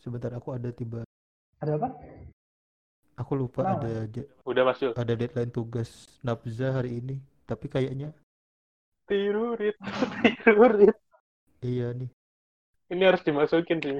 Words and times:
Sebentar 0.00 0.32
aku 0.32 0.56
ada 0.56 0.72
tiba. 0.72 1.04
Ada 1.60 1.76
apa? 1.76 1.92
Aku 3.20 3.36
lupa 3.36 3.68
Kenapa? 3.68 3.84
ada 3.84 4.24
Udah 4.48 4.64
masuk. 4.64 4.96
ada 4.96 5.12
deadline 5.12 5.52
tugas 5.52 6.08
Nabza 6.24 6.72
hari 6.72 7.04
ini. 7.04 7.20
Tapi 7.44 7.68
kayaknya 7.68 8.16
Tirurit, 9.10 9.74
tirurit. 10.46 10.94
iya 11.60 11.90
nih. 11.92 12.08
Ini 12.94 13.02
harus 13.10 13.22
dimasukin 13.26 13.78
sih. 13.82 13.96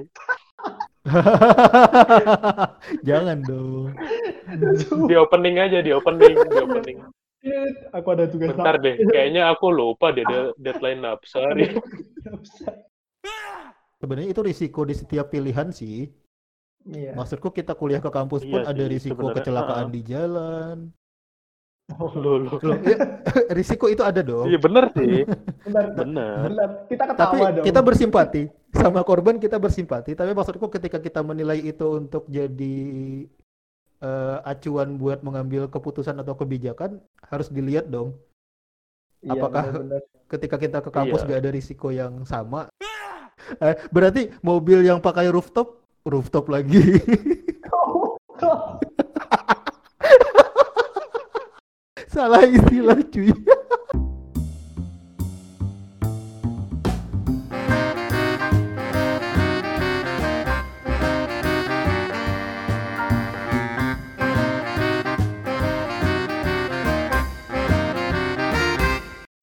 Jangan 3.07 3.37
dong. 3.43 3.91
Di 5.05 5.15
opening 5.19 5.59
aja, 5.59 5.83
di 5.83 5.91
opening, 5.93 6.37
di 6.39 6.59
opening. 6.63 6.97
Aku 7.91 8.07
ada 8.13 8.29
tugas 8.31 8.55
Bentar 8.55 8.79
deh, 8.79 8.95
kayaknya 9.11 9.51
aku 9.51 9.67
lupa 9.73 10.15
deh 10.15 10.23
de- 10.23 10.53
deadline 10.57 11.03
Napsa 11.03 11.43
hari. 11.43 11.75
Sebenarnya 14.01 14.33
itu 14.33 14.41
risiko 14.41 14.81
di 14.81 14.97
setiap 14.97 15.29
pilihan 15.29 15.69
sih. 15.69 16.09
Iya. 16.81 17.13
Maksudku 17.13 17.53
kita 17.53 17.77
kuliah 17.77 18.01
ke 18.01 18.09
kampus 18.09 18.41
pun 18.41 18.65
Iya 18.65 18.73
ada 18.73 18.83
sih, 18.83 18.89
risiko 18.89 19.21
sebenarnya, 19.21 19.37
kecelakaan 19.37 19.85
ha-ha. 19.85 19.93
di 19.93 20.01
jalan. 20.01 20.77
Oh, 21.91 22.07
Loh, 22.15 22.39
loh. 22.39 22.55
Loh, 22.57 22.77
iya, 22.81 22.97
risiko 23.57 23.85
itu 23.85 23.99
ada 24.01 24.23
dong. 24.23 24.47
Iya 24.47 24.57
bener 24.57 24.89
sih, 24.95 25.27
benar, 25.67 25.85
benar. 25.93 26.69
Kita 26.87 27.03
Tapi 27.03 27.11
ketawa 27.13 27.47
dong. 27.51 27.65
kita 27.67 27.79
bersimpati 27.83 28.43
sama 28.71 29.03
korban 29.03 29.35
kita 29.37 29.59
bersimpati. 29.59 30.15
Tapi 30.15 30.31
maksudku 30.31 30.71
ketika 30.71 30.97
kita 30.97 31.19
menilai 31.21 31.59
itu 31.59 31.83
untuk 31.91 32.25
jadi 32.25 32.77
eh, 34.01 34.37
acuan 34.41 34.95
buat 34.95 35.21
mengambil 35.21 35.67
keputusan 35.67 36.15
atau 36.17 36.33
kebijakan 36.33 36.97
harus 37.21 37.51
dilihat 37.51 37.85
dong. 37.85 38.15
Iya, 39.21 39.37
apakah- 39.37 39.69
benar-benar. 39.69 40.01
Ketika 40.25 40.55
kita 40.57 40.77
ke 40.79 40.89
kampus 40.89 41.21
Iya. 41.21 41.27
gak 41.27 41.39
ada 41.43 41.51
risiko 41.51 41.87
yang 41.91 42.23
sama. 42.23 42.71
Eh, 43.61 43.75
berarti 43.93 44.29
mobil 44.41 44.85
yang 44.85 44.99
pakai 45.03 45.29
rooftop 45.29 45.81
rooftop 46.05 46.49
lagi. 46.49 46.81
Salah 52.11 52.43
istilah 52.43 52.99
cuy. 53.07 53.31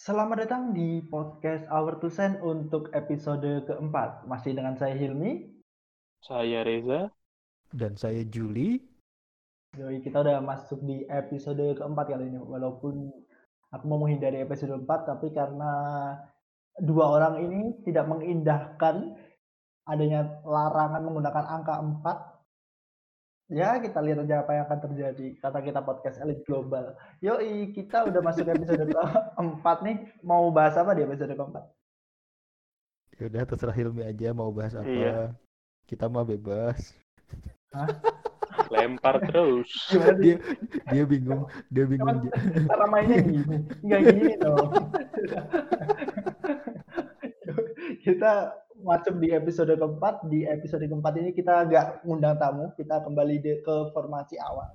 Selamat 0.09 0.49
datang 0.49 0.73
di 0.73 1.05
podcast 1.05 1.69
Our 1.69 2.01
Two 2.01 2.09
Cent 2.09 2.41
untuk 2.41 2.89
episode 2.97 3.45
keempat. 3.69 4.25
Masih 4.25 4.57
dengan 4.57 4.73
saya 4.73 4.97
Hilmi. 4.97 5.53
Saya 6.25 6.65
Reza. 6.65 7.13
Dan 7.69 7.93
saya 7.93 8.25
Juli. 8.25 8.81
Yoi, 9.77 10.01
kita 10.01 10.25
udah 10.25 10.41
masuk 10.41 10.81
di 10.81 11.05
episode 11.13 11.61
keempat 11.77 12.09
kali 12.09 12.25
ini. 12.25 12.41
Walaupun 12.41 13.05
aku 13.69 13.85
mau 13.85 14.01
menghindari 14.01 14.41
episode 14.41 14.81
4, 14.81 14.89
tapi 14.89 15.29
karena 15.29 15.73
dua 16.81 17.05
orang 17.21 17.45
ini 17.45 17.77
tidak 17.85 18.09
mengindahkan 18.09 19.13
adanya 19.85 20.41
larangan 20.41 21.05
menggunakan 21.05 21.45
angka 21.53 21.85
4, 21.85 22.38
ya 23.49 23.81
kita 23.81 23.99
lihat 24.05 24.29
aja 24.29 24.45
apa 24.45 24.51
yang 24.55 24.65
akan 24.69 24.81
terjadi. 24.89 25.27
Kata 25.41 25.59
kita 25.65 25.81
podcast 25.81 26.21
elit 26.21 26.45
global. 26.45 26.93
Yoi, 27.25 27.73
kita 27.73 28.05
udah 28.05 28.21
masuk 28.21 28.49
episode 28.49 28.85
keempat 28.93 29.79
nih. 29.83 29.97
Mau 30.21 30.53
bahas 30.53 30.77
apa 30.77 30.93
di 30.93 31.03
episode 31.05 31.33
keempat? 31.33 31.65
Yaudah 33.19 33.43
terserah 33.51 33.75
Hilmi 33.75 34.07
aja 34.07 34.31
mau 34.31 34.55
bahas 34.55 34.79
apa. 34.79 34.87
Iya. 34.87 35.35
Kita 35.89 36.07
mah 36.07 36.23
bebas. 36.23 36.95
Lempar 38.73 39.17
terus. 39.25 39.69
Gimana? 39.89 40.21
Dia 40.21 40.37
dia 40.93 41.05
bingung, 41.09 41.49
dia 41.73 41.85
bingung. 41.89 42.29
cara 42.69 42.85
mainnya 42.91 43.23
gini 43.23 43.57
nggak 43.85 44.01
gini 44.13 44.35
dong 44.41 44.69
kita 48.05 48.33
masuk 48.83 49.19
di 49.19 49.35
episode 49.35 49.75
keempat 49.75 50.23
di 50.31 50.47
episode 50.47 50.87
keempat 50.87 51.15
ini 51.19 51.31
kita 51.35 51.67
nggak 51.67 51.87
ngundang 52.07 52.39
tamu 52.39 52.71
kita 52.79 53.03
kembali 53.03 53.37
de- 53.43 53.61
ke 53.63 53.75
formasi 53.91 54.39
awal. 54.39 54.71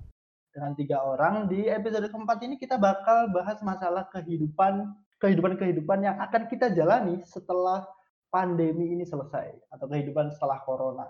Dengan 0.53 0.77
tiga 0.77 1.01
orang 1.01 1.49
di 1.49 1.65
episode 1.65 2.05
keempat 2.11 2.37
ini 2.45 2.59
kita 2.59 2.77
bakal 2.77 3.31
bahas 3.31 3.57
masalah 3.63 4.05
kehidupan 4.11 4.91
kehidupan 5.17 5.55
kehidupan 5.55 6.03
yang 6.03 6.19
akan 6.19 6.45
kita 6.51 6.69
jalani 6.75 7.23
setelah 7.23 7.87
pandemi 8.27 8.91
ini 8.91 9.07
selesai 9.07 9.55
atau 9.71 9.85
kehidupan 9.87 10.29
setelah 10.35 10.59
corona. 10.61 11.07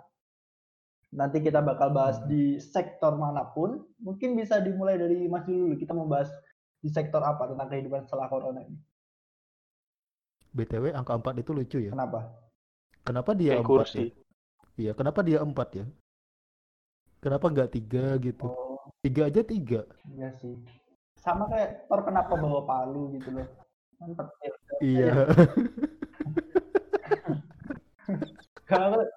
Nanti 1.13 1.41
kita 1.41 1.61
bakal 1.61 1.93
bahas 1.93 2.21
di 2.25 2.57
sektor 2.57 3.13
mana 3.17 3.45
pun. 3.53 3.85
Mungkin 4.01 4.33
bisa 4.33 4.57
dimulai 4.61 4.97
dari 4.97 5.29
Mas 5.29 5.45
dulu 5.45 5.77
kita 5.77 5.93
mau 5.93 6.09
bahas 6.09 6.29
di 6.81 6.89
sektor 6.89 7.21
apa 7.21 7.49
tentang 7.49 7.69
kehidupan 7.69 8.05
setelah 8.05 8.29
corona 8.29 8.61
ini. 8.65 8.77
BTW 10.53 10.93
angka 10.93 11.17
4 11.17 11.41
itu 11.41 11.51
lucu 11.53 11.77
ya. 11.81 11.89
kenapa 11.89 12.42
Kenapa 13.03 13.31
dia 13.33 13.51
Kayak 13.53 13.63
4 13.63 13.69
kursi. 13.69 13.99
ya? 13.99 14.07
Iya, 14.73 14.91
kenapa 14.95 15.19
dia 15.21 15.37
4 15.39 15.69
ya? 15.73 15.85
Kenapa 17.19 17.45
nggak 17.47 17.71
tiga 17.71 18.17
gitu? 18.17 18.45
oh 18.45 18.79
Tiga 18.99 19.27
aja 19.27 19.41
tiga. 19.41 19.83
iya 20.09 20.31
sih 20.33 20.55
sama 21.15 21.47
kayak 21.47 21.87
Thor 21.87 22.03
kenapa 22.03 22.35
bawa 22.35 22.63
palu 22.63 23.15
gitu 23.15 23.31
loh 23.31 23.47
kan 23.95 24.11
petir 24.13 24.51
Iya. 24.81 25.11
Kenapa 28.63 29.07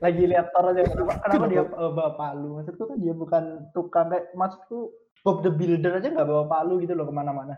lagi 0.00 0.22
lihat 0.24 0.46
Thor 0.50 0.66
aja 0.70 0.82
kenapa, 0.84 1.12
kenapa 1.22 1.44
dia 1.46 1.62
bawa 1.66 2.10
palu 2.14 2.48
maksudku 2.56 2.82
kan 2.84 2.98
dia 2.98 3.14
bukan 3.14 3.44
tukang 3.70 4.10
kayak 4.10 4.30
maksudku 4.32 4.90
Bob 5.22 5.42
the 5.42 5.50
Builder 5.50 5.98
aja 5.98 6.08
nggak 6.08 6.26
bawa 6.26 6.44
palu 6.46 6.78
gitu 6.78 6.94
loh 6.94 7.06
ke 7.06 7.14
mana-mana 7.14 7.54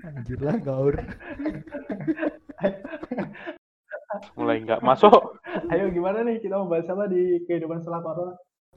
Anjir 0.00 0.38
lah 0.38 0.56
gaur. 0.56 0.94
Mulai 4.38 4.64
nggak 4.64 4.80
masuk. 4.80 5.36
ayo 5.72 5.92
gimana 5.92 6.24
nih 6.24 6.40
kita 6.40 6.56
mau 6.56 6.68
bahas 6.68 6.88
apa 6.88 7.04
di 7.06 7.44
kehidupan 7.44 7.80
setelah 7.80 8.00
corona 8.00 8.34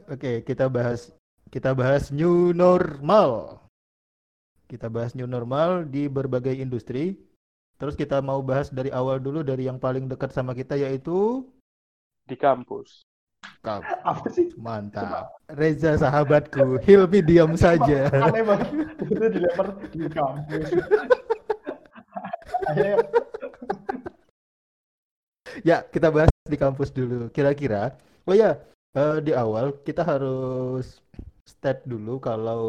Oke, 0.10 0.42
kita 0.42 0.66
bahas 0.66 1.14
kita 1.48 1.72
bahas 1.72 2.10
new 2.10 2.52
normal. 2.52 3.60
Kita 4.66 4.88
bahas 4.88 5.14
new 5.14 5.28
normal 5.28 5.84
di 5.86 6.08
berbagai 6.08 6.56
industri. 6.56 7.20
Terus 7.76 7.94
kita 7.94 8.22
mau 8.22 8.40
bahas 8.40 8.70
dari 8.70 8.90
awal 8.90 9.18
dulu 9.18 9.42
dari 9.42 9.66
yang 9.66 9.78
paling 9.78 10.06
dekat 10.06 10.32
sama 10.32 10.54
kita 10.54 10.78
yaitu 10.78 11.44
Di 12.26 12.38
kampus. 12.38 13.02
Kap. 13.62 13.82
apa 14.06 14.26
sih 14.30 14.54
Mantap. 14.54 15.34
Reza 15.50 15.98
sahabatku, 15.98 16.78
Hilmi 16.82 17.22
diam 17.22 17.54
saja. 17.58 18.06
aneh 18.10 18.42
banget 18.42 18.70
itu 19.02 19.26
dilempar 19.34 19.68
di 19.90 20.06
kampus 20.08 20.66
ayo 22.70 23.02
Ya, 25.60 25.84
kita 25.84 26.08
bahas 26.08 26.32
di 26.48 26.56
kampus 26.56 26.90
dulu. 26.96 27.28
Kira-kira, 27.36 28.00
oh 28.24 28.36
ya, 28.36 28.56
eh, 28.96 29.18
di 29.20 29.36
awal 29.36 29.76
kita 29.84 30.08
harus 30.08 31.04
state 31.44 31.84
dulu 31.84 32.24
kalau 32.24 32.64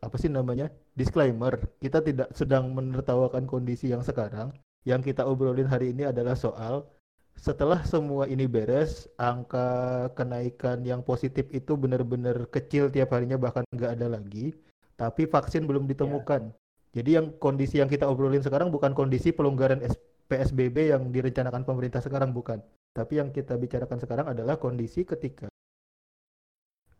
apa 0.00 0.16
sih 0.16 0.32
namanya? 0.32 0.72
Disclaimer, 0.96 1.60
kita 1.84 2.00
tidak 2.00 2.32
sedang 2.32 2.72
menertawakan 2.72 3.44
kondisi 3.44 3.92
yang 3.92 4.00
sekarang. 4.00 4.52
Yang 4.88 5.12
kita 5.12 5.28
obrolin 5.28 5.68
hari 5.68 5.92
ini 5.92 6.08
adalah 6.08 6.38
soal 6.38 6.88
setelah 7.36 7.84
semua 7.84 8.24
ini 8.24 8.48
beres, 8.48 9.12
angka 9.20 10.08
kenaikan 10.16 10.80
yang 10.88 11.04
positif 11.04 11.44
itu 11.52 11.76
benar-benar 11.76 12.48
kecil 12.48 12.88
tiap 12.88 13.12
harinya 13.12 13.36
bahkan 13.36 13.60
nggak 13.76 13.92
ada 14.00 14.08
lagi, 14.08 14.56
tapi 14.96 15.28
vaksin 15.28 15.68
belum 15.68 15.84
ditemukan. 15.84 16.48
Jadi 16.96 17.10
yang 17.12 17.36
kondisi 17.36 17.76
yang 17.76 17.92
kita 17.92 18.08
obrolin 18.08 18.40
sekarang 18.40 18.72
bukan 18.72 18.96
kondisi 18.96 19.36
pelonggaran 19.36 19.84
PSBB 20.26 20.90
yang 20.90 21.08
direncanakan 21.14 21.62
pemerintah 21.62 22.02
sekarang 22.02 22.34
bukan. 22.34 22.58
Tapi 22.92 23.20
yang 23.20 23.30
kita 23.30 23.54
bicarakan 23.54 23.98
sekarang 24.00 24.26
adalah 24.32 24.56
kondisi 24.58 25.04
ketika 25.06 25.46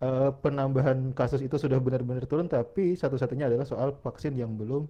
eh, 0.02 0.30
penambahan 0.44 1.16
kasus 1.16 1.40
itu 1.40 1.56
sudah 1.56 1.80
benar-benar 1.80 2.28
turun 2.28 2.46
tapi 2.52 2.92
satu-satunya 2.94 3.48
adalah 3.48 3.64
soal 3.64 3.96
vaksin 4.04 4.36
yang 4.36 4.54
belum 4.54 4.84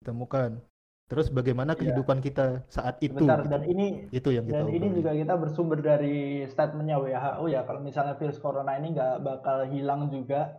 ditemukan. 0.00 0.58
Terus 1.06 1.30
bagaimana 1.30 1.78
Iya. 1.78 1.80
kehidupan 1.86 2.18
kita 2.18 2.66
saat 2.66 2.98
itu? 2.98 3.14
Bentar, 3.14 3.46
gitu. 3.46 3.50
dan 3.54 3.62
ini 3.62 4.10
Itu 4.10 4.34
yang 4.34 4.42
kita 4.42 4.58
dan 4.58 4.74
ini 4.74 4.90
juga 4.90 5.14
kita 5.14 5.34
bersumber 5.38 5.78
dari 5.78 6.42
statementnya 6.50 6.98
WHO 6.98 7.44
ya 7.46 7.62
kalau 7.62 7.78
misalnya 7.78 8.18
virus 8.18 8.42
corona 8.42 8.74
ini 8.74 8.90
nggak 8.96 9.22
bakal 9.22 9.70
hilang 9.70 10.10
juga 10.10 10.58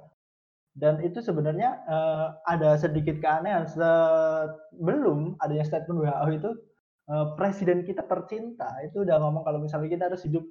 dan 0.77 1.03
itu 1.03 1.19
sebenarnya 1.19 1.83
eh, 1.89 2.27
ada 2.47 2.79
sedikit 2.79 3.19
keanehan 3.19 3.67
sebelum 3.67 5.35
adanya 5.43 5.65
statement 5.67 5.99
WHO 6.05 6.27
itu 6.31 6.49
eh, 7.07 7.25
presiden 7.35 7.83
kita 7.83 8.03
tercinta 8.05 8.67
itu 8.83 9.03
udah 9.03 9.17
ngomong 9.19 9.43
kalau 9.43 9.59
misalnya 9.59 9.89
kita 9.89 10.03
harus 10.11 10.23
hidup 10.23 10.43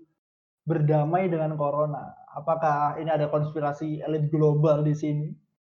berdamai 0.67 1.31
dengan 1.31 1.55
corona 1.55 2.11
apakah 2.35 2.99
ini 2.99 3.08
ada 3.08 3.31
konspirasi 3.31 4.03
elit 4.03 4.29
global 4.29 4.82
di 4.82 4.94
sini 4.97 5.29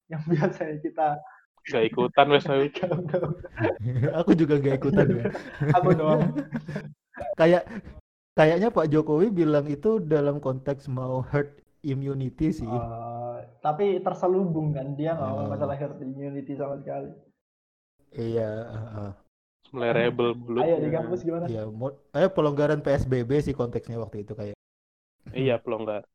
yang 0.09 0.23
biasanya 0.25 0.77
kita 0.81 1.07
Gak 1.69 1.85
ikutan 1.85 2.25
wes 2.33 2.47
aku. 2.49 2.65
Aku 4.15 4.31
juga 4.33 4.57
gak 4.57 4.81
ikutan 4.81 5.05
ya. 5.13 5.23
aku 5.69 5.89
doang 5.93 6.33
Kayak 7.37 7.67
kayaknya 8.33 8.71
Pak 8.71 8.89
Jokowi 8.89 9.29
bilang 9.29 9.67
itu 9.69 9.99
dalam 10.01 10.39
konteks 10.41 10.87
mau 10.89 11.21
herd 11.21 11.59
immunity 11.83 12.49
sih. 12.49 12.65
Eh, 12.65 13.37
tapi 13.61 13.99
terselubung 14.01 14.71
kan 14.73 14.95
dia 14.95 15.13
nggak 15.13 15.29
mau 15.29 15.45
Oh. 15.45 15.49
masalah 15.51 15.75
herd 15.77 15.99
immunity 16.01 16.55
sama 16.55 16.79
sekali. 16.79 17.11
Iya, 18.15 18.49
heeh. 18.73 19.09
Mulai 19.73 19.91
rebel 19.93 20.33
mulut. 20.35 20.63
Ayo 20.65 20.77
di 20.81 20.89
kampus 20.89 21.19
gimana? 21.21 21.45
Iya, 21.45 21.63
mau 21.69 21.93
eh 22.13 22.29
pelonggaran 22.29 22.81
PSBB 22.81 23.31
sih 23.43 23.55
konteksnya 23.55 23.97
waktu 24.01 24.25
itu 24.25 24.33
kayak. 24.33 24.55
Iya, 25.33 25.61
pelonggar. 25.61 26.05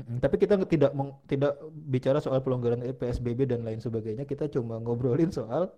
Mm, 0.00 0.18
Tapi 0.22 0.36
kita 0.40 0.54
tidak 0.64 0.92
meng- 0.96 1.18
tidak 1.28 1.60
bicara 1.70 2.18
soal 2.22 2.40
pelonggaran 2.40 2.80
PSBB 2.80 3.44
dan 3.44 3.66
lain 3.66 3.80
sebagainya. 3.82 4.24
Kita 4.24 4.48
cuma 4.48 4.80
ngobrolin 4.80 5.28
soal 5.28 5.68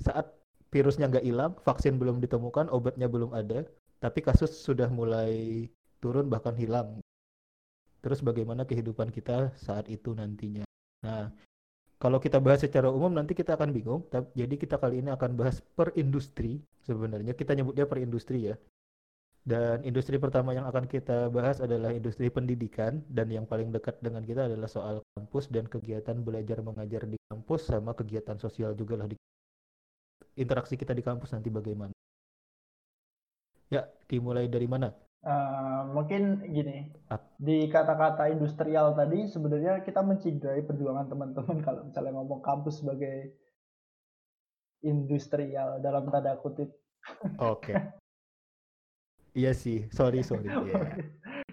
saat 0.00 0.32
virusnya 0.72 1.10
nggak 1.10 1.26
hilang, 1.26 1.52
vaksin 1.66 1.98
belum 2.00 2.22
ditemukan, 2.22 2.70
obatnya 2.70 3.10
belum 3.10 3.34
ada, 3.34 3.66
tapi 3.98 4.22
kasus 4.22 4.54
sudah 4.54 4.88
mulai 4.88 5.66
turun 6.00 6.30
bahkan 6.32 6.56
hilang. 6.56 7.02
Terus 8.00 8.24
bagaimana 8.24 8.64
kehidupan 8.64 9.12
kita 9.12 9.52
saat 9.60 9.90
itu 9.92 10.16
nantinya. 10.16 10.64
Nah, 11.04 11.28
kalau 12.00 12.16
kita 12.16 12.40
bahas 12.40 12.64
secara 12.64 12.88
umum 12.88 13.12
nanti 13.12 13.36
kita 13.36 13.60
akan 13.60 13.76
bingung. 13.76 14.08
Jadi 14.32 14.56
kita 14.56 14.80
kali 14.80 15.04
ini 15.04 15.12
akan 15.12 15.36
bahas 15.36 15.60
per 15.60 15.92
industri. 16.00 16.64
Sebenarnya 16.80 17.36
kita 17.36 17.52
nyebutnya 17.52 17.84
per 17.84 18.00
industri 18.00 18.48
ya. 18.48 18.56
Dan 19.44 19.84
industri 19.84 20.16
pertama 20.16 20.56
yang 20.56 20.64
akan 20.64 20.88
kita 20.88 21.28
bahas 21.28 21.60
adalah 21.60 21.92
industri 21.92 22.32
pendidikan 22.32 23.04
dan 23.08 23.28
yang 23.28 23.44
paling 23.44 23.68
dekat 23.68 24.00
dengan 24.00 24.24
kita 24.24 24.48
adalah 24.48 24.68
soal 24.68 25.04
kampus 25.16 25.52
dan 25.52 25.68
kegiatan 25.68 26.16
belajar 26.24 26.64
mengajar 26.64 27.04
di 27.04 27.20
kampus 27.28 27.68
sama 27.68 27.92
kegiatan 27.92 28.36
sosial 28.36 28.72
juga 28.76 29.00
lah 29.00 29.08
di 29.08 29.16
interaksi 30.40 30.76
kita 30.76 30.96
di 30.96 31.04
kampus 31.04 31.36
nanti 31.36 31.52
bagaimana. 31.52 31.92
Ya, 33.68 33.88
dimulai 34.08 34.48
dari 34.48 34.68
mana? 34.68 34.92
Eh, 35.20 35.80
mungkin 35.92 36.48
gini, 36.48 36.88
di 37.36 37.68
kata-kata 37.68 38.32
industrial 38.32 38.96
tadi 38.96 39.28
sebenarnya 39.28 39.84
kita 39.84 40.00
mencederai 40.00 40.64
perjuangan 40.64 41.12
teman-teman 41.12 41.60
kalau 41.66 41.84
misalnya 41.84 42.16
ngomong 42.16 42.40
kampus 42.40 42.80
sebagai 42.80 43.36
industrial 44.80 45.76
dalam 45.84 46.08
tanda 46.08 46.40
kutip. 46.40 46.72
Oke. 47.36 47.76
Iya 49.36 49.52
sih, 49.52 49.84
sorry 49.92 50.24
sorry. 50.24 50.48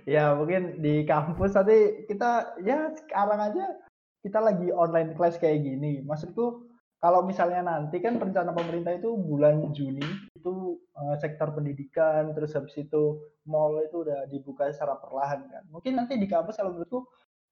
Iya. 0.08 0.32
ya 0.32 0.40
mungkin 0.40 0.80
di 0.80 1.04
kampus 1.04 1.52
nanti 1.52 2.08
kita 2.08 2.56
ya 2.64 2.96
sekarang 2.96 3.52
aja 3.52 3.76
kita 4.24 4.40
lagi 4.40 4.72
online 4.72 5.12
class 5.20 5.36
kayak 5.36 5.68
gini. 5.68 6.00
Maksudku 6.08 6.67
kalau 6.98 7.22
misalnya 7.22 7.62
nanti 7.62 8.02
kan 8.02 8.18
rencana 8.18 8.50
pemerintah 8.58 8.98
itu 8.98 9.14
bulan 9.14 9.70
Juni 9.70 10.02
itu 10.34 10.82
eh, 10.98 11.16
sektor 11.22 11.54
pendidikan 11.54 12.34
terus 12.34 12.58
habis 12.58 12.74
itu 12.78 13.22
mall 13.46 13.78
itu 13.86 14.02
udah 14.02 14.26
dibuka 14.30 14.70
secara 14.74 14.98
perlahan 14.98 15.46
kan. 15.46 15.64
Mungkin 15.70 15.94
nanti 15.94 16.18
di 16.18 16.26
kampus 16.26 16.58
kalau 16.58 16.74
menurutku 16.74 17.06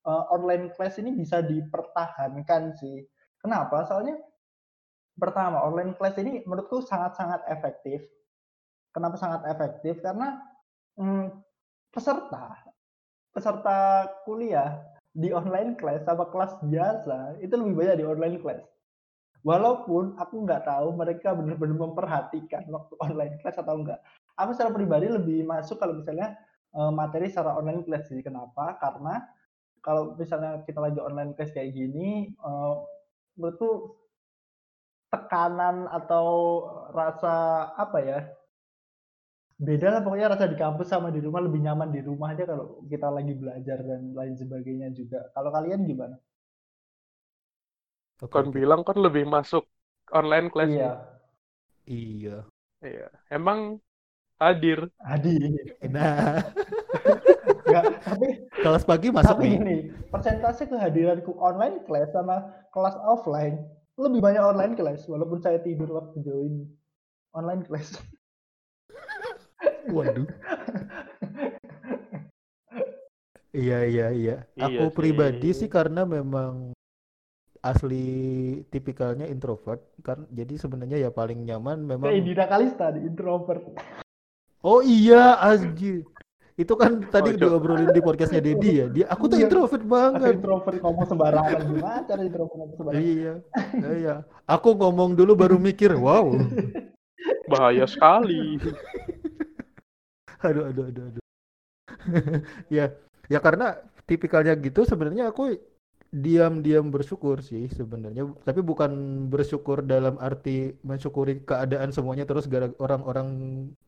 eh, 0.09 0.23
online 0.33 0.73
class 0.73 0.97
ini 0.97 1.13
bisa 1.13 1.45
dipertahankan 1.45 2.73
sih. 2.81 3.05
Kenapa? 3.37 3.85
Soalnya 3.85 4.17
pertama 5.13 5.61
online 5.61 5.93
class 5.93 6.17
ini 6.17 6.41
menurutku 6.49 6.81
sangat-sangat 6.81 7.45
efektif. 7.47 8.01
Kenapa 8.89 9.15
sangat 9.21 9.45
efektif? 9.45 10.01
Karena 10.01 10.41
hmm, 10.97 11.29
peserta 11.93 12.65
peserta 13.35 14.07
kuliah 14.23 14.79
di 15.11 15.35
online 15.35 15.75
class 15.75 16.07
sama 16.07 16.31
kelas 16.31 16.55
biasa 16.63 17.43
itu 17.43 17.51
lebih 17.51 17.75
banyak 17.75 17.95
di 17.99 18.05
online 18.07 18.39
class. 18.39 18.63
Walaupun 19.45 20.17
aku 20.17 20.35
nggak 20.41 20.65
tahu 20.65 20.97
mereka 20.97 21.37
benar-benar 21.37 21.77
memperhatikan 21.77 22.65
waktu 22.73 22.93
online 23.05 23.37
class 23.37 23.61
atau 23.61 23.77
enggak. 23.77 24.01
Aku 24.41 24.57
secara 24.57 24.73
pribadi 24.73 25.05
lebih 25.05 25.45
masuk 25.45 25.77
kalau 25.77 26.01
misalnya 26.01 26.33
eh, 26.73 26.91
materi 26.91 27.29
secara 27.29 27.53
online 27.61 27.85
class 27.85 28.09
sih. 28.09 28.25
Kenapa? 28.25 28.73
Karena 28.81 29.21
kalau 29.85 30.17
misalnya 30.17 30.65
kita 30.65 30.81
lagi 30.81 30.97
online 30.97 31.37
class 31.37 31.53
kayak 31.53 31.77
gini, 31.77 32.33
eh, 32.33 32.75
menurutku 33.37 34.01
tekanan 35.13 35.87
atau 35.93 36.27
rasa 36.91 37.69
apa 37.77 37.97
ya 38.03 38.19
beda 39.55 39.87
lah 39.87 40.01
pokoknya 40.03 40.27
rasa 40.35 40.51
di 40.51 40.59
kampus 40.59 40.91
sama 40.91 41.07
di 41.15 41.23
rumah 41.23 41.39
lebih 41.39 41.63
nyaman 41.63 41.87
di 41.95 42.03
rumah 42.03 42.35
aja 42.35 42.43
kalau 42.43 42.83
kita 42.91 43.07
lagi 43.07 43.31
belajar 43.39 43.79
dan 43.79 44.11
lain 44.11 44.35
sebagainya 44.35 44.91
juga. 44.91 45.31
Kalau 45.31 45.47
kalian 45.47 45.87
gimana? 45.87 46.19
Oke, 48.23 48.31
Kan 48.31 48.45
bilang 48.55 48.81
kan 48.87 48.97
lebih 48.99 49.27
masuk 49.27 49.67
online 50.11 50.47
class. 50.53 50.71
Iya, 50.71 50.91
Iya. 51.85 52.37
Iya. 52.81 53.07
Emang 53.29 53.79
hadir. 54.39 54.87
Adi. 55.03 55.35
Nah, 55.89 56.39
Enggak, 57.65 57.83
tapi 58.05 58.27
kelas 58.61 58.83
pagi 58.85 59.07
masuk 59.09 59.35
tapi 59.35 59.43
nih. 59.45 59.51
gini, 59.57 59.77
persentase 60.13 60.63
kehadiranku 60.69 61.33
online 61.41 61.81
class 61.89 62.13
sama 62.13 62.45
kelas 62.71 62.95
offline 63.03 63.57
lebih 63.97 64.19
banyak 64.21 64.43
online 64.43 64.73
class 64.75 65.07
walaupun 65.09 65.39
saya 65.41 65.57
tidur 65.63 65.87
waktu 65.91 66.19
join 66.21 66.67
online 67.33 67.63
class. 67.65 67.95
Waduh. 69.89 70.27
Iya 73.55 73.87
iya 73.87 74.07
iya. 74.11 74.35
Iya 74.59 74.67
Aku 74.67 74.91
pribadi 74.91 75.55
sih. 75.55 75.65
sih 75.65 75.69
karena 75.71 76.03
memang 76.03 76.75
asli 77.65 78.05
tipikalnya 78.67 79.25
introvert 79.25 79.81
kan 79.99 80.29
jadi 80.29 80.53
sebenarnya 80.55 80.97
ya 80.99 81.09
paling 81.09 81.41
nyaman 81.41 81.81
memang 81.81 82.05
Kayak 82.05 82.19
Indira 82.21 82.45
Kalista 82.45 82.93
di 82.93 83.01
introvert. 83.01 83.65
Oh 84.61 84.79
iya 84.79 85.33
Azji 85.35 86.05
itu 86.55 86.73
kan 86.73 87.03
tadi 87.05 87.33
Cok. 87.33 87.41
diobrolin 87.41 87.89
di 87.89 87.99
podcastnya 87.99 88.39
Dedi 88.39 88.69
ya 88.71 88.85
dia 88.87 89.05
aku 89.09 89.27
tuh 89.27 89.35
Iya. 89.35 89.45
introvert 89.45 89.81
Aku 89.81 89.91
banget 89.91 90.33
introvert 90.33 90.77
ngomong 90.79 91.05
sembarangan 91.05 91.57
gimana 91.67 91.99
cara 92.05 92.21
introvert 92.21 92.55
ngomong 92.55 92.75
sembarangan? 92.75 93.03
iya 93.03 93.33
iya 93.91 94.15
aku 94.45 94.69
ngomong 94.71 95.09
dulu 95.13 95.33
baru 95.33 95.57
mikir 95.57 95.91
wow 95.91 96.31
Bahaya 97.45 97.83
sekali. 97.85 98.61
aduh 100.45 100.69
aduh 100.69 100.85
aduh 100.87 101.03
aduh 101.09 101.23
ya 102.77 102.93
ya 103.25 103.39
karena 103.39 103.75
tipikalnya 104.05 104.53
gitu 104.55 104.85
sebenarnya 104.85 105.33
aku 105.33 105.57
diam-diam 106.11 106.89
bersyukur 106.93 107.41
sih 107.41 107.69
sebenarnya. 107.71 108.27
Tapi 108.45 108.61
bukan 108.61 108.91
bersyukur 109.29 109.81
dalam 109.83 110.15
arti 110.21 110.73
mensyukuri 110.85 111.43
keadaan 111.43 111.91
semuanya 111.91 112.25
terus 112.27 112.45
gara 112.45 112.69
orang-orang 112.81 113.27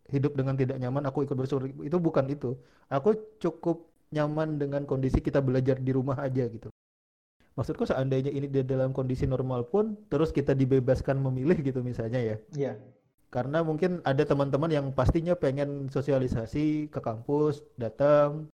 hidup 0.10 0.34
dengan 0.36 0.56
tidak 0.58 0.78
nyaman 0.82 1.06
aku 1.08 1.24
ikut 1.28 1.38
bersyukur. 1.38 1.70
Itu 1.84 1.98
bukan 2.02 2.26
itu. 2.32 2.58
Aku 2.90 3.16
cukup 3.42 3.88
nyaman 4.12 4.56
dengan 4.60 4.88
kondisi 4.88 5.20
kita 5.20 5.44
belajar 5.44 5.80
di 5.80 5.92
rumah 5.92 6.16
aja 6.20 6.48
gitu. 6.48 6.72
Maksudku 7.58 7.90
seandainya 7.90 8.30
ini 8.30 8.46
di 8.46 8.62
dalam 8.62 8.94
kondisi 8.94 9.26
normal 9.26 9.66
pun 9.66 9.98
terus 10.14 10.30
kita 10.30 10.54
dibebaskan 10.54 11.18
memilih 11.18 11.58
gitu 11.60 11.82
misalnya 11.82 12.22
ya. 12.22 12.38
Iya. 12.56 12.74
karena 13.28 13.60
mungkin 13.60 14.00
ada 14.08 14.24
teman-teman 14.24 14.72
yang 14.72 14.88
pastinya 14.96 15.36
pengen 15.36 15.92
sosialisasi 15.92 16.88
ke 16.88 17.00
kampus, 17.04 17.60
datang, 17.76 18.48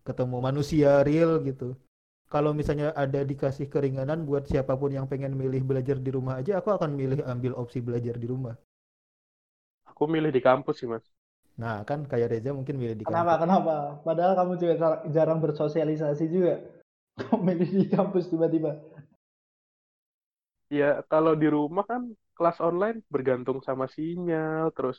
ketemu 0.00 0.36
manusia 0.40 1.04
real 1.04 1.44
gitu. 1.44 1.76
Kalau 2.34 2.52
misalnya 2.58 2.88
ada 3.04 3.20
dikasih 3.30 3.66
keringanan 3.74 4.20
buat 4.28 4.44
siapa 4.50 4.74
pun 4.80 4.90
yang 4.98 5.06
pengen 5.10 5.32
milih 5.40 5.62
belajar 5.70 5.96
di 6.06 6.10
rumah 6.16 6.34
aja, 6.40 6.52
aku 6.60 6.68
akan 6.76 6.90
milih 7.00 7.20
ambil 7.32 7.52
opsi 7.62 7.78
belajar 7.88 8.14
di 8.22 8.26
rumah. 8.32 8.54
Aku 9.90 10.04
milih 10.12 10.30
di 10.36 10.40
kampus 10.48 10.76
sih, 10.80 10.88
Mas. 10.92 11.04
Nah, 11.62 11.76
kan 11.88 12.00
kayak 12.10 12.28
Reza 12.32 12.50
mungkin 12.58 12.76
milih 12.82 12.96
di 13.02 13.06
Kenapa? 13.06 13.32
kampus. 13.32 13.42
Kenapa? 13.42 13.74
Padahal 14.06 14.32
kamu 14.38 14.52
juga 14.60 14.74
jar- 14.80 15.02
jarang 15.12 15.38
bersosialisasi 15.44 16.24
juga. 16.32 16.54
Kamu 17.20 17.46
milih 17.46 17.70
di 17.80 17.86
kampus 17.94 18.26
tiba-tiba. 18.32 18.74
Ya, 20.78 20.86
kalau 21.12 21.32
di 21.42 21.46
rumah 21.56 21.84
kan 21.90 22.02
kelas 22.36 22.58
online 22.68 22.98
bergantung 23.14 23.58
sama 23.66 23.84
sinyal, 23.94 24.64
terus 24.76 24.98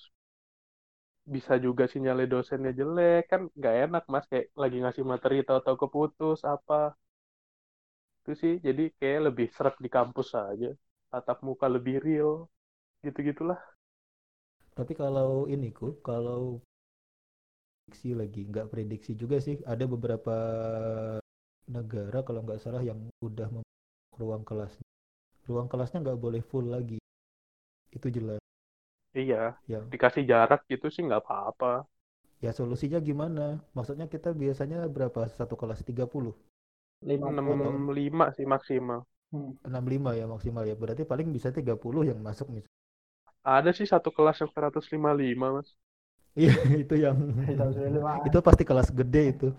bisa 1.33 1.53
juga 1.65 1.83
sinyalnya 1.93 2.27
dosennya 2.33 2.71
jelek, 2.79 3.21
kan 3.31 3.41
nggak 3.57 3.75
enak, 3.85 4.03
Mas. 4.13 4.25
Kayak 4.31 4.47
lagi 4.61 4.77
ngasih 4.83 5.03
materi 5.11 5.35
tahu-tahu 5.47 5.77
keputus, 5.83 6.39
apa. 6.55 6.75
Itu 8.25 8.31
sih, 8.41 8.53
jadi 8.67 8.83
kayak 8.99 9.21
lebih 9.31 9.47
seret 9.55 9.75
di 9.85 9.89
kampus 9.97 10.29
aja. 10.35 10.69
Tatap 11.11 11.37
muka 11.47 11.67
lebih 11.75 11.95
real, 12.05 12.31
gitu-gitulah. 13.05 13.59
Tapi 14.77 14.93
kalau 15.01 15.31
ini 15.53 15.69
ku, 15.77 15.87
kalau 16.07 16.43
prediksi 17.85 18.09
lagi, 18.19 18.41
nggak 18.51 18.67
prediksi 18.71 19.11
juga 19.21 19.37
sih. 19.45 19.55
Ada 19.65 19.85
beberapa 19.93 20.35
negara 21.75 22.19
kalau 22.27 22.41
nggak 22.45 22.61
salah 22.63 22.81
yang 22.89 22.99
udah 23.21 23.49
ruang 24.19 24.43
kelas. 24.49 24.73
Ruang 25.49 25.67
kelasnya 25.71 25.99
nggak 26.05 26.19
boleh 26.23 26.41
full 26.45 26.67
lagi. 26.75 26.99
Itu 27.93 28.07
jelas. 28.11 28.41
Iya, 29.19 29.37
Ya, 29.67 29.81
dikasih 29.91 30.23
jarak 30.31 30.59
gitu 30.71 30.85
sih 30.93 31.01
nggak 31.07 31.21
apa-apa. 31.23 31.67
ya 32.45 32.51
solusinya 32.59 32.99
gimana? 33.09 33.45
Maksudnya 33.77 34.05
kita 34.13 34.29
biasanya 34.41 34.77
berapa 34.95 35.21
satu 35.37 35.55
kelas 35.61 35.79
30? 35.89 36.31
50. 37.05 37.85
65 37.93 38.35
sih 38.35 38.45
maksimal. 38.49 39.05
Hmm. 39.29 39.53
65 39.61 40.17
ya 40.17 40.25
maksimal 40.25 40.63
ya. 40.65 40.75
Berarti 40.75 41.05
paling 41.05 41.29
bisa 41.29 41.53
30 41.53 42.01
yang 42.01 42.17
masuk 42.19 42.49
nih. 42.49 42.65
Ada 43.45 43.77
sih 43.77 43.85
satu 43.85 44.09
kelas 44.09 44.41
yang 44.41 44.49
155, 44.49 44.81
Mas. 45.37 45.69
Iya, 46.33 46.51
itu 46.83 46.95
yang 46.97 47.17
itu 48.27 48.37
pasti 48.41 48.63
kelas 48.65 48.89
gede 48.89 49.23
itu. 49.31 49.49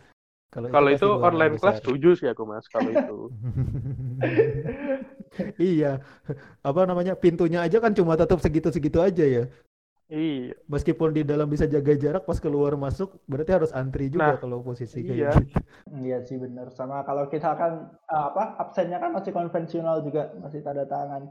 Kalau 0.56 0.88
itu 0.88 1.04
ruangan 1.04 1.26
online 1.26 1.54
besar. 1.58 1.62
kelas 1.62 1.76
setuju 1.84 2.10
sih 2.16 2.28
aku 2.32 2.42
mas 2.48 2.64
kalau 2.70 2.90
itu. 2.90 3.18
Iya, 5.60 6.00
apa 6.64 6.80
namanya 6.88 7.12
pintunya 7.12 7.60
aja 7.60 7.76
kan 7.76 7.92
cuma 7.92 8.16
tetap 8.16 8.40
segitu-segitu 8.40 9.04
aja 9.04 9.20
ya. 9.20 9.44
Iya. 10.10 10.54
Meskipun 10.72 11.10
di 11.16 11.22
dalam 11.30 11.46
bisa 11.52 11.66
jaga 11.74 11.92
jarak 12.04 12.22
pas 12.28 12.38
keluar 12.44 12.72
masuk, 12.84 13.08
berarti 13.30 13.50
harus 13.56 13.70
antri 13.80 14.04
juga 14.16 14.32
Nah, 14.32 14.38
kalau 14.42 14.58
posisi 14.68 14.98
kayak 15.06 15.18
iya. 15.18 15.30
gitu. 15.30 15.40
Iya 16.06 16.16
sih 16.28 16.38
benar. 16.44 16.66
Sama 16.78 16.96
kalau 17.08 17.24
kita 17.32 17.50
kan 17.60 17.72
eh, 18.12 18.24
apa 18.30 18.42
absennya 18.62 18.98
kan 19.02 19.10
masih 19.16 19.32
konvensional 19.38 19.96
juga, 20.06 20.22
masih 20.42 20.60
tanda 20.66 20.84
tangan. 20.94 21.22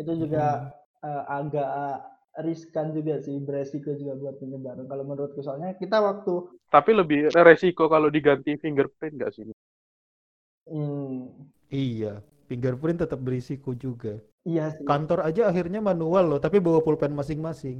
Itu 0.00 0.12
juga 0.22 0.44
eh, 1.06 1.22
agak 1.38 1.70
riskan 2.46 2.86
juga 2.96 3.14
sih, 3.26 3.36
beresiko 3.46 3.90
juga 4.00 4.14
buat 4.22 4.34
penyebaran. 4.42 4.86
Kalau 4.90 5.04
menurutku 5.06 5.40
soalnya 5.44 5.74
kita 5.82 5.98
waktu 6.02 6.34
Tapi 6.74 6.90
lebih 7.00 7.20
resiko 7.46 7.84
kalau 7.94 8.08
diganti 8.16 8.52
fingerprint 8.62 9.14
nggak 9.18 9.32
sih? 9.36 9.46
hmm, 10.66 11.50
Iya, 11.84 12.12
fingerprint 12.48 12.98
tetap 13.02 13.18
berisiko 13.26 13.70
juga. 13.84 14.12
iya 14.48 14.70
sih. 14.76 14.90
Kantor 14.90 15.20
aja 15.28 15.42
akhirnya 15.50 15.80
manual 15.90 16.24
loh, 16.30 16.40
tapi 16.44 16.58
bawa 16.66 16.80
pulpen 16.86 17.12
masing-masing. 17.20 17.78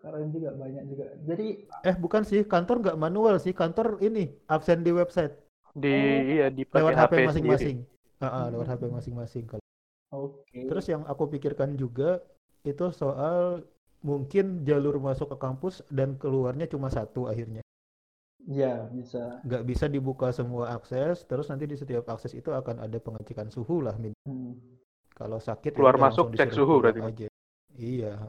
Keren 0.00 0.32
juga 0.32 0.50
banyak 0.56 0.84
juga. 0.88 1.04
Jadi 1.28 1.46
Eh 1.84 1.96
bukan 2.00 2.22
sih, 2.24 2.40
kantor 2.48 2.76
nggak 2.80 2.98
manual 2.98 3.36
sih, 3.36 3.52
kantor 3.52 4.00
ini 4.00 4.32
absen 4.48 4.80
di 4.80 4.92
website 4.96 5.36
Di 5.70 5.86
Oh. 5.86 6.20
iya 6.34 6.46
dipakai 6.50 6.82
lewat 6.82 6.96
HP 6.98 7.12
masing-masing. 7.30 7.76
Ah, 8.18 8.26
ah, 8.26 8.46
lewat. 8.50 8.66
HP 8.74 8.82
masing-masing. 8.90 9.44
Kalau 9.46 9.62
oke. 10.10 10.60
Terus 10.66 10.84
yang 10.90 11.06
aku 11.06 11.30
pikirkan 11.30 11.78
juga 11.78 12.18
itu 12.66 12.90
soal 12.90 13.62
mungkin 14.02 14.64
jalur 14.66 14.96
masuk 14.98 15.30
ke 15.30 15.38
kampus 15.38 15.84
dan 15.92 16.16
keluarnya 16.18 16.66
cuma 16.66 16.90
satu 16.90 17.30
akhirnya. 17.30 17.62
Ya 18.48 18.88
bisa. 18.90 19.38
Nggak 19.46 19.62
bisa 19.68 19.86
dibuka 19.86 20.32
semua 20.32 20.72
akses, 20.74 21.22
terus 21.28 21.46
nanti 21.52 21.68
di 21.68 21.76
setiap 21.76 22.08
akses 22.08 22.32
itu 22.34 22.50
akan 22.50 22.82
ada 22.82 22.98
pengecekan 22.98 23.52
suhu 23.52 23.84
lah. 23.84 23.94
min- 24.00 24.16
Hmm. 24.26 24.56
Kalau 25.14 25.36
sakit 25.36 25.76
ya 25.76 25.76
Keluar 25.76 26.00
masuk, 26.00 26.32
cek 26.32 26.50
suhu 26.56 26.80
berarti, 26.80 27.00
aja. 27.04 27.26
Iya, 27.76 28.24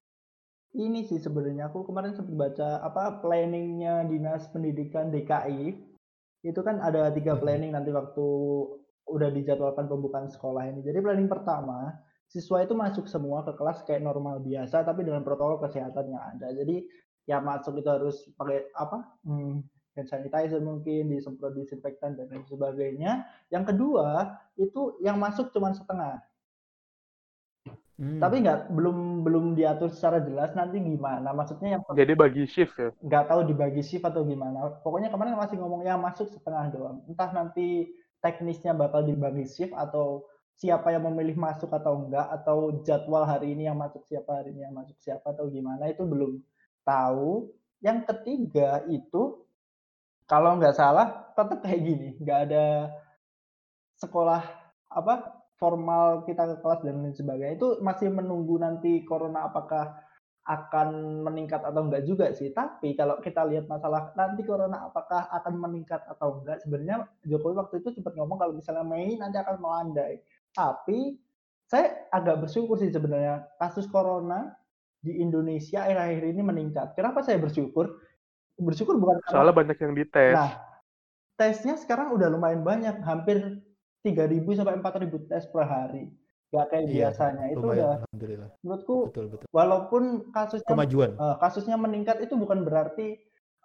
Ini 0.71 1.03
sih 1.03 1.19
sebenarnya 1.19 1.67
aku 1.67 1.83
kemarin 1.83 2.15
sempat 2.15 2.35
baca 2.39 2.79
apa 2.79 3.19
planningnya 3.19 4.07
dinas 4.07 4.47
pendidikan 4.55 5.11
DKI 5.11 5.75
itu 6.47 6.59
kan 6.63 6.79
ada 6.79 7.11
tiga 7.11 7.35
Mhm. 7.35 7.41
planning 7.43 7.71
nanti 7.75 7.91
waktu 7.91 8.27
udah 9.03 9.29
dijadwalkan 9.35 9.91
pembukaan 9.91 10.31
sekolah 10.31 10.71
ini. 10.71 10.79
Jadi 10.79 11.03
planning 11.03 11.27
pertama 11.27 11.91
siswa 12.31 12.63
itu 12.63 12.71
masuk 12.71 13.05
semua 13.11 13.43
ke 13.43 13.51
kelas 13.59 13.83
kayak 13.83 13.99
normal 13.99 14.39
biasa 14.39 14.87
tapi 14.87 15.03
dengan 15.03 15.27
protokol 15.27 15.59
kesehatan 15.67 16.07
yang 16.15 16.23
ada. 16.23 16.55
Jadi 16.55 16.87
ya 17.27 17.43
masuk 17.43 17.75
itu 17.83 17.89
harus 17.91 18.23
pakai 18.39 18.71
apa? 18.71 19.03
Hmm, 19.27 19.67
hand 19.99 20.07
sanitizer 20.07 20.63
mungkin 20.63 21.11
disemprot 21.11 21.51
disinfektan 21.51 22.15
dan 22.15 22.31
lain 22.31 22.47
sebagainya. 22.47 23.27
Yang 23.51 23.75
kedua 23.75 24.39
itu 24.55 24.95
yang 25.03 25.19
masuk 25.19 25.51
cuma 25.51 25.75
setengah. 25.75 26.23
Hmm. 28.01 28.17
Tapi 28.17 28.41
nggak 28.41 28.73
belum 28.73 29.21
belum 29.21 29.45
diatur 29.53 29.93
secara 29.93 30.25
jelas 30.25 30.57
nanti 30.57 30.81
gimana. 30.81 31.29
Maksudnya 31.37 31.77
yang 31.77 31.81
Jadi 31.93 32.17
bagi 32.17 32.49
shift 32.49 32.73
ya. 32.73 32.89
nggak 32.97 33.29
tahu 33.29 33.45
dibagi 33.45 33.85
shift 33.85 34.01
atau 34.01 34.25
gimana. 34.25 34.73
Pokoknya 34.81 35.13
kemarin 35.13 35.37
masih 35.37 35.61
ngomong 35.61 35.85
yang 35.85 36.01
masuk 36.01 36.25
setengah 36.33 36.73
doang. 36.73 37.05
Entah 37.05 37.29
nanti 37.29 37.93
teknisnya 38.25 38.73
bakal 38.73 39.05
dibagi 39.05 39.45
shift 39.45 39.77
atau 39.77 40.25
siapa 40.57 40.89
yang 40.89 41.05
memilih 41.13 41.37
masuk 41.37 41.69
atau 41.69 42.01
enggak 42.01 42.25
atau 42.41 42.81
jadwal 42.81 43.21
hari 43.21 43.53
ini 43.53 43.69
yang 43.69 43.77
masuk 43.77 44.01
siapa 44.09 44.41
hari 44.41 44.49
ini 44.49 44.65
yang 44.65 44.73
masuk 44.73 44.97
siapa 44.97 45.37
atau 45.37 45.45
gimana 45.53 45.85
itu 45.85 46.01
belum 46.01 46.41
tahu. 46.81 47.53
Yang 47.85 48.09
ketiga 48.09 48.81
itu 48.89 49.45
kalau 50.25 50.57
nggak 50.57 50.73
salah 50.73 51.29
tetap 51.37 51.61
kayak 51.61 51.81
gini, 51.85 52.09
nggak 52.17 52.39
ada 52.49 52.65
sekolah 54.01 54.41
apa 54.89 55.40
formal 55.61 56.25
kita 56.25 56.49
ke 56.49 56.55
kelas 56.65 56.81
dan 56.81 57.05
lain 57.05 57.13
sebagainya 57.13 57.53
itu 57.61 57.77
masih 57.85 58.09
menunggu 58.09 58.57
nanti 58.57 59.05
corona 59.05 59.45
apakah 59.45 59.93
akan 60.41 61.21
meningkat 61.21 61.61
atau 61.61 61.85
enggak 61.85 62.01
juga 62.01 62.33
sih. 62.33 62.49
Tapi 62.49 62.97
kalau 62.97 63.21
kita 63.21 63.45
lihat 63.45 63.69
masalah 63.69 64.09
nanti 64.17 64.41
corona 64.41 64.89
apakah 64.89 65.29
akan 65.29 65.53
meningkat 65.61 66.01
atau 66.09 66.41
enggak, 66.41 66.65
sebenarnya 66.65 67.05
Jokowi 67.29 67.61
waktu 67.61 67.75
itu 67.85 67.93
sempat 67.93 68.17
ngomong 68.17 68.41
kalau 68.41 68.53
misalnya 68.57 68.81
Mei 68.81 69.13
nanti 69.21 69.37
akan 69.37 69.61
melandai. 69.61 70.17
Tapi 70.49 71.21
saya 71.69 72.09
agak 72.09 72.49
bersyukur 72.49 72.81
sih 72.81 72.89
sebenarnya 72.89 73.45
kasus 73.61 73.85
corona 73.85 74.49
di 74.97 75.21
Indonesia 75.21 75.85
akhir-akhir 75.85 76.23
ini 76.25 76.41
meningkat. 76.41 76.97
Kenapa 76.97 77.21
saya 77.21 77.37
bersyukur? 77.37 78.01
Bersyukur 78.57 78.97
bukan 78.97 79.21
karena 79.21 79.33
Soalnya 79.37 79.55
banyak 79.55 79.77
yang 79.77 79.93
dites. 79.93 80.35
Nah, 80.35 80.51
tesnya 81.37 81.77
sekarang 81.77 82.13
udah 82.17 82.27
lumayan 82.29 82.65
banyak, 82.65 82.97
hampir 83.05 83.61
3.000 84.05 84.49
sampai 84.57 84.75
4.000 84.77 85.17
tes 85.29 85.43
per 85.49 85.65
hari. 85.65 86.09
Gak 86.51 86.65
kayak 86.73 86.85
Iya, 86.89 86.93
biasanya. 87.09 87.45
Itu 87.53 87.65
udah 87.71 87.91
alhamdulillah. 88.01 88.49
menurutku 88.63 88.97
Betul, 89.09 89.25
betul. 89.31 89.47
walaupun 89.53 90.03
kasusnya 90.35 90.67
Kemajuan. 90.73 91.11
eh, 91.17 91.35
kasusnya 91.41 91.77
meningkat 91.79 92.17
itu 92.25 92.33
bukan 92.37 92.65
berarti 92.67 93.07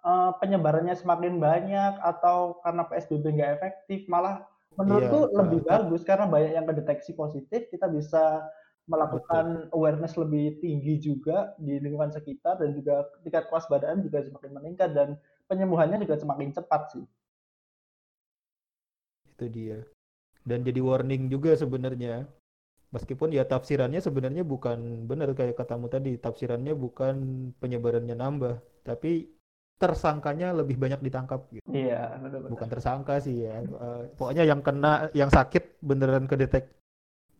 eh, 0.07 0.31
penyebarannya 0.41 0.95
semakin 0.95 1.33
banyak 1.41 1.93
atau 2.01 2.61
karena 2.63 2.83
PSBB 2.89 3.25
nggak 3.35 3.51
efektif, 3.59 3.99
malah 4.07 4.45
menurutku 4.79 5.17
Iya, 5.27 5.37
lebih 5.41 5.59
bagus 5.67 6.01
karena 6.05 6.25
banyak 6.29 6.51
yang 6.53 6.65
kedeteksi 6.69 7.11
positif, 7.17 7.67
kita 7.73 7.89
bisa 7.89 8.45
melakukan 8.87 9.67
awareness 9.75 10.15
lebih 10.15 10.63
tinggi 10.63 10.95
juga 11.03 11.51
di 11.59 11.75
lingkungan 11.83 12.07
sekitar 12.13 12.55
dan 12.61 12.71
juga 12.71 13.03
tingkat 13.25 13.51
kewaspadaan 13.51 13.99
juga 14.05 14.23
semakin 14.23 14.51
meningkat 14.55 14.89
dan 14.95 15.19
penyembuhannya 15.51 15.99
juga 16.07 16.15
semakin 16.15 16.55
cepat 16.55 16.81
sih. 16.95 17.03
Itu 19.31 19.45
dia. 19.49 19.79
Dan 20.47 20.63
jadi 20.63 20.79
warning 20.79 21.27
juga 21.27 21.51
sebenarnya. 21.59 22.23
Meskipun 22.95 23.35
ya 23.35 23.43
tafsirannya 23.43 23.99
sebenarnya 23.99 24.47
bukan 24.47 25.03
benar 25.11 25.35
kayak 25.35 25.59
katamu 25.59 25.91
tadi, 25.91 26.15
tafsirannya 26.15 26.71
bukan 26.71 27.15
penyebarannya 27.59 28.15
nambah, 28.15 28.63
tapi 28.87 29.27
tersangkanya 29.75 30.55
lebih 30.55 30.79
banyak 30.79 31.03
ditangkap 31.03 31.43
gitu. 31.51 31.67
Iya, 31.67 32.15
benar-benar. 32.17 32.51
Bukan 32.55 32.67
tersangka 32.71 33.19
sih 33.19 33.43
ya. 33.43 33.59
Eh, 33.59 34.03
pokoknya 34.15 34.47
yang 34.47 34.63
kena, 34.63 35.11
yang 35.11 35.27
sakit 35.27 35.83
beneran 35.83 36.31
kedetek. 36.31 36.71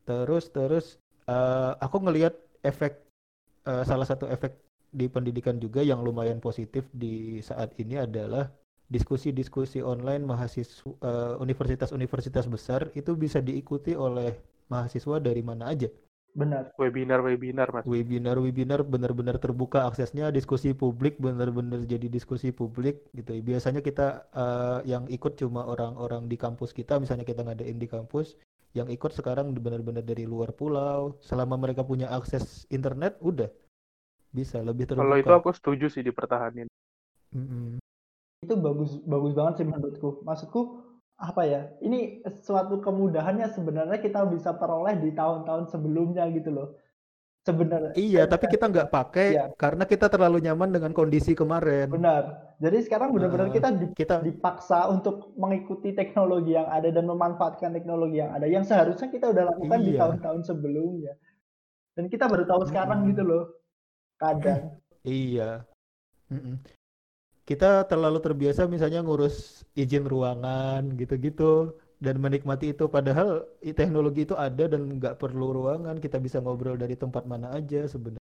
Terus 0.04 0.52
terus 0.52 0.86
eh, 1.32 1.72
aku 1.80 2.04
ngelihat 2.04 2.36
efek 2.62 3.00
eh, 3.66 3.84
salah 3.88 4.04
satu 4.04 4.28
efek 4.28 4.52
di 4.92 5.08
pendidikan 5.08 5.58
juga 5.64 5.80
yang 5.80 6.04
lumayan 6.04 6.44
positif 6.44 6.88
di 6.92 7.40
saat 7.40 7.72
ini 7.80 8.00
adalah 8.00 8.52
diskusi-diskusi 8.88 9.84
online 9.84 10.24
mahasiswa 10.24 10.88
eh, 11.04 11.36
universitas-universitas 11.44 12.48
besar 12.48 12.88
itu 12.96 13.14
bisa 13.20 13.44
diikuti 13.44 13.94
oleh 13.94 14.32
mahasiswa 14.72 15.20
dari 15.20 15.44
mana 15.44 15.72
aja. 15.72 15.92
Benar. 16.38 16.70
Webinar-webinar 16.78 17.74
mas. 17.74 17.84
Webinar-webinar 17.90 18.86
benar-benar 18.86 19.42
terbuka 19.42 19.90
aksesnya, 19.90 20.30
diskusi 20.30 20.72
publik 20.78 21.18
benar-benar 21.18 21.82
jadi 21.90 22.06
diskusi 22.08 22.54
publik 22.54 23.10
gitu. 23.18 23.34
Biasanya 23.42 23.82
kita 23.82 24.30
eh, 24.32 24.80
yang 24.86 25.10
ikut 25.10 25.36
cuma 25.42 25.66
orang-orang 25.66 26.30
di 26.30 26.38
kampus 26.38 26.72
kita, 26.78 27.02
misalnya 27.02 27.26
kita 27.26 27.42
ngadain 27.42 27.82
di 27.82 27.90
kampus, 27.90 28.38
yang 28.78 28.86
ikut 28.94 29.12
sekarang 29.18 29.52
benar-benar 29.58 30.06
dari 30.06 30.30
luar 30.30 30.54
pulau. 30.54 31.18
Selama 31.26 31.58
mereka 31.58 31.82
punya 31.82 32.14
akses 32.14 32.70
internet, 32.70 33.18
udah 33.20 33.50
bisa 34.30 34.62
lebih 34.62 34.86
Kalau 34.94 35.18
itu 35.18 35.26
terbuka. 35.26 35.42
aku 35.42 35.50
setuju 35.58 35.90
sih 35.90 36.06
dipertahanin. 36.06 36.70
Mm-mm. 37.34 37.82
Itu 38.42 38.54
bagus 38.54 39.02
bagus 39.04 39.34
banget 39.34 39.54
sih 39.62 39.66
menurutku. 39.66 40.22
Maksudku 40.22 40.62
apa 41.18 41.42
ya? 41.50 41.62
Ini 41.82 42.22
suatu 42.46 42.78
kemudahan 42.78 43.42
yang 43.42 43.50
sebenarnya 43.50 43.98
kita 43.98 44.22
bisa 44.30 44.54
peroleh 44.54 44.94
di 45.02 45.10
tahun-tahun 45.12 45.74
sebelumnya 45.74 46.30
gitu 46.30 46.54
loh. 46.54 46.70
Sebenarnya. 47.48 47.96
Iya, 47.96 48.28
tapi 48.28 48.52
kita 48.52 48.68
nggak 48.68 48.92
pakai 48.92 49.28
Iya. 49.32 49.46
karena 49.56 49.88
kita 49.88 50.12
terlalu 50.12 50.44
nyaman 50.44 50.68
dengan 50.68 50.92
kondisi 50.92 51.32
kemarin. 51.32 51.88
Benar. 51.88 52.54
Jadi 52.60 52.84
sekarang 52.84 53.16
benar-benar 53.16 53.48
Heeh. 53.48 53.56
kita 53.56 53.70
di- 53.72 53.96
Kita 53.96 54.16
dipaksa 54.20 54.92
untuk 54.92 55.32
mengikuti 55.40 55.96
teknologi 55.96 56.60
yang 56.60 56.68
ada 56.68 56.92
dan 56.92 57.08
memanfaatkan 57.08 57.72
teknologi 57.72 58.20
yang 58.20 58.36
ada 58.36 58.52
yang 58.52 58.68
seharusnya 58.68 59.08
kita 59.08 59.32
udah 59.32 59.56
lakukan 59.56 59.80
di 59.80 59.96
Iya. 59.96 60.00
tahun-tahun 60.04 60.42
sebelumnya. 60.44 61.16
Dan 61.96 62.12
kita 62.12 62.28
baru 62.28 62.44
tahu 62.44 62.62
sekarang 62.68 63.08
Mm-mm. 63.08 63.10
gitu 63.16 63.24
loh. 63.24 63.44
Kadang. 64.20 64.78
Iya. 65.08 65.64
Kita 67.48 67.88
terlalu 67.88 68.20
terbiasa 68.20 68.68
misalnya 68.68 69.00
ngurus 69.00 69.64
izin 69.72 70.04
ruangan 70.04 70.84
gitu-gitu 71.00 71.72
dan 71.96 72.20
menikmati 72.20 72.76
itu 72.76 72.92
padahal 72.92 73.48
teknologi 73.64 74.28
itu 74.28 74.36
ada 74.36 74.68
dan 74.68 75.00
nggak 75.00 75.16
perlu 75.16 75.56
ruangan 75.56 75.96
kita 75.96 76.20
bisa 76.20 76.44
ngobrol 76.44 76.76
dari 76.76 77.00
tempat 77.00 77.24
mana 77.24 77.56
aja 77.56 77.88
sebenarnya. 77.88 78.20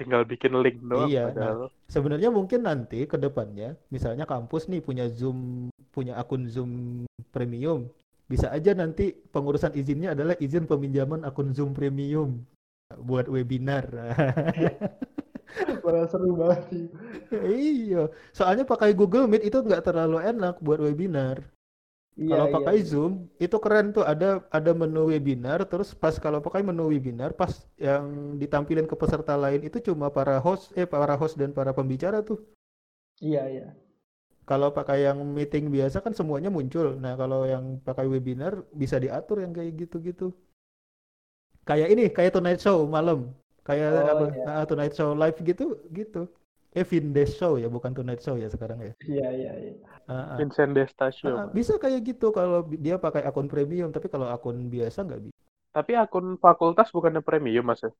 Tinggal 0.00 0.24
bikin 0.24 0.52
link 0.60 0.80
doang 0.80 1.08
Iya, 1.12 1.28
padahal. 1.28 1.68
Sebenarnya 1.92 2.32
mungkin 2.32 2.64
nanti 2.64 3.04
ke 3.04 3.20
depannya 3.20 3.76
misalnya 3.92 4.24
kampus 4.24 4.72
nih 4.72 4.80
punya 4.80 5.12
Zoom 5.12 5.68
punya 5.92 6.16
akun 6.16 6.48
Zoom 6.48 7.04
premium 7.36 7.92
bisa 8.26 8.48
aja 8.48 8.72
nanti 8.72 9.12
pengurusan 9.12 9.76
izinnya 9.76 10.16
adalah 10.16 10.40
izin 10.40 10.64
peminjaman 10.64 11.20
akun 11.20 11.52
Zoom 11.52 11.76
premium 11.76 12.48
buat 12.96 13.28
webinar. 13.28 13.92
Bakal 15.84 16.04
seru 16.10 16.30
banget 16.40 16.60
sih. 16.70 16.84
Iya, 17.30 18.02
soalnya 18.36 18.64
pakai 18.72 18.90
Google 18.98 19.26
Meet 19.30 19.42
itu 19.50 19.58
nggak 19.66 19.82
terlalu 19.86 20.16
enak 20.30 20.54
buat 20.62 20.78
webinar. 20.86 21.36
Iya, 22.16 22.28
Kalau 22.32 22.46
iya, 22.48 22.54
pakai 22.56 22.76
iya. 22.80 22.86
Zoom 22.90 23.12
itu 23.38 23.56
keren 23.64 23.86
tuh 23.96 24.04
ada 24.12 24.28
ada 24.50 24.72
menu 24.80 25.02
webinar 25.12 25.60
terus 25.70 25.92
pas 26.02 26.14
kalau 26.24 26.40
pakai 26.46 26.62
menu 26.64 26.84
webinar 26.92 27.30
pas 27.40 27.52
yang 27.76 28.04
ditampilin 28.40 28.88
ke 28.90 28.96
peserta 28.96 29.34
lain 29.44 29.60
itu 29.68 29.78
cuma 29.86 30.06
para 30.16 30.36
host 30.46 30.72
eh 30.80 30.88
para 30.88 31.14
host 31.20 31.36
dan 31.40 31.50
para 31.58 31.72
pembicara 31.76 32.18
tuh. 32.24 32.40
Iya, 33.20 33.42
iya. 33.52 33.66
Kalau 34.50 34.68
pakai 34.76 34.98
yang 35.06 35.18
meeting 35.36 35.66
biasa 35.74 35.98
kan 36.04 36.12
semuanya 36.18 36.50
muncul. 36.56 36.88
Nah, 37.04 37.14
kalau 37.20 37.40
yang 37.52 37.64
pakai 37.86 38.06
webinar 38.12 38.52
bisa 38.82 38.96
diatur 39.04 39.36
yang 39.44 39.52
kayak 39.56 39.72
gitu-gitu. 39.80 40.26
Kayak 41.68 41.88
ini, 41.92 42.04
kayak 42.16 42.32
Tonight 42.34 42.60
Show 42.62 42.86
malam. 42.86 43.18
Kayak 43.66 43.90
Oh, 43.92 44.06
apa? 44.14 44.24
iya. 44.36 44.44
ah, 44.48 44.64
Tonight 44.68 44.94
Show 44.94 45.10
live 45.18 45.38
gitu, 45.42 45.64
gitu. 45.90 46.20
Eh, 46.76 46.84
Vindes 46.90 47.30
Show 47.38 47.52
ya, 47.62 47.68
bukan 47.72 47.92
Tonight 47.96 48.20
Show 48.22 48.36
ya 48.38 48.48
sekarang 48.52 48.78
ya. 48.84 48.92
Iya, 49.10 49.26
iya, 49.38 49.52
iya. 49.62 49.72
Ah, 50.06 50.14
ah. 50.38 50.38
Vincent 50.38 50.72
Destasio. 50.76 51.28
Ah, 51.34 51.46
bisa 51.50 51.72
kayak 51.82 52.00
gitu 52.06 52.26
kalau 52.30 52.62
dia 52.84 52.96
pakai 53.02 53.22
akun 53.26 53.48
premium, 53.50 53.90
tapi 53.90 54.06
kalau 54.12 54.28
akun 54.30 54.70
biasa 54.70 54.98
nggak 55.06 55.20
bisa. 55.26 55.38
Tapi 55.76 55.92
akun 56.02 56.26
fakultas 56.44 56.88
bukannya 56.94 57.22
premium 57.28 57.64
mas 57.70 57.80
ya? 57.86 57.90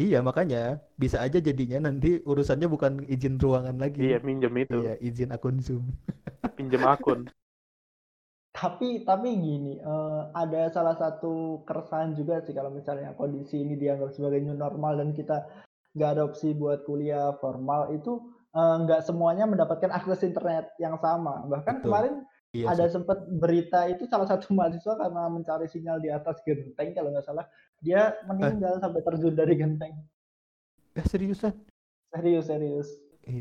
Iya, 0.00 0.16
makanya 0.28 0.58
bisa 1.02 1.16
aja 1.24 1.38
jadinya 1.48 1.78
nanti 1.86 2.08
urusannya 2.30 2.66
bukan 2.74 2.92
izin 3.14 3.34
ruangan 3.42 3.76
lagi. 3.84 4.02
Iya 4.02 4.16
minjem 4.26 4.54
itu, 4.62 4.76
Iya, 4.76 4.90
izin 5.06 5.28
akun 5.36 5.56
Zoom. 5.66 5.84
pinjem 6.56 6.84
akun. 6.92 7.20
Tapi 8.52 9.00
tapi 9.08 9.32
gini, 9.32 9.80
eh, 9.80 10.20
ada 10.36 10.68
salah 10.68 10.92
satu 10.92 11.64
keresahan 11.64 12.12
juga 12.12 12.44
sih 12.44 12.52
kalau 12.52 12.68
misalnya 12.68 13.16
kondisi 13.16 13.56
ini 13.58 13.80
dianggap 13.80 14.12
sebagai 14.12 14.44
new 14.44 14.52
normal 14.52 15.00
dan 15.00 15.16
kita 15.16 15.48
nggak 15.96 16.10
ada 16.12 16.22
opsi 16.28 16.52
buat 16.52 16.84
kuliah 16.84 17.32
formal 17.40 17.96
itu 17.96 18.20
eh, 18.52 18.76
nggak 18.84 19.08
semuanya 19.08 19.48
mendapatkan 19.48 19.88
akses 19.88 20.20
internet 20.20 20.68
yang 20.76 21.00
sama. 21.00 21.48
Bahkan 21.48 21.80
Betul. 21.80 21.84
kemarin 21.88 22.14
Iya 22.52 22.68
ada 22.68 22.84
sih. 22.84 23.00
sempat 23.00 23.24
berita 23.40 23.88
itu 23.88 24.04
salah 24.04 24.28
satu 24.28 24.52
mahasiswa 24.56 25.00
karena 25.00 25.24
mencari 25.32 25.64
sinyal 25.64 26.04
di 26.04 26.12
atas 26.12 26.36
genteng 26.44 26.92
kalau 26.92 27.08
nggak 27.08 27.24
salah 27.24 27.48
dia 27.80 28.12
meninggal 28.28 28.76
sampai 28.76 29.00
terjun 29.00 29.32
dari 29.32 29.56
genteng. 29.56 29.96
Eh, 30.92 31.06
seriusan? 31.08 31.56
Serius 32.12 32.44
serius. 32.44 32.88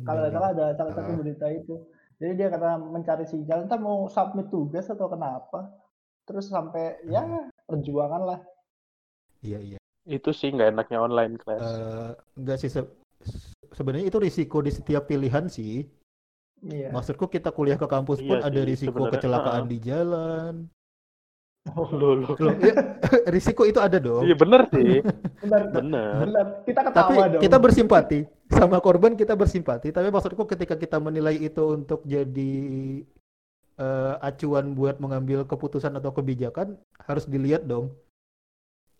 Kalau 0.08 0.24
nggak 0.24 0.32
salah 0.32 0.50
ada 0.56 0.65
salah 0.80 0.94
satu 0.96 1.12
Ah. 1.12 1.18
berita 1.20 1.51
itu. 1.51 1.75
Jadi 2.22 2.38
dia 2.38 2.48
karena 2.48 2.78
mencari 2.78 3.25
sinyal, 3.25 3.66
entah 3.66 3.82
mau 3.82 4.06
submit 4.06 4.48
tugas 4.48 4.86
atau 4.86 5.10
kenapa, 5.10 5.74
terus 6.22 6.46
sampai 6.48 7.01
ya 7.04 7.25
Hmm. 7.25 7.50
perjuangan 7.66 8.22
lah. 8.22 8.40
Iya, 9.42 9.58
iya. 9.58 9.78
Itu 10.06 10.30
sih 10.30 10.54
nggak 10.54 10.70
enaknya 10.70 11.01
online 11.01 11.36
class. 11.36 11.66
Eh, 11.66 12.12
enggak 12.38 12.58
sih 12.62 12.70
se- 12.70 12.94
sebenarnya 13.74 14.06
itu 14.08 14.22
risiko 14.22 14.62
di 14.62 14.70
setiap 14.70 15.10
pilihan 15.10 15.50
sih. 15.50 15.82
Iya. 16.62 16.94
Maksudku 16.94 17.25
kita 17.25 17.50
kuliah 17.50 17.74
ke 17.74 17.90
kampus 17.90 18.22
Iya 18.22 18.30
pun 18.30 18.38
ada 18.40 18.54
sih, 18.56 18.70
risiko 18.70 18.94
sebenarnya, 19.01 19.13
kecelakaan 19.18 19.63
heeh. 19.66 19.72
di 19.74 19.78
jalan. 19.82 20.54
Loh, 21.78 21.90
loh. 22.18 22.34
Loh, 22.38 22.54
iya, 22.58 22.74
risiko 23.30 23.66
itu 23.66 23.78
ada 23.78 23.98
dong. 23.98 24.25
Iya 24.25 24.34
bener 24.34 24.66
sih, 24.70 24.98
Benar, 25.46 25.62
benar. 25.70 26.22
Kita 26.66 26.82
Tapi 26.82 26.90
ketawa 26.90 27.24
dong. 27.30 27.42
kita 27.42 27.58
bersimpati 27.58 28.20
sama 28.51 28.77
korban 28.84 29.13
kita 29.15 29.34
bersimpati. 29.34 29.89
Tapi 29.96 30.08
maksudku 30.12 30.43
ketika 30.46 30.75
kita 30.77 30.98
menilai 31.00 31.36
itu 31.39 31.63
untuk 31.77 32.03
jadi 32.05 32.53
eh, 33.81 34.15
acuan 34.22 34.77
buat 34.77 35.01
mengambil 35.01 35.43
keputusan 35.48 35.93
atau 35.98 36.12
kebijakan 36.13 36.77
harus 37.08 37.25
dilihat 37.25 37.65
dong. 37.65 37.96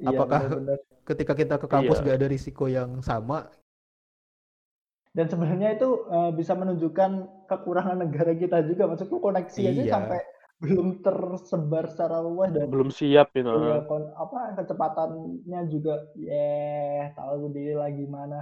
Iya, 0.02 0.10
apakah- 0.18 0.42
benar-benar. 0.50 0.80
Ketika 1.02 1.34
kita 1.34 1.56
ke 1.58 1.68
kampus 1.68 1.98
Iya. 2.02 2.06
gak 2.08 2.18
ada 2.22 2.28
risiko 2.30 2.66
yang 2.70 3.02
sama, 3.04 3.50
Dan 5.12 5.28
sebenarnya 5.28 5.76
itu 5.76 5.90
eh, 6.08 6.32
bisa 6.40 6.56
menunjukkan 6.56 7.12
kekurangan 7.52 8.00
negara 8.00 8.32
kita 8.32 8.64
juga. 8.64 8.88
Maksudku 8.88 9.20
koneksi 9.20 9.62
aja 9.68 9.84
Iya. 9.84 9.92
sampai 9.92 10.20
belum 10.64 11.04
tersebar 11.04 11.90
secara 11.92 12.24
luas 12.24 12.54
dan 12.56 12.70
Belum 12.72 12.88
siap 12.94 13.34
gitu. 13.36 13.50
iya, 13.50 13.84
kon- 13.90 14.14
apa 14.16 14.56
kecepatannya 14.56 15.62
juga 15.68 16.00
ya 16.16 17.12
tahu 17.18 17.50
sendiri 17.50 17.76
lah 17.76 17.90
gimana. 17.92 18.40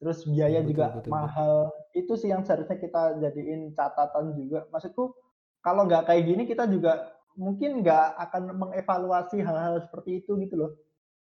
Terus 0.00 0.24
biaya 0.24 0.64
Betul, 0.64 0.68
juga 0.72 0.84
betul, 0.88 0.98
betul. 1.04 1.10
mahal. 1.12 1.54
Itu 1.92 2.12
sih 2.16 2.32
yang 2.32 2.42
seharusnya 2.42 2.80
kita 2.80 3.20
jadiin 3.20 3.76
catatan 3.76 4.32
juga. 4.32 4.64
Maksudku 4.72 5.12
kalau 5.60 5.84
nggak 5.84 6.08
kayak 6.08 6.24
gini 6.24 6.42
kita 6.48 6.64
juga 6.64 7.12
mungkin 7.36 7.84
nggak 7.84 8.16
akan 8.16 8.42
mengevaluasi 8.56 9.44
hal-hal 9.44 9.84
seperti 9.84 10.24
itu 10.24 10.40
gitu 10.40 10.56
loh. 10.56 10.72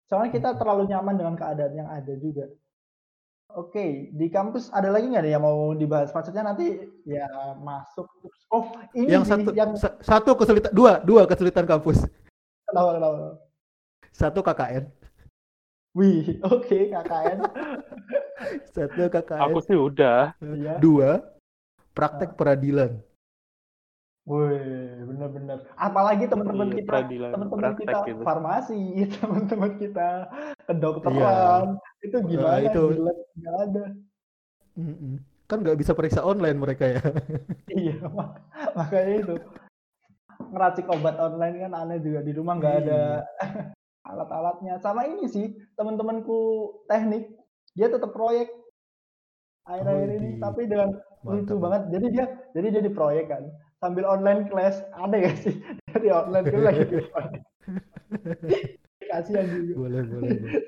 Soalnya 0.08 0.32
kita 0.32 0.56
terlalu 0.56 0.88
nyaman 0.88 1.20
dengan 1.20 1.36
keadaan 1.36 1.76
yang 1.76 1.88
ada 1.92 2.16
juga. 2.16 2.48
Oke, 3.52 4.08
di 4.16 4.32
kampus 4.32 4.72
ada 4.72 4.88
lagi 4.88 5.12
nggak 5.12 5.28
yang 5.28 5.44
mau 5.44 5.76
dibahas? 5.76 6.08
Maksudnya 6.16 6.40
nanti 6.40 6.88
ya 7.04 7.28
masuk. 7.60 8.08
Oh, 8.48 8.72
ini 8.96 9.12
yang 9.12 9.28
satu 9.28 9.52
yang 9.52 9.76
sa- 9.76 10.00
satu 10.00 10.32
kesulitan 10.32 10.72
dua 10.72 11.04
dua 11.04 11.28
kesulitan 11.28 11.68
kampus, 11.68 12.08
kenapa 12.64 12.90
kenapa? 12.96 13.16
satu 14.12 14.40
KKN, 14.40 14.84
Wih, 15.92 16.40
oke 16.48 16.78
KKN. 16.88 17.38
Satu 18.72 19.02
KKN, 19.08 19.40
Aku 19.48 19.58
sih 19.62 19.76
udah. 19.76 20.32
Iya. 20.40 20.78
dua 20.78 21.10
praktek 21.92 22.34
peradilan. 22.34 22.98
Wih, 24.22 25.02
bener-bener. 25.02 25.66
Apalagi 25.74 26.30
teman-teman 26.30 26.70
Iya, 26.70 26.76
kita, 26.78 26.96
teman-teman 27.34 27.74
kita 27.74 27.98
gitu. 28.06 28.22
farmasi, 28.22 28.80
teman-teman 29.18 29.72
kita 29.82 30.30
kedokteran, 30.70 31.74
itu 32.06 32.16
gimana? 32.30 32.62
Iya. 32.62 32.70
itu. 32.70 32.82
Nggak 33.34 33.56
ada. 33.66 33.84
Mm-mm. 34.78 35.14
Kan 35.50 35.58
nggak 35.60 35.74
bisa 35.74 35.92
periksa 35.92 36.22
online 36.22 36.54
mereka 36.56 36.86
ya. 36.86 37.02
Iya, 37.82 37.98
mak- 38.14 38.38
makanya 38.78 39.14
itu. 39.26 39.34
Ngeracik 40.54 40.86
obat 40.86 41.18
online 41.18 41.56
kan 41.58 41.72
aneh 41.74 41.98
juga 41.98 42.20
di 42.22 42.32
rumah 42.32 42.54
nggak 42.62 42.76
ada 42.86 43.26
alat-alatnya. 44.10 44.78
Sama 44.78 45.02
ini 45.10 45.26
sih, 45.26 45.50
teman-temanku 45.74 46.38
teknik, 46.86 47.41
dia 47.72 47.88
tetap 47.88 48.12
proyek 48.12 48.48
akhir-akhir 49.64 50.08
ini, 50.18 50.30
tapi 50.42 50.66
dengan 50.66 50.90
lucu 51.22 51.54
Mantap. 51.54 51.62
banget. 51.62 51.82
Jadi 51.94 52.06
dia, 52.10 52.24
jadi 52.52 52.66
dia 52.74 52.82
di 52.82 52.92
proyek 52.92 53.30
kan, 53.30 53.42
sambil 53.78 54.04
online 54.04 54.50
class, 54.50 54.82
aneh 54.98 55.22
gak 55.22 55.38
sih? 55.38 55.54
Dari 55.92 56.08
online 56.10 56.46
class 56.50 56.64
lagi 56.66 56.82
di. 56.90 56.98
Kasihan 59.06 59.46
juga. 59.46 59.72
Boleh, 59.76 60.02
boleh, 60.08 60.30
boleh. 60.40 60.60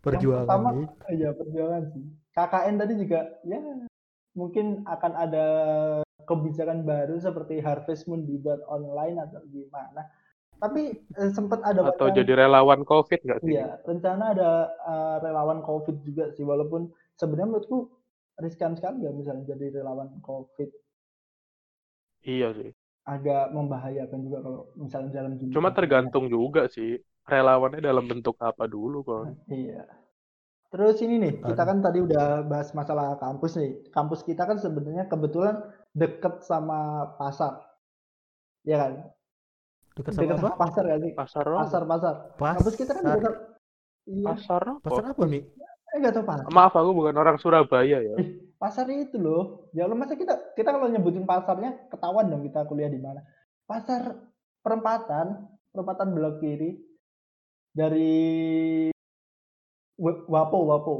Perjuangan 0.00 0.46
pertama, 0.48 0.68
nih. 0.72 0.88
iya 1.12 1.30
perjuangan 1.36 1.82
sih. 1.92 2.04
KKN 2.32 2.74
tadi 2.80 2.94
juga, 2.96 3.20
ya 3.44 3.58
mungkin 4.32 4.66
akan 4.88 5.12
ada 5.12 5.46
kebijakan 6.24 6.86
baru 6.86 7.20
seperti 7.20 7.60
Harvest 7.60 8.08
Moon 8.08 8.24
dibuat 8.24 8.64
online 8.64 9.20
atau 9.20 9.44
gimana. 9.52 10.08
Tapi 10.60 10.82
eh, 10.92 11.30
sempat 11.32 11.64
ada 11.64 11.80
Atau 11.88 12.12
wacana- 12.12 12.16
jadi 12.20 12.32
relawan 12.46 12.84
COVID 12.84 13.20
nggak 13.24 13.40
sih? 13.40 13.52
Iya, 13.56 13.80
rencana 13.88 14.24
ada 14.36 14.50
eh, 14.68 15.16
relawan 15.24 15.60
COVID 15.64 15.96
juga 16.04 16.24
sih, 16.36 16.44
walaupun 16.44 16.92
sebenarnya 17.16 17.48
menurutku 17.48 17.88
riskan 18.40 18.76
sekali 18.76 19.04
ya 19.04 19.12
misalnya 19.12 19.56
jadi 19.56 19.80
relawan 19.80 20.20
COVID. 20.20 20.68
Iya 22.24 22.52
sih. 22.52 22.70
Agak 23.08 23.56
membahayakan 23.56 24.20
juga 24.20 24.38
kalau 24.44 24.60
misalnya 24.76 25.10
jalan 25.16 25.32
gini. 25.40 25.52
Cuma 25.56 25.72
tergantung 25.72 26.28
juga 26.28 26.68
sih 26.68 27.00
relawannya 27.24 27.80
dalam 27.80 28.04
bentuk 28.04 28.36
apa 28.44 28.68
dulu 28.68 29.00
kan. 29.02 29.32
Iya. 29.48 29.88
Terus 30.70 31.02
ini 31.02 31.18
nih, 31.18 31.42
kita 31.42 31.62
kan 31.66 31.82
tadi 31.82 31.98
udah 31.98 32.46
bahas 32.46 32.70
masalah 32.78 33.18
kampus 33.18 33.58
nih. 33.58 33.90
Kampus 33.90 34.22
kita 34.22 34.46
kan 34.46 34.54
sebenarnya 34.54 35.10
kebetulan 35.10 35.58
deket 35.90 36.46
sama 36.46 37.10
pasar. 37.18 37.58
Ya 38.62 38.78
kan? 38.78 38.92
Dekat 39.90 40.12
sama 40.14 40.32
apa? 40.32 40.48
pasar 40.56 40.84
kan 40.86 40.98
sih? 41.02 41.12
Pasar 41.12 41.44
apa? 41.44 41.58
Pasar-pasar. 41.66 42.14
Kampus 42.38 42.74
kita 42.78 42.90
kan 42.94 43.02
Pasar. 43.02 43.16
dekat. 43.18 43.34
Iya. 44.06 44.24
Pasar 44.26 44.62
apa? 44.64 44.78
Pasar 44.86 45.04
apa 45.10 45.22
nih? 45.26 45.42
Eh 45.90 45.96
nggak 45.98 46.14
tahu 46.14 46.24
pasar. 46.24 46.44
Maaf 46.48 46.74
aku 46.74 46.90
bukan 46.94 47.14
orang 47.14 47.36
Surabaya 47.36 47.98
ya. 47.98 48.14
Pasar 48.56 48.86
itu 48.88 49.16
loh. 49.16 49.66
Ya 49.72 49.84
lo 49.84 49.98
masa 49.98 50.14
kita 50.14 50.54
kita 50.54 50.70
kalau 50.70 50.86
nyebutin 50.86 51.26
pasarnya 51.26 51.74
ketahuan 51.90 52.30
dong 52.30 52.46
kita 52.46 52.62
kuliah 52.64 52.88
di 52.88 53.00
mana. 53.00 53.20
Pasar 53.66 54.14
perempatan, 54.60 55.46
perempatan 55.72 56.08
belok 56.14 56.38
kiri 56.38 56.78
dari 57.70 58.88
Wapo, 60.00 60.58
Wapo. 60.64 60.94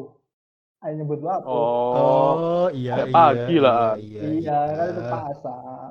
Ayo 0.80 0.92
nyebut 0.96 1.20
Wapo. 1.20 1.48
Oh, 1.48 1.92
Oh, 1.92 2.66
iya, 2.72 3.04
iya, 3.04 3.12
pagi 3.12 3.56
iya, 3.56 3.64
lah. 3.64 3.92
iya, 3.96 4.22
iya, 4.32 4.58
kan 4.76 4.86
itu 4.88 5.02
iya. 5.04 5.10
pasar. 5.12 5.90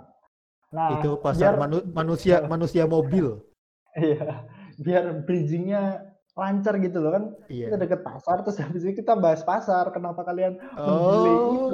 Nah, 0.69 1.01
Itu 1.01 1.17
pasar 1.17 1.57
biar, 1.57 1.61
manu- 1.61 1.87
manusia 1.91 2.35
manusia 2.53 2.83
mobil. 2.85 3.41
iya, 3.97 4.45
biar 4.77 5.25
bridgingnya 5.25 6.05
lancar 6.37 6.77
gitu 6.77 7.01
loh 7.01 7.11
kan. 7.11 7.23
Kita 7.49 7.73
Iya. 7.73 7.75
deket 7.75 7.99
pasar, 7.99 8.45
terus 8.45 8.61
habis 8.61 8.85
itu 8.85 9.01
kita 9.01 9.17
bahas 9.17 9.41
pasar. 9.43 9.89
Kenapa 9.91 10.23
kalian 10.23 10.55
itu? 10.55 10.77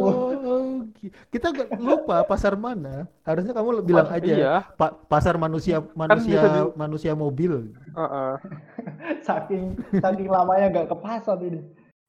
Oh, 0.02 0.82
gi- 0.96 1.14
kita 1.30 1.52
lupa 1.78 2.24
pasar 2.24 2.56
mana. 2.56 3.06
Harusnya 3.22 3.54
kamu 3.54 3.84
bilang 3.84 4.10
aja 4.10 4.26
iya. 4.26 4.56
pa- 4.74 4.96
pasar 5.06 5.36
manusia 5.36 5.84
manusia 5.94 6.40
bisa 6.40 6.48
di- 6.50 6.74
manusia 6.74 7.12
mobil. 7.14 7.76
Heeh. 7.94 8.34
saking 9.28 9.76
saking 10.00 10.30
lamanya 10.32 10.72
nggak 10.72 10.88
ke 10.90 10.98
pasar 10.98 11.38
ini. 11.44 11.62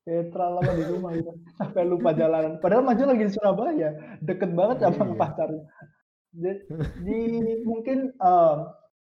Kayak 0.07 0.31
terlalu 0.31 0.55
lama 0.63 0.71
di 0.73 0.85
rumah 0.87 1.11
gitu. 1.13 1.31
Sampai 1.59 1.83
lupa 1.83 2.15
jalanan. 2.15 2.63
Padahal 2.63 2.87
maju 2.87 3.03
lagi 3.05 3.27
di 3.27 3.33
Surabaya. 3.35 3.91
Deket 4.23 4.55
banget 4.55 4.77
sama 4.81 5.03
Iya. 5.05 5.19
pasarnya. 5.19 5.65
Jadi 6.37 7.19
mungkin 7.71 8.13
eh, 8.13 8.57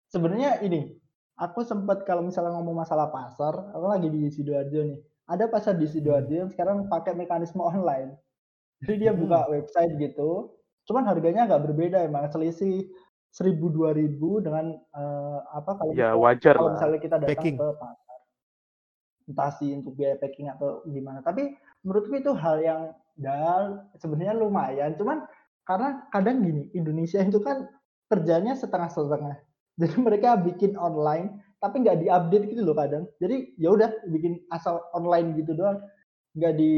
sebenarnya 0.10 0.64
ini 0.64 0.96
aku 1.36 1.68
sempat 1.68 2.08
kalau 2.08 2.24
misalnya 2.24 2.56
ngomong 2.56 2.82
masalah 2.88 3.12
pasar, 3.12 3.54
aku 3.76 3.86
lagi 3.92 4.08
di 4.08 4.32
Sidoarjo 4.32 4.82
nih. 4.88 5.00
Ada 5.28 5.50
pasar 5.52 5.76
di 5.76 5.88
Sidoarjo 5.90 6.32
yang 6.32 6.50
sekarang 6.54 6.88
pakai 6.88 7.12
mekanisme 7.18 7.60
online. 7.60 8.16
Jadi 8.86 9.08
dia 9.08 9.12
Hmm. 9.12 9.22
buka 9.26 9.50
website 9.52 9.98
gitu. 10.00 10.56
Cuman 10.88 11.04
harganya 11.10 11.50
agak 11.50 11.66
berbeda 11.68 12.06
emang 12.06 12.30
selisih 12.30 12.88
1000 13.34 13.68
2000 13.74 14.40
dengan 14.40 14.80
eh, 14.80 15.40
apa 15.52 15.72
kalau 15.76 15.92
Ya 15.92 16.16
wajar 16.16 16.56
kalau 16.56 16.72
misalnya 16.78 17.00
kita 17.04 17.18
datang 17.20 17.36
Packing. 17.36 17.56
ke 17.60 17.68
pasar. 17.82 18.20
Entah 19.26 19.52
sih 19.58 19.74
untuk 19.74 19.98
biaya 19.98 20.16
packing 20.22 20.48
atau 20.54 20.86
gimana. 20.86 21.20
Tapi 21.26 21.58
menurutku 21.82 22.14
itu 22.14 22.32
hal 22.38 22.62
yang 22.62 22.82
dan 23.18 23.90
sebenarnya 23.98 24.38
lumayan. 24.38 24.94
Cuman 24.96 25.26
karena 25.66 26.06
kadang 26.14 26.46
gini, 26.46 26.70
Indonesia 26.78 27.20
itu 27.22 27.42
kan 27.42 27.66
kerjanya 28.10 28.54
setengah-setengah. 28.54 29.42
Jadi 29.82 29.96
mereka 30.00 30.40
bikin 30.40 30.80
online 30.80 31.42
tapi 31.60 31.82
nggak 31.82 32.06
diupdate 32.06 32.46
gitu 32.54 32.62
loh 32.62 32.78
kadang. 32.78 33.04
Jadi 33.18 33.58
ya 33.58 33.74
udah 33.74 33.90
bikin 34.08 34.40
asal 34.54 34.80
online 34.94 35.36
gitu 35.36 35.58
doang. 35.58 35.82
Nggak 36.38 36.54
di 36.56 36.74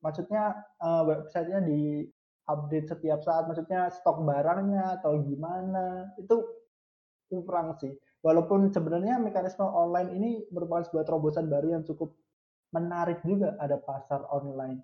maksudnya 0.00 0.56
eh, 0.80 1.02
websitenya 1.04 1.60
di 1.62 2.08
update 2.48 2.90
setiap 2.90 3.20
saat. 3.22 3.44
Maksudnya 3.46 3.92
stok 3.92 4.24
barangnya 4.24 4.98
atau 5.00 5.20
gimana. 5.20 6.10
Itu 6.16 6.42
kurang 7.28 7.76
sih. 7.76 7.92
Walaupun 8.24 8.72
sebenarnya 8.72 9.20
mekanisme 9.20 9.68
online 9.68 10.10
ini 10.16 10.30
merupakan 10.48 10.88
sebuah 10.88 11.04
terobosan 11.04 11.46
baru 11.52 11.76
yang 11.76 11.84
cukup 11.84 12.16
menarik 12.72 13.20
juga 13.22 13.54
ada 13.60 13.76
pasar 13.76 14.24
online. 14.32 14.80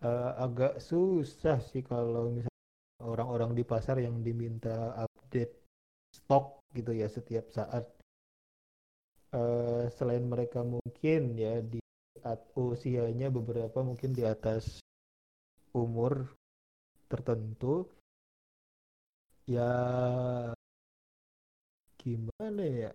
Eh, 0.00 0.32
agak 0.40 0.80
susah 0.80 1.60
sih 1.60 1.84
kalau 1.84 2.32
misalnya 2.32 3.04
orang-orang 3.04 3.52
di 3.52 3.64
pasar 3.68 4.00
yang 4.00 4.24
diminta 4.24 4.96
update 4.96 5.52
stok 6.08 6.64
gitu 6.72 6.96
ya 6.96 7.04
setiap 7.04 7.52
saat. 7.52 7.84
Eh, 9.36 9.84
selain 9.92 10.24
mereka 10.24 10.64
mungkin 10.64 11.36
ya 11.36 11.60
di 11.60 11.78
usianya 12.56 13.28
beberapa 13.28 13.80
mungkin 13.84 14.16
di 14.16 14.24
atas 14.24 14.80
umur 15.76 16.32
tertentu 17.08 17.88
ya 19.48 19.70
gimana 22.00 22.62
ya 22.64 22.92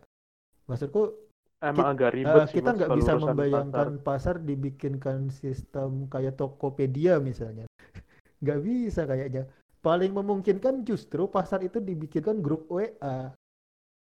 maksudku 0.67 1.24
Emang 1.65 1.87
agak 1.89 2.13
ribet 2.13 2.35
Eh, 2.37 2.45
sih 2.45 2.55
kita 2.55 2.69
nggak 2.71 2.89
bisa 2.93 3.11
membayangkan 3.17 3.89
pasar. 3.97 4.35
pasar. 4.35 4.35
dibikinkan 4.39 5.29
sistem 5.29 6.05
kayak 6.05 6.35
Tokopedia 6.35 7.17
misalnya. 7.17 7.65
Nggak 8.41 8.59
bisa 8.61 9.01
kayaknya. 9.03 9.43
Paling 9.79 10.11
memungkinkan 10.11 10.81
justru 10.81 11.25
pasar 11.25 11.61
itu 11.61 11.77
dibikinkan 11.79 12.41
grup 12.41 12.69
WA 12.69 13.33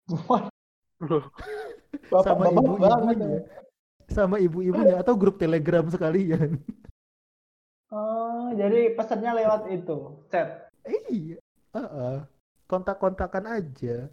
sama 2.23 2.45
ibu-ibunya. 2.47 2.89
ya. 3.17 3.41
Sama 4.07 4.35
ibu-ibunya 4.37 4.95
atau 4.97 5.13
grup 5.13 5.37
Telegram 5.37 5.85
sekalian. 5.87 6.57
Oh, 7.87 8.51
jadi 8.51 8.91
pesannya 8.99 9.31
lewat 9.31 9.71
itu, 9.71 10.19
chat. 10.27 10.67
Iya. 11.07 11.39
Heeh. 11.71 12.17
Kontak-kontakan 12.67 13.47
aja. 13.47 14.11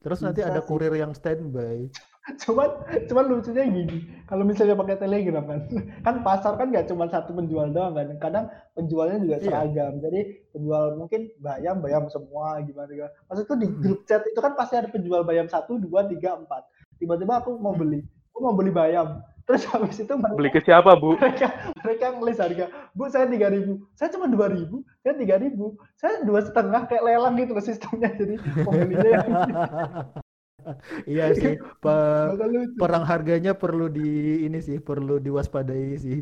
Terus 0.00 0.18
nanti 0.24 0.40
Bisa 0.40 0.48
ada 0.48 0.64
sih. 0.64 0.68
kurir 0.72 0.96
yang 0.96 1.12
standby. 1.12 1.92
Cuman, 2.22 2.70
cuman 3.10 3.24
lucunya 3.26 3.66
gini, 3.66 3.98
kalau 4.30 4.46
misalnya 4.46 4.78
pakai 4.78 4.94
Telegram 4.94 5.42
kan, 5.42 5.60
kan 6.06 6.14
pasar 6.22 6.54
kan 6.54 6.70
nggak 6.70 6.86
cuma 6.86 7.10
satu 7.10 7.34
penjual 7.34 7.74
doang 7.74 7.98
kan, 7.98 8.14
kadang 8.22 8.44
penjualnya 8.78 9.18
juga 9.18 9.42
Iya. 9.42 9.44
seragam. 9.50 9.98
Jadi 9.98 10.20
penjual 10.54 10.94
mungkin 10.94 11.34
bayam 11.42 11.82
bayam 11.82 12.06
semua 12.06 12.62
gimana 12.62 12.86
gimana. 12.86 13.10
Maksudku 13.26 13.58
di 13.58 13.66
Hmm. 13.66 13.78
grup 13.82 14.00
chat 14.06 14.22
itu 14.22 14.38
kan 14.38 14.54
pasti 14.54 14.78
ada 14.78 14.86
penjual 14.86 15.26
bayam 15.26 15.50
satu, 15.50 15.82
dua, 15.82 16.06
tiga, 16.06 16.38
empat. 16.38 16.62
Tiba-tiba 17.02 17.42
aku 17.42 17.58
mau 17.58 17.74
Hmm. 17.74 17.82
beli, 17.82 18.00
aku 18.30 18.38
mau 18.38 18.54
beli 18.54 18.70
bayam. 18.70 19.18
Terus 19.42 19.66
habis 19.66 19.98
itu 19.98 20.14
mereka 20.14 20.38
beli 20.38 20.50
ke 20.54 20.60
siapa 20.62 20.94
bu? 20.94 21.18
mereka 21.18 21.50
mereka 21.82 22.06
ngelis 22.14 22.38
harga 22.38 22.66
bu 22.94 23.10
saya 23.10 23.26
tiga 23.26 23.50
ribu 23.50 23.82
saya 23.98 24.06
cuma 24.14 24.30
dua 24.30 24.46
ribu 24.46 24.86
saya 25.02 25.18
tiga 25.18 25.34
ribu 25.34 25.74
saya 25.98 26.22
dua 26.22 26.46
setengah 26.46 26.86
kayak 26.86 27.02
lelang 27.02 27.34
gitu 27.34 27.50
loh 27.50 27.58
sistemnya 27.58 28.14
jadi 28.14 28.38
pembelinya 28.62 29.10
yang 29.10 29.26
Iya 31.10 31.34
sih. 31.34 31.54
pe- 31.78 32.28
perang 32.76 33.04
harganya 33.04 33.52
perlu 33.52 33.86
di 33.86 34.08
ini 34.44 34.58
sih, 34.58 34.78
perlu 34.78 35.18
diwaspadai 35.18 35.96
sih. 35.96 36.18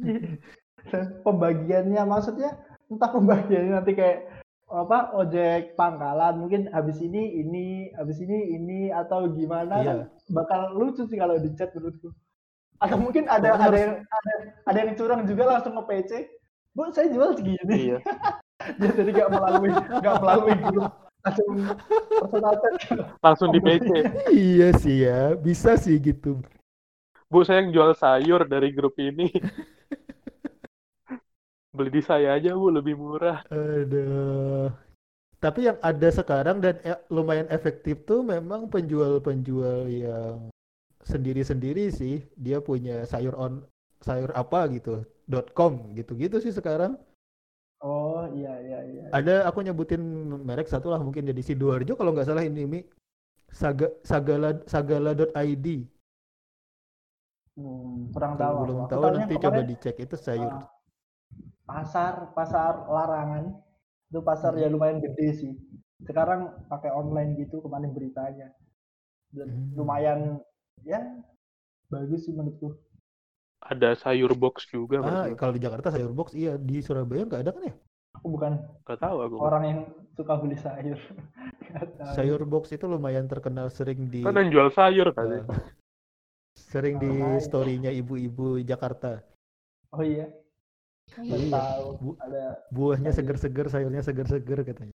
Pembagiannya 1.26 2.02
maksudnya 2.02 2.56
entah 2.90 3.10
pembagiannya 3.12 3.72
nanti 3.76 3.92
kayak 3.94 4.26
apa 4.66 5.10
ojek 5.18 5.74
pangkalan 5.74 6.38
mungkin 6.38 6.70
habis 6.70 7.02
ini 7.02 7.42
ini 7.42 7.90
habis 7.94 8.22
ini 8.22 8.54
ini 8.54 8.80
atau 8.88 9.26
gimana 9.28 9.82
Iya. 9.82 9.90
kan 9.90 9.98
bakal 10.30 10.60
lucu 10.78 11.02
sih 11.04 11.18
kalau 11.18 11.34
di 11.36 11.50
chat 11.58 11.74
menurutku 11.74 12.14
atau 12.78 12.96
mungkin 12.96 13.26
ada 13.26 13.50
ada 13.50 13.66
harus- 13.66 13.82
yang 13.82 13.94
ada, 14.06 14.32
ada 14.66 14.78
yang 14.78 14.92
curang 14.94 15.26
juga 15.26 15.42
langsung 15.50 15.74
nge 15.74 15.84
PC 15.90 16.10
bu 16.70 16.86
saya 16.94 17.10
jual 17.10 17.34
segini 17.34 17.74
Iya. 17.92 17.98
jadi 18.94 19.10
nggak 19.10 19.30
melalui 19.34 19.70
nggak 19.74 20.16
melalui 20.22 20.54
grup 20.62 20.92
langsung 21.20 21.48
personal 22.20 22.54
chat 22.58 22.72
Langsung 23.24 23.48
di 23.52 23.60
PC. 23.60 23.88
Iya 24.32 24.68
sih 24.76 24.96
ya, 25.04 25.36
bisa 25.36 25.76
sih 25.76 25.96
gitu. 26.00 26.40
Bu 27.30 27.46
saya 27.46 27.62
yang 27.62 27.70
jual 27.70 27.92
sayur 27.94 28.42
dari 28.48 28.74
grup 28.74 28.98
ini. 28.98 29.30
Beli 31.76 31.90
di 31.94 32.02
saya 32.02 32.34
aja 32.34 32.50
bu 32.56 32.74
lebih 32.74 32.98
murah. 32.98 33.46
Aduh. 33.46 34.74
Tapi 35.40 35.70
yang 35.70 35.78
ada 35.80 36.08
sekarang 36.12 36.60
dan 36.60 36.76
e- 36.84 37.04
lumayan 37.08 37.48
efektif 37.48 38.04
tuh 38.04 38.20
memang 38.20 38.68
penjual-penjual 38.68 39.88
yang 39.88 40.50
sendiri-sendiri 41.06 41.88
sih. 41.94 42.26
Dia 42.34 42.58
punya 42.60 43.06
sayur 43.06 43.38
on 43.38 43.62
sayur 44.02 44.34
apa 44.34 44.66
gitu, 44.74 45.06
.com 45.54 45.94
gitu-gitu 45.94 46.42
sih 46.42 46.52
sekarang. 46.52 46.98
Oh 47.80 48.24
iya 48.36 48.52
iya 48.60 48.78
iya 48.92 49.02
Ada 49.12 49.48
aku 49.48 49.58
nyebutin 49.64 50.02
merek 50.48 50.68
satu 50.68 50.88
lah 50.92 51.00
mungkin 51.00 51.24
jadi 51.30 51.40
Sidoarjo 51.42 51.92
kalau 51.98 52.12
nggak 52.14 52.28
salah 52.28 52.44
ini 52.44 52.62
Mi. 52.68 52.80
Saga 53.50 53.90
Sagala 54.06 54.62
Sagala.id. 54.70 55.66
Hmm, 57.58 58.08
kurang 58.14 58.34
tahu 58.40 58.54
belum 58.62 58.76
Aku 58.86 58.90
tahu 58.94 59.02
taunya 59.04 59.18
nanti 59.26 59.34
coba 59.36 59.60
dicek 59.66 59.96
itu 60.00 60.16
sayur. 60.16 60.52
ah, 60.54 60.64
pasar 61.68 62.14
pasar 62.36 62.72
larangan 62.90 63.44
itu 64.10 64.20
pasar 64.22 64.52
Hmm. 64.54 64.62
ya 64.62 64.68
lumayan 64.70 64.98
gede 64.98 65.28
sih 65.40 65.52
sekarang 66.02 66.40
pakai 66.72 66.90
online 66.90 67.36
gitu 67.38 67.60
kemarin 67.62 67.90
beritanya 67.94 68.48
dan 69.34 69.48
Hmm. 69.50 69.70
lumayan 69.78 70.20
ya 70.82 70.98
bagus 71.92 72.26
sih 72.26 72.34
menurutku 72.34 72.74
Ada 73.60 73.92
sayur 73.94 74.32
box 74.34 74.66
juga 74.66 75.04
Ah, 75.04 75.28
kalau 75.36 75.52
di 75.52 75.60
Jakarta 75.60 75.92
sayur 75.92 76.10
box 76.10 76.32
iya, 76.32 76.56
di 76.56 76.80
Surabaya 76.80 77.28
nggak 77.28 77.42
ada 77.44 77.52
kan 77.52 77.64
ya? 77.68 77.74
aku 78.10 78.26
bukan 78.36 78.52
Gak 78.84 79.00
tahu 79.00 79.16
aku. 79.22 79.36
orang 79.38 79.62
yang 79.64 79.80
suka 80.12 80.34
beli 80.36 80.56
sayur. 80.56 80.98
Sayur 82.18 82.42
box 82.44 82.74
itu 82.74 82.84
lumayan 82.84 83.24
terkenal 83.24 83.70
sering 83.70 84.10
di 84.10 84.20
Kan 84.20 84.34
yang 84.34 84.50
jual 84.50 84.68
sayur 84.70 85.14
kan. 85.14 85.46
sering 86.52 86.98
di 86.98 87.08
Makanya. 87.08 87.40
story-nya 87.40 87.90
ibu-ibu 87.94 88.58
Jakarta. 88.60 89.22
oh 89.90 90.02
iya 90.02 90.26
Iya. 91.18 91.50
tahu 91.50 91.86
Bu- 91.98 92.18
ada 92.18 92.58
Buahnya 92.70 93.10
Sayur. 93.10 93.34
seger-seger, 93.34 93.66
sayurnya 93.66 94.02
seger-seger 94.02 94.58
katanya. 94.62 94.94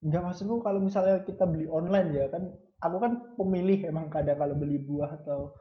Enggak 0.00 0.22
maksudku 0.24 0.58
kalau 0.60 0.80
misalnya 0.80 1.22
kita 1.22 1.44
beli 1.44 1.68
online 1.68 2.08
ya 2.10 2.26
kan 2.28 2.50
aku 2.80 2.96
kan 2.98 3.12
pemilih 3.36 3.84
emang 3.86 4.08
kadang 4.08 4.38
kalau 4.38 4.54
beli 4.56 4.80
buah 4.80 5.20
atau 5.20 5.52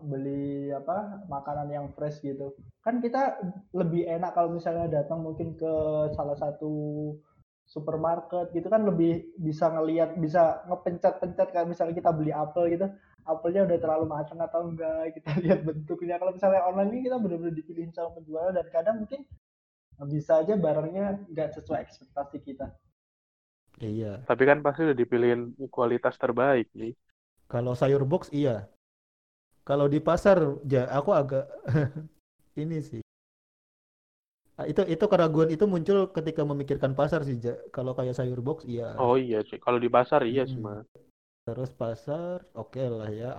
beli 0.00 0.72
apa 0.72 1.20
makanan 1.28 1.68
yang 1.68 1.86
fresh 1.92 2.24
gitu 2.24 2.56
kan 2.80 3.04
kita 3.04 3.36
lebih 3.76 4.08
enak 4.08 4.32
kalau 4.32 4.48
misalnya 4.56 4.88
datang 4.88 5.20
mungkin 5.20 5.52
ke 5.52 5.72
salah 6.16 6.32
satu 6.40 7.12
supermarket 7.68 8.48
gitu 8.56 8.72
kan 8.72 8.88
lebih 8.88 9.36
bisa 9.36 9.68
ngelihat 9.68 10.16
bisa 10.16 10.64
ngepencet-pencet 10.68 11.52
kayak 11.52 11.68
misalnya 11.68 11.94
kita 11.94 12.10
beli 12.10 12.32
apel 12.32 12.72
gitu 12.72 12.88
apelnya 13.28 13.68
udah 13.68 13.78
terlalu 13.78 14.06
matang 14.08 14.40
atau 14.40 14.66
enggak 14.66 15.12
kita 15.20 15.30
lihat 15.44 15.60
bentuknya 15.62 16.16
kalau 16.16 16.32
misalnya 16.32 16.64
online 16.64 16.90
ini 16.96 17.00
kita 17.06 17.16
benar-benar 17.20 17.54
dipilihin 17.54 17.92
sama 17.92 18.16
penjual 18.16 18.48
dan 18.50 18.66
kadang 18.72 18.96
mungkin 19.04 19.20
bisa 20.08 20.42
aja 20.42 20.56
barangnya 20.58 21.20
nggak 21.30 21.52
sesuai 21.60 21.84
ekspektasi 21.84 22.38
kita 22.42 22.72
Iya. 23.80 24.22
Tapi 24.28 24.42
kan 24.46 24.62
pasti 24.62 24.86
udah 24.86 24.94
dipilihin 24.94 25.56
kualitas 25.72 26.14
terbaik 26.20 26.70
nih. 26.76 26.92
Kalau 27.50 27.72
sayur 27.74 28.06
box 28.06 28.28
iya. 28.30 28.68
Kalau 29.62 29.86
di 29.86 30.02
pasar 30.02 30.38
ya 30.66 30.90
aku 30.90 31.10
agak 31.14 31.46
ini 32.62 32.82
sih. 32.82 33.02
Ah, 34.58 34.68
Itu 34.68 34.84
itu 34.84 35.04
keraguan 35.08 35.48
itu 35.48 35.64
muncul 35.64 36.12
ketika 36.12 36.42
memikirkan 36.44 36.92
pasar 36.92 37.24
sih, 37.24 37.40
Ja. 37.40 37.56
Kalau 37.72 37.96
kayak 37.96 38.14
sayur 38.18 38.42
box 38.44 38.66
iya. 38.68 38.92
Oh 39.00 39.16
iya 39.16 39.40
sih. 39.46 39.56
Kalau 39.62 39.78
di 39.80 39.88
pasar 39.88 40.26
iya 40.28 40.44
sih 40.44 40.58
Hmm. 40.60 40.82
mas. 40.82 40.86
Terus 41.48 41.70
pasar 41.74 42.44
oke 42.54 42.78
lah 42.82 43.08
ya. 43.10 43.30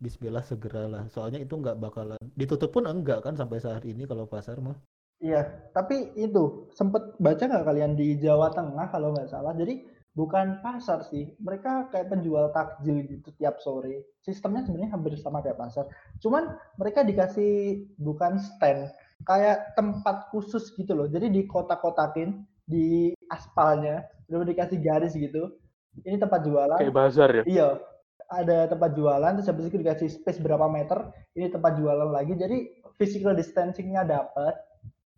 Bismillah 0.00 0.42
segeralah. 0.42 1.06
Soalnya 1.12 1.38
itu 1.40 1.54
nggak 1.54 1.76
bakalan 1.78 2.20
ditutup 2.34 2.72
pun 2.74 2.84
enggak 2.88 3.22
kan 3.24 3.36
sampai 3.36 3.60
saat 3.62 3.84
ini 3.86 4.04
kalau 4.08 4.26
pasar 4.26 4.58
mah. 4.60 4.76
Iya, 5.22 5.70
tapi 5.72 6.12
itu 6.18 6.68
sempet 6.74 7.16
baca 7.16 7.40
nggak 7.46 7.64
kalian 7.64 7.92
di 7.96 8.18
Jawa 8.20 8.50
Tengah 8.52 8.90
kalau 8.90 9.14
nggak 9.14 9.30
salah. 9.30 9.54
Jadi 9.56 9.86
bukan 10.14 10.62
pasar 10.62 11.02
sih, 11.10 11.34
mereka 11.42 11.90
kayak 11.90 12.10
penjual 12.10 12.50
takjil 12.54 13.02
gitu 13.04 13.34
tiap 13.36 13.58
sore. 13.58 14.06
Sistemnya 14.22 14.62
sebenarnya 14.62 14.94
hampir 14.94 15.18
sama 15.18 15.42
kayak 15.42 15.58
pasar. 15.58 15.90
Cuman 16.22 16.54
mereka 16.78 17.02
dikasih 17.02 17.84
bukan 17.98 18.38
stand, 18.38 18.94
kayak 19.26 19.74
tempat 19.74 20.30
khusus 20.30 20.70
gitu 20.78 20.94
loh. 20.94 21.10
Jadi 21.10 21.34
di 21.34 21.42
kotak-kotakin 21.50 22.46
di 22.64 23.12
aspalnya, 23.28 24.06
udah 24.30 24.46
dikasih 24.46 24.78
garis 24.80 25.18
gitu. 25.18 25.50
Ini 26.06 26.18
tempat 26.18 26.46
jualan. 26.46 26.78
Kayak 26.78 26.94
bazar 26.94 27.28
ya? 27.30 27.42
Iya, 27.46 27.68
ada 28.30 28.66
tempat 28.70 28.96
jualan 28.96 29.32
terus 29.36 29.48
habis 29.48 29.68
itu 29.68 29.78
dikasih 29.80 30.08
space 30.10 30.40
berapa 30.40 30.66
meter 30.66 31.12
ini 31.36 31.52
tempat 31.52 31.76
jualan 31.76 32.08
lagi 32.08 32.34
jadi 32.34 32.66
physical 32.96 33.36
distancingnya 33.36 34.06
dapat 34.06 34.54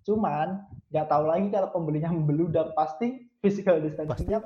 cuman 0.03 0.63
nggak 0.91 1.07
tahu 1.07 1.25
lagi 1.27 1.47
kalau 1.51 1.69
pembelinya 1.71 2.11
membeludak 2.17 2.75
pasti 2.75 3.31
physical 3.41 3.79
distancingnya 3.79 4.43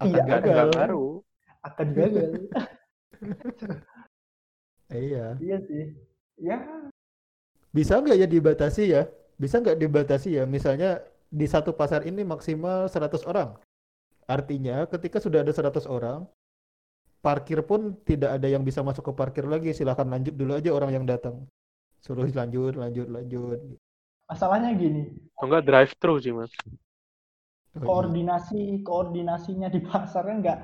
Akan 0.00 0.08
Iya, 0.08 0.22
gagal. 0.24 0.68
ngaruh. 0.72 1.14
akan 1.62 1.86
gagal 1.94 2.30
Iya. 4.92 5.38
iya 5.40 5.56
sih 5.64 5.84
ya 6.36 6.58
Bisa 7.72 7.96
nggak 8.02 8.18
ya 8.20 8.26
dibatasi 8.28 8.82
ya? 8.92 9.02
Bisa 9.40 9.56
nggak 9.62 9.80
dibatasi 9.80 10.36
ya? 10.36 10.44
Misalnya 10.44 11.00
di 11.32 11.48
satu 11.48 11.72
pasar 11.72 12.04
ini 12.04 12.20
maksimal 12.20 12.84
100 12.92 13.24
orang. 13.24 13.56
Artinya 14.28 14.84
ketika 14.84 15.16
sudah 15.16 15.40
ada 15.40 15.48
100 15.56 15.88
orang, 15.88 16.28
parkir 17.24 17.64
pun 17.64 17.96
tidak 18.04 18.36
ada 18.36 18.44
yang 18.44 18.60
bisa 18.60 18.84
masuk 18.84 19.08
ke 19.08 19.12
parkir 19.16 19.48
lagi. 19.48 19.72
Silahkan 19.72 20.04
lanjut 20.04 20.36
dulu 20.36 20.52
aja 20.52 20.68
orang 20.68 20.92
yang 20.92 21.06
datang. 21.08 21.48
Suruh 22.04 22.28
lanjut, 22.28 22.76
lanjut, 22.76 23.08
lanjut. 23.08 23.58
masalahnya 24.28 24.72
gini 24.72 25.12
enggak 25.40 25.62
drive 25.64 25.92
thru 26.00 26.16
sih 26.16 26.32
mas. 26.32 26.48
Koordinasi 27.72 28.84
koordinasinya 28.84 29.72
di 29.72 29.80
pasar 29.80 30.28
kan 30.28 30.44
nggak 30.44 30.58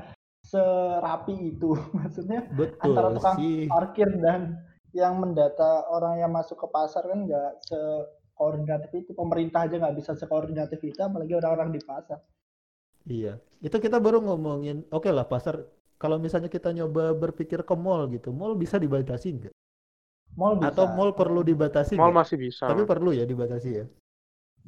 serapi 0.44 1.56
itu 1.56 1.72
maksudnya 1.96 2.44
Betul 2.52 2.92
antara 2.92 3.08
tukang 3.16 3.36
sih. 3.40 3.64
parkir 3.64 4.08
dan 4.20 4.60
yang 4.92 5.16
mendata 5.16 5.88
orang 5.88 6.20
yang 6.20 6.32
masuk 6.32 6.60
ke 6.60 6.68
pasar 6.68 7.04
kan 7.04 7.24
nggak 7.24 7.50
sekoordinatif 7.64 8.90
itu 8.92 9.10
pemerintah 9.12 9.64
aja 9.64 9.76
nggak 9.76 9.96
bisa 9.96 10.12
sekoordinatif 10.16 10.80
itu 10.80 11.00
apalagi 11.00 11.32
orang-orang 11.36 11.72
di 11.76 11.80
pasar 11.80 12.20
Iya. 13.08 13.40
Itu 13.64 13.80
kita 13.80 14.04
baru 14.04 14.20
ngomongin, 14.20 14.84
oke 14.92 15.08
lah 15.08 15.24
pasar. 15.24 15.64
Kalau 15.96 16.20
misalnya 16.20 16.52
kita 16.52 16.76
nyoba 16.76 17.16
berpikir 17.16 17.64
ke 17.64 17.72
mall 17.72 18.04
gitu, 18.12 18.36
mall 18.36 18.52
bisa 18.52 18.76
dibatasi 18.76 19.28
nggak? 19.32 19.54
mall 20.36 20.60
bisa 20.60 20.76
Atau 20.76 20.84
mall 20.92 21.16
perlu 21.16 21.40
dibatasi 21.40 21.96
Mall 21.96 22.12
masih 22.12 22.36
bisa. 22.36 22.68
Tapi 22.68 22.84
perlu 22.84 23.16
ya 23.16 23.24
dibatasi 23.24 23.68
ya. 23.72 23.88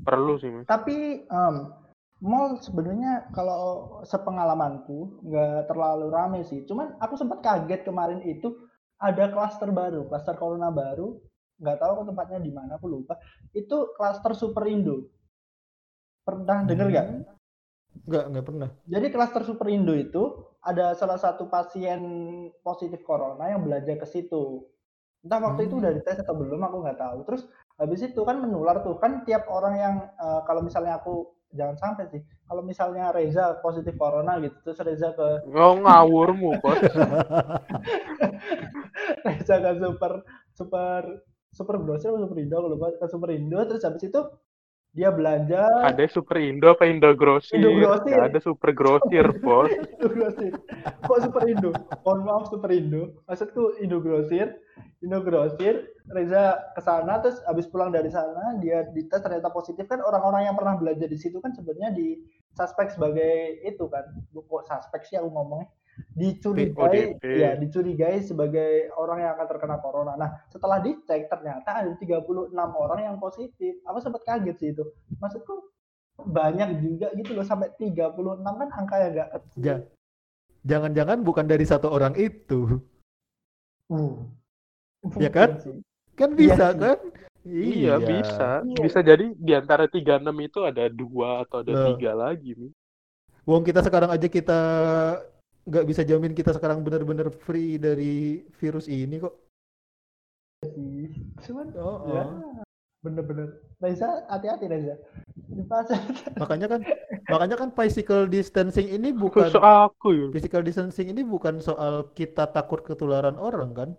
Perlu 0.00 0.40
sih 0.40 0.48
mas. 0.48 0.64
tapi 0.64 1.20
em, 1.28 1.54
mall 2.20 2.60
sebenarnya 2.60 3.32
kalau 3.32 4.00
sepengalamanku 4.04 5.24
nggak 5.24 5.72
terlalu 5.72 6.06
rame 6.12 6.40
sih 6.44 6.64
cuman 6.68 6.96
aku 7.00 7.16
sempat 7.16 7.40
kaget 7.40 7.80
kemarin 7.84 8.20
itu 8.28 8.52
ada 9.00 9.32
klaster 9.32 9.72
baru 9.72 10.04
klaster 10.08 10.36
corona 10.36 10.68
baru 10.68 11.16
nggak 11.60 11.76
tahu 11.80 11.90
aku 11.96 12.04
tempatnya 12.12 12.38
di 12.40 12.52
mana 12.52 12.76
aku 12.76 12.88
lupa 12.88 13.16
itu 13.56 13.92
klaster 13.96 14.36
Super 14.36 14.68
Indo 14.68 15.08
pernah 16.24 16.64
denger 16.64 16.88
nggak 16.88 17.06
Hmm. 17.10 17.24
Nggak, 18.06 18.24
nggak 18.30 18.46
pernah. 18.46 18.68
Jadi 18.86 19.06
klaster 19.10 19.42
Super 19.42 19.66
Indo 19.66 19.98
itu 19.98 20.22
ada 20.62 20.94
salah 20.94 21.18
satu 21.18 21.50
pasien 21.50 22.00
positif 22.62 23.02
corona 23.02 23.50
yang 23.50 23.66
belanja 23.66 23.98
ke 23.98 24.06
situ. 24.06 24.62
Entah 25.26 25.42
waktu 25.42 25.66
itu 25.66 25.74
Hmm. 25.74 25.82
udah 25.82 25.90
dites 25.98 26.22
atau 26.22 26.38
belum, 26.38 26.62
aku 26.70 26.86
nggak 26.86 27.00
tahu. 27.02 27.18
Terus 27.26 27.42
habis 27.82 28.00
itu 28.06 28.20
kan 28.22 28.38
menular 28.38 28.78
tuh 28.86 28.94
kan 29.02 29.26
tiap 29.26 29.50
orang 29.50 29.74
yang 29.74 29.94
eh, 30.06 30.40
kalau 30.46 30.62
misalnya 30.62 31.02
aku 31.02 31.34
jangan 31.50 31.76
sampai 31.78 32.06
sih, 32.14 32.22
kalau 32.46 32.62
misalnya 32.62 33.10
Reza 33.10 33.58
positif 33.58 33.94
corona 33.98 34.38
gitu, 34.38 34.54
terus 34.62 34.78
Reza 34.82 35.10
ke 35.14 35.50
Oh 35.50 35.74
ngawurmu 35.78 36.62
kok. 36.62 36.74
Reza 39.26 39.54
ke 39.58 39.70
Super 39.78 40.12
Super 40.54 41.02
Super 41.50 41.82
atau 41.82 42.22
Super 42.22 42.38
Indo, 42.38 42.62
lupa 42.62 42.94
ke 42.94 43.06
Super 43.10 43.34
Indo, 43.34 43.58
terus 43.66 43.82
habis 43.82 44.06
itu 44.06 44.20
dia 44.90 45.08
belanja 45.14 45.62
Ada 45.86 46.02
Super 46.10 46.42
Indo 46.42 46.74
apa 46.74 46.82
Indo 46.86 47.14
Grosir? 47.14 47.62
Indo 47.62 47.70
Grosir. 47.78 48.10
Nggak 48.10 48.26
ada 48.34 48.40
Super 48.42 48.70
Grosir 48.74 49.26
bos. 49.44 49.70
Indo 49.70 50.08
Grosir. 50.10 50.52
Kok 51.06 51.18
Super 51.22 51.42
Indo? 51.46 51.70
Mohon 52.02 52.20
maaf 52.26 52.44
Super 52.50 52.70
Indo. 52.74 53.22
Maksudku 53.30 53.78
Indo 53.78 54.02
Grosir. 54.02 54.50
Indo 54.98 55.22
Grosir. 55.22 55.86
Reza 56.10 56.58
ke 56.74 56.82
sana 56.82 57.22
terus 57.22 57.38
habis 57.46 57.70
pulang 57.70 57.94
dari 57.94 58.10
sana 58.10 58.58
dia 58.58 58.82
dites 58.90 59.22
ternyata 59.22 59.46
positif 59.54 59.86
kan 59.86 60.02
orang-orang 60.02 60.50
yang 60.50 60.58
pernah 60.58 60.74
belanja 60.74 61.06
di 61.06 61.14
situ 61.14 61.38
kan 61.38 61.54
sebenarnya 61.54 61.94
di 61.94 62.18
suspek 62.58 62.90
sebagai 62.90 63.62
itu 63.62 63.86
kan. 63.86 64.10
Kok 64.34 64.66
suspek 64.66 65.06
sih 65.06 65.14
aku 65.22 65.30
ngomongnya? 65.30 65.70
Dicurigai 66.12 67.16
ODP. 67.16 67.22
ya 67.24 67.50
dicurigai 67.54 68.20
sebagai 68.20 68.88
orang 68.94 69.24
yang 69.24 69.30
akan 69.34 69.46
terkena 69.46 69.76
corona. 69.78 70.12
Nah, 70.14 70.30
setelah 70.48 70.78
dicek 70.78 71.26
ternyata 71.26 71.82
ada 71.82 71.90
36 71.96 72.50
orang 72.74 73.00
yang 73.04 73.16
positif. 73.16 73.78
Aku 73.84 73.98
sempat 73.98 74.22
kaget 74.22 74.56
sih 74.58 74.70
itu. 74.70 74.84
Maksudku 75.16 75.70
banyak 76.20 76.84
juga 76.84 77.08
gitu 77.14 77.32
loh 77.32 77.44
sampai 77.44 77.72
36 77.76 78.20
kan 78.44 78.68
angka 78.70 78.96
yang 78.98 79.12
gak 79.16 79.30
kecil. 79.38 79.60
Ja- 79.60 79.84
Jangan-jangan 80.60 81.24
bukan 81.24 81.48
dari 81.48 81.64
satu 81.64 81.88
orang 81.88 82.12
itu. 82.20 82.84
Uh. 83.88 84.28
Ya 85.16 85.32
kan? 85.32 85.56
Sih. 85.56 85.80
Kan 86.12 86.36
Iya 86.36 86.38
bisa 86.38 86.66
sih. 86.68 86.76
kan? 86.76 86.98
Iya 87.40 87.94
bisa. 87.96 88.50
Iya. 88.60 88.80
Bisa 88.84 88.98
jadi 89.00 89.32
di 89.32 89.52
antara 89.56 89.88
36 89.88 90.04
itu 90.44 90.60
ada 90.60 90.84
dua 90.92 91.48
atau 91.48 91.64
ada 91.64 91.72
Loh. 91.72 91.86
tiga 91.96 92.12
lagi 92.12 92.52
nih. 92.52 92.72
Wong 93.48 93.64
kita 93.64 93.80
sekarang 93.80 94.12
aja 94.12 94.28
kita 94.28 94.60
nggak 95.68 95.84
bisa 95.86 96.02
jamin 96.04 96.32
kita 96.32 96.52
sekarang 96.56 96.80
benar-benar 96.86 97.28
free 97.32 97.76
dari 97.76 98.44
virus 98.60 98.86
ini 98.88 99.20
kok. 99.20 99.34
sih. 100.64 101.08
Cuman 101.40 101.72
Oh, 101.76 102.04
ya 102.12 102.24
oh. 102.24 102.60
bener-bener. 103.00 103.48
Reza 103.80 104.28
hati-hati 104.28 104.68
Reza. 104.68 104.94
Pasar. 105.68 106.00
Makanya 106.36 106.66
kan 106.68 106.80
makanya 107.28 107.56
kan 107.56 107.70
physical 107.72 108.28
distancing 108.28 108.88
ini 108.92 109.12
bukan 109.12 109.48
Khusus 109.48 109.60
aku 109.60 110.08
ya. 110.12 110.26
physical 110.34 110.62
distancing 110.64 111.08
ini 111.12 111.22
bukan 111.24 111.60
soal 111.64 112.12
kita 112.12 112.48
takut 112.52 112.80
ketularan 112.84 113.36
orang 113.40 113.70
kan. 113.72 113.90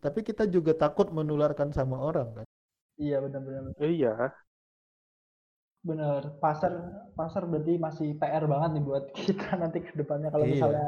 Tapi 0.00 0.24
kita 0.24 0.48
juga 0.48 0.72
takut 0.72 1.12
menularkan 1.12 1.72
sama 1.76 2.00
orang 2.00 2.28
kan. 2.32 2.46
Iya 2.96 3.20
bener-bener. 3.20 3.72
Iya. 3.80 4.32
Bener. 5.80 6.22
Pasar 6.44 6.72
pasar 7.16 7.42
berarti 7.48 7.80
masih 7.80 8.08
PR 8.20 8.44
banget 8.44 8.70
nih 8.76 8.84
buat 8.84 9.04
kita 9.18 9.56
nanti 9.56 9.78
ke 9.80 9.92
depannya 9.96 10.28
kalau 10.32 10.44
Iya. 10.44 10.52
misalnya 10.56 10.86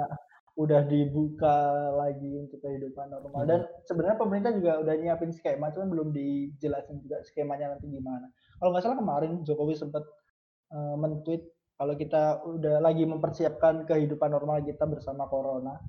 udah 0.52 0.80
dibuka 0.84 1.56
lagi 1.96 2.28
untuk 2.44 2.60
kehidupan 2.60 3.08
normal. 3.08 3.40
Hmm. 3.44 3.48
Dan 3.48 3.60
sebenarnya 3.88 4.18
pemerintah 4.20 4.52
juga 4.52 4.72
udah 4.84 4.94
nyiapin 5.00 5.32
skema, 5.32 5.72
cuman 5.72 5.88
belum 5.88 6.08
dijelasin 6.12 7.00
juga 7.00 7.24
skemanya 7.24 7.72
nanti 7.72 7.88
gimana. 7.88 8.28
Kalau 8.60 8.68
nggak 8.72 8.84
salah 8.84 8.98
kemarin 9.00 9.40
Jokowi 9.48 9.74
sempat 9.80 10.04
eh, 10.76 10.96
men-tweet 11.00 11.42
kalau 11.80 11.94
kita 11.96 12.22
udah 12.46 12.76
lagi 12.84 13.04
mempersiapkan 13.08 13.88
kehidupan 13.88 14.30
normal 14.30 14.60
kita 14.62 14.84
bersama 14.84 15.24
corona. 15.26 15.80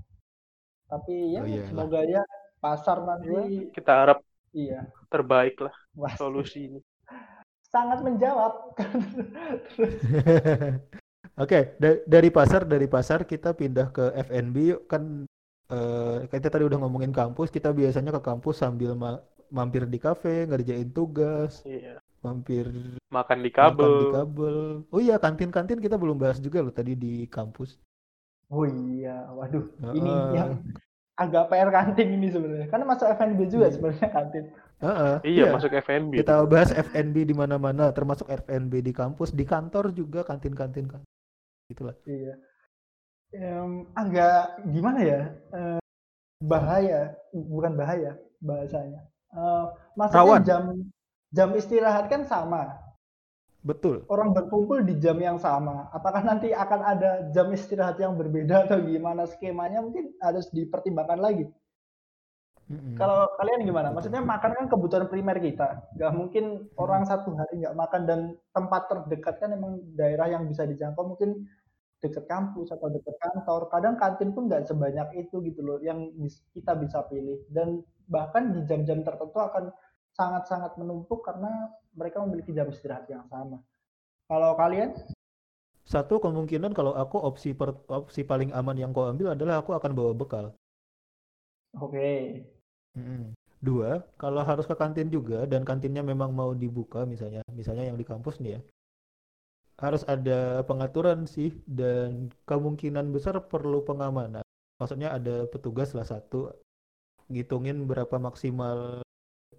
Tapi 0.87 1.35
ya 1.35 1.41
Oh, 1.43 1.47
iyalah. 1.47 1.67
semoga 1.67 1.99
ya 2.07 2.21
pasar 2.63 2.97
nanti 3.03 3.67
Kita 3.75 3.91
harap 3.91 4.17
iya 4.55 4.87
terbaik 5.11 5.59
lah 5.59 5.75
wah, 5.99 6.13
solusinya. 6.15 6.79
Sangat 7.73 7.99
menjawab. 8.05 8.53
Oke, 11.43 11.59
da- 11.81 12.01
dari 12.05 12.29
pasar 12.37 12.61
dari 12.73 12.85
pasar 12.95 13.19
kita 13.25 13.49
pindah 13.57 13.87
ke 13.95 14.03
F&B 14.27 14.55
yuk 14.71 14.81
kan 14.91 15.03
eh 15.73 16.17
kita 16.31 16.47
tadi 16.53 16.63
udah 16.69 16.79
ngomongin 16.83 17.09
kampus, 17.19 17.49
kita 17.49 17.69
biasanya 17.79 18.11
ke 18.17 18.21
kampus 18.29 18.55
sambil 18.63 18.91
ma- 18.93 19.23
mampir 19.57 19.83
di 19.93 19.97
kafe, 19.97 20.45
ngerjain 20.49 20.89
tugas, 20.93 21.65
Iya. 21.65 21.97
mampir 22.25 22.65
Makan 23.15 23.39
di 23.45 23.49
makan 23.57 23.57
kabel. 23.57 23.93
di 24.01 24.05
kabel. 24.15 24.55
Oh 24.93 24.99
iya, 25.05 25.15
kantin-kantin 25.23 25.79
kita 25.85 25.95
belum 26.01 26.17
bahas 26.23 26.37
juga 26.45 26.57
loh 26.65 26.73
tadi 26.79 26.93
di 27.03 27.13
kampus. 27.35 27.69
Oh 28.53 28.65
iya, 28.67 29.11
waduh, 29.37 29.63
ini 29.97 30.09
Heeh. 30.09 30.33
yang 30.37 30.49
agak 31.23 31.43
PR 31.49 31.69
kantin 31.77 32.07
ini 32.17 32.27
sebenarnya. 32.35 32.67
Karena 32.71 32.85
masuk 32.91 33.07
F&B 33.17 33.41
juga 33.53 33.65
Iya. 33.65 33.73
sebenarnya 33.73 34.07
kantin. 34.15 34.45
Heeh, 34.81 35.15
Iya, 35.23 35.53
masuk 35.53 35.71
FNB. 35.71 36.23
Kita 36.23 36.43
bahas 36.49 36.71
F&B 36.73 37.15
di 37.23 37.35
mana-mana, 37.35 37.93
termasuk 37.93 38.27
F&B 38.27 38.81
di 38.83 38.91
kampus, 38.91 39.31
di 39.31 39.45
kantor 39.45 39.93
juga 39.93 40.25
kantin-kantin 40.25 40.89
kan. 40.89 41.01
Itulah. 41.69 41.95
Iya. 42.03 42.33
Em, 43.33 43.87
agak 43.97 44.61
gimana 44.69 44.99
ya? 45.01 45.21
Eh, 45.53 45.79
bahaya, 46.43 47.15
bukan 47.33 47.73
bahaya 47.79 48.19
bahasanya. 48.43 49.01
Eh, 49.33 49.65
maksudnya 49.97 50.21
Rawan. 50.21 50.41
jam 50.45 50.63
jam 51.33 51.49
istirahat 51.57 52.11
kan 52.11 52.27
sama. 52.29 52.77
Betul. 53.63 54.03
Orang 54.11 54.35
berkumpul 54.35 54.83
di 54.83 54.99
jam 54.99 55.15
yang 55.23 55.39
sama. 55.39 55.87
Apakah 55.95 56.19
nanti 56.21 56.51
akan 56.51 56.81
ada 56.83 57.11
jam 57.31 57.47
istirahat 57.55 57.95
yang 57.95 58.19
berbeda 58.19 58.67
atau 58.67 58.83
gimana 58.83 59.23
skemanya 59.23 59.79
mungkin 59.79 60.11
harus 60.19 60.51
dipertimbangkan 60.51 61.17
lagi. 61.23 61.47
Mm-mm. 62.71 62.95
Kalau 62.95 63.27
kalian 63.35 63.67
gimana? 63.67 63.91
Maksudnya 63.91 64.23
makan 64.23 64.51
kan 64.55 64.65
kebutuhan 64.71 65.05
primer 65.11 65.37
kita. 65.43 65.83
Gak 65.99 66.13
mungkin 66.15 66.71
orang 66.79 67.03
satu 67.03 67.35
hari 67.35 67.59
nggak 67.59 67.75
makan 67.75 68.01
dan 68.07 68.19
tempat 68.55 68.87
terdekat 68.87 69.35
kan 69.43 69.51
emang 69.51 69.83
daerah 69.99 70.31
yang 70.31 70.47
bisa 70.47 70.63
dijangkau 70.63 71.03
mungkin 71.03 71.43
dekat 71.99 72.23
kampus 72.27 72.71
atau 72.71 72.87
dekat 72.87 73.15
kantor. 73.19 73.67
Kadang 73.67 73.99
kantin 73.99 74.31
pun 74.31 74.47
nggak 74.47 74.67
sebanyak 74.67 75.27
itu 75.27 75.43
gitu 75.43 75.59
loh 75.59 75.77
yang 75.83 76.07
kita 76.55 76.75
bisa 76.79 77.03
pilih. 77.11 77.43
Dan 77.51 77.83
bahkan 78.07 78.55
di 78.55 78.63
jam-jam 78.63 79.03
tertentu 79.03 79.39
akan 79.39 79.71
sangat-sangat 80.15 80.79
menumpuk 80.79 81.25
karena 81.25 81.67
mereka 81.97 82.23
memiliki 82.23 82.55
jam 82.55 82.69
istirahat 82.71 83.09
yang 83.11 83.27
sama. 83.27 83.59
Kalau 84.31 84.55
kalian? 84.55 84.95
Satu 85.83 86.15
kemungkinan 86.23 86.71
kalau 86.71 86.95
aku 86.95 87.19
opsi 87.19 87.51
per- 87.51 87.83
opsi 87.91 88.23
paling 88.23 88.55
aman 88.55 88.79
yang 88.79 88.95
kau 88.95 89.03
ambil 89.03 89.35
adalah 89.35 89.59
aku 89.59 89.75
akan 89.75 89.91
bawa 89.91 90.15
bekal. 90.15 90.55
Oke. 91.81 92.39
Dua, 93.63 94.03
kalau 94.19 94.43
harus 94.43 94.67
ke 94.67 94.75
kantin 94.75 95.07
juga 95.07 95.47
dan 95.47 95.63
kantinnya 95.63 96.03
memang 96.03 96.35
mau 96.35 96.51
dibuka 96.51 97.07
misalnya, 97.07 97.39
misalnya 97.55 97.87
yang 97.87 97.97
di 97.97 98.03
kampus 98.03 98.43
nih 98.43 98.59
ya, 98.59 98.61
harus 99.79 100.03
ada 100.05 100.61
pengaturan 100.67 101.25
sih 101.25 101.55
dan 101.65 102.29
kemungkinan 102.45 103.09
besar 103.15 103.39
perlu 103.47 103.81
pengamanan. 103.81 104.43
Maksudnya 104.77 105.15
ada 105.15 105.47
petugas 105.47 105.95
lah 105.95 106.03
satu 106.03 106.51
ngitungin 107.31 107.87
berapa 107.87 108.19
maksimal 108.19 108.99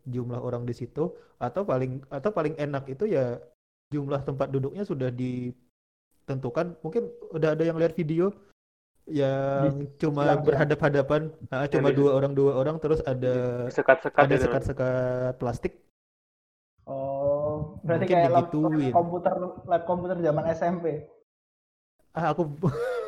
jumlah 0.05 0.37
orang 0.37 0.69
di 0.69 0.77
situ 0.77 1.17
atau 1.41 1.65
paling 1.65 2.05
atau 2.13 2.29
paling 2.29 2.55
enak 2.61 2.85
itu 2.93 3.09
ya 3.09 3.41
jumlah 3.89 4.21
tempat 4.21 4.53
duduknya 4.53 4.85
sudah 4.85 5.09
ditentukan. 5.09 6.77
Mungkin 6.85 7.09
udah 7.33 7.57
ada 7.57 7.65
yang 7.65 7.81
lihat 7.81 7.97
video 7.97 8.37
yang 9.07 9.85
cuma 10.01 10.33
berhadap-hadapan, 10.41 11.29
ah, 11.53 11.69
cuma 11.69 11.93
di- 11.93 11.97
dua 11.97 12.17
orang 12.17 12.33
dua 12.33 12.57
orang 12.57 12.77
terus 12.81 13.05
ada 13.05 13.69
Sekat-sekat 13.69 14.17
ada 14.19 14.35
itu. 14.35 14.43
sekat-sekat 14.43 15.33
plastik. 15.37 15.73
Oh, 16.85 17.81
berarti 17.81 18.05
Mungkin 18.09 18.17
kayak 18.17 18.33
lab, 18.33 18.47
digituin. 18.49 18.93
komputer 18.93 19.35
lab 19.65 19.83
komputer 19.85 20.17
zaman 20.21 20.45
SMP. 20.53 20.87
Ah, 22.15 22.31
aku 22.31 22.47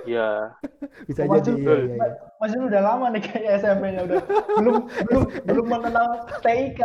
Iya. 0.05 0.53
bisa 1.09 1.21
Oh, 1.25 1.39
jadi 1.39 1.51
masih- 1.53 1.61
iya, 1.61 1.75
iya. 1.97 2.09
Masih 2.37 2.59
udah 2.61 2.81
lama 2.85 3.07
nih 3.11 3.23
kayak 3.23 3.53
SMP-nya 3.59 4.01
udah 4.05 4.21
belum 4.61 4.77
belum 5.09 5.23
belum 5.49 5.67
mengenal 5.67 6.09
TIK, 6.41 6.81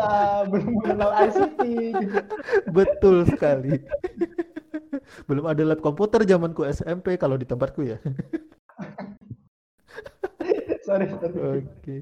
belum 0.47 0.69
mengenal 0.79 1.09
ICT 1.19 1.61
gitu. 1.99 2.17
Betul 2.69 3.27
sekali. 3.27 3.75
Belum 5.27 5.43
ada 5.43 5.63
lab 5.65 5.79
komputer 5.79 6.23
zamanku 6.23 6.63
SMP 6.63 7.15
kalau 7.15 7.35
di 7.35 7.43
tempatku 7.43 7.83
ya. 7.83 7.97
Sorry, 10.91 11.07
sorry. 11.07 11.35
Oke. 11.63 11.95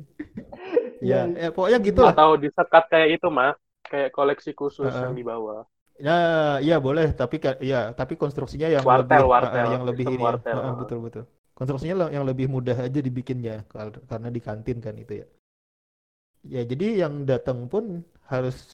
Iya, 0.99 1.29
Ya, 1.29 1.47
ya 1.47 1.49
pokoknya 1.53 1.79
gitulah. 1.85 2.11
Atau 2.17 2.41
disekat 2.41 2.83
kayak 2.89 3.21
itu, 3.21 3.27
Mas. 3.29 3.55
Kayak 3.85 4.09
koleksi 4.13 4.51
khusus 4.57 4.89
Heeh. 4.89 5.01
yang 5.05 5.13
di 5.13 5.23
bawah. 5.23 5.61
Ya, 5.99 6.17
ya 6.63 6.77
boleh, 6.79 7.11
tapi 7.11 7.37
ya, 7.59 7.91
tapi 7.91 8.15
konstruksinya 8.15 8.71
yang 8.71 8.87
Wartel, 8.87 9.19
lebih 9.19 9.29
wartel. 9.29 9.65
yang 9.67 9.83
lebih 9.83 10.05
ini 10.07 10.15
ya. 10.15 10.25
wartel. 10.31 10.57
Ah, 10.57 10.73
betul 10.79 10.99
betul. 11.03 11.23
Konstruksinya 11.53 11.95
lah 12.05 12.07
yang 12.07 12.23
lebih 12.23 12.47
mudah 12.47 12.77
aja 12.87 12.99
dibikinnya 13.03 13.67
karena 14.07 14.31
di 14.31 14.39
kantin 14.39 14.79
kan 14.79 14.95
itu 14.95 15.19
ya. 15.19 15.27
Ya, 16.47 16.63
jadi 16.63 17.03
yang 17.03 17.27
datang 17.27 17.67
pun 17.67 17.99
harus 18.31 18.71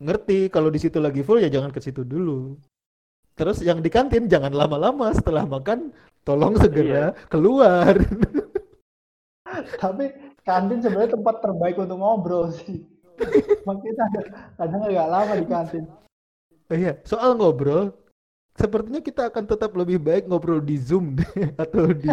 ngerti 0.00 0.48
kalau 0.48 0.72
di 0.72 0.80
situ 0.80 0.96
lagi 1.04 1.20
full 1.20 1.36
ya 1.44 1.52
jangan 1.52 1.68
ke 1.68 1.84
situ 1.84 2.00
dulu. 2.00 2.56
Terus 3.36 3.60
yang 3.60 3.84
di 3.84 3.92
kantin 3.92 4.24
jangan 4.24 4.56
lama-lama 4.56 5.12
setelah 5.12 5.44
makan 5.44 5.92
tolong 6.24 6.56
segera 6.56 7.12
keluar. 7.28 7.92
Tapi 9.76 10.04
kantin 10.42 10.78
sebenarnya 10.78 11.14
tempat 11.14 11.40
terbaik 11.40 11.76
untuk 11.76 11.98
ngobrol 11.98 12.50
sih. 12.50 12.86
Makanya 13.66 13.94
kadang- 13.98 14.28
kadang 14.54 14.82
agak 14.86 15.08
lama 15.08 15.32
di 15.34 15.46
kantin. 15.46 15.84
Iya, 16.68 17.00
soal 17.02 17.34
ngobrol, 17.34 17.96
sepertinya 18.54 19.00
kita 19.00 19.26
akan 19.26 19.44
tetap 19.44 19.72
lebih 19.72 19.98
baik 19.98 20.28
ngobrol 20.28 20.60
di 20.60 20.76
Zoom 20.76 21.16
deh, 21.16 21.26
atau 21.62 21.90
di 21.90 22.08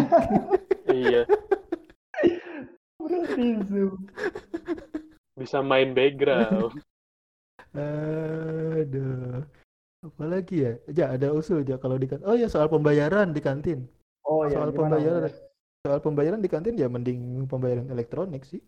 Iya. 0.88 1.28
Ngobrol 2.98 3.24
di 3.36 3.50
Zoom. 3.68 3.94
Bisa 5.36 5.60
main 5.60 5.92
background. 5.92 6.72
Aduh. 7.76 9.44
Apalagi 10.00 10.56
ya? 10.64 10.72
Ya 10.88 11.06
ada 11.12 11.28
usul 11.30 11.60
ya 11.62 11.76
kalau 11.76 12.00
di 12.00 12.08
kan- 12.08 12.24
Oh 12.24 12.32
ya 12.32 12.48
soal 12.48 12.66
pembayaran 12.66 13.30
di 13.30 13.40
kantin. 13.44 13.84
Oh 14.24 14.48
ya, 14.48 14.56
Soal 14.58 14.70
pembayaran. 14.72 15.30
Soal 15.86 16.02
pembayaran 16.02 16.42
di 16.42 16.50
kantin 16.50 16.74
ya 16.74 16.90
mending 16.90 17.46
pembayaran 17.46 17.86
elektronik 17.94 18.42
sih. 18.42 18.58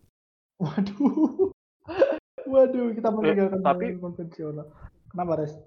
Waduh. 0.62 1.50
Waduh, 2.54 2.94
kita 2.94 3.10
meninggalkan 3.10 3.58
tapi- 3.58 3.90
pembayaran 3.90 3.98
konvensional. 3.98 4.66
Kenapa, 5.10 5.32
Res? 5.42 5.58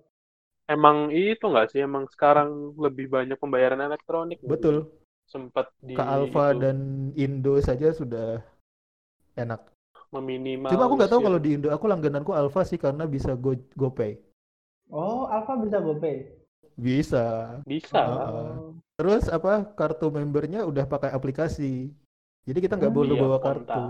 Emang 0.71 1.11
itu 1.11 1.43
nggak 1.43 1.75
sih? 1.75 1.83
Emang 1.83 2.07
sekarang 2.07 2.71
lebih 2.79 3.11
banyak 3.11 3.35
pembayaran 3.35 3.83
elektronik. 3.83 4.39
Betul. 4.47 4.87
Sempat 5.27 5.75
di 5.83 5.91
Ke 5.91 6.07
Alfa 6.07 6.55
itu, 6.55 6.59
dan 6.63 6.77
Indo 7.19 7.59
saja 7.59 7.91
sudah 7.91 8.39
enak. 9.35 9.67
meminimal. 10.11 10.71
Cuma 10.71 10.87
aku 10.87 10.95
nggak 10.99 11.11
tahu 11.11 11.21
kalau 11.23 11.39
di 11.39 11.55
Indo 11.55 11.67
aku 11.71 11.87
langgananku 11.87 12.31
Alfa 12.35 12.63
sih 12.67 12.79
karena 12.79 13.07
bisa 13.07 13.35
Go 13.35 13.55
GoPay. 13.75 14.19
Oh, 14.91 15.27
Alfa 15.27 15.59
bisa 15.59 15.79
GoPay. 15.83 16.31
Bisa. 16.79 17.59
bisa. 17.67 17.99
Heeh. 17.99 18.55
Terus 19.01 19.25
apa 19.27 19.65
kartu 19.73 20.13
membernya 20.13 20.61
udah 20.69 20.85
pakai 20.85 21.09
aplikasi. 21.09 21.89
Jadi 22.45 22.59
kita 22.61 22.77
nggak 22.77 22.93
Hmm, 22.93 22.99
perlu 23.01 23.13
iya, 23.17 23.19
bawa 23.25 23.37
kontak. 23.41 23.41
kartu. 23.41 23.83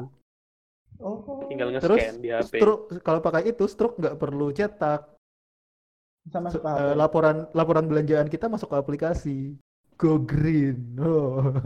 Oh, 1.02 1.18
Tinggal 1.50 1.68
Terus 1.84 2.00
nge-scan 2.00 2.16
di 2.24 2.30
HP. 2.32 2.54
stroke 2.62 2.86
kalau 3.02 3.20
pakai 3.20 3.52
itu 3.52 3.66
stroke 3.68 4.00
nggak 4.00 4.16
perlu 4.16 4.56
cetak. 4.56 5.12
bisa 6.22 6.38
masuk 6.38 6.62
ke 6.64 6.70
eh, 6.78 6.94
HP. 6.94 7.00
laporan 7.02 7.38
laporan 7.52 7.86
belanjaan 7.90 8.30
kita 8.30 8.46
masuk 8.48 8.70
ke 8.72 8.78
aplikasi. 8.78 9.58
Go 9.98 10.22
green. 10.22 10.96
Oh. 11.02 11.52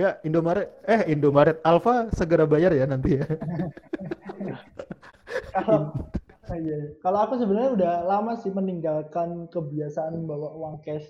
ya 0.00 0.22
Indomaret 0.22 0.70
eh 0.86 1.02
Indomaret 1.10 1.58
Alfa 1.66 2.06
segera 2.14 2.46
bayar 2.46 2.70
ya 2.74 2.86
nanti 2.86 3.18
ya. 3.18 3.26
Kalau 5.54 5.94
iya. 6.58 6.78
Kalau 7.02 7.18
aku 7.24 7.34
sebenarnya 7.38 7.70
udah 7.78 7.94
lama 8.04 8.32
sih 8.42 8.50
meninggalkan 8.50 9.46
kebiasaan 9.50 10.26
bawa 10.26 10.50
uang 10.54 10.82
cash. 10.82 11.06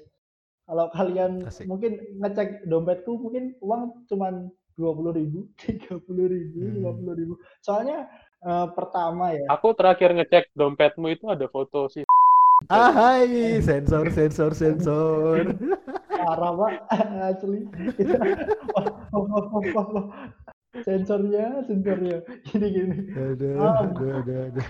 Kalau 0.71 0.87
kalian 0.95 1.51
Asik. 1.51 1.67
mungkin 1.67 1.99
ngecek 2.23 2.71
dompetku 2.71 3.19
mungkin 3.19 3.59
uang 3.59 4.07
cuman 4.07 4.55
dua 4.79 4.95
puluh 4.95 5.11
ribu, 5.19 5.51
tiga 5.61 5.99
puluh 5.99 6.31
ribu, 6.31 6.63
Hmm. 6.63 6.75
lima 6.79 6.91
puluh 6.95 7.15
ribu. 7.19 7.35
Soalnya 7.59 8.07
eh, 8.47 8.67
pertama 8.79 9.35
ya, 9.35 9.51
Aku 9.51 9.75
terakhir 9.75 10.15
ngecek 10.15 10.55
dompetmu 10.55 11.11
itu 11.11 11.27
ada 11.27 11.51
foto 11.51 11.91
si 11.91 12.07
Ah 12.71 12.95
hai 12.95 13.59
sensor 13.59 14.15
sensor 14.15 14.55
sensor. 14.55 15.59
parah 16.21 16.53
pak, 16.55 16.73
asli. 17.35 17.67
Wah, 18.71 18.87
wah, 19.11 19.45
wah. 19.75 20.07
Sensornya, 20.87 21.67
sensornya. 21.67 22.23
Gini 22.47 22.69
gini. 22.71 22.97
Aduh, 23.17 23.59
aduh, 23.59 24.11
aduh, 24.23 24.39
aduh. 24.55 24.65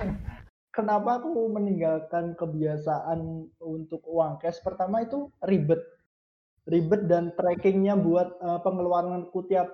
Kenapa 0.81 1.21
aku 1.21 1.53
meninggalkan 1.53 2.33
kebiasaan 2.33 3.21
untuk 3.61 4.01
uang 4.09 4.41
cash 4.41 4.65
pertama 4.65 5.05
itu 5.05 5.29
ribet 5.45 5.85
ribet 6.65 7.05
dan 7.05 7.37
trackingnya 7.37 8.01
buat 8.01 8.41
eh, 8.41 8.61
pengeluaranku 8.65 9.45
tiap 9.45 9.69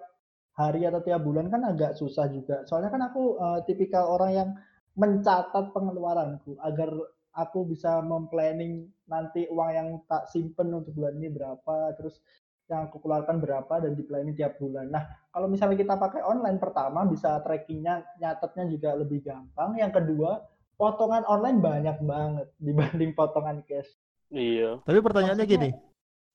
hari 0.59 0.89
atau 0.89 0.99
tiap 1.05 1.23
bulan 1.23 1.47
kan 1.47 1.63
agak 1.63 1.95
susah 1.95 2.27
juga 2.27 2.67
soalnya 2.67 2.91
kan 2.91 3.03
aku 3.07 3.39
eh, 3.39 3.61
tipikal 3.71 4.11
orang 4.19 4.33
yang 4.35 4.51
mencatat 4.99 5.71
pengeluaranku 5.71 6.59
agar 6.59 6.91
aku 7.37 7.69
bisa 7.69 8.03
memplanning 8.03 8.91
nanti 9.07 9.47
uang 9.47 9.71
yang 9.71 9.89
tak 10.11 10.27
simpen 10.27 10.75
untuk 10.75 10.97
bulan 10.97 11.15
ini 11.21 11.31
berapa 11.31 11.95
terus 11.95 12.19
yang 12.67 12.91
aku 12.91 12.99
keluarkan 12.99 13.39
berapa 13.39 13.79
dan 13.79 13.95
di 13.95 14.03
planning 14.03 14.35
tiap 14.35 14.59
bulan. 14.59 14.91
Nah, 14.91 15.07
kalau 15.31 15.47
misalnya 15.47 15.79
kita 15.79 15.95
pakai 15.95 16.27
online 16.27 16.59
pertama 16.59 17.07
bisa 17.07 17.39
trackingnya, 17.39 18.03
nyatetnya 18.19 18.65
juga 18.67 18.91
lebih 18.99 19.23
gampang. 19.23 19.79
Yang 19.79 20.03
kedua, 20.03 20.43
potongan 20.81 21.25
online 21.29 21.59
banyak 21.61 21.97
banget 22.05 22.47
dibanding 22.61 23.11
potongan 23.19 23.59
cash. 23.69 23.91
Iya. 24.31 24.83
Tapi 24.87 24.99
pertanyaannya 25.07 25.47
Maksudnya, 25.47 25.69
gini, 25.71 25.71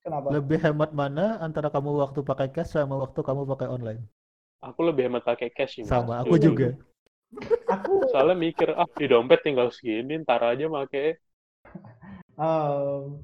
Kenapa? 0.03 0.27
lebih 0.35 0.57
hemat 0.65 0.91
mana 1.01 1.37
antara 1.45 1.69
kamu 1.73 1.89
waktu 2.03 2.19
pakai 2.25 2.47
cash 2.55 2.73
sama 2.75 2.95
waktu 3.03 3.19
kamu 3.21 3.41
pakai 3.51 3.67
online? 3.69 4.01
Aku 4.61 4.79
lebih 4.85 5.09
hemat 5.09 5.23
pakai 5.25 5.49
cash 5.53 5.81
sih. 5.81 5.85
Sama, 5.85 6.21
aku 6.21 6.37
Dulu. 6.37 6.45
juga. 6.53 6.67
Aku 7.69 7.91
Soalnya 8.11 8.37
mikir, 8.37 8.69
ah 8.75 8.87
di 8.97 9.05
dompet 9.09 9.41
tinggal 9.45 9.69
segini, 9.73 10.21
ntar 10.23 10.41
aja 10.43 10.65
make. 10.69 11.17
um, 12.37 13.21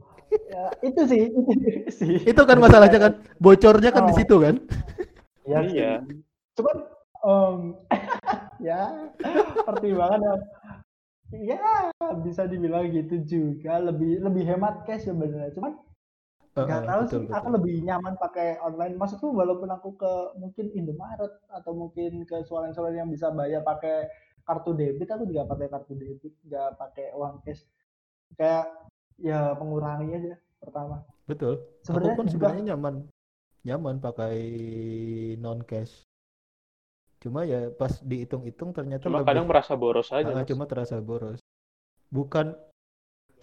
ya, 0.52 0.66
itu 0.86 1.02
sih, 1.10 1.22
itu 1.40 1.52
sih. 1.92 2.16
Itu 2.26 2.42
kan 2.50 2.58
masalahnya 2.60 3.00
kan, 3.00 3.14
bocornya 3.40 3.90
kan 3.96 4.04
di 4.10 4.14
Oh. 4.14 4.18
situ 4.18 4.36
kan. 4.44 4.56
Ya, 5.48 5.60
Iya. 5.64 5.92
Cuman 6.58 6.78
em, 7.24 7.60
ya 8.68 8.82
pertimbangan 9.66 10.20
ya. 10.22 10.36
Ya 11.32 11.92
bisa 12.24 12.48
dibilang 12.48 12.88
gitu 12.96 13.16
juga 13.28 13.84
lebih 13.84 14.24
lebih 14.24 14.44
hemat 14.48 14.88
cash 14.88 15.08
sebenarnya. 15.08 15.52
Cuman 15.56 15.74
nggak 16.58 16.82
Heeh, 16.82 16.90
tahu 16.90 17.04
betul 17.04 17.22
sih 17.22 17.24
aku 17.30 17.48
betul. 17.48 17.54
lebih 17.54 17.76
nyaman 17.86 18.18
pakai 18.18 18.58
online 18.66 18.98
maksudku 18.98 19.30
walaupun 19.30 19.70
aku 19.70 19.94
ke 19.94 20.14
mungkin 20.42 20.74
Indomaret 20.74 21.34
atau 21.54 21.72
mungkin 21.78 22.26
ke 22.26 22.42
swalayan-swalayan 22.50 23.06
yang 23.06 23.12
bisa 23.14 23.30
bayar 23.30 23.62
pakai 23.62 24.10
kartu 24.42 24.74
debit 24.74 25.06
aku 25.06 25.30
juga 25.30 25.46
pakai 25.46 25.68
kartu 25.70 25.94
debit 25.94 26.34
nggak 26.50 26.70
pakai 26.82 27.14
uang 27.14 27.46
cash 27.46 27.62
kayak 28.40 28.66
ya 29.22 29.54
mengurangi 29.60 30.18
aja 30.18 30.34
pertama 30.58 31.06
Betul. 31.30 31.54
Aku 31.94 32.08
sebenarnya 32.08 32.18
pun 32.18 32.26
juga 32.26 32.50
sebenarnya 32.50 32.64
nyaman 32.74 32.96
nyaman 33.68 33.96
pakai 34.06 34.38
non 35.44 35.60
cash. 35.68 36.07
Cuma 37.24 37.40
ya 37.52 37.60
pas 37.80 37.94
dihitung-hitung 38.12 38.70
ternyata 38.78 39.06
Cuma 39.06 39.20
lebih 39.22 39.28
kadang 39.30 39.46
merasa 39.50 39.74
boros 39.82 40.10
aja, 40.14 40.30
Ah, 40.30 40.42
Mas. 40.42 40.50
cuma 40.50 40.64
terasa 40.72 40.98
boros. 41.10 41.40
Bukan 42.12 42.48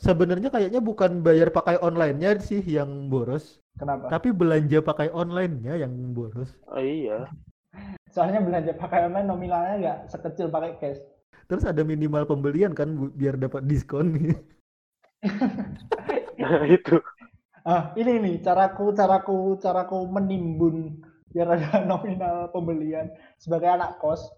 sebenarnya 0.07 0.49
kayaknya 0.55 0.81
bukan 0.91 1.13
bayar 1.27 1.49
pakai 1.59 1.77
online-nya 1.89 2.31
sih 2.49 2.63
yang 2.79 2.91
boros, 3.13 3.45
kenapa 3.79 4.07
tapi 4.13 4.29
belanja 4.41 4.79
pakai 4.89 5.09
online-nya 5.23 5.75
yang 5.83 5.93
boros. 6.17 6.51
Oh 6.69 6.81
iya. 6.81 7.19
soalnya 8.15 8.41
belanja 8.47 8.73
pakai 8.83 9.01
online 9.09 9.29
nominalnya 9.33 9.75
nggak 9.83 9.99
sekecil 10.13 10.47
pakai 10.55 10.73
cash 10.81 11.01
Terus 11.49 11.65
ada 11.71 11.83
minimal 11.93 12.25
pembelian 12.31 12.73
kan 12.79 12.89
bu- 12.99 13.13
biar 13.21 13.35
dapat 13.45 13.63
diskon. 13.71 14.07
Nah, 16.39 16.67
itu. 16.67 16.95
ah 17.75 17.83
ini 18.01 18.13
nih 18.25 18.35
caraku 18.47 18.85
caraku 18.99 19.37
caraku 19.65 19.99
menimbun 20.15 20.77
biar 21.35 21.49
ada 21.59 21.83
nominal 21.91 22.49
pembelian 22.55 23.11
sebagai 23.37 23.67
anak 23.67 23.99
kos. 23.99 24.31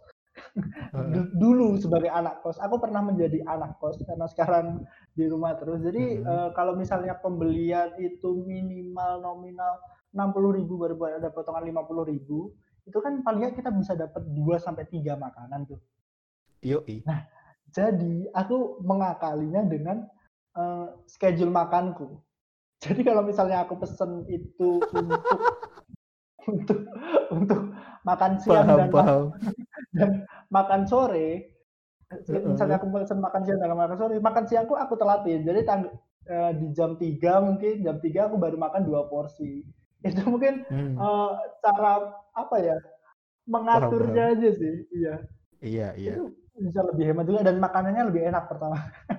Dulu 1.37 1.77
sebagai 1.77 2.09
anak 2.09 2.41
kos. 2.41 2.57
Aku 2.61 2.81
pernah 2.81 3.05
menjadi 3.05 3.45
anak 3.45 3.77
kos 3.77 4.01
karena 4.05 4.25
sekarang 4.29 4.85
di 5.13 5.29
rumah 5.29 5.57
terus. 5.61 5.85
Jadi 5.85 6.21
Mhm. 6.21 6.25
eh, 6.25 6.51
kalau 6.57 6.73
misalnya 6.73 7.17
pembelian 7.21 7.93
itu 8.01 8.41
minimal 8.45 9.21
nominal 9.21 9.77
60.000 10.17 10.57
ribu 10.57 10.81
baru 10.81 10.97
ada 11.21 11.29
potongan 11.29 11.65
50.000 11.69 12.09
ribu 12.09 12.57
itu 12.89 12.99
kan 13.03 13.21
paling 13.21 13.53
kita 13.53 13.69
bisa 13.75 13.93
dapat 13.99 14.23
2 14.33 14.57
sampai 14.57 14.89
tiga 14.89 15.19
makanan 15.21 15.69
tuh. 15.69 15.81
Yoi. 16.65 17.05
jadi 17.69 18.31
aku 18.33 18.81
mengakalinya 18.81 19.61
dengan 19.69 20.09
eh, 20.57 20.89
schedule 21.05 21.53
makanku. 21.53 22.17
Jadi 22.81 23.05
kalau 23.05 23.25
misalnya 23.25 23.65
aku 23.65 23.77
pesen 23.81 24.25
itu 24.29 24.81
untuk 25.01 25.21
untuk 26.47 26.79
untuk 27.31 27.61
makan 28.07 28.33
siang 28.39 28.67
Paham, 28.67 28.79
dan 28.79 28.91
paham. 28.91 29.23
dan 29.99 30.11
makan 30.51 30.83
sore 30.87 31.51
misalnya 32.31 32.79
aku 32.79 32.87
pesen 32.95 33.19
makan 33.19 33.43
siang 33.43 33.59
dan 33.59 33.75
makan 33.75 33.97
sore 33.99 34.15
makan 34.23 34.45
siangku 34.47 34.75
aku 34.79 34.95
telatin. 34.95 35.43
Jadi 35.43 35.61
tang- 35.67 35.91
eh, 36.27 36.53
di 36.59 36.67
jam 36.75 36.95
3 36.99 37.43
mungkin 37.43 37.83
jam 37.83 37.97
3 37.99 38.31
aku 38.31 38.37
baru 38.39 38.57
makan 38.59 38.83
dua 38.87 39.07
porsi. 39.11 39.63
Itu 40.07 40.23
mungkin 40.31 40.63
Hmm, 40.71 40.95
eh, 40.99 41.31
cara 41.63 41.93
apa 42.37 42.57
ya 42.63 42.77
mengaturnya 43.47 44.35
aja 44.35 44.51
sih 44.55 44.75
iya. 44.95 45.15
Iya, 45.63 45.89
iya. 45.97 46.13
itu 46.15 46.23
bisa 46.57 46.81
lebih 46.85 47.05
hemat 47.11 47.25
juga 47.29 47.41
dan 47.49 47.57
makanannya 47.63 48.03
lebih 48.13 48.23
enak 48.31 48.45
pertama. 48.51 48.79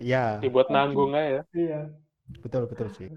Iya, 0.00 0.40
Dibuat 0.40 0.72
nanggung 0.72 1.12
aja. 1.12 1.44
iya. 1.52 1.92
Betul 2.40 2.64
betul 2.72 2.88
sih. 2.96 3.08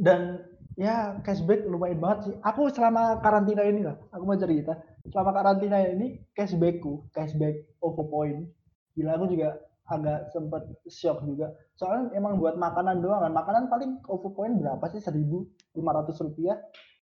dan 0.00 0.44
ya 0.80 1.20
cashback 1.20 1.68
lumayan 1.68 2.00
banget 2.00 2.18
sih. 2.32 2.34
Aku 2.40 2.72
selama 2.72 3.20
karantina 3.20 3.68
ini 3.68 3.84
lah 3.84 4.00
aku 4.08 4.24
mau 4.24 4.40
cerita. 4.40 4.80
Selama 5.12 5.36
karantina 5.36 5.76
ini 5.84 6.24
cashbackku 6.32 7.12
cashback 7.12 7.68
OVO 7.84 8.02
point. 8.08 8.48
Gila 8.96 9.20
aku 9.20 9.28
juga 9.36 9.60
agak 9.84 10.32
sempet 10.32 10.64
shock 10.88 11.20
juga. 11.28 11.52
Soalnya 11.76 12.16
emang 12.16 12.40
buat 12.40 12.56
makanan 12.56 13.04
doang 13.04 13.20
kan. 13.28 13.32
Makanan 13.36 13.68
paling 13.68 14.00
OVO 14.08 14.32
point 14.32 14.56
berapa 14.56 14.88
sih? 14.88 15.04
1.500 15.04 15.76
rupiah? 16.24 16.56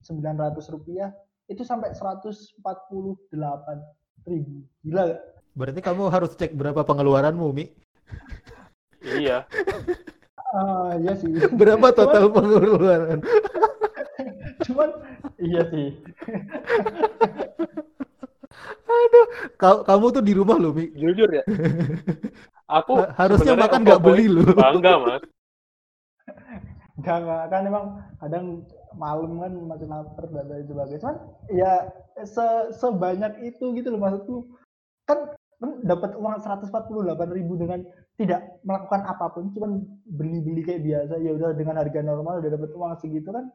900 0.06 0.74
rupiah? 0.74 1.10
Itu 1.50 1.66
sampai 1.66 1.98
148 1.98 2.62
ribu. 4.30 4.56
Gila 4.86 5.02
gak? 5.10 5.22
Berarti 5.54 5.82
kamu 5.82 6.04
harus 6.14 6.38
cek 6.38 6.54
berapa 6.54 6.82
pengeluaranmu, 6.86 7.50
Mi. 7.54 7.74
Iya. 9.04 9.46
Ah, 10.54 10.94
iya 11.02 11.14
sih. 11.18 11.34
Berapa 11.60 11.90
total 11.94 12.30
pengeluaran? 12.30 13.20
Cuman 14.64 14.89
iya 15.38 15.61
sih 15.70 15.88
Ka- 19.57 19.84
kamu 19.84 20.05
tuh 20.14 20.24
di 20.24 20.34
rumah 20.36 20.57
loh, 20.59 20.72
Mi. 20.76 20.89
Jujur 20.93 21.30
ya. 21.30 21.43
Aku 22.70 22.99
Ha- 22.99 23.11
harusnya 23.26 23.57
makan 23.57 23.82
nggak 23.84 24.01
beli 24.03 24.26
loh. 24.30 24.45
Bangga, 24.53 24.93
Mas. 25.01 25.24
Enggak, 26.99 27.18
enggak. 27.26 27.43
Kan 27.49 27.61
emang 27.68 27.86
kadang 28.22 28.45
malam 28.93 29.32
kan 29.41 29.51
masih 29.68 29.88
lapar 29.89 30.26
dan 30.30 30.45
lain 30.47 30.66
sebagainya. 30.70 31.01
Cuman 31.01 31.18
ya 31.51 31.74
se 32.24 32.45
sebanyak 32.78 33.34
itu 33.43 33.74
gitu 33.76 33.88
loh 33.93 33.99
maksudku. 34.01 34.36
Kan 35.09 35.34
kan 35.57 35.80
dapat 35.88 36.16
uang 36.20 36.43
148 36.43 37.32
ribu 37.34 37.55
dengan 37.55 37.82
tidak 38.20 38.61
melakukan 38.68 39.01
apa 39.09 39.32
pun, 39.32 39.49
cuman 39.55 39.80
beli-beli 40.05 40.61
kayak 40.61 40.84
biasa. 40.86 41.14
Ya 41.24 41.32
udah 41.34 41.55
dengan 41.57 41.82
harga 41.82 41.99
normal 42.03 42.43
udah 42.45 42.51
dapat 42.53 42.70
uang 42.76 42.93
segitu 43.01 43.32
kan 43.34 43.49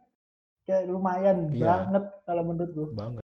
kayak 0.68 0.84
lumayan 0.84 1.48
Iya. 1.48 1.64
banget 1.64 2.04
kalau 2.28 2.42
menurutku. 2.44 2.92
Banget. 2.92 3.24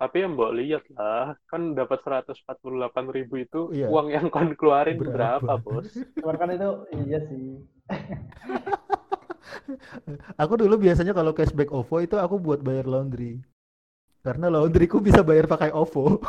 Tapi 0.00 0.16
yang 0.16 0.32
mbok 0.32 0.52
lihat 0.56 0.84
lah, 0.96 1.36
kan 1.46 1.76
dapat 1.76 2.00
148 2.02 3.12
ribu 3.12 3.34
itu 3.38 3.68
Iya. 3.70 3.86
uang 3.92 4.08
yang 4.10 4.26
kon 4.32 4.56
keluarin 4.58 4.96
Berapa? 4.98 5.44
berapa, 5.44 5.52
bos? 5.60 5.92
Cuman 6.18 6.36
kan 6.40 6.48
itu 6.50 6.70
iya 7.06 7.18
sih. 7.28 7.60
Aku 10.42 10.56
dulu 10.56 10.80
biasanya 10.80 11.12
kalau 11.12 11.30
cashback 11.30 11.70
OVO 11.70 11.96
itu 12.02 12.16
aku 12.16 12.40
buat 12.40 12.60
bayar 12.60 12.86
laundry. 12.86 13.38
Karena 14.24 14.50
laundryku 14.50 14.98
bisa 14.98 15.22
bayar 15.22 15.46
pakai 15.46 15.70
OVO. 15.70 16.16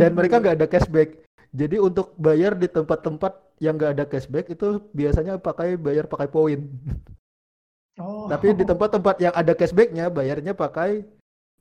Dan 0.00 0.10
mereka 0.16 0.42
nggak 0.42 0.56
ada 0.58 0.66
cashback. 0.66 1.22
Jadi 1.54 1.78
untuk 1.78 2.16
bayar 2.18 2.58
di 2.58 2.66
tempat-tempat 2.66 3.32
yang 3.62 3.78
nggak 3.78 3.92
ada 3.94 4.04
cashback 4.08 4.50
itu 4.50 4.82
biasanya 4.90 5.38
pakai 5.38 5.78
bayar 5.78 6.10
pakai 6.10 6.26
poin. 6.26 6.66
Oh. 8.02 8.26
Tapi 8.26 8.58
di 8.58 8.66
tempat-tempat 8.66 9.16
yang 9.22 9.34
ada 9.34 9.54
cashbacknya 9.54 10.10
bayarnya 10.10 10.50
pakai 10.50 11.06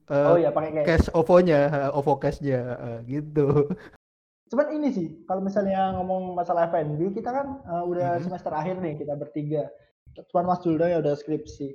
eh, 0.10 0.28
Oh 0.28 0.38
ya 0.38 0.50
pakai 0.50 0.82
cash 0.82 1.08
OVO-nya, 1.14 1.94
OVO 1.94 2.14
cash-nya 2.18 2.60
eh, 2.76 3.00
gitu. 3.06 3.70
Cuman 4.50 4.70
ini 4.74 4.90
sih, 4.94 5.08
kalau 5.26 5.42
misalnya 5.42 5.94
ngomong 5.98 6.38
masalah 6.38 6.70
F&B, 6.70 7.14
kita 7.18 7.34
kan 7.34 7.48
uh, 7.66 7.82
udah 7.90 8.22
Mhm. 8.22 8.30
semester 8.30 8.54
akhir 8.54 8.78
nih, 8.82 9.02
kita 9.02 9.18
bertiga. 9.18 9.66
Cuman 10.30 10.46
Mas 10.46 10.62
Juldo 10.62 10.86
ya 10.86 11.02
udah 11.02 11.18
skripsi. 11.18 11.74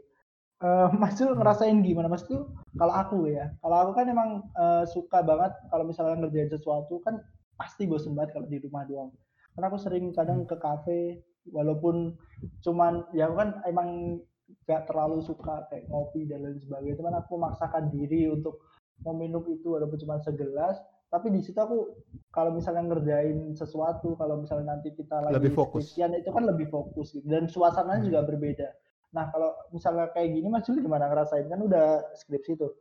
Eh, 0.59 0.89
Mas 0.95 1.15
Jul 1.19 1.31
Hmm. 1.35 1.39
ngerasain 1.39 1.79
gimana 1.87 2.11
Mas 2.11 2.27
Jul? 2.27 2.47
Kalau 2.79 2.95
aku 2.95 3.31
ya, 3.31 3.51
kalau 3.63 3.77
aku 3.83 3.93
kan 3.99 4.07
emang 4.11 4.31
eh, 4.59 4.85
suka 4.91 5.23
banget 5.23 5.55
kalau 5.71 5.87
misalnya 5.87 6.19
ngerjain 6.23 6.51
sesuatu 6.51 6.99
kan 7.03 7.23
pasti 7.59 7.87
bosen 7.87 8.15
banget 8.15 8.35
kalau 8.35 8.47
di 8.51 8.59
rumah 8.63 8.83
doang. 8.87 9.11
Karena 9.55 9.67
aku 9.71 9.79
sering 9.79 10.11
kadang 10.15 10.47
ke 10.47 10.55
kafe, 10.59 11.23
walaupun 11.51 12.15
cuman 12.63 13.07
ya 13.15 13.27
aku 13.27 13.39
kan 13.43 13.49
emang 13.67 14.23
gak 14.65 14.89
terlalu 14.89 15.21
suka 15.21 15.65
kayak 15.69 15.89
ngopi 15.89 16.25
dan 16.25 16.45
lain 16.45 16.61
sebagainya. 16.61 16.97
Cuman 17.01 17.15
aku 17.19 17.37
memaksakan 17.37 17.89
diri 17.89 18.29
untuk 18.29 18.61
meminum 19.05 19.45
itu 19.49 19.77
walaupun 19.77 19.99
cuma 20.01 20.19
segelas. 20.21 20.77
Tapi 21.09 21.33
di 21.33 21.41
situ 21.41 21.57
aku 21.57 21.97
kalau 22.29 22.53
misalnya 22.53 22.85
ngerjain 22.85 23.57
sesuatu, 23.57 24.13
kalau 24.21 24.45
misalnya 24.45 24.77
nanti 24.77 24.93
kita 24.93 25.25
lagi 25.25 25.41
Lebih 25.41 25.53
fokus. 25.57 25.89
skripsian 25.93 26.13
itu 26.21 26.29
kan 26.29 26.45
lebih 26.45 26.69
fokus 26.69 27.17
gitu. 27.17 27.25
Dan 27.25 27.49
suasananya 27.49 28.05
Hmm. 28.05 28.09
juga 28.13 28.21
berbeda. 28.29 28.69
Nah 29.17 29.33
kalau 29.33 29.57
misalnya 29.73 30.13
kayak 30.13 30.37
gini 30.37 30.53
Mas 30.53 30.69
Juli 30.69 30.85
gimana 30.85 31.09
ngerasain 31.09 31.49
kan 31.49 31.61
udah 31.65 32.13
skripsi 32.13 32.61
tuh. 32.61 32.77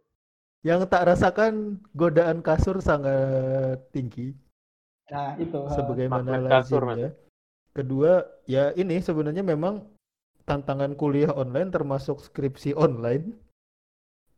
Yang 0.65 0.91
tak 0.91 1.07
rasakan 1.07 1.79
godaan 1.95 2.43
kasur 2.43 2.83
sangat 2.83 3.79
tinggi. 3.95 4.35
Nah 5.07 5.39
itu. 5.39 5.63
sebagaimana 5.71 6.27
magnet 6.35 6.51
kasur. 6.51 6.83
Kedua, 7.71 8.25
ya 8.43 8.73
ini 8.73 8.99
sebenarnya 8.99 9.45
memang 9.45 9.85
tantangan 10.47 10.95
kuliah 10.95 11.35
online 11.35 11.69
termasuk 11.69 12.23
skripsi 12.23 12.71
online 12.79 13.35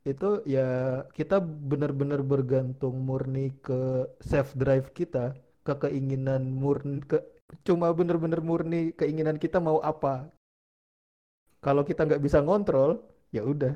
itu 0.07 0.41
ya 0.49 1.03
kita 1.13 1.37
benar-benar 1.43 2.25
bergantung 2.25 2.97
murni 3.05 3.53
ke 3.61 4.09
self 4.23 4.57
drive 4.57 4.89
kita, 4.95 5.37
ke 5.61 5.73
keinginan 5.77 6.49
murni 6.49 7.05
ke 7.05 7.21
cuma 7.61 7.93
benar-benar 7.93 8.41
murni 8.41 8.95
keinginan 8.97 9.37
kita 9.37 9.61
mau 9.61 9.77
apa. 9.85 10.33
Kalau 11.59 11.83
kita 11.83 12.07
nggak 12.07 12.23
bisa 12.23 12.39
ngontrol, 12.39 13.03
ya 13.35 13.43
udah 13.43 13.75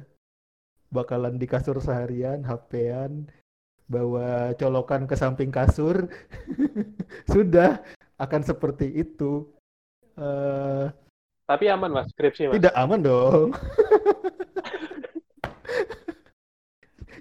bakalan 0.89 1.35
di 1.35 1.45
kasur 1.45 1.77
seharian, 1.83 2.41
HP-an, 2.47 3.27
bawa 3.91 4.55
colokan 4.55 5.03
ke 5.03 5.19
samping 5.19 5.51
kasur, 5.51 6.07
sudah 7.33 7.83
akan 8.15 8.41
seperti 8.41 8.87
itu. 9.03 9.43
Eh, 10.15 10.87
Tapi 11.53 11.65
aman, 11.69 11.91
Mas, 11.93 12.09
skripsi, 12.09 12.49
Mas. 12.49 12.55
tidak 12.57 12.73
aman 12.73 12.99
dong. 13.05 13.53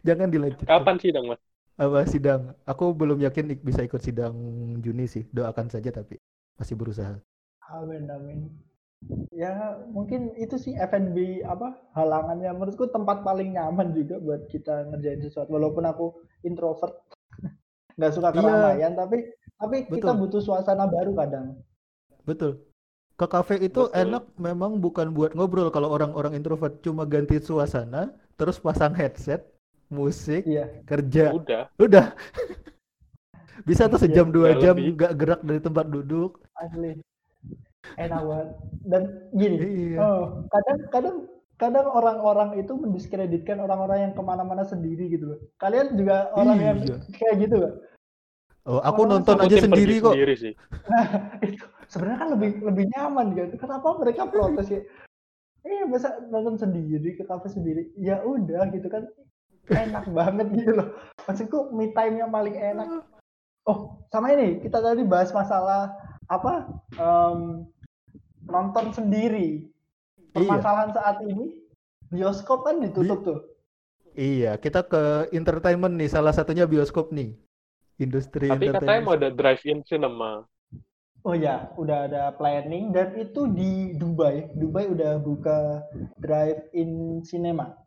Jangan 0.03 0.29
dilanjutkan. 0.33 0.67
Kapan 0.67 0.97
sidang, 0.99 1.25
Mas? 1.31 1.41
Apa 1.77 2.05
sidang? 2.05 2.41
Aku 2.65 2.93
belum 2.93 3.21
yakin 3.21 3.59
bisa 3.61 3.83
ikut 3.83 4.01
sidang 4.01 4.35
Juni 4.81 5.05
sih. 5.09 5.25
Doakan 5.31 5.69
saja 5.69 5.89
tapi 5.93 6.17
masih 6.57 6.77
berusaha. 6.77 7.17
Amin 7.73 8.05
amin. 8.09 8.41
ya 9.35 9.51
mungkin 9.91 10.31
itu 10.39 10.55
sih 10.55 10.79
F&B 10.79 11.43
apa 11.43 11.75
halangannya 11.91 12.55
menurutku 12.55 12.87
tempat 12.87 13.27
paling 13.27 13.51
nyaman 13.51 13.91
juga 13.91 14.23
buat 14.23 14.47
kita 14.47 14.95
ngerjain 14.95 15.19
sesuatu 15.19 15.51
walaupun 15.51 15.83
aku 15.83 16.15
introvert 16.47 16.95
nggak 17.99 18.13
suka 18.15 18.31
Iya. 18.31 18.39
keramaian 18.39 18.93
tapi 18.95 19.27
tapi 19.59 19.77
kita 19.91 20.15
Betul. 20.15 20.21
butuh 20.23 20.43
suasana 20.47 20.87
baru 20.87 21.19
kadang 21.19 21.59
Betul. 22.23 22.63
Ke 23.23 23.31
kafe 23.31 23.55
itu 23.63 23.87
Betul. 23.87 24.03
enak 24.03 24.25
memang 24.35 24.83
bukan 24.83 25.15
buat 25.15 25.31
ngobrol 25.33 25.71
kalau 25.71 25.95
orang-orang 25.95 26.35
introvert 26.35 26.83
cuma 26.83 27.07
ganti 27.07 27.39
suasana, 27.39 28.11
terus 28.35 28.59
pasang 28.59 28.91
headset, 28.93 29.47
musik, 29.87 30.43
iya 30.43 30.67
kerja. 30.83 31.31
Udah. 31.31 31.71
Udah. 31.79 32.11
Bisa 33.69 33.87
tuh 33.87 33.95
Iya, 33.95 34.11
sejam 34.11 34.27
dua 34.35 34.59
nggak 34.59 34.59
jam 34.59 34.75
nggak 34.75 35.13
gerak 35.15 35.41
dari 35.47 35.61
tempat 35.63 35.87
duduk. 35.87 36.43
asli 36.59 36.99
enak 37.99 38.21
banget 38.23 38.49
dan 38.87 39.03
gini 39.35 39.57
Iya. 39.59 39.99
oh 39.99 40.23
kadang 40.49 40.79
kadang 40.91 41.17
kadang 41.59 41.87
orang-orang 41.91 42.59
itu 42.59 42.73
mendiskreditkan 42.75 43.59
orang-orang 43.59 43.99
yang 44.07 44.13
ke 44.15 44.23
mana-mana 44.23 44.63
sendiri 44.63 45.11
gitu 45.11 45.35
loh 45.35 45.39
kalian 45.59 45.95
juga 45.95 46.31
orang 46.35 46.59
yang 46.59 46.77
Iya. 46.83 46.97
kayak 47.13 47.35
gitu 47.39 47.55
gak? 47.63 47.75
Oh, 48.63 48.79
aku 48.79 49.03
Orang 49.03 49.27
nonton 49.27 49.37
aja 49.43 49.57
sendiri 49.59 49.99
kok. 49.99 50.15
sendiri 50.15 50.35
sih. 50.39 50.53
Nah, 50.91 51.07
itu 51.47 51.65
sebenarnya 51.93 52.19
kan 52.25 52.31
lebih 52.33 52.51
lebih 52.65 52.85
nyaman 52.97 53.37
kan. 53.37 53.49
Kenapa 53.61 53.89
mereka 54.01 54.25
protes 54.25 54.73
ya? 54.73 54.81
Eh, 55.63 55.85
masa 55.85 56.19
nonton 56.33 56.57
sendiri 56.57 57.15
ke 57.15 57.29
kafe 57.29 57.53
sendiri? 57.53 57.93
Ya 58.01 58.25
udah 58.25 58.73
gitu 58.73 58.89
kan. 58.89 59.05
Enak 59.69 60.09
banget 60.11 60.49
gitu 60.57 60.73
loh. 60.73 60.89
Maksudku 61.29 61.71
me 61.77 61.93
time 61.93 62.25
yang 62.25 62.33
paling 62.33 62.57
enak. 62.57 63.05
Oh, 63.69 64.03
sama 64.11 64.35
ini 64.35 64.59
kita 64.65 64.83
tadi 64.83 65.07
bahas 65.07 65.31
masalah 65.31 65.93
apa? 66.27 66.67
em, 66.99 67.69
nonton 68.49 68.91
sendiri. 68.91 69.69
Iya. 70.35 70.49
Permasalahan 70.49 70.91
saat 70.97 71.17
ini 71.23 71.63
bioskop 72.11 72.65
kan 72.67 72.81
ditutup 72.83 73.21
tuh. 73.23 73.41
Iya, 74.13 74.61
kita 74.61 74.85
ke 74.85 75.33
entertainment 75.33 75.97
nih, 75.97 76.11
salah 76.11 76.37
satunya 76.37 76.69
bioskop 76.69 77.15
nih. 77.15 77.33
Industri 77.97 78.51
Tapi 78.51 78.73
katanya 78.73 79.01
mau 79.05 79.15
ada 79.15 79.31
drive-in 79.31 79.81
cinema. 79.87 80.45
Oh 81.23 81.39
ya, 81.39 81.71
udah 81.79 82.11
ada 82.11 82.23
planning 82.35 82.91
dan 82.91 83.15
itu 83.15 83.47
di 83.47 83.95
Dubai. 83.95 84.51
Dubai 84.59 84.91
udah 84.91 85.23
buka 85.23 85.87
drive-in 86.19 87.23
cinema. 87.23 87.79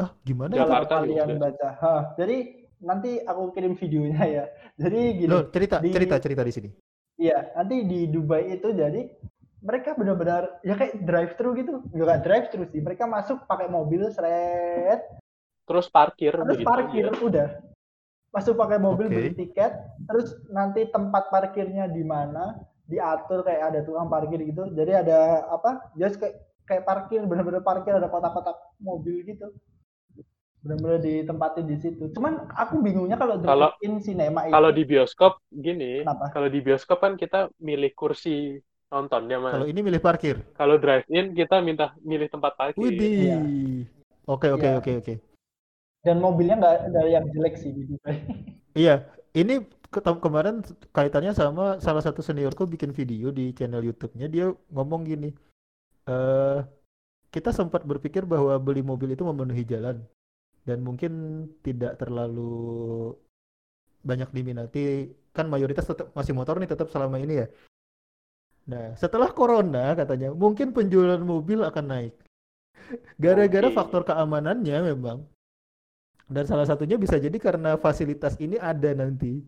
Ah, 0.00 0.16
gimana 0.24 0.56
Kalau? 0.56 0.64
Jakarta 0.72 0.94
juga 1.04 1.04
kalian 1.04 1.28
udah. 1.28 1.38
baca. 1.44 1.68
Hah, 1.82 2.02
jadi 2.16 2.36
nanti 2.80 3.10
aku 3.20 3.52
kirim 3.52 3.74
videonya 3.76 4.22
ya. 4.24 4.44
Jadi 4.80 5.00
gini, 5.20 5.28
Loh, 5.28 5.42
cerita, 5.52 5.76
di- 5.84 5.92
cerita, 5.92 6.16
cerita 6.24 6.42
di 6.46 6.52
sini. 6.56 6.68
iya 7.18 7.50
nanti 7.58 7.82
di 7.84 8.06
Dubai 8.08 8.46
itu 8.54 8.70
jadi 8.72 9.10
mereka 9.58 9.90
benar-benar 9.98 10.62
ya 10.64 10.72
kayak 10.78 11.02
drive 11.04 11.32
thru 11.36 11.52
gitu. 11.52 11.84
Enggak 11.92 12.18
drive 12.24 12.46
thru 12.48 12.64
sih. 12.72 12.80
Mereka 12.80 13.04
masuk 13.04 13.44
pakai 13.44 13.68
mobil 13.68 14.08
seret, 14.08 15.04
Terus 15.68 15.86
parkir 15.92 16.32
terus 16.32 16.56
begitu 16.56 16.64
parkir 16.64 17.06
aja. 17.12 17.20
udah. 17.20 17.48
Masuk 18.38 18.54
pakai 18.54 18.78
mobil 18.78 19.10
Oke. 19.10 19.14
beli 19.18 19.30
tiket, 19.34 19.74
terus 20.06 20.38
nanti 20.54 20.86
tempat 20.86 21.26
parkirnya 21.26 21.90
di 21.90 22.06
mana 22.06 22.54
diatur 22.86 23.42
kayak 23.42 23.74
ada 23.74 23.80
tukang 23.82 24.06
parkir 24.06 24.38
gitu. 24.46 24.70
Jadi 24.78 24.94
ada 24.94 25.42
apa? 25.50 25.90
Just 25.98 26.22
kayak 26.22 26.38
kayak 26.62 26.86
parkir 26.86 27.26
benar-benar 27.26 27.66
parkir 27.66 27.98
ada 27.98 28.06
kotak-kotak 28.06 28.54
mobil 28.78 29.26
gitu. 29.26 29.50
Benar-benar 30.62 31.02
ditempatin 31.02 31.66
di 31.66 31.76
situ. 31.82 32.14
Cuman 32.14 32.46
aku 32.54 32.78
bingungnya 32.78 33.18
kalau 33.18 33.42
Kalau- 33.42 33.74
drive-in 33.74 33.98
cinema 34.06 34.46
itu 34.46 34.54
Kalau 34.54 34.70
di 34.70 34.82
bioskop 34.86 35.32
gini, 35.50 36.06
Kenapa? 36.06 36.30
kalau 36.30 36.48
di 36.50 36.60
bioskop 36.62 36.98
kan 37.02 37.12
kita 37.18 37.50
milih 37.58 37.90
kursi 37.98 38.54
nontonnya 38.94 39.42
mas. 39.42 39.52
Kalau 39.58 39.66
ini 39.66 39.80
milih 39.82 39.98
parkir. 39.98 40.46
Kalau 40.54 40.78
drive-in 40.78 41.34
kita 41.34 41.58
minta 41.58 41.90
milih 42.06 42.30
tempat 42.30 42.54
parkir. 42.54 42.78
Widih. 42.86 43.10
Iya. 43.18 43.38
Oke, 44.30 44.46
oke, 44.54 44.62
Iya. 44.62 44.78
oke, 44.78 44.92
oke. 45.02 45.14
Dan 46.06 46.22
mobilnya 46.22 46.56
nggak 46.58 46.76
ada 46.92 47.02
yang 47.06 47.24
jelek 47.34 47.54
sih 47.58 47.70
di 47.74 47.82
Dubai. 47.88 48.16
Iya, 48.78 49.08
ini 49.34 49.66
ketem- 49.90 50.22
kemarin 50.22 50.62
kaitannya 50.94 51.34
sama 51.34 51.82
salah 51.82 52.02
satu 52.04 52.22
seniorku 52.22 52.68
bikin 52.68 52.94
video 52.94 53.34
di 53.34 53.50
channel 53.56 53.82
YouTube-nya. 53.82 54.30
Dia 54.30 54.46
ngomong 54.70 55.02
gini, 55.08 55.34
eh 56.06 56.58
kita 57.28 57.50
sempat 57.52 57.84
berpikir 57.84 58.24
bahwa 58.24 58.56
beli 58.56 58.80
mobil 58.80 59.12
itu 59.12 59.26
memenuhi 59.26 59.64
jalan 59.66 60.00
dan 60.64 60.80
mungkin 60.80 61.44
tidak 61.60 61.98
terlalu 62.00 63.12
banyak 64.06 64.30
diminati. 64.30 65.12
Kan 65.34 65.50
mayoritas 65.50 65.86
tetap 65.86 66.14
masih 66.14 66.34
motor 66.34 66.58
nih 66.58 66.70
tetap 66.70 66.88
selama 66.90 67.18
ini 67.18 67.44
ya. 67.44 67.48
Nah, 68.68 68.92
setelah 69.00 69.32
corona 69.32 69.96
katanya 69.96 70.28
mungkin 70.30 70.76
penjualan 70.76 71.20
mobil 71.20 71.64
akan 71.64 71.84
naik. 71.88 72.14
Gara-gara 73.16 73.68
Oke. 73.68 73.76
faktor 73.76 74.02
keamanannya 74.04 74.92
memang. 74.94 75.24
Dan 76.28 76.44
salah 76.44 76.68
satunya 76.68 77.00
bisa 77.00 77.16
jadi 77.16 77.34
karena 77.40 77.80
fasilitas 77.80 78.36
ini 78.36 78.60
ada 78.60 78.92
nanti. 78.92 79.40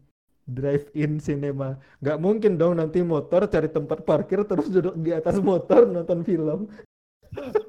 Drive-in 0.51 1.21
cinema. 1.21 1.79
Nggak 2.01 2.19
mungkin 2.19 2.53
dong 2.59 2.81
nanti 2.81 3.05
motor 3.05 3.47
cari 3.47 3.69
tempat 3.71 4.03
parkir 4.03 4.43
terus 4.43 4.67
duduk 4.67 4.97
di 4.99 5.13
atas 5.15 5.39
motor 5.39 5.87
nonton 5.87 6.25
film. 6.25 6.67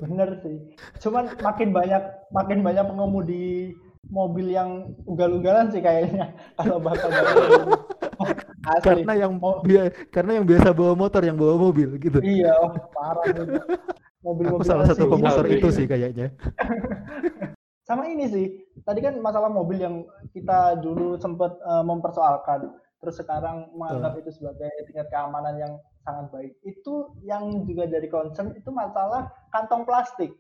Bener 0.01 0.41
sih. 0.41 0.57
Cuman 0.97 1.37
makin 1.43 1.69
banyak 1.69 2.01
makin 2.33 2.65
banyak 2.65 2.85
pengemudi 2.87 3.75
mobil 4.09 4.49
yang 4.49 4.97
ugal-ugalan 5.05 5.69
sih 5.69 5.77
kayaknya 5.77 6.33
kalau 6.57 6.81
bakal 6.81 7.11
asli. 7.13 8.81
Karena 8.81 9.13
yang 9.13 9.37
Mau- 9.37 9.61
karena 10.09 10.31
yang 10.41 10.45
biasa 10.49 10.73
bawa 10.73 10.93
motor 10.97 11.21
yang 11.21 11.37
bawa 11.37 11.55
mobil 11.61 12.01
gitu. 12.01 12.17
Iya, 12.23 12.49
oh, 12.65 12.73
parah 12.95 13.25
itu. 13.29 13.41
Aku 13.45 13.77
Mobil-mobil 14.21 14.65
salah 14.65 14.85
satu 14.85 15.05
pemotor 15.09 15.45
Iya. 15.49 15.53
itu 15.57 15.67
sih 15.69 15.85
kayaknya. 15.85 16.33
Sama 17.91 18.07
ini 18.07 18.23
sih. 18.31 18.47
Tadi 18.87 19.03
kan 19.03 19.19
masalah 19.19 19.51
mobil 19.51 19.83
yang 19.83 20.07
kita 20.31 20.79
dulu 20.79 21.19
sempat 21.19 21.59
eh, 21.59 21.83
mempersoalkan, 21.83 22.71
terus 23.03 23.19
sekarang 23.19 23.67
menganggap 23.75 24.15
itu 24.23 24.31
sebagai 24.31 24.71
tingkat 24.87 25.11
keamanan 25.11 25.59
yang 25.59 25.73
sangat 26.07 26.31
baik. 26.31 26.55
Itu 26.63 27.19
yang 27.19 27.67
juga 27.67 27.91
jadi 27.91 28.07
concern 28.07 28.55
itu 28.55 28.71
masalah 28.71 29.27
kantong 29.51 29.83
plastik. 29.83 30.31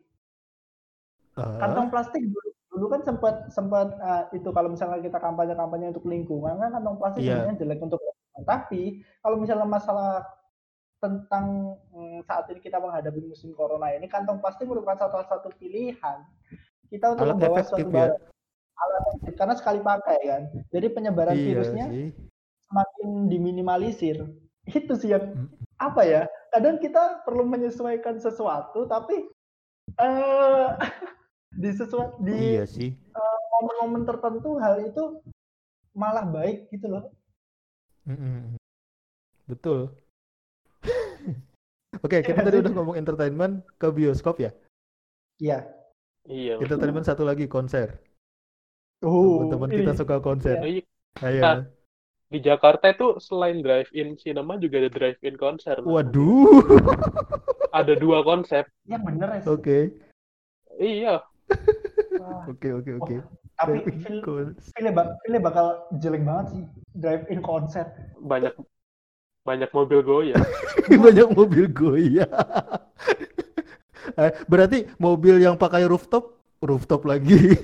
Ah, 1.35 1.59
Kantong 1.59 1.91
plastik 1.91 2.23
dulu, 2.23 2.49
dulu 2.71 2.85
kan 2.87 3.01
sempat 3.03 3.35
sempat 3.51 3.87
eh, 3.99 4.39
itu 4.39 4.47
kalau 4.55 4.71
misalnya 4.71 5.03
kita 5.03 5.19
kampanye-kampanye 5.19 5.91
untuk 5.91 6.07
lingkungan 6.07 6.55
kan 6.55 6.71
kantong 6.71 6.95
plastik 7.03 7.27
Iya. 7.27 7.35
sebenarnya 7.35 7.59
jelek 7.59 7.79
untuk. 7.83 7.99
Tapi 8.47 9.03
kalau 9.19 9.35
misalnya 9.43 9.67
masalah 9.67 10.23
tentang 11.03 11.75
mm, 11.91 12.23
saat 12.23 12.47
ini 12.47 12.63
kita 12.63 12.79
menghadapi 12.79 13.19
musim 13.27 13.51
corona 13.57 13.91
ini 13.91 14.07
kantong 14.07 14.39
plastik 14.39 14.69
merupakan 14.71 15.09
salah 15.09 15.27
satu 15.27 15.51
pilihan 15.59 16.23
kita 16.91 17.15
untuk 17.15 17.23
Alat 17.23 17.35
membawa 17.39 17.55
efektif 17.57 17.71
suatu 17.79 17.87
ya. 17.87 17.95
barang. 17.95 18.21
Alat 18.75 19.01
efektif 19.07 19.33
karena 19.33 19.55
sekali 19.55 19.79
pakai 19.79 20.17
kan. 20.21 20.41
Jadi 20.69 20.87
penyebaran 20.91 21.35
Iya 21.35 21.45
virusnya 21.47 21.85
sih. 21.87 22.07
semakin 22.67 23.07
diminimalisir. 23.25 24.17
Itu 24.67 24.93
sih 24.93 25.09
yang 25.09 25.25
Mm. 25.31 25.47
apa 25.79 26.01
ya? 26.03 26.21
Kadang 26.51 26.77
kita 26.77 27.23
perlu 27.23 27.47
menyesuaikan 27.47 28.19
sesuatu 28.19 28.85
tapi 28.85 29.15
eh 29.97 30.67
di 31.57 31.71
sesuatu 31.71 32.19
di 32.19 32.59
Iya 32.59 32.65
sih. 32.65 32.91
momen-momen 33.51 34.03
tertentu 34.03 34.57
hal 34.57 34.83
itu 34.83 35.21
malah 35.93 36.23
baik 36.23 36.67
gitu 36.69 36.87
loh. 36.87 37.03
Mm-mm. 38.03 38.55
Betul. 39.45 39.93
Oke, 42.01 42.23
kita 42.23 42.41
Iya 42.41 42.45
tadi 42.47 42.57
sih. 42.57 42.63
udah 42.63 42.73
ngomong 42.73 42.95
entertainment 42.95 43.61
ke 43.75 43.87
bioskop 43.87 44.39
ya. 44.39 44.51
Iya. 45.37 45.67
Iya. 46.29 46.61
Entertainment 46.61 47.05
satu 47.07 47.25
lagi 47.25 47.49
konser. 47.49 47.97
Oh, 49.01 49.49
Teman-teman 49.49 49.69
ini. 49.73 49.77
kita 49.81 49.93
suka 49.97 50.21
konser. 50.21 50.61
Iya. 50.61 50.83
Ayo. 51.25 51.41
Nah, 51.41 51.57
Di 52.31 52.39
Jakarta 52.39 52.87
itu 52.87 53.19
selain 53.19 53.59
drive-in 53.59 54.15
cinema 54.15 54.55
juga 54.55 54.79
ada 54.79 54.87
drive-in 54.87 55.35
konser. 55.35 55.75
Waduh. 55.83 56.63
Ada 57.71 57.95
dua 57.95 58.19
konsep. 58.23 58.67
Yang 58.83 59.01
bener 59.07 59.27
ya. 59.31 59.41
Oke. 59.47 59.79
Iya. 60.75 61.15
Wah, 62.19 62.43
Oke, 62.51 62.67
oke, 62.71 62.91
oke. 62.99 63.15
Tapi 63.55 63.71
Drive-in 63.83 63.97
feelnya, 64.03 64.91
bak- 64.91 65.15
bakal 65.39 65.87
jelek 65.99 66.23
banget 66.27 66.45
sih 66.51 66.61
drive 66.99 67.23
in 67.31 67.39
konser. 67.39 67.87
Banyak 68.19 68.51
banyak 69.47 69.71
mobil 69.71 69.99
goyang. 70.03 70.43
Banyak 71.05 71.27
mobil 71.35 71.65
goyang. 71.71 72.31
Eh, 74.17 74.31
Berarti 74.49 74.85
mobil 74.97 75.37
yang 75.41 75.57
pakai 75.57 75.85
rooftop, 75.85 76.37
rooftop 76.61 77.05
lagi. 77.05 77.37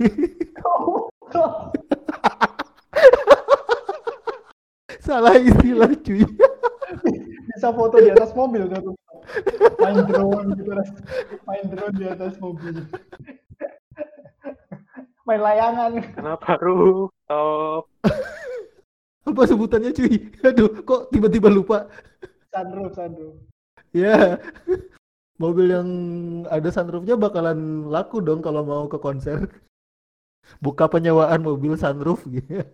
Salah 5.08 5.40
istilah 5.40 5.92
cuy. 6.04 6.24
Bisa 7.56 7.72
foto 7.72 7.96
di 8.04 8.12
atas 8.12 8.36
mobil 8.36 8.68
tuh. 8.68 8.96
Main 9.80 10.04
drone 10.08 10.56
gitu 10.56 10.72
Ras. 10.72 10.92
Main 11.48 11.66
drone 11.72 11.96
di 11.96 12.06
atas 12.08 12.36
mobil. 12.44 12.84
Main 15.28 15.42
layangan. 15.44 15.92
Kenapa 16.16 16.60
rooftop? 16.60 17.88
Apa 19.28 19.42
sebutannya 19.44 19.92
cuy? 19.92 20.32
Aduh, 20.44 20.72
kok 20.88 21.12
tiba-tiba 21.12 21.52
lupa. 21.52 21.92
Sunroof, 22.52 22.96
sunroof. 22.96 23.36
Ya, 23.96 24.40
mobil 25.38 25.70
yang 25.70 25.88
ada 26.50 26.70
sunroofnya 26.70 27.16
bakalan 27.18 27.90
laku 27.90 28.22
dong 28.22 28.42
kalau 28.42 28.66
mau 28.66 28.86
ke 28.90 28.98
konser. 28.98 29.46
Buka 30.64 30.88
penyewaan 30.88 31.44
mobil 31.44 31.78
sunroof 31.78 32.26
gitu. 32.28 32.66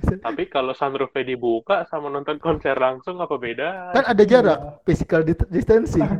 Tapi 0.24 0.48
kalau 0.48 0.72
sunroofnya 0.72 1.24
dibuka 1.28 1.84
sama 1.92 2.08
nonton 2.08 2.40
konser 2.40 2.72
langsung 2.80 3.20
apa 3.20 3.36
beda? 3.36 3.92
Kan 3.92 4.04
ada 4.08 4.22
jarak, 4.24 4.58
physical 4.88 5.20
di- 5.24 5.48
distancing. 5.52 6.08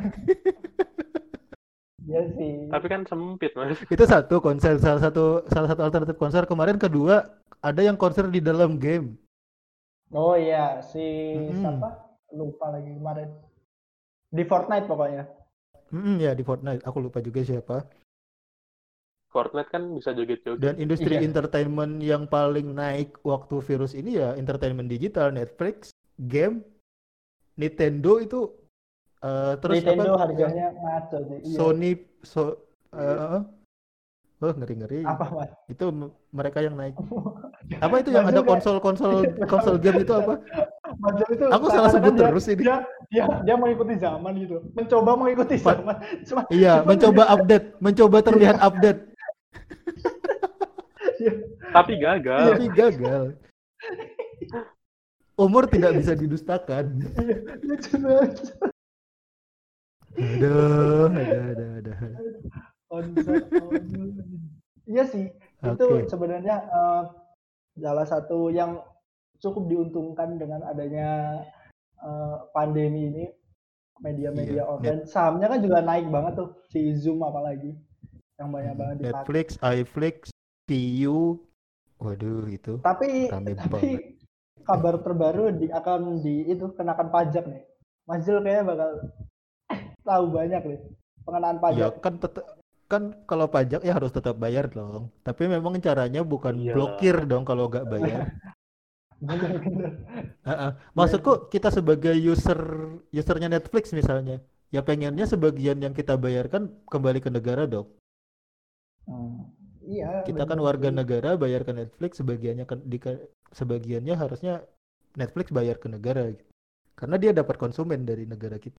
Iya 2.10 2.26
sih. 2.34 2.66
Tapi 2.66 2.86
kan 2.90 3.06
sempit 3.06 3.54
mas. 3.54 3.78
Itu 3.86 4.02
satu 4.02 4.42
konser, 4.42 4.82
salah 4.82 4.98
satu 4.98 5.46
salah 5.46 5.68
satu 5.70 5.82
alternatif 5.86 6.16
konser. 6.18 6.42
Kemarin 6.42 6.74
kedua 6.74 7.22
ada 7.62 7.80
yang 7.86 7.94
konser 7.94 8.26
di 8.26 8.42
dalam 8.42 8.82
game. 8.82 9.14
Oh 10.10 10.34
iya, 10.34 10.82
si 10.82 10.98
Mm-mm. 11.38 11.62
siapa? 11.62 12.18
Lupa 12.34 12.74
lagi 12.74 12.90
kemarin. 12.98 13.30
Di 14.30 14.42
Fortnite 14.46 14.86
pokoknya. 14.86 15.24
Mm, 15.90 16.16
ya 16.22 16.32
di 16.38 16.42
Fortnite. 16.46 16.86
Aku 16.86 17.02
lupa 17.02 17.18
juga 17.18 17.42
siapa. 17.42 17.82
Fortnite 19.30 19.70
kan 19.70 19.82
bisa 19.94 20.10
joget-joget. 20.14 20.58
Dan 20.62 20.74
industri 20.78 21.18
Iya. 21.18 21.26
entertainment 21.26 22.02
yang 22.02 22.26
paling 22.26 22.74
naik 22.74 23.18
waktu 23.22 23.62
virus 23.62 23.94
ini 23.94 24.18
ya 24.18 24.34
entertainment 24.34 24.90
digital, 24.90 25.30
Netflix, 25.30 25.94
game, 26.18 26.62
Nintendo 27.54 28.18
itu 28.18 28.50
eh, 29.20 29.54
terus 29.62 29.82
Nintendo 29.82 30.18
apa? 30.18 30.22
harganya 30.26 30.66
ngaco 30.74 31.18
sih. 31.30 31.38
Iya. 31.46 31.56
Sony 31.58 31.90
so 32.26 32.58
eh, 32.94 33.38
oh 34.42 34.52
ngeri-ngeri. 34.56 35.06
Apa 35.06 35.26
mas? 35.30 35.50
Itu 35.70 35.90
mereka 36.34 36.58
yang 36.64 36.74
naik. 36.74 36.98
Apa 37.84 38.02
itu 38.02 38.10
yang 38.10 38.26
ada 38.26 38.42
konsol-konsol 38.42 39.22
konsol 39.46 39.78
game 39.78 40.02
itu 40.02 40.10
apa? 40.10 40.42
Macam 40.98 41.26
itu 41.30 41.44
Aku 41.46 41.66
salah 41.68 41.90
sebut 41.90 42.12
dia- 42.12 42.22
terus 42.26 42.46
ini. 42.46 42.62
Dia, 42.62 42.76
dia 43.06 43.24
dia 43.42 43.54
mengikuti 43.54 43.94
zaman 43.94 44.32
gitu. 44.36 44.56
Mencoba 44.72 45.14
mengikuti 45.14 45.54
zaman. 45.56 45.96
Cuma 46.26 46.40
Iya, 46.48 46.82
cuma 46.82 46.88
mencoba 46.90 47.22
update, 47.30 47.66
mencoba 47.78 48.18
terlihat 48.20 48.56
update, 48.58 49.00
Tapi 51.70 51.92
gagal. 51.96 52.40
tapi 52.50 52.66
gagal. 52.72 53.24
Umur 55.36 55.64
tidak 55.64 55.94
bisa 55.96 56.12
didustakan. 56.12 56.84
banget. 57.00 58.32
Aduh, 60.10 61.06
aduh, 61.06 61.42
aduh, 61.54 61.70
aduh. 61.78 61.98
Iya 64.84 65.04
sih, 65.06 65.30
itu 65.62 65.86
Oke. 65.86 66.10
sebenarnya 66.10 66.56
eh, 66.60 67.02
salah 67.78 68.04
satu 68.04 68.50
yang 68.50 68.82
cukup 69.40 69.64
diuntungkan 69.66 70.36
dengan 70.36 70.60
adanya 70.64 71.40
eh, 72.00 72.36
pandemi 72.52 73.08
ini 73.08 73.24
media-media 74.00 74.64
Iya, 74.64 74.70
online. 74.70 75.02
Sahamnya 75.04 75.46
kan 75.48 75.60
juga 75.60 75.78
naik 75.84 76.08
banget 76.08 76.32
tuh 76.40 76.48
si 76.72 76.96
Zoom 76.96 77.20
apalagi 77.20 77.76
yang 78.40 78.48
banyak 78.48 78.72
banget 78.72 78.94
dipakai. 79.04 79.12
Netflix, 79.12 79.46
iFlix, 79.60 80.16
PU, 80.64 81.36
waduh 82.00 82.48
itu. 82.48 82.80
Tapi 82.80 83.28
tapi 83.28 84.16
kabar 84.64 85.00
terbaru 85.04 85.52
di 85.52 85.68
akan 85.68 86.24
di 86.24 86.48
itu 86.48 86.72
kenakan 86.72 87.12
pajak 87.12 87.44
nih. 87.44 87.62
Mas 88.08 88.24
Jul 88.24 88.40
kayaknya 88.40 88.64
bakal 88.64 88.90
tahu 90.08 90.24
banyak 90.32 90.62
nih 90.64 90.80
pengenaan 91.28 91.56
Ya 91.56 91.60
pajak. 91.60 91.92
kan 92.00 92.14
tetap 92.16 92.44
kan 92.90 93.02
kalau 93.28 93.46
pajak 93.46 93.84
ya 93.84 93.92
harus 93.94 94.10
tetap 94.10 94.40
bayar 94.40 94.72
dong. 94.72 95.12
Tapi 95.20 95.44
memang 95.44 95.76
caranya 95.78 96.24
bukan 96.24 96.56
Iyalah. 96.56 96.72
blokir 96.72 97.16
dong 97.28 97.44
kalau 97.44 97.68
nggak 97.68 97.84
bayar. 97.86 98.20
Maksudku 100.96 101.52
kita 101.52 101.68
sebagai 101.68 102.16
user 102.16 102.60
usernya 103.12 103.48
Netflix 103.52 103.92
misalnya, 103.92 104.40
ya 104.72 104.80
pengennya 104.80 105.28
sebagian 105.28 105.78
yang 105.84 105.92
kita 105.92 106.16
bayarkan 106.16 106.72
kembali 106.88 107.20
ke 107.20 107.30
negara 107.32 107.68
dong. 107.68 107.88
Hmm, 109.04 109.50
Iya. 109.80 110.22
Kita 110.22 110.44
kan 110.46 110.60
warga 110.60 110.88
sih. 110.92 110.96
negara 110.96 111.34
bayar 111.34 111.64
ke 111.66 111.72
Netflix, 111.72 112.20
sebagiannya 112.20 112.64
ke, 112.68 112.74
di, 112.84 112.98
sebagiannya 113.56 114.14
harusnya 114.14 114.62
Netflix 115.16 115.50
bayar 115.50 115.76
ke 115.82 115.88
negara 115.90 116.30
gitu. 116.30 116.44
Karena 116.94 117.16
dia 117.16 117.32
dapat 117.32 117.56
konsumen 117.56 118.04
dari 118.04 118.28
negara 118.28 118.60
kita. 118.60 118.76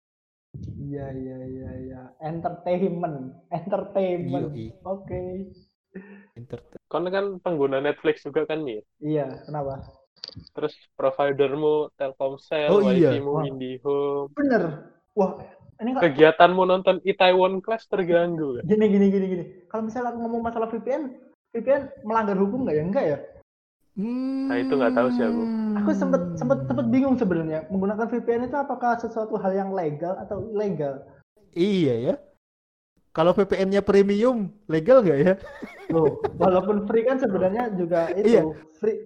Iya 0.78 1.06
iya 1.16 1.38
iya 1.48 1.72
iya. 1.84 2.02
Entertainment, 2.22 3.34
entertainment. 3.50 4.52
Oke. 4.86 5.52
Inter- 6.39 6.64
Kon 6.88 7.08
kan 7.12 7.39
pengguna 7.44 7.84
Netflix 7.84 8.24
juga 8.24 8.48
kan 8.48 8.64
Mir. 8.64 8.84
Iya, 9.04 9.44
kenapa? 9.48 9.84
Terus 10.52 10.74
providermu 10.96 11.92
Telkomsel, 11.96 12.70
Oh, 12.72 12.80
iya. 12.82 13.12
wifi-mu 13.12 13.32
Wah. 13.36 13.46
IndiHome. 13.46 14.32
Bener. 14.36 14.64
Wah, 15.12 15.32
ini 15.80 15.92
kok 15.92 16.02
Kegiatanmu 16.08 16.62
nonton 16.64 17.04
Itaewon 17.04 17.60
Class 17.60 17.84
terganggu 17.86 18.60
kan? 18.60 18.64
gini 18.64 18.86
gini 18.88 19.06
gini 19.12 19.26
gini. 19.28 19.46
Kalau 19.68 19.84
misalnya 19.84 20.16
aku 20.16 20.20
ngomong 20.24 20.42
masalah 20.42 20.68
VPN, 20.72 21.04
VPN 21.52 21.82
melanggar 22.08 22.40
hukum 22.40 22.64
nggak 22.64 22.76
ya? 22.80 22.84
Enggak 22.84 23.06
ya? 23.06 23.18
Nah, 23.92 24.56
itu 24.56 24.72
nggak 24.72 24.96
tahu 24.96 25.08
sih 25.12 25.24
aku. 25.28 25.44
Aku 25.84 25.90
sempet 25.92 26.22
sempet 26.40 26.64
sempet 26.64 26.86
bingung 26.88 27.20
sebenarnya 27.20 27.68
menggunakan 27.68 28.08
VPN 28.08 28.48
itu 28.48 28.56
apakah 28.56 28.96
sesuatu 28.96 29.36
hal 29.36 29.52
yang 29.52 29.76
legal 29.76 30.16
atau 30.16 30.48
ilegal? 30.56 31.04
Iya 31.52 31.96
ya. 32.00 32.16
Kalau 33.12 33.36
VPN-nya 33.36 33.84
premium, 33.84 34.48
legal 34.72 35.04
nggak 35.04 35.20
ya? 35.20 35.34
Loh, 35.92 36.24
walaupun 36.40 36.88
free 36.88 37.04
kan 37.04 37.20
sebenarnya 37.20 37.68
juga 37.76 38.08
itu 38.16 38.32
Iya. 38.32 38.44
free 38.80 39.04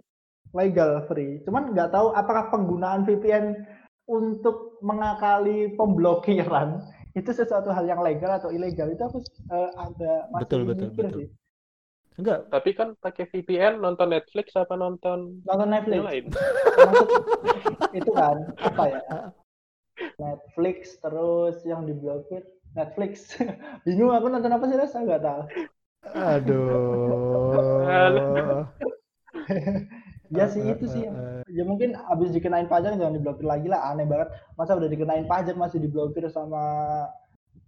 legal 0.55 1.03
free. 1.11 1.43
Cuman 1.45 1.75
nggak 1.75 1.91
tahu 1.91 2.15
apakah 2.15 2.49
penggunaan 2.49 3.03
VPN 3.03 3.67
untuk 4.07 4.79
mengakali 4.81 5.75
pemblokiran 5.75 6.79
itu 7.19 7.31
sesuatu 7.31 7.71
hal 7.71 7.87
yang 7.87 8.03
legal 8.03 8.39
atau 8.39 8.51
ilegal 8.51 8.91
itu 8.91 9.03
aku 9.03 9.19
eh, 9.51 9.69
agak 9.75 10.19
masih 10.31 10.43
Betul, 10.45 10.61
betul, 10.67 10.87
mikir 10.91 11.05
betul. 11.05 11.19
sih. 11.19 11.29
Enggak. 12.15 12.39
Tapi 12.47 12.69
kan 12.71 12.87
pakai 12.95 13.27
VPN 13.27 13.83
nonton 13.83 14.15
Netflix 14.15 14.55
apa 14.55 14.79
nonton 14.79 15.43
Nonton 15.43 15.67
Netflix. 15.67 15.99
yang 15.99 16.07
lain? 16.07 16.25
Termasuk 16.31 17.09
itu 17.99 18.11
kan 18.15 18.37
apa 18.63 18.83
ya? 18.87 19.01
Netflix 20.19 20.99
terus 20.99 21.63
yang 21.67 21.87
diblokir 21.87 22.43
Netflix. 22.75 23.35
Bingung 23.87 24.11
aku 24.15 24.27
nonton 24.31 24.51
apa 24.51 24.65
sih 24.67 24.77
rasa 24.79 25.03
nggak 25.03 25.23
tahu. 25.23 25.41
Aduh. 26.15 28.63
Ya 30.33 30.45
sih 30.49 30.61
itu 30.61 30.85
sih. 30.89 31.05
Ya 31.49 31.63
mungkin 31.65 31.93
abis 31.95 32.33
dikenain 32.33 32.65
pajak 32.65 32.97
jangan 32.97 33.15
diblokir 33.15 33.45
lagi 33.45 33.67
lah. 33.69 33.91
Aneh 33.91 34.05
banget. 34.09 34.33
Masa 34.57 34.73
udah 34.77 34.89
dikenain 34.89 35.25
pajak 35.29 35.53
masih 35.57 35.77
diblokir 35.81 36.25
sama 36.33 36.61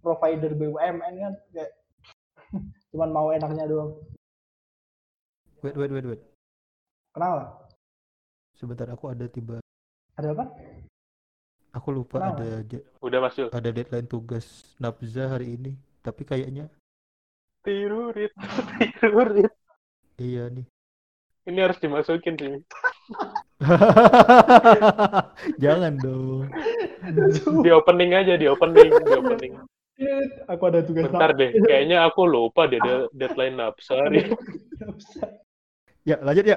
provider 0.02 0.54
BUMN 0.54 1.14
kan 1.18 1.32
kayak 1.54 1.70
cuman 2.94 3.10
mau 3.10 3.28
enaknya 3.30 3.66
doang. 3.68 3.98
Wait, 5.62 5.74
wait, 5.74 5.90
wait, 5.90 6.06
wait. 6.06 6.22
Kenapa? 7.14 7.66
Sebentar 8.54 8.86
aku 8.90 9.10
ada 9.10 9.26
tiba. 9.26 9.58
Ada 10.14 10.34
apa? 10.34 10.44
Aku 11.74 11.94
lupa 11.94 12.18
Kenapa? 12.18 12.42
ada 12.42 12.78
Udah 13.02 13.18
Mas 13.22 13.34
Yul. 13.38 13.50
ada 13.50 13.68
deadline 13.70 14.08
tugas 14.08 14.74
Nabza 14.78 15.30
hari 15.30 15.54
ini. 15.58 15.72
Tapi 16.02 16.22
kayaknya 16.24 16.70
Tirurit, 17.66 18.32
tirurit. 19.02 19.50
iya 20.16 20.46
nih. 20.48 20.64
Ini 21.48 21.64
harus 21.64 21.80
dimasukin 21.80 22.36
sih. 22.36 22.52
Jangan 25.64 25.96
dong. 25.96 26.52
Di 27.64 27.70
opening 27.72 28.12
aja, 28.12 28.36
di 28.36 28.44
opening, 28.44 28.92
di 28.92 29.12
opening. 29.16 29.52
Aku 30.46 30.62
ada 30.68 30.84
tugas 30.84 31.08
Bentar 31.08 31.32
deh, 31.34 31.50
kayaknya 31.64 32.04
aku 32.04 32.28
lupa 32.28 32.68
deh 32.68 32.78
de- 32.78 33.08
deadline 33.16 33.56
usah. 33.58 34.12
Ya, 36.04 36.16
lanjut 36.20 36.44
ya. 36.46 36.56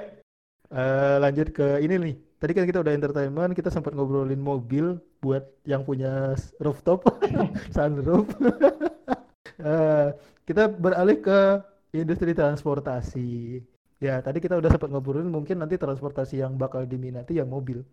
Eh, 0.72 1.16
lanjut 1.20 1.48
ke 1.56 1.80
ini 1.80 1.96
nih. 1.96 2.14
Tadi 2.36 2.52
kan 2.52 2.64
kita 2.68 2.84
udah 2.84 2.92
entertainment, 2.92 3.52
kita 3.56 3.72
sempat 3.72 3.96
ngobrolin 3.96 4.40
mobil 4.40 5.00
buat 5.24 5.48
yang 5.64 5.88
punya 5.88 6.36
rooftop, 6.60 7.08
sunroof. 7.74 8.28
Eh, 9.62 10.08
kita 10.42 10.66
beralih 10.66 11.22
ke 11.22 11.62
industri 11.94 12.34
transportasi. 12.34 13.62
Ya, 14.02 14.18
tadi 14.18 14.42
kita 14.42 14.58
udah 14.58 14.66
sempat 14.66 14.90
ngobrolin 14.90 15.30
mungkin 15.30 15.62
nanti 15.62 15.78
transportasi 15.78 16.42
yang 16.42 16.58
bakal 16.58 16.82
diminati 16.82 17.38
ya 17.38 17.46
mobil, 17.46 17.86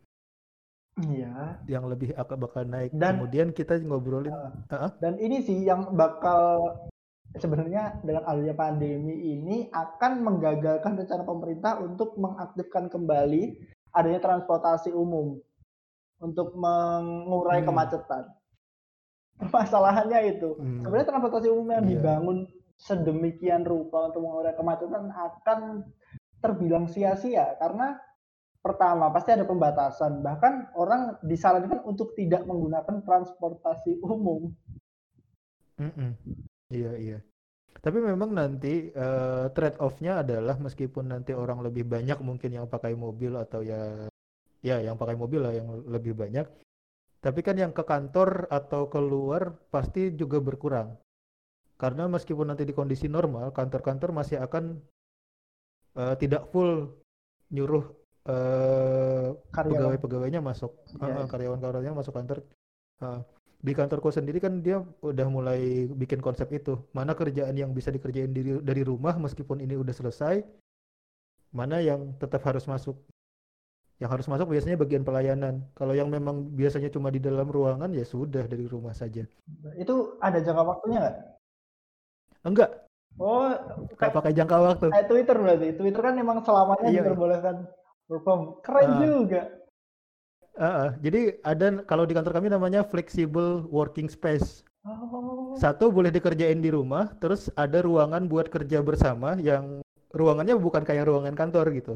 Iya. 0.97 1.61
yang 1.69 1.85
lebih 1.85 2.17
akan 2.17 2.37
bakal 2.41 2.65
naik. 2.65 2.89
Dan- 2.91 3.21
Kemudian 3.21 3.53
kita 3.53 3.77
ngobrolin 3.79 4.33
Ah, 4.73 4.89
Dan 4.97 5.21
ini 5.21 5.45
sih 5.45 5.61
yang 5.61 5.93
bakal 5.93 6.81
sebenarnya 7.37 8.01
dengan 8.01 8.25
adanya 8.25 8.57
pandemi 8.57 9.37
ini 9.37 9.69
akan 9.69 10.25
menggagalkan 10.25 10.97
rencana 10.97 11.21
pemerintah 11.21 11.77
untuk 11.77 12.17
mengaktifkan 12.17 12.89
kembali 12.89 13.61
adanya 13.93 14.17
transportasi 14.19 14.89
umum 14.89 15.37
untuk 16.17 16.57
mengurai 16.57 17.61
Hmm. 17.61 17.69
kemacetan. 17.69 18.33
Permasalahannya 19.37 20.19
itu. 20.35 20.57
Hmm. 20.57 20.81
Sebenarnya 20.83 21.07
transportasi 21.07 21.47
umum 21.47 21.69
yang 21.69 21.85
Iya. 21.85 21.91
dibangun 21.95 22.37
sedemikian 22.79 23.67
rupa 23.67 24.07
untuk 24.07 24.23
mengurai 24.23 24.55
kemacetan 24.55 25.11
akan 25.11 25.83
terbilang 26.39 26.87
sia-sia 26.87 27.59
karena 27.59 27.99
pertama 28.63 29.11
pasti 29.11 29.35
ada 29.35 29.43
pembatasan 29.43 30.23
bahkan 30.23 30.71
orang 30.79 31.19
disarankan 31.23 31.83
untuk 31.83 32.15
tidak 32.15 32.47
menggunakan 32.47 33.03
transportasi 33.03 33.99
umum 34.03 34.55
Mm-mm. 35.79 36.11
Iya, 36.69 36.91
iya. 36.99 37.17
Tapi 37.79 38.03
memang 38.03 38.35
nanti 38.35 38.91
eh, 38.91 39.45
trade 39.55 39.79
off-nya 39.79 40.19
adalah 40.19 40.59
meskipun 40.59 41.15
nanti 41.15 41.31
orang 41.31 41.63
lebih 41.63 41.87
banyak 41.87 42.19
mungkin 42.19 42.51
yang 42.51 42.67
pakai 42.67 42.91
mobil 42.99 43.39
atau 43.39 43.63
ya 43.63 44.11
ya 44.59 44.83
yang 44.83 44.99
pakai 44.99 45.15
mobil 45.15 45.39
lah 45.39 45.55
yang 45.55 45.87
lebih 45.87 46.11
banyak. 46.19 46.43
Tapi 47.23 47.39
kan 47.39 47.55
yang 47.55 47.71
ke 47.71 47.83
kantor 47.83 48.51
atau 48.51 48.91
keluar 48.91 49.55
pasti 49.71 50.11
juga 50.11 50.43
berkurang. 50.43 50.99
Karena 51.79 52.11
meskipun 52.11 52.51
nanti 52.51 52.67
di 52.67 52.75
kondisi 52.75 53.07
normal, 53.07 53.55
kantor-kantor 53.55 54.11
masih 54.11 54.43
akan 54.43 54.75
eh, 55.95 56.15
tidak 56.19 56.51
full 56.51 56.91
nyuruh 57.55 57.87
Karyawan. 59.49 59.71
pegawai-pegawainya 59.73 60.43
masuk, 60.43 60.75
Iya, 60.99 61.07
eh, 61.07 61.23
iya. 61.23 61.25
karyawan-karyawannya 61.25 61.95
masuk 61.97 62.13
kantor. 62.13 62.43
Eh, 63.01 63.19
di 63.59 63.71
kantorku 63.75 64.11
sendiri 64.11 64.39
kan 64.43 64.59
dia 64.59 64.83
udah 65.01 65.27
mulai 65.31 65.87
bikin 65.87 66.19
konsep 66.19 66.51
itu. 66.51 66.77
Mana 66.91 67.15
kerjaan 67.15 67.55
yang 67.55 67.71
bisa 67.71 67.89
dikerjain 67.95 68.31
dari, 68.31 68.59
dari 68.59 68.83
rumah 68.83 69.15
meskipun 69.15 69.63
ini 69.63 69.79
udah 69.79 69.95
selesai, 69.95 70.43
mana 71.55 71.79
yang 71.79 72.11
tetap 72.19 72.43
harus 72.43 72.67
masuk. 72.67 72.99
Yang 73.99 74.11
harus 74.15 74.27
masuk 74.31 74.47
biasanya 74.51 74.79
bagian 74.79 75.03
pelayanan. 75.03 75.63
Kalau 75.75 75.91
yang 75.91 76.07
memang 76.07 76.55
biasanya 76.55 76.87
cuma 76.87 77.11
di 77.11 77.19
dalam 77.19 77.47
ruangan 77.51 77.91
ya 77.91 78.03
sudah 78.07 78.47
dari 78.47 78.63
rumah 78.63 78.95
saja. 78.95 79.27
Itu 79.75 80.19
ada 80.23 80.39
jangka 80.39 80.63
waktunya 80.63 80.99
nggak? 81.03 81.38
Enggak, 82.41 82.71
Oh, 83.19 83.51
nggak 83.51 83.99
kayak, 83.99 84.13
pakai 84.15 84.31
jangka 84.31 84.57
waktu. 84.57 84.87
kayak 84.89 85.07
Twitter 85.07 85.35
berarti. 85.35 85.67
Twitter 85.75 86.01
kan 86.01 86.15
emang 86.15 86.39
selamanya 86.39 86.87
Iya, 86.87 86.91
iya. 86.91 87.01
diperbolehkan 87.03 87.55
work 88.07 88.23
from. 88.23 88.41
Keren 88.63 88.87
Ah. 88.87 88.99
juga. 89.01 89.41
Ah, 90.55 90.65
ah. 90.65 90.89
jadi 90.97 91.39
ada 91.41 91.83
kalau 91.83 92.03
di 92.03 92.11
kantor 92.11 92.33
kami 92.33 92.47
namanya 92.47 92.83
flexible 92.83 93.67
working 93.67 94.07
space. 94.07 94.63
Oh. 94.83 95.51
Satu 95.55 95.91
boleh 95.91 96.07
dikerjain 96.09 96.57
di 96.57 96.71
rumah, 96.71 97.11
terus 97.19 97.51
ada 97.53 97.79
ruangan 97.79 98.23
buat 98.25 98.47
kerja 98.47 98.79
bersama 98.79 99.35
yang 99.35 99.83
ruangannya 100.09 100.55
bukan 100.55 100.83
kayak 100.83 101.03
ruangan 101.05 101.35
kantor 101.35 101.75
gitu. 101.75 101.95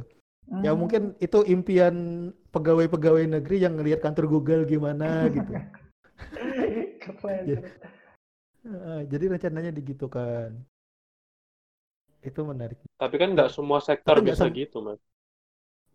Ya 0.59 0.75
Hmm. 0.75 0.83
mungkin 0.83 1.01
itu 1.17 1.39
impian 1.47 1.95
pegawai-pegawai 2.51 3.31
negeri 3.31 3.63
yang 3.63 3.79
ngelihat 3.79 4.03
kantor 4.03 4.27
Google 4.27 4.67
gimana 4.67 5.31
gitu. 5.31 5.55
Keren. 7.03 7.43
Ya. 7.47 7.59
Jadi 9.11 9.26
rencananya 9.34 9.72
digitukan. 9.78 10.49
Itu 12.24 12.41
menarik. 12.49 12.80
Tapi 13.01 13.16
kan 13.22 13.30
nggak 13.36 13.49
semua 13.55 13.80
sektor 13.88 14.16
Tapi 14.18 14.30
bisa 14.30 14.45
sem- 14.47 14.55
gitu, 14.59 14.78
Mas. 14.86 14.99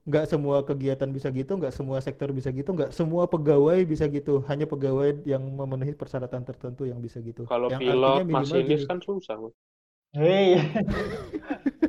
Nggak 0.09 0.25
semua 0.33 0.57
kegiatan 0.69 1.11
bisa 1.17 1.29
gitu, 1.39 1.53
nggak 1.61 1.75
semua 1.79 1.99
sektor 2.07 2.29
bisa 2.39 2.49
gitu, 2.59 2.71
nggak 2.77 2.91
semua 2.99 3.25
pegawai 3.33 3.79
bisa 3.93 4.05
gitu. 4.17 4.41
Hanya 4.49 4.65
pegawai 4.73 5.09
yang 5.33 5.43
memenuhi 5.61 5.93
persyaratan 6.01 6.43
tertentu 6.49 6.83
yang 6.91 6.99
bisa 7.07 7.19
gitu. 7.29 7.45
Kalau 7.51 7.71
Yang 7.73 7.81
pilot, 7.81 8.23
masinis 8.35 8.83
gini. 8.83 8.89
kan 8.89 8.99
susah, 9.07 9.37
Mas. 9.43 9.55
Hei. 10.15 10.57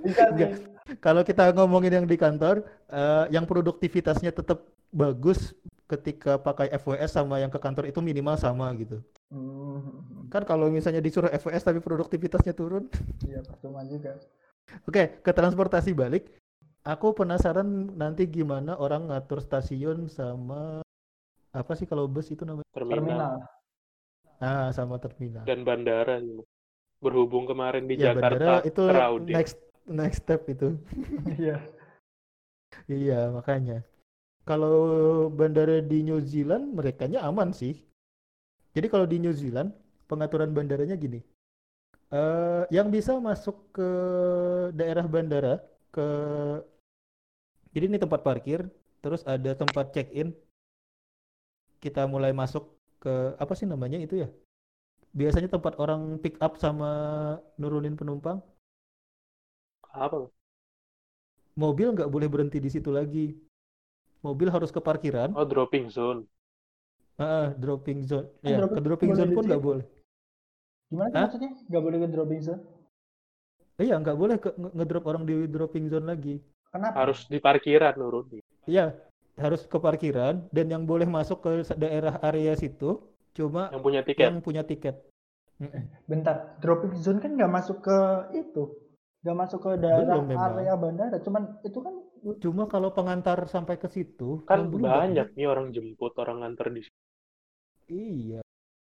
Bisa 0.03 0.25
sih. 0.37 0.49
Nggak. 0.49 0.51
Kalau 0.99 1.21
kita 1.21 1.53
ngomongin 1.53 2.01
yang 2.01 2.07
di 2.09 2.17
kantor, 2.17 2.65
eh, 2.89 3.25
yang 3.35 3.45
produktivitasnya 3.45 4.33
tetap 4.33 4.65
bagus 4.89 5.53
ketika 5.85 6.37
pakai 6.37 6.69
FWS 6.71 7.17
sama 7.17 7.41
yang 7.41 7.49
ke 7.49 7.57
kantor 7.57 7.89
itu 7.89 7.97
minimal 7.99 8.37
sama 8.37 8.69
gitu. 8.77 9.01
Hmm. 9.29 10.29
Kan 10.29 10.45
kalau 10.45 10.69
misalnya 10.69 11.01
disuruh 11.01 11.29
FWS 11.29 11.65
tapi 11.65 11.79
produktivitasnya 11.81 12.53
turun. 12.53 12.85
Iya, 13.25 13.41
percuma 13.41 13.81
juga. 13.85 14.17
Oke, 14.85 15.17
ke 15.21 15.31
transportasi 15.33 15.93
balik. 15.93 16.29
Aku 16.85 17.11
penasaran 17.11 17.65
nanti 17.97 18.23
gimana 18.23 18.77
orang 18.77 19.09
ngatur 19.09 19.41
stasiun 19.41 20.07
sama 20.07 20.79
apa 21.49 21.73
sih 21.73 21.89
kalau 21.89 22.05
bus 22.05 22.29
itu 22.29 22.45
namanya? 22.45 22.65
Terminal, 22.71 23.01
Terminal. 23.01 23.33
Ah, 24.39 24.69
sama 24.71 24.95
terminal. 25.01 25.43
dan 25.43 25.65
bandara 25.65 26.21
gitu. 26.21 26.45
Berhubung 27.01 27.43
kemarin 27.43 27.89
di 27.89 27.97
Ya, 27.97 28.13
bandara 28.13 28.61
Jakarta 28.61 28.67
itu 28.69 28.83
crowded. 28.85 29.33
next 29.33 29.55
next 29.89 30.19
step 30.23 30.45
itu. 30.47 30.77
Iya. 31.41 31.57
Iya, 32.85 33.33
makanya. 33.33 33.81
Kalau 34.49 34.77
bandara 35.29 35.77
di 35.91 36.01
New 36.01 36.19
Zealand, 36.25 36.73
merekanya 36.73 37.19
aman 37.29 37.53
sih. 37.53 37.73
Jadi 38.73 38.87
kalau 38.89 39.05
di 39.05 39.17
New 39.21 39.33
Zealand, 39.41 39.69
pengaturan 40.09 40.49
bandaranya 40.57 40.97
gini. 40.97 41.21
Eh, 42.09 42.63
yang 42.73 42.89
bisa 42.89 43.13
masuk 43.21 43.55
ke 43.77 43.89
daerah 44.73 45.05
bandara, 45.05 45.61
ke 45.93 46.07
jadi 47.73 47.85
ini 47.85 47.97
tempat 48.01 48.25
parkir, 48.25 48.65
terus 49.05 49.21
ada 49.29 49.53
tempat 49.53 49.93
check-in. 49.93 50.33
Kita 51.83 52.09
mulai 52.09 52.33
masuk 52.33 52.63
ke 52.99 53.13
apa 53.37 53.53
sih 53.55 53.69
namanya 53.69 54.01
itu 54.01 54.25
ya? 54.25 54.27
Biasanya 55.13 55.49
tempat 55.53 55.77
orang 55.77 56.17
pick 56.23 56.35
up 56.41 56.57
sama 56.57 56.89
nurunin 57.61 57.93
penumpang. 57.93 58.41
Apa? 59.93 60.29
Mobil 61.61 61.87
nggak 61.93 62.09
boleh 62.09 62.27
berhenti 62.33 62.57
di 62.57 62.69
situ 62.73 62.89
lagi. 62.89 63.48
Mobil 64.19 64.47
harus 64.51 64.69
ke 64.69 64.79
parkiran. 64.79 65.31
Oh, 65.31 65.47
dropping 65.47 65.87
zone. 65.87 66.27
Ah, 67.19 67.51
dropping 67.55 68.03
zone. 68.03 68.27
Kan 68.43 68.49
Ya, 68.51 68.57
dropping 68.59 68.75
ke 68.75 68.81
dropping 68.83 69.11
zone 69.15 69.31
pun 69.35 69.43
nggak 69.47 69.63
boleh. 69.63 69.85
Gimana 70.89 71.11
Hah? 71.13 71.23
maksudnya? 71.27 71.51
Gak 71.69 71.83
boleh 71.83 71.97
ke 72.01 72.07
dropping 72.09 72.41
zone? 72.41 72.61
Iya, 73.79 73.95
nggak 73.95 74.17
boleh 74.19 74.35
ke 74.39 74.49
nge- 74.55 74.73
ngedrop 74.75 75.03
orang 75.07 75.23
di 75.23 75.35
dropping 75.47 75.85
zone 75.87 76.07
lagi. 76.07 76.35
Kenapa? 76.71 76.95
Harus 76.99 77.19
di 77.31 77.39
parkiran 77.39 77.95
nurunin. 77.95 78.43
Iya, 78.67 78.91
harus 79.39 79.63
ke 79.63 79.77
parkiran 79.79 80.43
dan 80.51 80.65
yang 80.67 80.83
boleh 80.83 81.07
masuk 81.07 81.39
ke 81.39 81.49
daerah 81.79 82.19
area 82.19 82.53
situ 82.59 82.99
cuma 83.31 83.71
Yang 83.71 83.83
punya 83.87 84.01
tiket. 84.03 84.25
yang 84.27 84.37
punya 84.43 84.63
tiket. 84.67 84.95
Bentar, 86.07 86.59
dropping 86.59 86.95
zone 86.99 87.19
kan 87.23 87.35
nggak 87.35 87.51
masuk 87.51 87.83
ke 87.83 87.97
itu, 88.35 88.63
nggak 89.23 89.37
masuk 89.37 89.59
ke 89.63 89.71
daerah 89.79 90.15
Belum 90.19 90.27
memang. 90.27 90.51
area 90.55 90.73
bandara. 90.75 91.17
Cuman 91.23 91.43
itu 91.63 91.79
kan 91.79 91.95
Cuma 92.39 92.67
kalau 92.67 92.91
pengantar 92.91 93.39
sampai 93.47 93.79
ke 93.79 93.87
situ 93.87 94.43
Kan 94.43 94.67
banyak 94.71 95.33
nih 95.35 95.47
orang 95.47 95.71
jemput, 95.71 96.13
orang 96.19 96.43
nganter 96.43 96.67
di 96.73 96.81
situ. 96.83 96.97
Iya. 97.89 98.41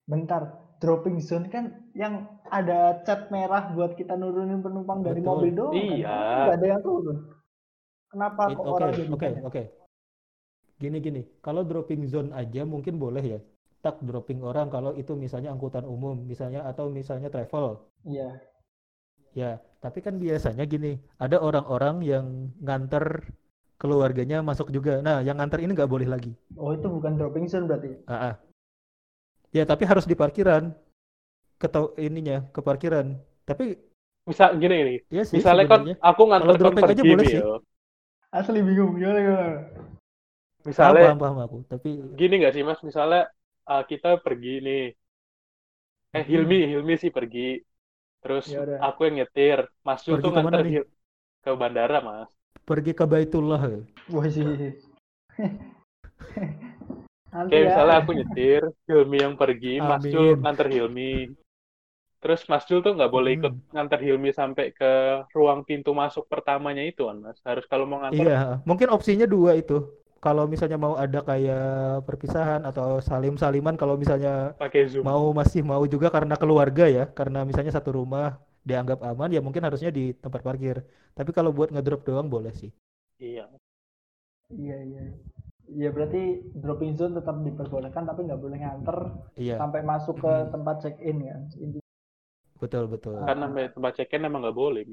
bentar, 0.08 0.72
dropping 0.80 1.20
zone 1.20 1.52
kan 1.52 1.92
yang 1.92 2.40
ada 2.48 3.04
cat 3.04 3.28
merah 3.28 3.76
buat 3.76 3.92
kita 4.00 4.16
nurunin 4.16 4.64
penumpang 4.64 5.04
dari 5.04 5.20
Betul. 5.20 5.28
mobil 5.36 5.52
doang. 5.52 5.76
kan? 5.76 5.84
Iya. 5.84 6.16
Kan 6.16 6.40
nggak 6.48 6.58
ada 6.58 6.68
yang 6.72 6.82
turun. 6.82 7.18
Kenapa 8.08 8.42
It- 8.48 8.56
kok 8.56 8.64
Oke, 8.64 8.72
orang 8.72 8.92
oke, 9.12 9.30
oke. 9.44 9.64
Gini 10.80 10.98
gini, 11.04 11.22
kalau 11.44 11.68
dropping 11.68 12.08
zone 12.08 12.32
aja 12.32 12.64
mungkin 12.64 12.96
boleh 12.96 13.20
ya. 13.20 13.40
Tak 13.84 14.00
dropping 14.00 14.42
orang 14.48 14.72
kalau 14.72 14.96
itu 14.96 15.12
misalnya 15.14 15.52
angkutan 15.52 15.84
umum, 15.84 16.16
misalnya 16.24 16.64
atau 16.64 16.88
misalnya 16.88 17.28
travel. 17.28 17.84
Iya. 18.08 18.30
Ya, 19.36 19.60
tapi 19.84 20.00
kan 20.06 20.18
biasanya 20.18 20.64
gini, 20.66 20.98
ada 21.22 21.38
orang-orang 21.42 22.02
yang 22.02 22.26
nganter 22.62 23.30
keluarganya 23.78 24.42
masuk 24.42 24.74
juga. 24.74 25.00
Nah, 25.06 25.22
yang 25.22 25.38
nganter 25.38 25.62
ini 25.62 25.72
nggak 25.78 25.92
boleh 25.92 26.08
lagi. 26.10 26.34
Oh 26.58 26.74
itu 26.74 26.88
bukan 26.90 27.14
dropping 27.18 27.46
zone 27.46 27.70
berarti. 27.70 27.94
Ah, 28.10 28.34
ah. 28.34 28.34
Ya, 29.54 29.64
tapi 29.70 29.86
harus 29.86 30.06
di 30.10 30.18
parkiran. 30.18 30.74
Ketau 31.58 31.94
ininya 31.98 32.46
ke 32.54 32.62
parkiran. 32.62 33.18
Tapi 33.46 33.78
Misal 34.28 34.60
gini 34.60 34.76
nih, 34.84 34.98
ya 35.08 35.24
sih 35.24 35.40
misalnya 35.40 35.66
kan 35.72 35.82
aku 36.04 36.22
nganter 36.28 36.44
Kalau 36.44 36.52
kan 36.52 36.60
dropping 36.60 36.84
aja 36.84 36.94
pergi 37.00 37.12
boleh 37.16 37.26
sih. 37.32 37.42
Asli 38.36 38.60
bingung 38.60 38.92
gimana 39.00 39.20
gimana. 39.24 39.48
Paham, 40.68 40.68
Misalnya 40.68 41.02
paham, 41.08 41.18
paham 41.24 41.38
aku. 41.46 41.58
Tapi 41.72 41.90
gini 42.20 42.34
nggak 42.44 42.54
sih 42.56 42.64
mas? 42.68 42.80
Misalnya 42.84 43.32
uh, 43.72 43.84
kita 43.88 44.20
pergi 44.20 44.54
nih, 44.68 44.84
eh 46.12 46.24
Hmm. 46.24 46.28
Hilmi, 46.28 46.60
Hilmi 46.72 46.94
sih 47.00 47.12
pergi. 47.18 47.64
Terus 48.28 48.46
Ya 48.46 48.60
udah. 48.64 48.80
aku 48.88 49.00
yang 49.08 49.16
nyetir, 49.24 49.60
Mas 49.88 50.02
Jul 50.06 50.18
Pergi 50.18 50.24
tuh 50.24 50.32
nganter 50.36 50.60
nih? 50.66 50.74
Hil- 50.74 50.92
ke 51.46 51.52
bandara 51.62 51.98
mas. 52.10 52.30
pergi 52.68 52.92
ke 53.00 53.06
Baitullah. 53.12 53.62
ya. 53.74 53.80
Wah 54.14 54.28
sih. 54.30 54.46
Kayak 57.48 57.64
ya. 57.64 57.70
misalnya 57.70 57.96
aku 58.02 58.12
nyetir, 58.20 58.62
Hilmi 58.88 59.18
yang 59.26 59.36
pergi, 59.42 59.74
Mas 59.90 60.04
Jul 60.12 60.30
nganter 60.42 60.68
Hilmi. 60.74 61.12
Terus 62.22 62.42
Mas 62.52 62.64
Jul 62.70 62.80
tuh 62.86 62.94
nggak 62.98 63.14
boleh 63.16 63.32
ikut 63.38 63.54
Hmm. 63.54 63.62
nganter 63.74 64.00
Hilmi 64.06 64.30
sampai 64.40 64.66
ke 64.80 64.92
ruang 65.38 65.60
pintu 65.70 65.92
masuk 66.02 66.24
pertamanya 66.32 66.84
itu 66.92 67.02
kan 67.10 67.18
mas. 67.26 67.38
Harus 67.50 67.66
kalau 67.72 67.86
mau 67.90 68.00
nganter 68.04 68.28
Iya, 68.28 68.64
mungkin 68.68 68.88
opsinya 68.96 69.26
dua 69.34 69.52
itu. 69.62 69.74
Kalau 70.18 70.50
misalnya 70.50 70.78
mau 70.82 70.98
ada 70.98 71.22
kayak 71.22 72.02
perpisahan 72.04 72.66
atau 72.66 72.98
salim-saliman 73.00 73.78
kalau 73.78 73.96
misalnya 73.96 74.58
pakai 74.58 74.90
Zoom. 74.90 75.06
mau 75.06 75.30
masih 75.32 75.62
mau 75.62 75.84
juga 75.86 76.10
karena 76.10 76.34
keluarga 76.36 76.90
ya, 76.90 77.06
karena 77.14 77.46
misalnya 77.46 77.74
satu 77.74 77.94
rumah 77.94 78.42
dianggap 78.68 79.00
aman 79.00 79.32
ya 79.32 79.40
mungkin 79.40 79.64
harusnya 79.64 79.94
di 79.94 80.12
tempat 80.18 80.44
parkir. 80.44 80.84
Tapi 81.16 81.32
kalau 81.32 81.56
buat 81.56 81.72
ngedrop 81.72 82.04
doang 82.04 82.28
boleh 82.28 82.52
sih. 82.52 82.74
Iya. 83.22 83.48
Iya 84.52 84.78
iya. 84.84 85.04
Iya 85.68 85.90
berarti 85.92 86.48
dropping 86.56 86.96
zone 86.96 87.20
tetap 87.20 87.44
diperbolehkan 87.44 88.08
tapi 88.08 88.24
nggak 88.24 88.40
boleh 88.40 88.58
nganter 88.64 88.98
Iya, 89.36 89.60
sampai 89.60 89.84
masuk 89.84 90.16
ke 90.24 90.34
tempat 90.48 90.76
check 90.80 90.96
in 91.04 91.28
kan. 91.28 91.42
Inti- 91.60 91.84
betul 92.58 92.88
betul. 92.88 93.20
Karena 93.20 93.52
sampai 93.52 93.64
tempat 93.76 93.92
check-in 94.00 94.24
emang 94.24 94.48
nggak 94.48 94.56
boleh. 94.56 94.84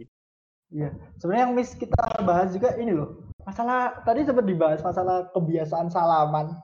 Iya. 0.74 0.90
Sebenarnya 1.22 1.44
yang 1.46 1.54
miss 1.54 1.78
kita 1.78 1.98
bahas 2.26 2.50
juga 2.50 2.74
ini 2.74 2.90
loh. 2.90 3.22
Masalah 3.44 4.00
tadi 4.02 4.24
sempat 4.24 4.44
dibahas 4.44 4.80
masalah 4.80 5.28
kebiasaan 5.30 5.88
salaman. 5.88 6.56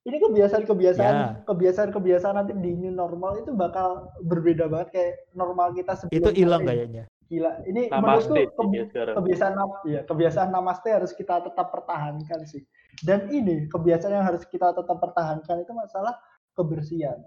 ini 0.00 0.16
kebiasaan-kebiasaan 0.16 1.12
Ya. 1.14 1.28
kebiasaan-kebiasaan 1.44 2.32
nanti 2.32 2.56
di 2.56 2.72
new 2.72 2.88
normal 2.88 3.36
itu 3.36 3.52
bakal 3.52 4.08
berbeda 4.24 4.64
banget 4.64 4.88
kayak 4.96 5.12
normal 5.36 5.76
kita 5.76 5.92
sebelum 5.92 6.16
Itu 6.16 6.30
hilang 6.32 6.64
kayaknya. 6.64 7.04
Gila. 7.28 7.60
Ini 7.68 7.92
Namaste 7.92 8.32
menurutku 8.32 8.64
ke- 8.64 8.88
sekarang. 8.88 9.14
kebiasaan 9.20 9.52
ya, 9.84 10.00
kebiasaan 10.08 10.48
namaste 10.48 10.88
harus 10.88 11.12
kita 11.12 11.44
tetap 11.44 11.68
pertahankan 11.68 12.40
sih. 12.42 12.64
Dan 13.04 13.28
ini 13.28 13.68
kebiasaan 13.68 14.16
yang 14.16 14.24
harus 14.24 14.48
kita 14.48 14.72
tetap 14.72 14.96
pertahankan 14.96 15.56
itu 15.60 15.72
masalah 15.76 16.16
kebersihan. 16.56 17.20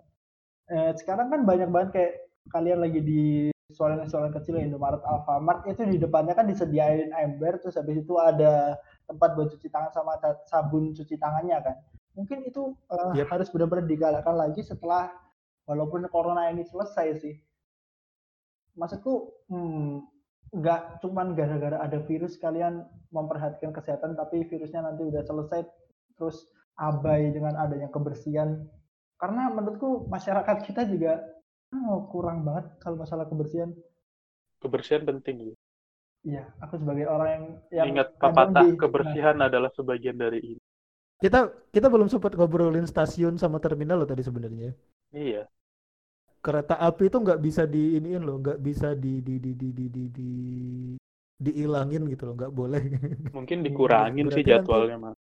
Eh, 0.66 0.98
sekarang 0.98 1.30
kan 1.30 1.46
banyak 1.46 1.70
banget 1.70 1.90
kayak 1.94 2.14
kalian 2.50 2.82
lagi 2.82 3.00
di 3.00 3.24
soalan-soalan 3.70 4.34
kecil 4.34 4.58
Indomaret, 4.58 5.06
Alfamart 5.06 5.70
itu 5.70 5.86
di 5.86 5.98
depannya 5.98 6.34
kan 6.34 6.46
disediain 6.46 7.14
ember 7.14 7.58
terus 7.58 7.74
habis 7.74 8.02
itu 8.02 8.18
ada 8.18 8.82
tempat 9.14 9.30
buat 9.38 9.48
cuci 9.54 9.70
tangan 9.70 9.92
sama 9.94 10.18
sabun 10.50 10.92
cuci 10.98 11.16
tangannya 11.22 11.58
kan. 11.62 11.76
Mungkin 12.18 12.46
itu 12.50 12.74
eh, 12.90 13.22
Yep. 13.22 13.28
harus 13.30 13.48
benar-benar 13.54 13.86
digalakkan 13.86 14.36
lagi 14.36 14.62
setelah 14.66 15.14
walaupun 15.70 16.10
corona 16.10 16.50
ini 16.50 16.66
selesai 16.66 17.08
sih. 17.22 17.36
Maksudku 18.74 19.14
hmm, 19.54 20.02
nggak 20.54 21.02
cuman 21.02 21.34
gara-gara 21.38 21.78
ada 21.82 22.02
virus 22.06 22.38
kalian 22.38 22.86
memperhatikan 23.10 23.74
kesehatan 23.74 24.14
tapi 24.14 24.46
virusnya 24.46 24.86
nanti 24.86 25.02
udah 25.02 25.26
selesai 25.26 25.66
terus 26.14 26.46
abai 26.78 27.34
dengan 27.34 27.58
adanya 27.58 27.90
kebersihan 27.90 28.62
karena 29.18 29.50
menurutku 29.50 30.06
masyarakat 30.10 30.62
kita 30.66 30.86
juga 30.86 31.22
oh, 31.74 32.06
kurang 32.14 32.46
banget 32.46 32.70
kalau 32.78 33.02
masalah 33.02 33.26
kebersihan 33.26 33.74
Kebersihan 34.64 35.04
penting. 35.04 35.52
Iya 36.30 36.44
aku 36.64 36.76
sebagai 36.82 37.06
orang 37.16 37.30
yang 37.36 37.46
yang 37.80 37.92
Ingat 37.92 38.08
pepatah 38.22 38.66
di- 38.66 38.80
kebersihan 38.82 39.38
adalah 39.48 39.72
sebagian 39.78 40.18
dari 40.24 40.40
ini. 40.52 40.62
Kita 41.24 41.40
kita 41.76 41.88
belum 41.94 42.06
sempat 42.14 42.32
ngobrolin 42.38 42.86
stasiun 42.92 43.36
sama 43.42 43.58
terminal 43.66 43.98
loh 44.00 44.10
tadi 44.12 44.22
sebenarnya. 44.28 44.70
Iya. 45.14 45.50
Kereta 46.46 46.76
api 46.88 47.04
itu 47.10 47.18
nggak 47.24 47.40
bisa 47.46 47.64
di 47.74 47.96
iniin 47.98 48.22
loh, 48.28 48.36
nggak 48.44 48.60
bisa 48.68 48.88
di 49.04 49.14
di 49.28 49.36
di 49.44 49.52
di 49.62 49.70
di 49.78 49.86
di, 49.96 50.04
di 50.18 50.28
diilangin 51.46 52.04
gitu 52.12 52.24
loh, 52.28 52.34
nggak 52.40 52.54
boleh. 52.60 52.84
Mungkin 53.36 53.58
dikurangin 53.66 54.28
sih 54.36 54.44
jadwalnya, 54.50 54.98
Mas. 55.04 55.18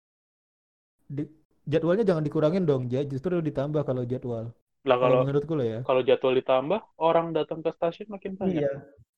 Di- 1.16 1.28
jadwalnya 1.72 2.05
jangan 2.09 2.24
dikurangin 2.26 2.64
dong, 2.70 2.82
ya 2.94 3.01
justru 3.12 3.34
ditambah 3.49 3.82
kalau 3.88 4.03
jadwal. 4.12 4.46
Lah 4.89 4.97
Kalau 5.03 5.18
menurutku 5.26 5.53
loh 5.59 5.66
ya. 5.74 5.78
kalau 5.89 6.01
jadwal 6.09 6.34
ditambah, 6.41 6.80
orang 7.09 7.26
datang 7.36 7.59
ke 7.64 7.70
stasiun 7.76 8.09
makin 8.14 8.32
banyak. 8.41 8.62
iya 8.64 8.70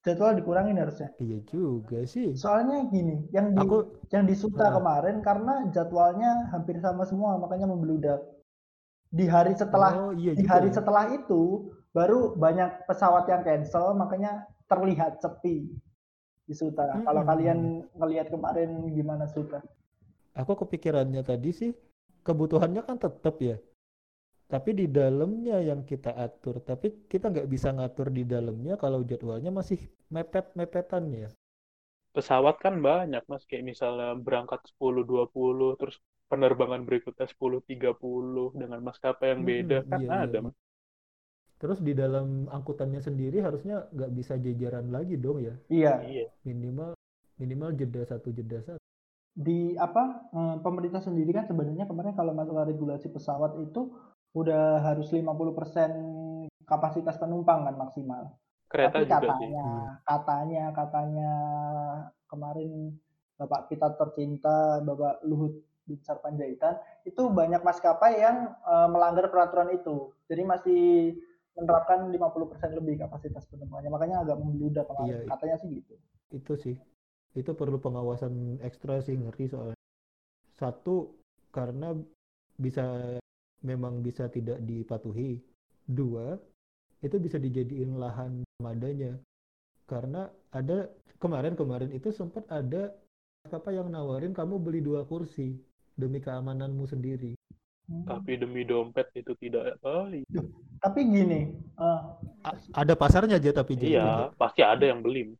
jadwal 0.04 0.32
dikurangin 0.32 0.76
harusnya 0.80 1.08
Iya 1.20 1.38
juga 1.52 1.98
sih. 2.08 2.28
soalnya 2.42 2.88
gini 2.94 3.28
yang 3.36 3.52
di 3.52 3.60
Aku 3.60 3.76
yang 4.14 4.24
di 4.24 4.34
Suta 4.42 4.66
Nah. 4.66 4.80
kemarin 4.80 5.16
karena 5.20 5.54
jadwalnya 5.74 6.30
hampir 6.52 6.76
sama 6.80 7.04
semua 7.04 7.36
makanya 7.42 7.68
membludak 7.68 8.20
di 9.12 9.26
hari 9.28 9.52
setelah 9.58 9.92
oh 9.92 10.12
iya 10.16 10.32
di 10.32 10.44
hari 10.48 10.68
ya. 10.72 10.80
setelah 10.80 11.04
itu 11.12 11.68
baru 11.92 12.32
banyak 12.44 12.70
pesawat 12.88 13.24
yang 13.28 13.42
cancel 13.44 13.92
makanya 13.92 14.32
terlihat 14.70 15.20
sepi 15.20 15.68
di 16.48 16.54
Suta. 16.56 16.96
Hmm. 16.96 17.04
Kalau 17.06 17.22
kalian 17.26 17.58
ngelihat 17.98 18.26
kemarin 18.34 18.70
gimana 18.96 19.26
Suta? 19.28 19.60
Aku 20.40 20.52
kepikirannya 20.56 21.22
tadi 21.26 21.50
sih 21.52 21.70
kebutuhannya 22.26 22.82
kan 22.88 22.96
tetap 22.96 23.36
ya. 23.42 23.56
Tapi 24.52 24.70
di 24.80 24.86
dalamnya 24.98 25.56
yang 25.68 25.80
kita 25.90 26.10
atur. 26.26 26.56
Tapi 26.70 26.86
kita 27.12 27.26
nggak 27.32 27.48
bisa 27.54 27.68
ngatur 27.76 28.08
di 28.18 28.22
dalamnya 28.34 28.74
kalau 28.82 29.00
jadwalnya 29.10 29.50
masih 29.58 29.80
mepet-mepetan 30.14 31.04
ya. 31.22 31.28
Pesawat 32.16 32.56
kan 32.64 32.74
banyak, 32.88 33.22
Mas. 33.30 33.42
Kayak 33.48 33.64
misalnya 33.70 34.08
berangkat 34.26 34.60
10.20, 34.70 35.68
terus 35.80 35.96
penerbangan 36.30 36.82
berikutnya 36.88 37.26
10.30 37.32 38.46
dengan 38.60 38.80
maskapai 38.88 39.26
yang 39.32 39.42
Hmm, 39.42 39.46
beda. 39.50 39.78
Kan 39.90 40.02
iya, 40.02 40.08
iya, 40.16 40.22
ada, 40.22 40.38
iya. 40.38 40.46
Mas. 40.46 40.56
Terus 41.60 41.78
di 41.86 41.92
dalam 42.02 42.26
angkutannya 42.56 43.00
sendiri 43.08 43.38
harusnya 43.46 43.76
nggak 43.94 44.10
bisa 44.18 44.34
jajaran 44.44 44.86
lagi 44.96 45.14
dong 45.24 45.38
ya. 45.48 45.54
Iya, 45.70 45.92
Iya. 46.10 46.24
Minimal 46.48 46.90
minimal 47.40 47.70
jeda 47.80 48.02
satu 48.10 48.28
jeda 48.38 48.58
satu. 48.66 48.80
di 49.46 49.78
apa 49.86 50.02
eh, 50.38 50.56
pemerintah 50.64 51.00
sendiri 51.06 51.30
kan 51.36 51.46
sebenarnya 51.50 51.86
kemarin 51.90 52.12
kalau 52.18 52.32
masalah 52.34 52.64
regulasi 52.66 53.08
pesawat 53.14 53.52
itu 53.62 53.80
udah 54.34 54.82
harus 54.86 55.10
50% 55.10 56.62
kapasitas 56.66 57.18
penumpang 57.18 57.66
kan 57.66 57.74
maksimal. 57.74 58.38
Kereta 58.70 59.02
Tapi 59.02 59.10
juga 59.10 59.18
sih. 59.18 59.26
katanya, 59.26 59.66
katanya, 60.06 60.64
katanya 60.70 61.32
kemarin 62.30 62.94
Bapak 63.34 63.72
kita 63.72 63.96
tercinta, 63.98 64.78
Bapak 64.84 65.24
Luhut 65.26 65.64
Binsar 65.88 66.22
Panjaitan, 66.22 66.78
itu 67.02 67.26
banyak 67.32 67.64
maskapai 67.66 68.22
yang 68.22 68.54
eh, 68.54 68.88
melanggar 68.92 69.26
peraturan 69.32 69.74
itu. 69.74 70.14
Jadi 70.30 70.42
masih 70.46 70.82
menerapkan 71.58 72.06
50% 72.06 72.78
lebih 72.78 73.02
kapasitas 73.02 73.48
penumpangnya. 73.50 73.90
Makanya 73.90 74.16
agak 74.22 74.38
membludak 74.38 74.86
kemarin. 74.86 75.10
Iya, 75.10 75.18
iya. 75.26 75.30
Katanya 75.34 75.56
sih 75.58 75.68
gitu. 75.82 75.94
Itu 76.30 76.52
sih. 76.54 76.76
Itu 77.34 77.58
perlu 77.58 77.82
pengawasan 77.82 78.62
ekstra 78.62 79.02
sih 79.02 79.18
ngeri 79.18 79.50
soalnya. 79.50 79.78
Satu 80.54 81.18
karena 81.50 81.96
bisa 82.54 83.18
memang 83.64 84.00
bisa 84.04 84.28
tidak 84.28 84.60
dipatuhi. 84.64 85.40
Dua, 85.90 86.38
itu 87.02 87.16
bisa 87.18 87.36
dijadiin 87.40 87.98
lahan 87.98 88.44
madanya. 88.62 89.16
Karena 89.90 90.30
ada 90.54 90.86
kemarin-kemarin 91.18 91.90
itu 91.92 92.14
sempat 92.14 92.46
ada 92.48 92.94
apa 93.50 93.70
yang 93.72 93.88
nawarin 93.90 94.36
kamu 94.36 94.60
beli 94.60 94.80
dua 94.84 95.02
kursi 95.08 95.56
demi 95.98 96.20
keamananmu 96.22 96.86
sendiri. 96.86 97.34
Hmm. 97.90 98.06
Tapi 98.06 98.38
demi 98.38 98.62
dompet 98.62 99.10
itu 99.18 99.34
tidak 99.40 99.80
kali. 99.82 100.22
Tapi 100.80 101.00
gini, 101.04 101.40
eh, 101.76 102.00
A- 102.40 102.56
ada 102.86 102.94
pasarnya 102.96 103.36
aja 103.36 103.50
tapi 103.52 103.76
jadi 103.76 103.92
Iya, 103.98 104.32
pasti 104.40 104.60
ada 104.64 104.84
yang 104.86 105.04
beli. 105.04 105.34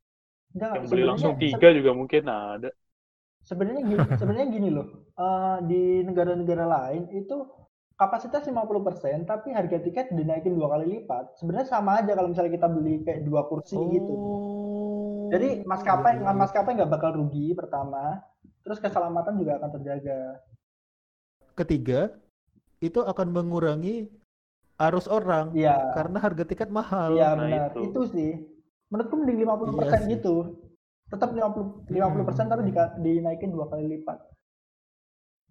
enggak, 0.54 0.70
Yang 0.76 0.84
beli 0.90 1.02
langsung 1.06 1.34
tiga 1.40 1.68
juga 1.72 1.90
mungkin 1.96 2.22
ada. 2.28 2.70
sebenarnya 3.48 3.82
gini 3.88 4.04
sebenarnya 4.20 4.48
gini 4.52 4.68
loh 4.76 4.86
eh, 5.16 5.56
di 5.70 5.80
negara-negara 6.08 6.64
lain 6.76 7.02
itu 7.20 7.36
kapasitas 8.00 8.48
50% 8.48 9.28
tapi 9.28 9.52
harga 9.52 9.76
tiket 9.76 10.08
dinaikin 10.10 10.56
dua 10.56 10.72
kali 10.72 10.86
lipat 10.96 11.36
sebenarnya 11.36 11.68
sama 11.68 12.00
aja 12.00 12.16
kalau 12.16 12.32
misalnya 12.32 12.52
kita 12.56 12.68
beli 12.72 13.04
kayak 13.04 13.20
dua 13.28 13.44
kursi 13.44 13.76
gitu 13.76 14.14
Oh. 14.16 15.28
jadi 15.28 15.62
maskapai 15.62 16.16
Iya, 16.16 16.24
iya, 16.24 16.30
iya. 16.32 16.40
maskapai 16.40 16.72
nggak 16.74 16.90
bakal 16.90 17.10
rugi 17.14 17.52
pertama 17.52 18.18
terus 18.64 18.80
keselamatan 18.80 19.36
juga 19.36 19.60
akan 19.60 19.70
terjaga 19.76 20.20
Ketiga, 21.52 22.08
itu 22.80 23.04
akan 23.04 23.28
mengurangi 23.36 24.08
arus 24.80 25.04
orang 25.12 25.52
iya 25.52 25.76
karena 25.92 26.16
harga 26.24 26.44
tiket 26.48 26.72
mahal. 26.72 27.12
iya 27.12 27.36
Nah, 27.36 27.44
benar 27.44 27.68
itu. 27.76 27.80
itu. 27.84 28.00
sih 28.16 28.30
menurutku 28.88 29.14
mending 29.20 29.38
50% 29.44 29.76
Iya 29.76 29.98
sih. 30.00 30.08
gitu 30.16 30.34
tetap 31.12 31.28
50 31.36 31.84
50% 31.92 32.48
tapi 32.48 32.62
Hmm. 32.64 32.70
dika- 32.72 32.94
dinaikin 32.96 33.50
dua 33.52 33.68
kali 33.68 33.84
lipat 33.92 34.18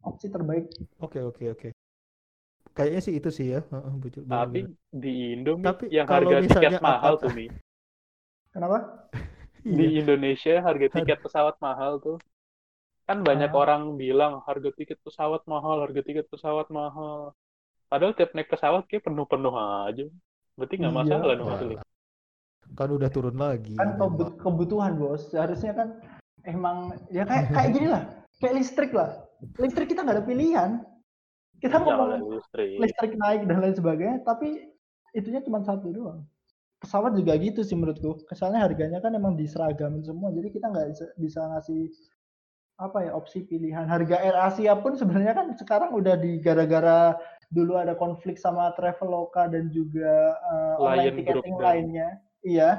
opsi 0.02 0.28
terbaik 0.34 0.66
Oke, 0.98 1.20
oke, 1.22 1.44
oke. 1.54 1.70
Kayaknya 2.80 3.02
sih 3.02 3.14
itu 3.14 3.30
sih 3.30 3.48
ya. 3.50 3.62
Heeh, 3.66 3.94
betul, 3.98 4.24
Tapi 4.24 4.60
di 4.90 5.12
Indo 5.34 5.60
Tapi 5.60 5.92
yang 5.92 6.08
kalau 6.08 6.32
harga 6.32 6.48
tiket 6.48 6.80
mahal 6.80 7.14
apa- 7.14 7.22
tuh 7.22 7.32
Mi. 7.34 7.46
kenapa 8.50 8.78
Di 9.60 9.86
Iya. 9.86 10.00
Indonesia 10.02 10.54
harga 10.60 10.88
tiket 10.90 11.20
pesawat 11.20 11.60
mahal 11.60 12.00
tuh. 12.00 12.16
Kan 13.04 13.22
banyak 13.22 13.52
Ah. 13.52 13.60
orang 13.60 13.82
bilang 13.94 14.40
harga 14.42 14.72
tiket 14.72 14.96
pesawat 15.02 15.44
mahal, 15.44 15.84
harga 15.84 16.00
tiket 16.00 16.26
pesawat 16.26 16.72
mahal. 16.72 17.36
Padahal 17.86 18.14
tiap 18.14 18.32
naik 18.32 18.48
pesawat 18.48 18.88
kayak 18.88 19.04
penuh-penuh 19.04 19.52
aja. 19.52 20.08
Berarti 20.56 20.74
nggak 20.78 20.90
Iya. 20.90 21.00
masalah 21.04 21.34
dong. 21.36 21.82
Kan 22.70 22.90
udah 22.90 23.10
turun 23.10 23.36
lagi. 23.36 23.76
kan 23.76 23.98
kebutuhan 24.38 24.96
bos 24.96 25.28
seharusnya 25.28 25.74
kan 25.74 25.90
emang 26.42 26.78
ya 27.10 27.26
kayak 27.26 27.50
kayak 27.50 27.70
gini 27.74 27.88
lah 27.90 28.04
kayak 28.38 28.56
listrik 28.56 28.92
lah 28.94 29.10
listrik 29.58 29.90
kita 29.90 30.06
nggak 30.06 30.16
ada 30.16 30.24
pilihan 30.24 30.70
kita 31.60 31.78
Iya, 31.78 31.86
ngomong 31.86 32.40
listrik. 32.80 33.14
naik 33.20 33.42
dan 33.46 33.58
lain 33.60 33.76
sebagainya 33.76 34.18
tapi 34.24 34.72
itunya 35.12 35.44
cuma 35.44 35.60
satu 35.64 35.92
doang. 35.92 36.24
Pesawat 36.80 37.12
juga 37.20 37.36
gitu 37.36 37.60
sih 37.60 37.76
menurutku. 37.76 38.24
Kesannya 38.32 38.64
harganya 38.64 39.04
kan 39.04 39.12
emang 39.12 39.36
diseragamin 39.36 40.00
semua 40.04 40.32
jadi 40.32 40.48
kita 40.48 40.72
nggak 40.72 40.88
bisa, 41.20 41.42
ngasih 41.52 41.92
apa 42.80 43.04
ya 43.04 43.12
opsi 43.12 43.44
pilihan. 43.44 43.84
Harga 43.84 44.24
Air 44.24 44.38
Asia 44.40 44.72
pun 44.80 44.96
sebenarnya 44.96 45.36
kan 45.36 45.52
sekarang 45.60 45.92
udah 45.92 46.16
di 46.16 46.40
gara-gara 46.40 47.20
dulu 47.52 47.76
ada 47.76 47.92
konflik 48.00 48.40
sama 48.40 48.72
Traveloka 48.80 49.52
dan 49.52 49.68
juga 49.68 50.40
uh, 50.48 50.80
online 50.80 51.04
Lion 51.04 51.16
ticketing 51.20 51.36
Group 51.36 51.60
dan- 51.60 51.68
lainnya. 51.68 52.08
Iya. 52.40 52.70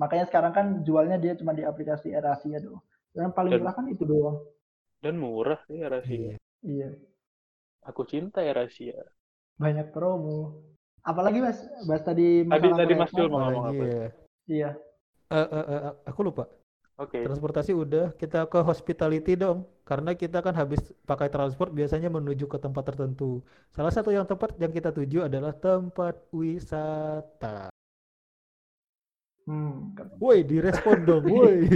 Makanya 0.00 0.24
sekarang 0.32 0.52
kan 0.56 0.66
jualnya 0.80 1.20
dia 1.20 1.36
cuma 1.36 1.52
di 1.52 1.60
aplikasi 1.60 2.16
Air 2.16 2.24
Asia 2.24 2.56
doang. 2.56 2.80
Dan 3.12 3.36
paling 3.36 3.60
murah 3.60 3.76
kan 3.76 3.84
itu 3.92 4.08
doang. 4.08 4.40
Dan 5.04 5.20
murah 5.20 5.60
sih 5.68 5.76
Air 5.84 6.00
Asia. 6.00 6.16
Iya. 6.16 6.36
iya 6.64 6.90
Aku 7.88 8.06
cinta 8.06 8.40
Air 8.42 8.58
Asia. 8.68 8.98
banyak 9.58 9.92
promo 9.94 10.58
apalagi 11.02 11.38
mas 11.38 11.58
bahas 11.86 12.02
tadi 12.02 12.42
Tadi 12.46 12.68
tadi 12.72 12.92
Mas. 12.98 13.10
Jul 13.14 13.28
mau 13.30 13.46
ngomong 13.46 13.64
apa? 13.74 13.84
ya. 13.84 14.06
iya 14.48 14.70
Eh, 15.32 15.48
eh, 15.48 15.64
eh, 15.64 15.92
aku 16.04 16.20
lupa. 16.28 16.44
Oke. 17.00 17.24
Transportasi 17.24 17.72
udah, 17.72 18.12
kita 18.20 18.44
ke 18.52 18.60
hospitality 18.60 19.32
dong. 19.34 19.64
karena 19.82 20.14
kita 20.14 20.38
kan 20.40 20.54
habis 20.54 20.78
pakai 21.04 21.28
transport 21.28 21.68
biasanya 21.74 22.08
menuju 22.08 22.46
ke 22.48 22.56
tempat 22.56 22.84
tertentu. 22.86 23.40
Salah 23.74 23.90
satu 23.90 24.08
yang 24.14 24.24
tempat 24.24 24.54
yang 24.60 24.70
kita 24.70 24.88
tuju 24.92 25.26
adalah 25.26 25.52
tempat 25.56 26.16
wisata. 26.32 27.68
Hmm. 29.42 29.90
Woi, 30.22 30.46
direspon 30.46 31.02
dong, 31.02 31.26
woi. 31.26 31.66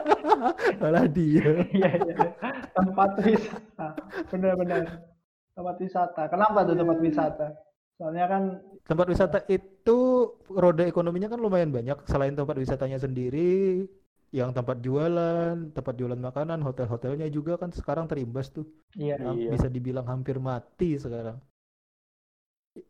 Malah 0.84 1.08
dia. 1.08 1.64
Iya, 1.72 1.90
iya. 1.96 2.16
Tempat 2.76 3.10
wisata. 3.24 3.88
Benar-benar. 4.28 5.09
Tempat 5.60 5.76
wisata. 5.76 6.22
Kenapa 6.32 6.58
tuh 6.64 6.72
tempat 6.72 6.98
wisata? 7.04 7.46
Soalnya 8.00 8.24
kan 8.32 8.42
Tempat 8.88 9.06
wisata 9.12 9.38
itu 9.46 9.98
roda 10.48 10.88
ekonominya 10.88 11.28
kan 11.28 11.36
lumayan 11.36 11.68
banyak. 11.68 12.00
Selain 12.08 12.32
tempat 12.32 12.56
wisatanya 12.56 12.96
sendiri, 12.96 13.84
yang 14.32 14.56
tempat 14.56 14.80
jualan, 14.80 15.74
tempat 15.76 15.94
jualan 16.00 16.16
makanan, 16.16 16.64
hotel-hotelnya 16.64 17.28
juga 17.28 17.60
kan 17.60 17.70
sekarang 17.76 18.08
terimbas 18.08 18.48
tuh. 18.50 18.64
iya. 18.96 19.20
Ham- 19.20 19.36
Iya. 19.36 19.52
Bisa 19.52 19.68
dibilang 19.68 20.08
hampir 20.08 20.40
mati 20.40 20.96
sekarang. 20.96 21.36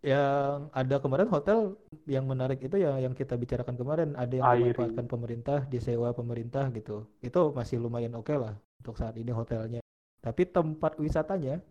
Yang 0.05 0.69
ada 0.77 0.97
kemarin 1.01 1.29
hotel 1.33 1.59
yang 2.05 2.29
menarik 2.29 2.61
itu 2.61 2.77
ya 2.77 3.01
yang 3.01 3.17
kita 3.17 3.35
bicarakan 3.35 3.75
kemarin, 3.81 4.09
ada 4.15 4.31
yang 4.31 4.45
Airi. 4.47 4.71
dimanfaatkan 4.71 5.07
pemerintah, 5.09 5.59
disewa 5.67 6.13
pemerintah 6.13 6.69
gitu. 6.71 7.09
Itu 7.25 7.51
masih 7.57 7.81
lumayan 7.81 8.13
oke 8.15 8.37
lah 8.37 8.55
untuk 8.79 8.95
saat 9.01 9.17
ini 9.17 9.33
hotelnya. 9.33 9.81
Tapi 10.21 10.45
tempat 10.45 11.01
wisatanya, 11.01 11.65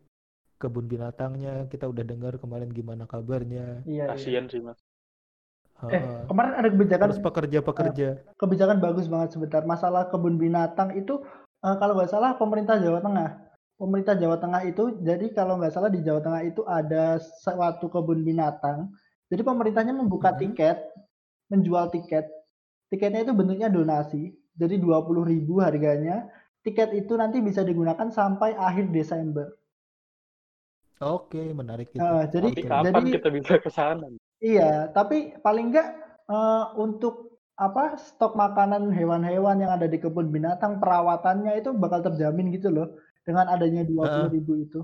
kebun 0.61 0.85
binatangnya, 0.93 1.53
kita 1.71 1.85
udah 1.93 2.03
dengar 2.11 2.33
kemarin 2.43 2.69
gimana 2.79 3.03
kabarnya. 3.11 3.65
Iya, 3.87 4.05
iya. 4.05 4.05
Kasian 4.09 4.45
sih 4.51 4.61
mas. 4.67 4.79
Eh, 5.89 6.03
Heeh. 6.03 6.19
kemarin 6.29 6.53
ada 6.59 6.69
kebijakan 6.73 7.07
Terus 7.09 7.23
pekerja-pekerja. 7.23 8.09
kebijakan 8.41 8.77
bagus 8.83 9.07
banget 9.13 9.29
sebentar. 9.35 9.61
Masalah 9.63 10.11
kebun 10.11 10.35
binatang 10.35 10.89
itu 10.95 11.23
eh, 11.65 11.75
kalau 11.81 11.93
nggak 11.97 12.11
salah 12.11 12.31
pemerintah 12.35 12.75
Jawa 12.83 12.99
Tengah. 13.05 13.29
Pemerintah 13.79 14.15
Jawa 14.19 14.37
Tengah 14.43 14.61
itu 14.67 14.83
jadi 15.07 15.25
kalau 15.31 15.55
nggak 15.59 15.71
salah 15.71 15.87
di 15.87 16.03
Jawa 16.03 16.19
Tengah 16.19 16.41
itu 16.43 16.61
ada 16.67 17.17
suatu 17.43 17.87
kebun 17.87 18.27
binatang. 18.27 18.91
Jadi 19.31 19.41
pemerintahnya 19.45 19.93
membuka 19.95 20.35
Mhm. 20.35 20.39
tiket, 20.41 20.77
menjual 21.51 21.87
tiket. 21.95 22.25
Tiketnya 22.91 23.23
itu 23.23 23.33
bentuknya 23.35 23.69
donasi. 23.71 24.35
Jadi 24.59 24.75
20.000 24.81 25.61
harganya. 25.63 26.27
Tiket 26.65 26.91
itu 26.91 27.15
nanti 27.15 27.39
bisa 27.39 27.63
digunakan 27.63 28.09
sampai 28.11 28.51
akhir 28.59 28.91
Desember. 28.91 29.47
Oke, 31.01 31.39
menarik 31.59 31.89
itu. 31.99 32.11
Eh, 32.11 32.23
jadi 32.33 32.49
Nanti 32.49 32.61
kapan 32.71 33.03
jadi 33.03 33.11
kita 33.13 33.27
bisa 33.37 33.53
ke 33.63 33.69
sana? 33.77 34.07
Iya, 34.51 34.63
tapi 34.97 35.17
paling 35.45 35.65
enggak 35.71 35.87
eh, 36.35 36.63
untuk 36.85 37.13
apa 37.65 37.83
stok 38.07 38.33
makanan 38.43 38.83
hewan-hewan 38.97 39.57
yang 39.63 39.71
ada 39.75 39.87
di 39.93 39.97
kebun 40.03 40.27
binatang 40.35 40.73
perawatannya 40.81 41.51
itu 41.59 41.69
bakal 41.83 41.99
terjamin 42.07 42.47
gitu 42.55 42.67
loh 42.75 42.87
dengan 43.27 43.45
adanya 43.53 43.81
20.000 43.89 44.31
ribu 44.35 44.51
itu. 44.65 44.79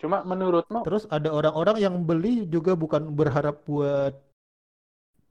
Cuma 0.00 0.18
menurutmu 0.30 0.80
Terus 0.84 1.04
ada 1.16 1.28
orang-orang 1.38 1.76
yang 1.84 1.94
beli 2.08 2.34
juga 2.54 2.72
bukan 2.82 3.02
berharap 3.18 3.56
buat 3.68 4.12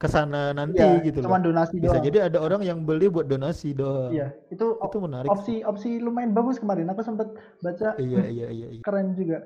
ke 0.00 0.08
sana 0.14 0.40
nanti 0.58 0.82
Iya, 0.82 0.90
gitu 1.06 1.20
cuma 1.22 1.36
loh. 1.36 1.38
donasi 1.44 1.76
Bisa 1.82 1.96
doang. 1.96 2.06
jadi 2.06 2.18
ada 2.28 2.38
orang 2.46 2.62
yang 2.68 2.78
beli 2.88 3.06
buat 3.14 3.26
donasi 3.32 3.68
doang. 3.80 4.14
Iya, 4.14 4.26
itu 4.52 4.66
Itu 4.86 4.96
menarik. 5.06 5.32
opsi 5.32 5.52
opsi 5.70 5.88
lumayan 6.04 6.32
bagus 6.36 6.56
kemarin. 6.62 6.86
Aku 6.92 7.02
sempat 7.08 7.28
baca 7.64 7.88
Iya, 8.00 8.20
iya, 8.32 8.46
iya, 8.54 8.66
iya. 8.76 8.82
keren 8.84 9.08
juga. 9.18 9.38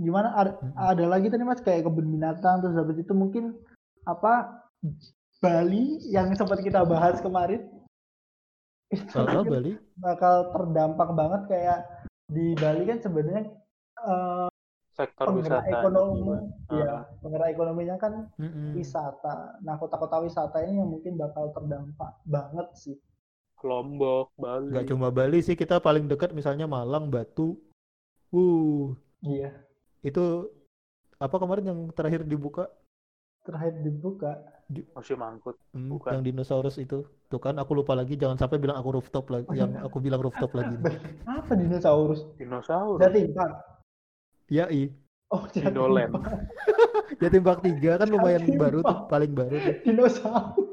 Gimana 0.00 0.28
ada, 0.32 0.52
Mm-mm. 0.56 0.72
ada 0.80 1.04
lagi 1.04 1.28
tadi 1.28 1.44
Mas 1.44 1.60
kayak 1.60 1.84
kebun 1.84 2.08
binatang 2.08 2.64
terus 2.64 2.76
habis 2.80 2.96
itu 2.96 3.12
mungkin 3.12 3.52
apa 4.08 4.64
Bali 5.44 6.00
yang 6.08 6.32
sempat 6.32 6.64
kita 6.64 6.84
bahas 6.88 7.20
kemarin. 7.20 7.68
Mungkin 8.90 9.46
Bali, 9.46 9.72
bakal 10.00 10.50
terdampak 10.50 11.08
banget 11.14 11.42
kayak 11.52 11.78
di 12.26 12.56
Bali 12.56 12.82
kan 12.88 12.98
sebenarnya 12.98 13.44
eh, 14.02 14.48
sektor 14.90 15.26
penggerak 15.30 15.62
wisata 15.64 15.78
ekonomi 15.80 16.18
juga. 16.20 16.38
ya 16.74 16.90
Ah. 16.90 17.00
penggerak 17.22 17.48
ekonominya 17.54 17.96
kan 17.96 18.12
mm-mm. 18.36 18.74
wisata 18.74 19.36
nah 19.62 19.78
kota-kota 19.78 20.20
wisata 20.20 20.60
ini 20.66 20.82
yang 20.82 20.90
mungkin 20.90 21.14
bakal 21.16 21.54
terdampak 21.54 22.18
banget 22.26 22.68
sih 22.74 22.96
Lombok, 23.60 24.32
Bali. 24.40 24.72
nggak 24.72 24.88
cuma 24.88 25.12
Bali 25.12 25.44
sih, 25.44 25.52
kita 25.52 25.84
paling 25.84 26.08
dekat 26.08 26.32
misalnya 26.32 26.64
Malang, 26.64 27.12
Batu. 27.12 27.60
Uh, 28.32 28.96
iya 29.20 29.52
itu 30.00 30.48
apa 31.16 31.36
kemarin 31.36 31.64
yang 31.70 31.80
terakhir 31.92 32.24
dibuka? 32.24 32.68
terakhir 33.40 33.72
dibuka 33.80 34.36
Museum 34.92 35.24
Angkut. 35.24 35.56
Hmm, 35.72 35.88
Bukan. 35.90 36.12
yang 36.12 36.22
dinosaurus 36.22 36.76
itu. 36.76 37.08
Tuh 37.26 37.40
kan 37.40 37.56
aku 37.56 37.72
lupa 37.72 37.96
lagi, 37.96 38.14
jangan 38.14 38.36
sampai 38.36 38.60
bilang 38.60 38.76
aku 38.76 39.00
rooftop 39.00 39.32
lagi, 39.32 39.48
Oh, 39.48 39.56
yang 39.56 39.72
iya. 39.72 39.80
aku 39.82 39.96
bilang 39.98 40.20
rooftop 40.20 40.52
lagi. 40.52 40.76
apa 41.26 41.52
dinosaurus 41.56 42.28
Dinosaurus. 42.36 43.00
Park 43.32 43.64
Ya, 44.46 44.68
i. 44.68 44.92
oh. 45.32 45.48
Park. 46.12 46.26
Jatim 47.16 47.42
Park 47.42 47.60
3 47.64 47.80
kan 47.96 48.08
lumayan 48.08 48.44
Jatim 48.44 48.60
baru 48.60 48.78
tuh, 48.84 48.98
paling 49.08 49.32
baru 49.32 49.56
tuh. 49.56 49.74
dinosaurus 49.88 50.68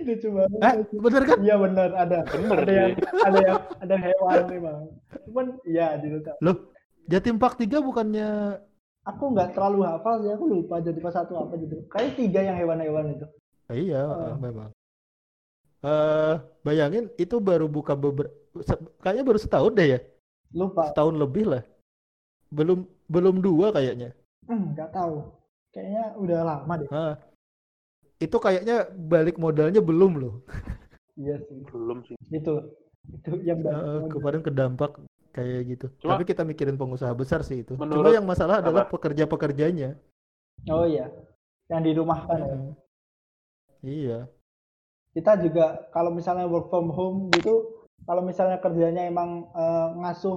itu 0.00 0.12
cuma 0.26 0.48
Eh, 0.64 0.74
bener 0.90 1.22
kan? 1.22 1.38
iya 1.44 1.54
benar 1.54 1.92
ada 1.94 2.24
Bener 2.26 2.58
ada 2.64 2.72
yang 2.72 2.92
ada 3.22 3.38
yang 3.38 3.60
ada 3.78 3.94
hewan 3.96 4.38
memang 4.48 4.80
cuman 5.28 5.46
iya 5.62 5.94
dinosaurus 6.00 6.40
Loh, 6.42 6.56
Jatim 7.08 7.36
Park 7.40 7.56
3 7.58 7.80
bukannya 7.80 8.60
aku 9.00 9.32
nggak 9.32 9.56
terlalu 9.56 9.82
hafal 9.88 10.20
sih 10.22 10.30
aku 10.30 10.44
lupa 10.46 10.78
jadi 10.78 10.98
pas 11.00 11.14
satu 11.16 11.34
apa 11.40 11.56
gitu 11.56 11.82
kayak 11.88 12.14
tiga 12.20 12.40
yang 12.44 12.56
hewan-hewan 12.58 13.16
itu 13.16 13.26
Ah, 13.70 13.78
iya, 13.78 14.02
Oh. 14.02 14.18
ah, 14.18 14.34
memang. 14.34 14.70
Eh, 15.80 16.34
bayangin 16.66 17.06
itu 17.16 17.38
baru 17.38 17.70
buka 17.70 17.94
beberapa 17.94 18.34
kayaknya 18.98 19.22
baru 19.22 19.38
setahun 19.38 19.72
deh 19.78 19.88
ya. 19.94 20.00
lupa 20.50 20.90
Setahun 20.90 21.14
lebih 21.14 21.46
lah. 21.46 21.62
Belum 22.50 22.82
belum 23.06 23.38
dua 23.38 23.70
kayaknya. 23.70 24.10
Hmm, 24.50 24.74
nggak 24.74 24.90
tahu 24.90 25.22
kayaknya 25.70 26.04
udah 26.18 26.38
lama 26.42 26.74
deh 26.82 26.88
Ah. 26.90 27.14
Itu 28.18 28.42
kayaknya 28.42 28.90
balik 28.90 29.38
modalnya 29.38 29.78
belum 29.78 30.18
loh. 30.18 30.34
iya 31.22 31.38
sih 31.46 31.62
Belum 31.70 32.02
sih. 32.04 32.18
itu 32.34 32.54
itu 33.14 33.30
yang 33.46 33.62
Eh, 33.62 33.70
baru 33.70 34.10
kemarin 34.10 34.42
kedampak 34.42 34.98
kayak 35.30 35.60
gitu. 35.68 35.86
Cuma- 35.98 36.14
Tapi 36.14 36.24
kita 36.24 36.42
mikirin 36.42 36.74
pengusaha 36.74 37.12
besar 37.12 37.40
sih 37.40 37.62
itu. 37.62 37.74
Cuma 37.74 37.86
Menurut- 37.86 38.12
yang 38.12 38.26
masalah 38.26 38.58
adalah 38.58 38.86
pekerja-pekerjanya. 38.86 39.94
oh 40.68 40.84
iya 40.84 41.08
yang 41.66 41.80
dirumahkan 41.80 42.36
ya 42.36 42.52
Mm. 42.52 42.72
Iya. 43.80 44.18
kita 45.10 45.40
juga 45.40 45.88
kalau 45.88 46.12
misalnya 46.12 46.44
work 46.44 46.68
from 46.68 46.92
home 46.92 47.32
gitu 47.32 47.80
kalau 48.04 48.20
misalnya 48.20 48.60
kerjanya 48.60 49.08
emang 49.08 49.48
eh, 49.50 49.88
ngasuh 49.96 50.36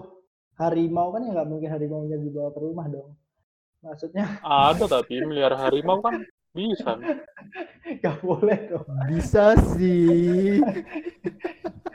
harimau 0.55 1.11
kan 1.11 1.21
ya 1.21 1.35
nggak 1.35 1.49
mungkin 1.49 1.69
harimaunya 1.69 2.15
dibawa 2.15 2.49
ke 2.49 2.59
rumah 2.59 2.87
dong 2.87 3.19
maksudnya 3.81 4.39
Ada 4.39 4.87
tapi 4.87 5.19
melihara 5.21 5.59
harimau 5.59 5.99
kan 5.99 6.23
bisa. 6.53 6.95
nggak 7.99 8.17
boleh 8.21 8.57
dong 8.69 8.85
Bisa 9.09 9.53
sih. 9.73 10.61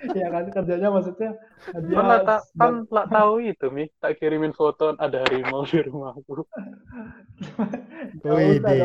ya 0.08 0.26
kan 0.28 0.46
kerjanya 0.48 0.88
maksudnya 0.88 1.30
dia 1.84 1.96
Kan 1.96 2.06
tak 2.22 2.40
kan 2.54 2.72
lah 2.88 3.06
tahu 3.08 3.42
itu 3.42 3.66
mi 3.68 3.90
tak 3.98 4.16
kirimin 4.16 4.52
foto 4.52 4.94
ada 4.94 5.22
harimau 5.22 5.62
di 5.62 5.78
rumahku. 5.80 6.32
Dong. 8.22 8.34
Wede. 8.34 8.78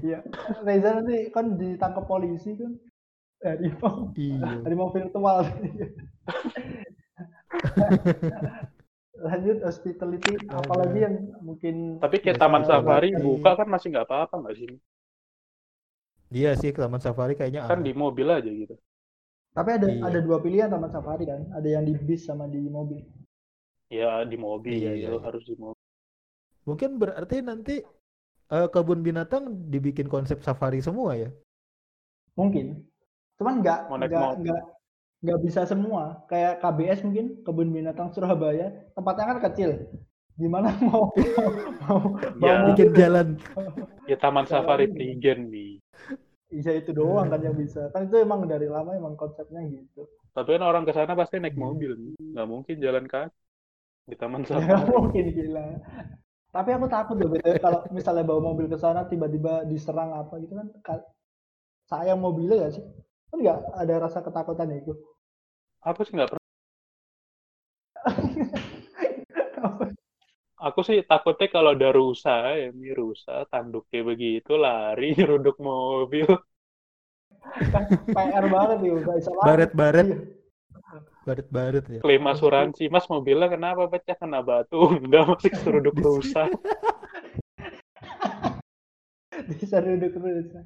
Iya, 0.00 0.18
Reza 0.60 0.90
nanti 0.98 1.28
kan 1.30 1.56
ditangkap 1.56 2.04
polisi 2.04 2.56
kan 2.56 2.76
harimau 3.40 4.12
Iya. 4.14 4.64
harimau 4.64 4.88
virtual. 4.88 5.44
Lanjut 9.14 9.62
hospitality, 9.62 10.36
apalagi 10.50 10.98
yang 11.00 11.14
mungkin 11.38 11.96
Tapi 11.96 12.18
kayak 12.18 12.36
taman 12.36 12.66
safari 12.66 13.14
lagi. 13.14 13.22
buka 13.22 13.54
kan 13.54 13.68
masih 13.70 13.94
nggak 13.94 14.04
apa-apa 14.04 14.34
nggak 14.42 14.56
sih? 14.58 14.68
Iya 16.36 16.50
sih 16.60 16.70
Taman 16.74 17.00
Safari 17.04 17.32
kayaknya 17.38 17.60
Kan 17.70 17.80
aman. 17.80 17.86
di 17.86 17.92
mobil 18.02 18.26
aja 18.36 18.50
gitu. 18.62 18.74
tapi 19.56 19.70
ada 19.78 19.86
Iya. 19.86 20.02
ada 20.08 20.18
dua 20.26 20.38
pilihan 20.44 20.66
taman 20.66 20.90
safari 20.90 21.24
kan, 21.30 21.40
ada 21.54 21.68
yang 21.74 21.84
di 21.88 21.94
bis 22.08 22.26
sama 22.28 22.44
di 22.50 22.58
mobil. 22.76 23.00
Ya 23.92 24.24
di 24.30 24.36
mobil 24.36 24.74
Iya, 24.74 24.90
iya, 24.98 25.08
itu 25.08 25.14
iya. 25.14 25.24
harus 25.26 25.42
di 25.46 25.54
mobil. 25.62 25.80
Mungkin 26.68 26.90
berarti 27.02 27.36
nanti 27.44 27.74
eh, 28.56 28.68
kebun 28.74 29.00
binatang 29.06 29.44
dibikin 29.72 30.08
konsep 30.10 30.38
safari 30.46 30.80
semua 30.84 31.16
ya? 31.16 31.30
Mungkin, 32.34 32.82
cuman 33.38 33.54
nggak 33.62 33.78
nggak 33.90 34.30
nggak 34.42 34.60
nggak 35.24 35.38
bisa 35.46 35.62
semua. 35.70 36.24
Kayak 36.30 36.58
KBS 36.62 37.00
mungkin 37.06 37.26
kebun 37.46 37.70
binatang 37.70 38.10
Surabaya, 38.14 38.74
tempatnya 38.96 39.24
kan 39.30 39.38
kecil. 39.50 39.70
Gimana 40.34 40.74
mau 40.82 41.14
mau, 41.86 42.00
mau 42.38 42.42
Ya. 42.42 42.54
mau 42.58 42.66
Bikin 42.74 42.90
jalan. 42.96 43.28
Ya 44.10 44.16
taman 44.18 44.46
safari. 44.50 44.90
Prigen 44.90 45.48
nih. 45.54 45.83
Iya 46.58 46.70
itu 46.80 46.90
doang 47.00 47.28
kan 47.32 47.40
yang 47.46 47.56
bisa. 47.62 47.80
Kan 47.92 48.00
itu 48.08 48.16
emang 48.24 48.40
dari 48.52 48.66
lama 48.74 48.90
emang 49.00 49.14
konsepnya 49.20 49.60
gitu. 49.74 50.02
Tapi 50.36 50.48
kan 50.54 50.62
orang 50.70 50.84
ke 50.88 50.92
sana 50.96 51.12
pasti 51.20 51.36
naik 51.38 51.56
mobil, 51.64 51.90
nggak 52.32 52.46
mungkin 52.52 52.76
jalan 52.84 53.04
kaki 53.12 53.30
di 54.10 54.16
taman 54.20 54.42
Ya 54.50 54.58
nggak 54.64 54.82
mungkin 54.92 55.24
gila. 55.36 55.66
Tapi 56.54 56.70
aku 56.76 56.86
takut 56.86 57.16
deh 57.20 57.28
kalau 57.64 57.80
misalnya 57.92 58.24
bawa 58.28 58.40
mobil 58.54 58.66
ke 58.72 58.78
sana 58.78 59.00
tiba-tiba 59.10 59.66
diserang 59.70 60.10
apa 60.14 60.34
gitu 60.42 60.54
kan 60.60 60.68
ka- 60.86 61.08
sayang 61.90 62.20
mobilnya 62.22 62.56
ya 62.64 62.70
sih. 62.76 62.84
Kan 63.30 63.38
nggak 63.44 63.58
ada 63.82 63.94
rasa 64.04 64.20
ketakutan 64.26 64.72
ya 64.72 64.78
itu. 64.82 64.94
Aku 65.88 66.00
sih 66.04 66.14
nggak 66.14 66.28
pernah. 66.30 66.44
Aku 70.64 70.80
sih 70.80 71.04
takutnya 71.04 71.48
kalau 71.52 71.76
ada 71.76 71.92
rusa, 71.92 72.56
ya 72.56 72.72
ini 72.72 72.96
rusa, 72.96 73.44
tanduknya 73.52 74.00
begitu, 74.00 74.56
lari, 74.56 75.12
nyeruduk 75.16 75.60
mobil. 75.60 76.28
kan 77.70 77.84
PR 78.08 78.46
banget 78.48 78.78
ya 78.80 78.92
nggak 78.96 79.16
bisa. 79.20 79.30
Baret-baret. 79.44 80.08
Iya. 80.08 80.18
Baret-baret 81.28 81.84
ya. 81.92 82.00
Klaim 82.00 82.24
asuransi, 82.24 82.88
mas 82.88 83.04
mobilnya 83.12 83.52
kenapa 83.52 83.84
pecah 83.92 84.16
kena 84.16 84.40
batu? 84.40 84.80
Enggak, 85.04 85.36
masih 85.36 85.52
seruduk 85.60 85.96
rusa. 86.00 86.48
diseruduk 89.50 90.14
rusa 90.16 90.60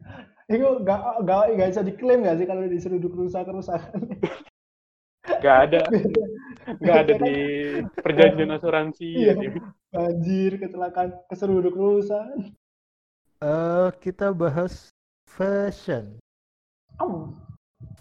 itu 0.48 0.66
nggak 0.84 1.00
nggak 1.24 1.42
nggak 1.56 1.68
bisa 1.72 1.82
diklaim 1.82 2.20
nggak 2.22 2.36
sih 2.38 2.46
kalau 2.46 2.62
diseruduk 2.68 3.12
rusa 3.16 3.42
kerusakan 3.42 4.00
Nggak 5.28 5.58
ada, 5.64 5.82
nggak 6.78 6.98
ada 6.98 7.12
di 7.18 7.36
perjanjian 7.94 8.50
asuransi. 8.50 9.08
Iya. 9.14 9.32
ya. 9.36 9.50
banjir 9.88 10.60
kecelakaan 10.60 11.16
keseruduk 11.26 11.72
rusa 11.72 12.28
Eh, 13.38 13.88
kita 14.00 14.30
bahas 14.30 14.92
fashion. 15.24 16.18
oh, 16.98 17.32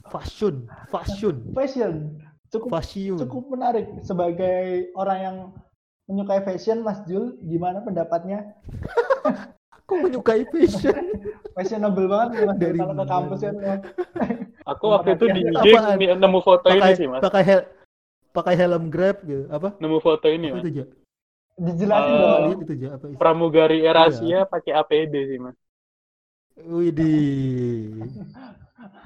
Fashion, 0.07 0.65
fashion, 0.87 1.35
fashion 1.53 1.93
cukup 2.47 2.71
fashion. 2.73 3.19
cukup 3.19 3.43
menarik 3.51 3.87
sebagai 4.01 4.89
orang 4.95 5.19
yang 5.19 5.37
menyukai 6.07 6.39
fashion 6.41 6.79
Mas 6.81 7.03
Jul 7.03 7.35
gimana 7.43 7.83
pendapatnya 7.83 8.55
Aku 9.77 9.99
menyukai 9.99 10.47
fashion. 10.47 10.95
fashionable 11.55 12.07
banget 12.07 12.29
ya 12.33 12.43
Mas 12.43 12.57
Jul. 12.57 12.63
Dari 12.65 12.77
kalau 12.79 12.95
ke 12.95 13.05
kampus 13.05 13.39
kan 13.43 13.55
ya. 13.59 13.75
Aku 14.67 14.91
waktu 14.91 15.15
itu 15.15 15.25
di 15.31 15.41
IG 15.47 15.65
nemu 16.19 16.39
foto 16.43 16.67
ini 16.67 16.91
sih 16.93 17.07
mas, 17.07 17.23
pakai 17.23 17.43
hel 17.43 17.61
pakai 18.35 18.53
helm 18.59 18.91
grab 18.91 19.17
gitu. 19.23 19.47
Apa? 19.47 19.73
nemu 19.79 19.97
foto 20.03 20.27
ini 20.27 20.51
Apa 20.51 20.59
mas. 20.59 20.63
itu 20.65 20.69
aja? 20.75 20.85
dijelasin 21.57 22.13
Eh, 22.13 22.19
dong 22.21 22.61
itu 22.61 22.73
aja 22.77 22.87
apa? 22.93 23.05
itu? 23.09 23.15
Pramugari 23.17 23.77
Iya. 23.81 23.89
Erasia 23.95 24.39
pakai 24.45 24.71
APD 24.75 25.13
sih 25.25 25.39
mas. 25.39 25.57
Widih. 26.57 28.03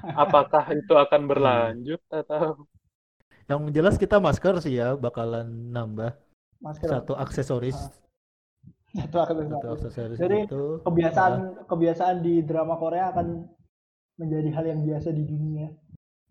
Apakah 0.02 0.64
itu 0.72 0.92
akan 0.92 1.20
berlanjut 1.24 2.00
atau? 2.10 2.66
Yang 3.46 3.60
jelas 3.70 3.94
kita 3.96 4.16
masker 4.18 4.58
sih 4.58 4.78
ya 4.78 4.96
bakalan 4.96 5.46
nambah 5.70 6.16
masker 6.62 6.88
satu 6.88 7.12
aksesoris, 7.18 7.76
satu 8.94 9.16
aksesoris. 9.18 9.50
satu 9.50 9.68
aksesoris 9.74 10.16
Jadi, 10.16 10.38
itu. 10.46 10.62
kebiasaan 10.86 11.32
kebiasaan 11.66 12.16
di 12.22 12.40
drama 12.40 12.78
Korea 12.78 13.10
akan 13.10 13.46
menjadi 14.22 14.48
hal 14.54 14.64
yang 14.70 14.80
biasa 14.86 15.08
di 15.10 15.26
dunia 15.26 15.68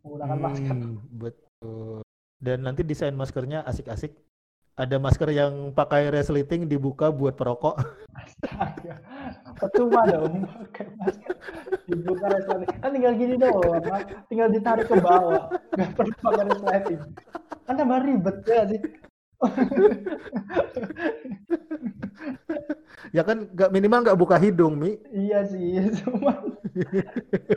menggunakan 0.01 0.37
masker 0.39 0.75
Hmm, 0.75 0.97
betul. 1.13 2.01
Dan 2.41 2.65
nanti 2.65 2.81
desain 2.81 3.13
maskernya 3.13 3.61
asik-asik. 3.69 4.17
Ada 4.73 4.97
masker 4.97 5.29
yang 5.29 5.75
pakai 5.77 6.09
resleting 6.09 6.65
dibuka 6.65 7.13
buat 7.13 7.37
perokok. 7.37 7.77
Astaga. 8.17 8.97
percuma 9.61 10.01
dong 10.09 10.41
pakai 10.73 10.89
masker 10.97 11.35
dibuka 11.85 12.25
resleting 12.33 12.69
kan 12.81 12.89
tinggal 12.89 13.13
gini 13.13 13.35
doang 13.37 13.83
Mas. 13.85 14.03
tinggal 14.25 14.47
ditarik 14.49 14.89
ke 14.89 14.95
bawah 14.97 15.53
nggak 15.77 15.89
perlu 15.93 16.15
pakai 16.17 16.43
resleting 16.49 17.01
kan 17.69 17.73
tambah 17.77 17.99
ribet 18.01 18.37
ya 18.49 18.63
sih 18.65 18.81
Ya 23.11 23.25
kan 23.25 23.49
nggak 23.51 23.73
minimal 23.73 24.05
nggak 24.05 24.15
buka 24.15 24.37
hidung, 24.37 24.77
Mi. 24.77 24.95
iya 25.11 25.43
sih 25.43 25.83
cuma 26.05 26.37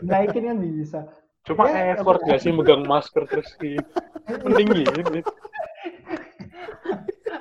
naikin 0.02 0.50
kan 0.50 0.58
bisa 0.58 1.06
Cuma 1.44 1.68
Ya, 1.68 1.92
effort 1.94 2.24
gak 2.24 2.40
sih 2.40 2.48
megang 2.50 2.88
masker 2.88 3.28
terus 3.28 3.52
di 3.60 3.76
penting 4.24 4.66
gini. 4.72 4.84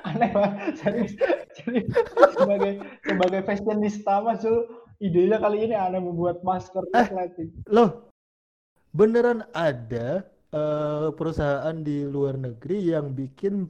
aneh 0.04 0.30
banget 0.30 0.76
jadi, 0.78 1.00
jadi 1.56 1.80
sebagai 2.30 2.72
sebagai 3.02 3.40
fashionista 3.42 4.20
mas 4.20 4.44
Jul, 4.44 4.68
idenya 5.00 5.40
kali 5.40 5.64
ini 5.64 5.74
aneh 5.74 5.98
membuat 5.98 6.44
masker 6.44 6.84
Eh. 6.92 7.08
resleting 7.08 7.50
Loh, 7.66 8.12
beneran 8.92 9.42
ada 9.50 10.28
eh, 10.52 11.08
perusahaan 11.16 11.74
di 11.74 12.04
luar 12.04 12.36
negeri 12.36 12.92
yang 12.92 13.10
bikin 13.10 13.66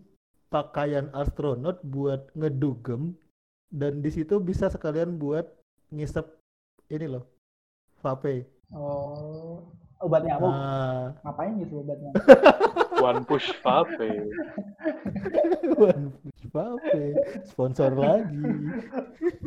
pakaian 0.54 1.10
astronot 1.10 1.82
buat 1.82 2.30
ngedugem 2.38 3.18
dan 3.74 3.98
di 3.98 4.10
situ 4.14 4.38
bisa 4.38 4.70
sekalian 4.70 5.18
buat 5.18 5.50
ngisep 5.90 6.22
ini 6.94 7.10
loh, 7.10 7.26
vape. 7.98 8.46
oh 8.70 9.66
obat 9.98 10.22
nyamuk 10.22 10.52
Nah, 10.54 11.10
ngapain 11.26 11.58
gitu 11.58 11.82
obat 11.82 11.98
nyamuk 11.98 12.22
One 13.04 13.26
push 13.26 13.50
vape. 13.66 14.06
One 15.90 16.14
Push 16.14 16.42
vape, 16.54 17.04
sponsor 17.50 17.90
lagi. 17.90 18.38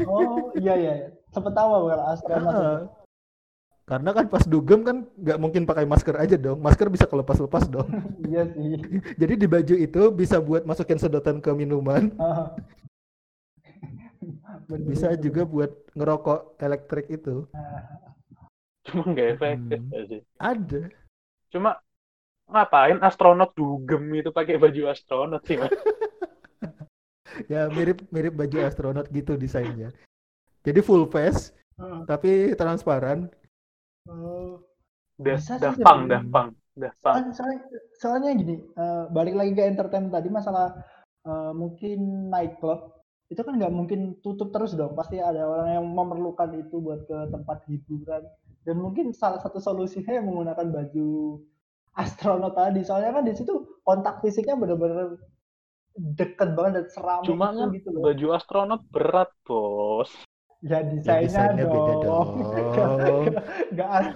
oh 0.03 0.51
iya 0.59 0.75
iya 0.75 0.93
sempet 1.31 1.55
tahu 1.55 1.87
bukan 1.87 2.01
astronot 2.11 2.51
itu. 2.51 2.67
Ah. 2.67 2.81
Karena 3.87 4.11
kan 4.11 4.27
pas 4.27 4.43
dugem 4.43 4.83
kan 4.83 5.07
nggak 5.15 5.39
mungkin 5.39 5.63
pakai 5.63 5.87
masker 5.87 6.19
aja 6.19 6.35
dong, 6.35 6.59
masker 6.59 6.91
bisa 6.91 7.07
kelepas-lepas 7.07 7.71
dong. 7.71 7.87
iya 8.27 8.43
sih 8.51 8.75
Jadi 9.21 9.33
di 9.39 9.47
baju 9.47 9.75
itu 9.79 10.01
bisa 10.11 10.43
buat 10.43 10.67
masukin 10.67 10.99
sedotan 10.99 11.39
ke 11.39 11.49
minuman, 11.51 12.11
Ah. 12.19 12.51
Bener, 14.67 14.83
bisa 14.89 15.07
bener. 15.09 15.23
juga 15.23 15.41
buat 15.47 15.71
ngerokok 15.95 16.59
elektrik 16.59 17.07
itu. 17.09 17.47
Cuma 18.83 19.03
nggak 19.05 19.27
efektif 19.33 19.79
Hmm. 19.79 20.03
sih. 20.11 20.21
Ada. 20.35 20.81
Cuma 21.47 21.79
ngapain 22.47 22.99
astronot 22.99 23.55
dugem 23.55 24.03
itu 24.13 24.31
pakai 24.31 24.59
baju 24.59 24.91
astronot 24.91 25.43
sih 25.43 25.55
mas? 25.55 25.71
Ya 27.47 27.67
mirip 27.69 28.03
mirip 28.09 28.35
baju 28.35 28.57
astronot 28.65 29.07
gitu 29.07 29.39
desainnya. 29.39 29.95
Jadi 30.63 30.79
full 30.83 31.07
face 31.07 31.55
Ah. 31.79 32.03
tapi 32.03 32.51
transparan. 32.51 33.31
Oh. 34.07 34.63
Dah, 35.17 35.37
Bisa 35.37 35.57
sih 35.57 35.63
dah 35.63 35.73
pang, 35.81 36.05
sebenarnya. 36.05 36.09
dah 36.09 36.21
pang, 36.29 36.49
dah 36.77 36.93
pang. 37.01 37.17
Soalnya, 37.97 38.31
gini, 38.37 38.55
eh, 38.61 39.03
balik 39.09 39.33
lagi 39.33 39.51
ke 39.57 39.63
entertainment 39.65 40.13
tadi 40.13 40.29
masalah 40.29 40.77
eh, 41.27 41.51
mungkin 41.57 42.29
nightclub 42.31 42.93
itu 43.27 43.41
kan 43.43 43.59
nggak 43.59 43.73
mungkin 43.73 43.99
tutup 44.23 44.53
terus 44.55 44.77
dong. 44.79 44.95
Pasti 44.95 45.19
ada 45.19 45.43
orang 45.43 45.69
yang 45.81 45.85
memerlukan 45.89 46.49
itu 46.55 46.79
buat 46.79 47.03
ke 47.09 47.17
tempat 47.33 47.65
hiburan. 47.67 48.23
Dan 48.63 48.79
mungkin 48.83 49.11
salah 49.11 49.39
satu 49.43 49.59
solusinya 49.59 50.15
yang 50.15 50.27
menggunakan 50.31 50.67
baju 50.71 51.07
astronot 51.97 52.53
tadi. 52.55 52.81
Soalnya 52.87 53.11
kan 53.17 53.23
di 53.27 53.33
situ 53.35 53.53
kontak 53.83 54.23
fisiknya 54.23 54.55
benar-benar 54.55 55.17
deket 55.97 56.53
banget 56.53 56.71
dan 56.77 56.85
seram 56.93 57.21
Cuma 57.25 57.51
kan 57.57 57.73
gitu 57.73 57.89
loh. 57.89 58.05
baju 58.05 58.25
astronot 58.37 58.81
berat 58.93 59.29
bos. 59.43 60.11
Ya 60.65 60.81
desainnya, 60.81 61.21
ya, 61.21 61.53
desainnya 61.53 61.65
dong. 61.69 61.77
Beda 61.77 61.95
dong. 62.01 62.29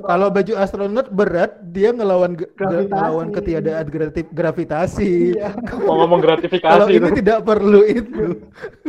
Kalau 0.09 0.27
baju 0.33 0.53
astronot 0.57 1.07
berat, 1.13 1.61
dia 1.69 1.93
ngelawan 1.93 2.33
gravitasi. 2.33 2.89
ngelawan 2.89 3.29
ketiadaan 3.29 3.85
gratif, 3.93 4.25
gravitasi. 4.33 5.37
Iya. 5.37 5.53
Ngomong 5.85 6.17
gratifikasi. 6.17 6.65
Kalau 6.65 6.89
ini 6.89 7.09
tidak 7.13 7.45
perlu 7.45 7.85
itu. 7.85 8.41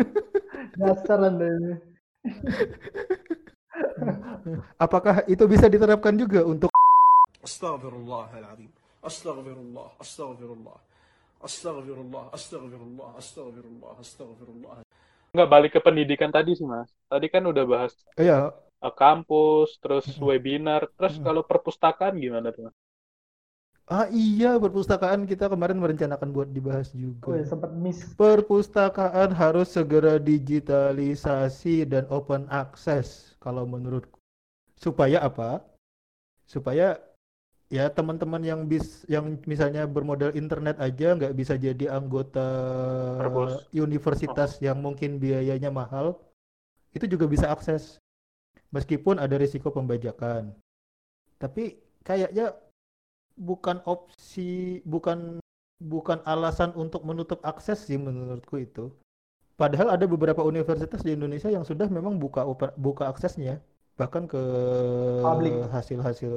Dasar 0.81 1.29
Anda 1.29 1.45
ini. 1.53 1.75
Apakah 4.81 5.29
itu 5.29 5.45
bisa 5.45 5.69
diterapkan 5.69 6.17
juga 6.17 6.49
untuk 6.49 6.73
Astagfirullahaladzim. 7.45 8.73
Astagfirullah, 9.05 9.89
astagfirullah. 10.01 10.79
Astagfirullah, 11.43 12.25
astagfirullah, 12.33 13.13
astagfirullah, 13.21 13.93
astagfirullah. 14.01 14.73
astagfirullah. 14.81 15.03
Enggak 15.33 15.49
balik 15.49 15.71
ke 15.73 15.81
pendidikan 15.81 16.29
tadi 16.29 16.53
sih 16.53 16.69
mas. 16.69 16.93
Tadi 17.09 17.27
kan 17.33 17.41
udah 17.49 17.65
bahas. 17.65 17.97
Iya. 18.21 18.53
Eh, 18.85 18.93
kampus, 18.93 19.81
terus 19.81 20.05
hmm. 20.05 20.29
webinar, 20.29 20.85
terus 21.01 21.17
hmm. 21.17 21.25
kalau 21.25 21.41
perpustakaan 21.41 22.21
gimana 22.21 22.53
tuh 22.53 22.69
mas? 22.69 22.77
Ah 23.91 24.07
iya 24.13 24.61
perpustakaan 24.63 25.27
kita 25.27 25.51
kemarin 25.51 25.81
merencanakan 25.81 26.31
buat 26.31 26.49
dibahas 26.53 26.93
juga. 26.95 27.33
Oh, 27.33 27.35
ya, 27.35 27.45
sempat 27.49 27.73
miss. 27.75 28.13
Perpustakaan 28.15 29.35
harus 29.35 29.73
segera 29.73 30.21
digitalisasi 30.23 31.89
dan 31.89 32.05
open 32.13 32.47
access 32.53 33.35
kalau 33.43 33.65
menurutku. 33.65 34.21
Supaya 34.79 35.25
apa? 35.25 35.65
Supaya 36.47 37.01
ya 37.73 37.89
teman-teman 37.89 38.45
yang 38.45 38.69
bis 38.69 39.09
yang 39.09 39.41
misalnya 39.49 39.89
bermodal 39.89 40.37
internet 40.37 40.77
aja 40.77 41.17
nggak 41.17 41.33
bisa 41.33 41.57
jadi 41.57 41.89
anggota 41.97 42.45
Perpus. 43.17 43.65
universitas 43.73 44.61
yang 44.61 44.77
mungkin 44.77 45.17
biayanya 45.17 45.73
mahal, 45.73 46.21
itu 46.93 47.09
juga 47.09 47.25
bisa 47.25 47.49
akses. 47.49 47.97
Meskipun 48.77 49.17
ada 49.17 49.41
risiko 49.41 49.73
pembajakan. 49.73 50.53
Tapi 51.41 51.81
kayaknya 52.05 52.53
bukan 53.41 53.81
opsi, 53.89 54.85
bukan 54.85 55.41
bukan 55.81 56.21
alasan 56.29 56.77
untuk 56.77 57.09
menutup 57.09 57.41
akses 57.41 57.89
sih 57.89 57.97
menurutku 57.97 58.61
itu. 58.61 58.93
Padahal 59.57 59.97
ada 59.97 60.05
beberapa 60.05 60.45
universitas 60.45 61.01
di 61.01 61.17
Indonesia 61.17 61.49
yang 61.49 61.65
sudah 61.65 61.89
memang 61.89 62.21
buka 62.21 62.45
buka 62.77 63.09
aksesnya 63.09 63.65
bahkan 64.03 64.27
ke 64.27 64.43
hasil-hasil 65.71 66.35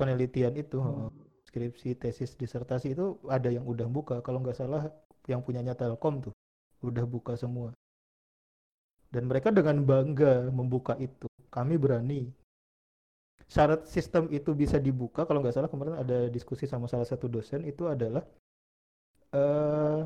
penelitian 0.00 0.56
itu, 0.56 0.80
Hmm. 0.80 1.12
skripsi, 1.44 1.92
tesis, 2.00 2.32
disertasi 2.40 2.96
itu 2.96 3.20
ada 3.28 3.52
yang 3.52 3.68
udah 3.68 3.84
buka. 3.84 4.24
Kalau 4.24 4.40
nggak 4.40 4.56
salah 4.56 4.88
yang 5.28 5.44
punyanya 5.44 5.76
Telkom 5.76 6.24
tuh 6.24 6.32
udah 6.80 7.04
buka 7.04 7.36
semua. 7.36 7.76
Dan 9.12 9.28
mereka 9.28 9.52
dengan 9.52 9.84
bangga 9.84 10.48
membuka 10.48 10.96
itu. 10.96 11.28
Kami 11.52 11.76
berani. 11.76 12.32
Syarat 13.44 13.84
sistem 13.84 14.32
itu 14.32 14.56
bisa 14.56 14.80
dibuka 14.80 15.28
kalau 15.28 15.44
nggak 15.44 15.52
salah 15.52 15.68
kemarin 15.68 16.00
ada 16.00 16.32
diskusi 16.32 16.64
sama 16.64 16.88
salah 16.88 17.04
satu 17.04 17.28
dosen 17.28 17.68
itu 17.68 17.84
adalah 17.84 18.24
eh 19.36 20.00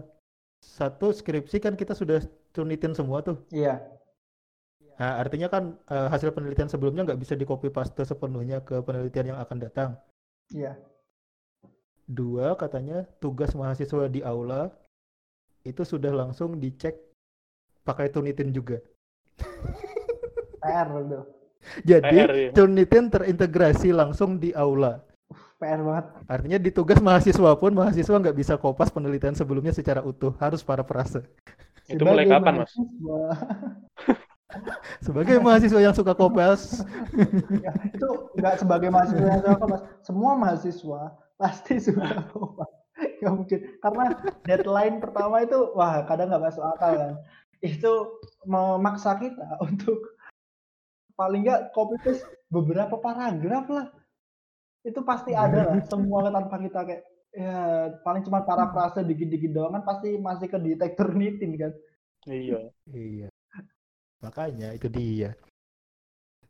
satu 0.58 1.14
skripsi 1.14 1.62
kan 1.62 1.78
kita 1.78 1.94
sudah 1.94 2.18
tunitin 2.50 2.90
semua 2.98 3.22
tuh. 3.22 3.38
Iya. 3.54 3.78
Nah, 4.96 5.20
artinya 5.20 5.48
kan 5.52 5.76
eh, 5.92 6.08
hasil 6.08 6.32
penelitian 6.32 6.72
sebelumnya 6.72 7.04
nggak 7.04 7.20
bisa 7.20 7.36
di 7.36 7.44
copy 7.44 7.68
paste 7.68 8.00
sepenuhnya 8.00 8.64
ke 8.64 8.80
penelitian 8.80 9.36
yang 9.36 9.38
akan 9.40 9.56
datang. 9.60 9.90
Iya. 10.48 10.72
Dua, 12.08 12.56
katanya 12.56 13.04
tugas 13.20 13.52
mahasiswa 13.52 14.08
di 14.08 14.24
aula 14.24 14.72
itu 15.66 15.82
sudah 15.82 16.14
langsung 16.14 16.56
dicek 16.56 16.96
pakai 17.84 18.08
Tunitin 18.08 18.54
juga. 18.56 18.80
PR 20.64 20.88
tuh. 20.88 21.24
Jadi 21.82 22.16
PR, 22.16 22.30
ya. 22.32 22.50
Tunitin 22.56 23.12
terintegrasi 23.12 23.92
langsung 23.92 24.40
di 24.40 24.54
aula. 24.56 25.02
PR 25.60 25.82
banget. 25.82 26.06
Artinya 26.24 26.58
di 26.62 26.70
tugas 26.72 27.02
mahasiswa 27.04 27.52
pun 27.58 27.72
mahasiswa 27.76 28.16
nggak 28.16 28.36
bisa 28.38 28.54
kopas 28.56 28.88
penelitian 28.88 29.36
sebelumnya 29.36 29.76
secara 29.76 30.00
utuh, 30.00 30.32
harus 30.40 30.64
para 30.64 30.86
perasa. 30.86 31.20
Itu 31.84 32.02
mulai 32.06 32.24
kapan, 32.24 32.64
Mas? 32.64 32.72
Sebagai 35.02 35.42
mahasiswa 35.42 35.80
yang 35.82 35.94
suka 35.94 36.14
kopas, 36.14 36.86
ya, 37.58 37.74
itu 37.90 38.08
nggak 38.38 38.62
sebagai 38.62 38.94
mahasiswa 38.94 39.26
yang 39.26 39.42
suka 39.42 39.66
mas. 39.66 39.82
Semua 40.06 40.32
mahasiswa 40.38 41.02
pasti 41.34 41.82
suka 41.82 42.30
kopas. 42.30 42.70
Nggak 42.96 43.34
mungkin. 43.34 43.58
Karena 43.82 44.04
deadline 44.46 44.96
pertama 45.02 45.42
itu, 45.42 45.58
wah 45.74 46.06
kadang 46.06 46.30
nggak 46.30 46.44
masuk 46.46 46.62
akal 46.62 46.92
kan. 46.94 47.14
Itu 47.58 48.22
memaksa 48.46 49.18
kita 49.18 49.58
untuk 49.66 50.14
paling 51.18 51.42
nggak 51.42 51.74
copy 51.74 51.96
paste 52.06 52.24
beberapa 52.46 53.02
paragraf 53.02 53.66
lah. 53.66 53.86
Itu 54.86 55.02
pasti 55.02 55.34
ada 55.34 55.74
lah. 55.74 55.82
Semua 55.90 56.30
tanpa 56.30 56.62
kita 56.62 56.86
kayak 56.86 57.02
ya 57.36 57.92
paling 58.00 58.24
cuma 58.24 58.46
parafrase 58.46 59.04
dikit-dikit 59.04 59.52
doang 59.52 59.76
kan 59.76 59.84
pasti 59.84 60.16
masih 60.16 60.48
ke 60.48 60.56
detektor 60.62 61.12
nitin 61.12 61.58
kan. 61.58 61.72
Iya. 62.30 62.72
Iya. 62.94 63.28
Makanya 64.26 64.74
itu 64.74 64.90
dia. 64.90 65.38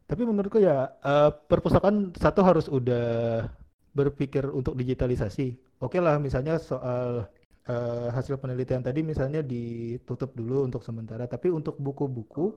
Tapi 0.08 0.22
menurutku 0.24 0.62
ya 0.62 0.96
eh, 1.04 1.30
perpustakaan 1.50 2.16
satu 2.16 2.40
harus 2.40 2.66
udah 2.72 3.44
berpikir 3.92 4.48
untuk 4.48 4.72
digitalisasi. 4.78 5.56
Oke 5.84 6.00
lah 6.00 6.16
misalnya 6.16 6.56
soal 6.56 7.28
eh, 7.68 8.08
hasil 8.16 8.40
penelitian 8.40 8.80
tadi 8.80 9.04
misalnya 9.04 9.44
ditutup 9.44 10.32
dulu 10.32 10.64
untuk 10.64 10.80
sementara, 10.80 11.28
tapi 11.28 11.52
untuk 11.52 11.76
buku-buku 11.76 12.56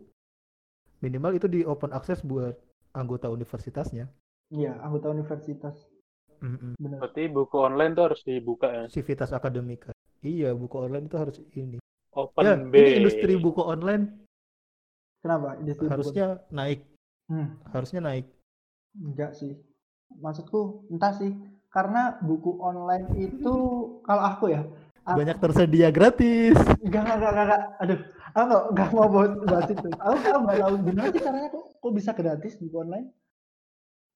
minimal 1.04 1.36
itu 1.36 1.48
di 1.52 1.64
open 1.68 1.91
access 1.91 2.24
buat 2.24 2.56
anggota 2.96 3.28
universitasnya. 3.32 4.08
Iya, 4.50 4.78
anggota 4.82 5.14
universitas. 5.14 5.76
Mm-mm. 6.40 6.80
Benar. 6.80 6.98
Berarti 7.04 7.24
buku 7.28 7.56
online 7.60 7.91
tuh 7.94 8.04
harus 8.12 8.22
dibuka 8.24 8.68
ya. 8.72 8.84
Civitas 8.88 9.36
Akademika. 9.36 9.91
Iya, 10.24 10.56
buku 10.56 10.76
online 10.80 11.06
itu 11.08 11.18
harus 11.20 11.38
ini. 11.56 11.78
Open 12.16 12.41
Ya, 12.44 12.56
B. 12.58 12.74
ini 12.76 12.91
industri 13.04 13.34
buku 13.38 13.62
online 13.62 14.28
Kenapa? 15.20 15.60
Industri 15.60 15.86
buku? 15.86 15.94
harusnya 15.94 16.26
naik, 16.50 16.80
Hmm. 17.28 17.60
harusnya 17.70 18.00
naik. 18.00 18.26
Enggak 18.96 19.36
sih. 19.36 19.60
Maksudku 20.16 20.88
entah 20.90 21.14
sih. 21.14 21.36
Karena 21.70 22.18
buku 22.20 22.58
online 22.58 23.06
itu 23.16 23.54
kalau 24.02 24.24
aku 24.26 24.50
ya. 24.50 24.66
aku- 25.06 25.20
Banyak 25.22 25.38
tersedia 25.38 25.90
gratis. 25.90 26.58
Enggak, 26.82 27.02
enggak, 27.06 27.18
enggak, 27.20 27.46
enggak. 27.46 27.62
Aduh, 27.78 28.00
aku 28.30 28.41
enggak, 28.41 28.64
enggak 28.70 28.90
mau 28.90 29.08
bahas, 29.08 29.32
bahas 29.44 29.70
itu. 29.70 29.90
Aku 29.91 30.16
enggak 30.18 30.58
tahu 30.58 30.74
gimana 30.82 31.08
sih 31.10 31.22
caranya 31.22 31.50
kok, 31.50 31.66
kok 31.78 31.94
bisa 31.94 32.12
gratis 32.14 32.54
buku 32.58 32.76
online? 32.76 33.08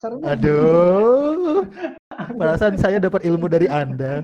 Caranya 0.01 0.25
Aduh, 0.33 1.63
perasaan 2.39 2.75
saya 2.79 2.97
dapat 2.97 3.25
ilmu 3.27 3.47
dari 3.49 3.67
Anda. 3.69 4.23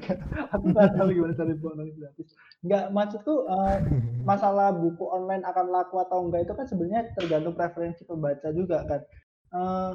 aku 0.54 0.66
enggak 0.74 0.98
tahu 0.98 1.08
gimana 1.14 1.34
cara 1.36 1.52
buku 1.56 1.68
online 1.74 1.94
gratis. 1.98 2.28
Enggak, 2.66 2.84
maksudku 2.92 3.34
eh, 3.48 3.78
masalah 4.24 4.70
buku 4.76 5.06
online 5.08 5.44
akan 5.46 5.66
laku 5.70 5.96
atau 6.02 6.28
enggak 6.28 6.48
itu 6.48 6.54
kan 6.56 6.66
sebenarnya 6.66 7.02
tergantung 7.16 7.56
preferensi 7.56 8.02
pembaca 8.04 8.48
juga 8.52 8.86
kan. 8.86 9.02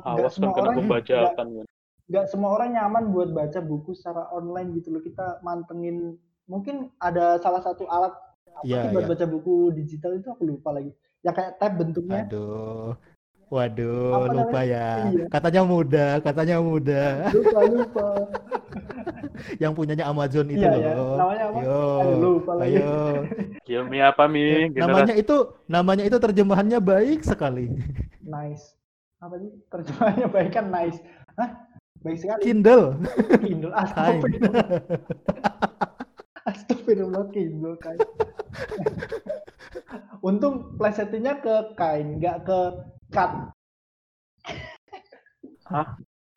Awas 0.03 0.35
kan 0.35 0.35
semua 0.35 0.53
kena 0.55 0.62
orang 0.66 0.77
pembajakan 0.83 1.47
kan. 1.62 1.66
nggak 2.05 2.27
semua 2.29 2.51
orang 2.53 2.77
nyaman 2.77 3.05
buat 3.16 3.33
baca 3.33 3.65
buku 3.65 3.97
secara 3.97 4.29
online 4.29 4.77
gitu 4.77 4.93
loh 4.93 5.01
kita 5.01 5.41
mantengin 5.41 6.21
mungkin 6.45 6.93
ada 7.01 7.41
salah 7.41 7.65
satu 7.65 7.89
alat 7.89 8.12
apa 8.55 8.69
sih 8.69 8.91
buat 8.93 9.05
iya. 9.09 9.11
baca 9.16 9.27
buku 9.27 9.55
digital 9.73 10.12
itu 10.21 10.29
aku 10.29 10.45
lupa 10.45 10.77
lagi 10.77 10.93
ya 11.25 11.33
kayak 11.33 11.57
tab 11.57 11.81
bentuknya 11.81 12.29
Aduh, 12.29 12.93
waduh, 13.55 14.10
Apa 14.18 14.26
lupa 14.35 14.60
ya. 14.66 14.89
Iya. 15.14 15.24
Katanya 15.31 15.60
mudah, 15.62 16.10
katanya 16.18 16.56
mudah. 16.59 17.31
lupa 17.31 17.60
lupa 17.62 18.06
Yang 19.62 19.72
punyanya 19.78 20.05
Amazon 20.10 20.47
itu 20.51 20.59
Iya, 20.59 20.70
iya. 20.74 20.93
loh. 20.98 21.14
Namanya 21.14 21.44
apa? 21.51 21.59
Yo, 21.62 21.78
Aduh, 22.02 22.18
lupa 22.18 22.52
lagi. 22.59 22.78
ayo. 22.82 24.02
Apa 24.10 24.24
mi? 24.26 24.43
Ya, 24.74 24.85
namanya 24.85 25.14
itu, 25.14 25.36
namanya 25.66 26.02
itu 26.02 26.16
terjemahannya 26.18 26.78
baik 26.82 27.22
sekali. 27.22 27.70
nice 28.24 28.74
apa 29.20 29.40
sih 29.40 29.52
terjemahannya 29.68 30.28
baik 30.28 30.51
kan 30.52 30.68
nice 30.68 31.01
Hah? 31.36 31.48
baik 32.01 32.18
sekali 32.20 32.40
Kindle. 32.44 33.01
Kindle 33.40 33.72
astagfirullah 33.72 34.68
astagfirullah 36.44 37.24
Kindle 37.32 37.76
kain 37.81 38.01
untung 40.20 40.76
plesetinnya 40.76 41.40
ke 41.40 41.55
kain 41.76 42.20
nggak 42.20 42.44
ke 42.44 42.60
cut 43.15 43.31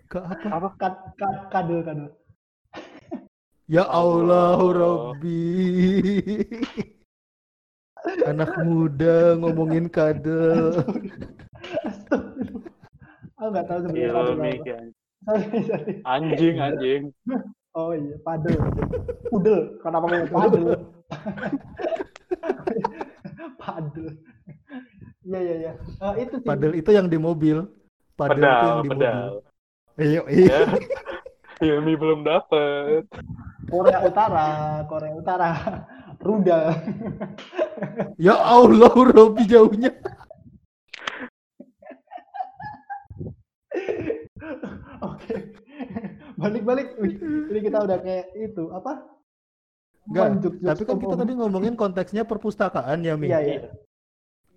Ke 0.07 0.19
apa? 0.23 0.69
cut 0.79 0.95
cut 1.19 1.35
kadel 1.51 1.79
kadel 1.83 2.07
Ya 3.67 3.83
Allah, 3.83 4.55
Allah. 4.55 4.71
Robbi. 4.71 5.43
Anak 8.23 8.55
muda 8.63 9.35
ngomongin 9.35 9.91
kadel. 9.91 10.71
Astagfirullah. 11.83 12.71
Aku 13.35 13.47
nggak 13.51 13.65
tahu 13.67 13.79
sebenarnya 13.83 14.15
padel 14.15 14.31
ilmi 14.39 14.51
apa. 14.63 14.87
Sorry, 15.27 15.59
sorry. 15.67 15.93
Anjing 16.07 16.55
anjing. 16.63 17.03
Oh 17.75 17.91
iya, 17.91 18.15
padel. 18.23 18.55
Pudel. 19.27 19.75
Kenapa 19.83 20.05
kayak 20.15 20.31
padel? 20.31 20.65
padel. 23.59 24.07
Iya 25.27 25.39
iya 25.43 25.55
iya. 25.59 25.71
Eh, 25.75 26.13
itu 26.23 26.35
sih. 26.39 26.47
Padel 26.47 26.71
itu 26.79 26.89
yang 26.95 27.11
di 27.11 27.19
mobil. 27.19 27.67
Padel 28.15 28.39
itu 28.39 28.47
Pedal, 28.47 28.63
yang 28.63 28.79
di 28.79 28.89
pedal. 28.95 29.11
mobil. 29.11 29.35
Iya, 29.97 30.21
iya. 30.31 30.55
Ya. 30.55 30.59
Ilmi 31.67 31.93
belum 31.97 32.21
dapet. 32.23 33.03
Korea 33.67 33.99
Utara, 34.05 34.47
Korea 34.87 35.13
Utara. 35.17 35.51
Rudal. 36.17 36.73
Ya 38.17 38.33
Allah, 38.33 38.89
Robbi 38.89 39.45
jauhnya. 39.45 39.93
Oke. 45.01 45.53
Balik-balik. 46.37 46.97
Ini 46.97 47.59
kita 47.61 47.85
udah 47.85 47.97
kayak 48.01 48.33
itu 48.33 48.63
apa? 48.73 49.05
Enggak, 50.07 50.27
tapi 50.55 50.83
kan 50.87 50.97
kita 51.03 51.15
tadi 51.19 51.33
ngomongin 51.35 51.73
konteksnya 51.75 52.23
perpustakaan 52.23 53.03
ya, 53.03 53.13
Mi. 53.19 53.27
Iya 53.29 53.39
iya. 53.43 53.59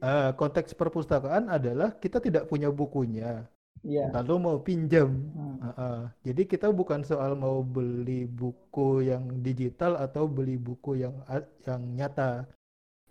Eh, 0.00 0.30
konteks 0.32 0.72
perpustakaan 0.72 1.52
adalah 1.52 1.92
kita 2.00 2.24
tidak 2.24 2.48
punya 2.48 2.72
bukunya, 2.72 3.44
Iya. 3.84 4.08
lalu 4.16 4.34
mau 4.40 4.56
pinjam. 4.64 5.12
Hmm. 5.12 5.56
Heeh. 5.60 5.98
Jadi 6.32 6.42
kita 6.48 6.72
bukan 6.72 7.04
soal 7.04 7.36
mau 7.36 7.60
beli 7.60 8.24
buku 8.24 9.04
yang 9.04 9.44
digital 9.44 10.00
atau 10.00 10.24
beli 10.24 10.56
buku 10.56 11.04
yang 11.04 11.20
yang 11.68 11.84
nyata, 11.92 12.48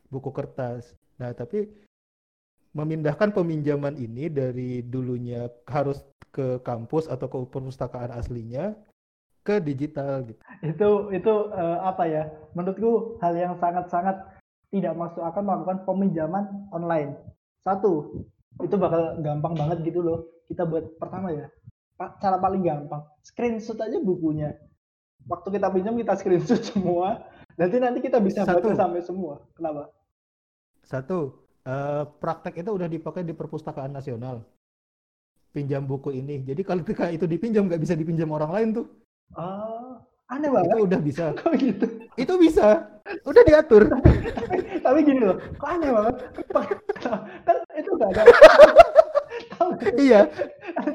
buku 0.09 0.33
kertas. 0.33 0.97
Nah, 1.21 1.29
tapi 1.29 1.69
memindahkan 2.73 3.37
peminjaman 3.37 3.93
ini 3.97 4.25
dari 4.29 4.81
dulunya 4.81 5.45
harus 5.69 6.01
ke 6.33 6.57
kampus 6.61 7.05
atau 7.09 7.25
ke 7.25 7.37
perpustakaan 7.49 8.13
aslinya 8.13 8.77
ke 9.41 9.57
digital 9.57 10.21
gitu. 10.29 10.41
itu 10.61 10.89
itu 11.17 11.33
eh, 11.57 11.77
apa 11.81 12.03
ya 12.05 12.23
menurutku 12.53 13.17
hal 13.17 13.33
yang 13.33 13.57
sangat-sangat 13.57 14.21
tidak 14.69 14.93
masuk 14.97 15.21
akal 15.25 15.41
melakukan 15.41 15.81
peminjaman 15.85 16.45
online 16.69 17.17
satu 17.65 18.23
itu 18.59 18.75
bakal 18.75 19.17
gampang 19.23 19.53
banget 19.55 19.77
gitu 19.87 19.99
loh 20.03 20.19
kita 20.49 20.65
buat 20.65 20.97
pertama 20.97 21.33
ya 21.33 21.47
cara 22.21 22.39
paling 22.39 22.63
gampang 22.63 23.03
screenshot 23.25 23.75
aja 23.79 23.99
bukunya 23.99 24.55
waktu 25.27 25.47
kita 25.59 25.67
pinjam 25.71 25.95
kita 25.99 26.13
screenshot 26.15 26.61
semua 26.71 27.23
nanti 27.59 27.75
nanti 27.77 27.99
kita 27.99 28.23
bisa 28.23 28.47
baca 28.47 28.59
Satu. 28.63 28.69
sampai 28.75 29.01
semua 29.03 29.43
kenapa 29.55 29.91
Satu, 30.89 31.37
eh, 31.69 32.01
praktek 32.17 32.65
itu 32.65 32.73
udah 32.73 32.89
dipakai 32.89 33.21
di 33.21 33.29
perpustakaan 33.29 33.93
nasional. 33.93 34.41
Pinjam 35.53 35.85
buku 35.85 36.09
ini. 36.17 36.41
Jadi 36.41 36.65
kalau 36.65 36.81
ketika 36.81 37.05
itu 37.13 37.29
dipinjam 37.29 37.69
nggak 37.69 37.77
bisa 37.77 37.93
dipinjam 37.93 38.33
orang 38.33 38.49
lain 38.49 38.67
tuh. 38.81 38.85
ah 39.37 40.01
aneh 40.33 40.49
Itu 40.49 40.55
banget 40.57 40.75
udah 40.81 40.99
bisa. 41.05 41.23
kok 41.37 41.53
gitu 41.61 41.85
Itu 42.15 42.33
bisa. 42.41 42.87
Udah 43.25 43.43
diatur. 43.45 43.89
Tapi 44.85 44.99
gini 45.01 45.21
loh, 45.25 45.37
kok 45.57 45.69
aneh 45.69 45.89
banget. 45.91 46.15
kan 47.45 47.57
itu 47.77 47.89
nggak 47.97 48.09
ada. 48.15 48.23
Iya. 49.97 50.21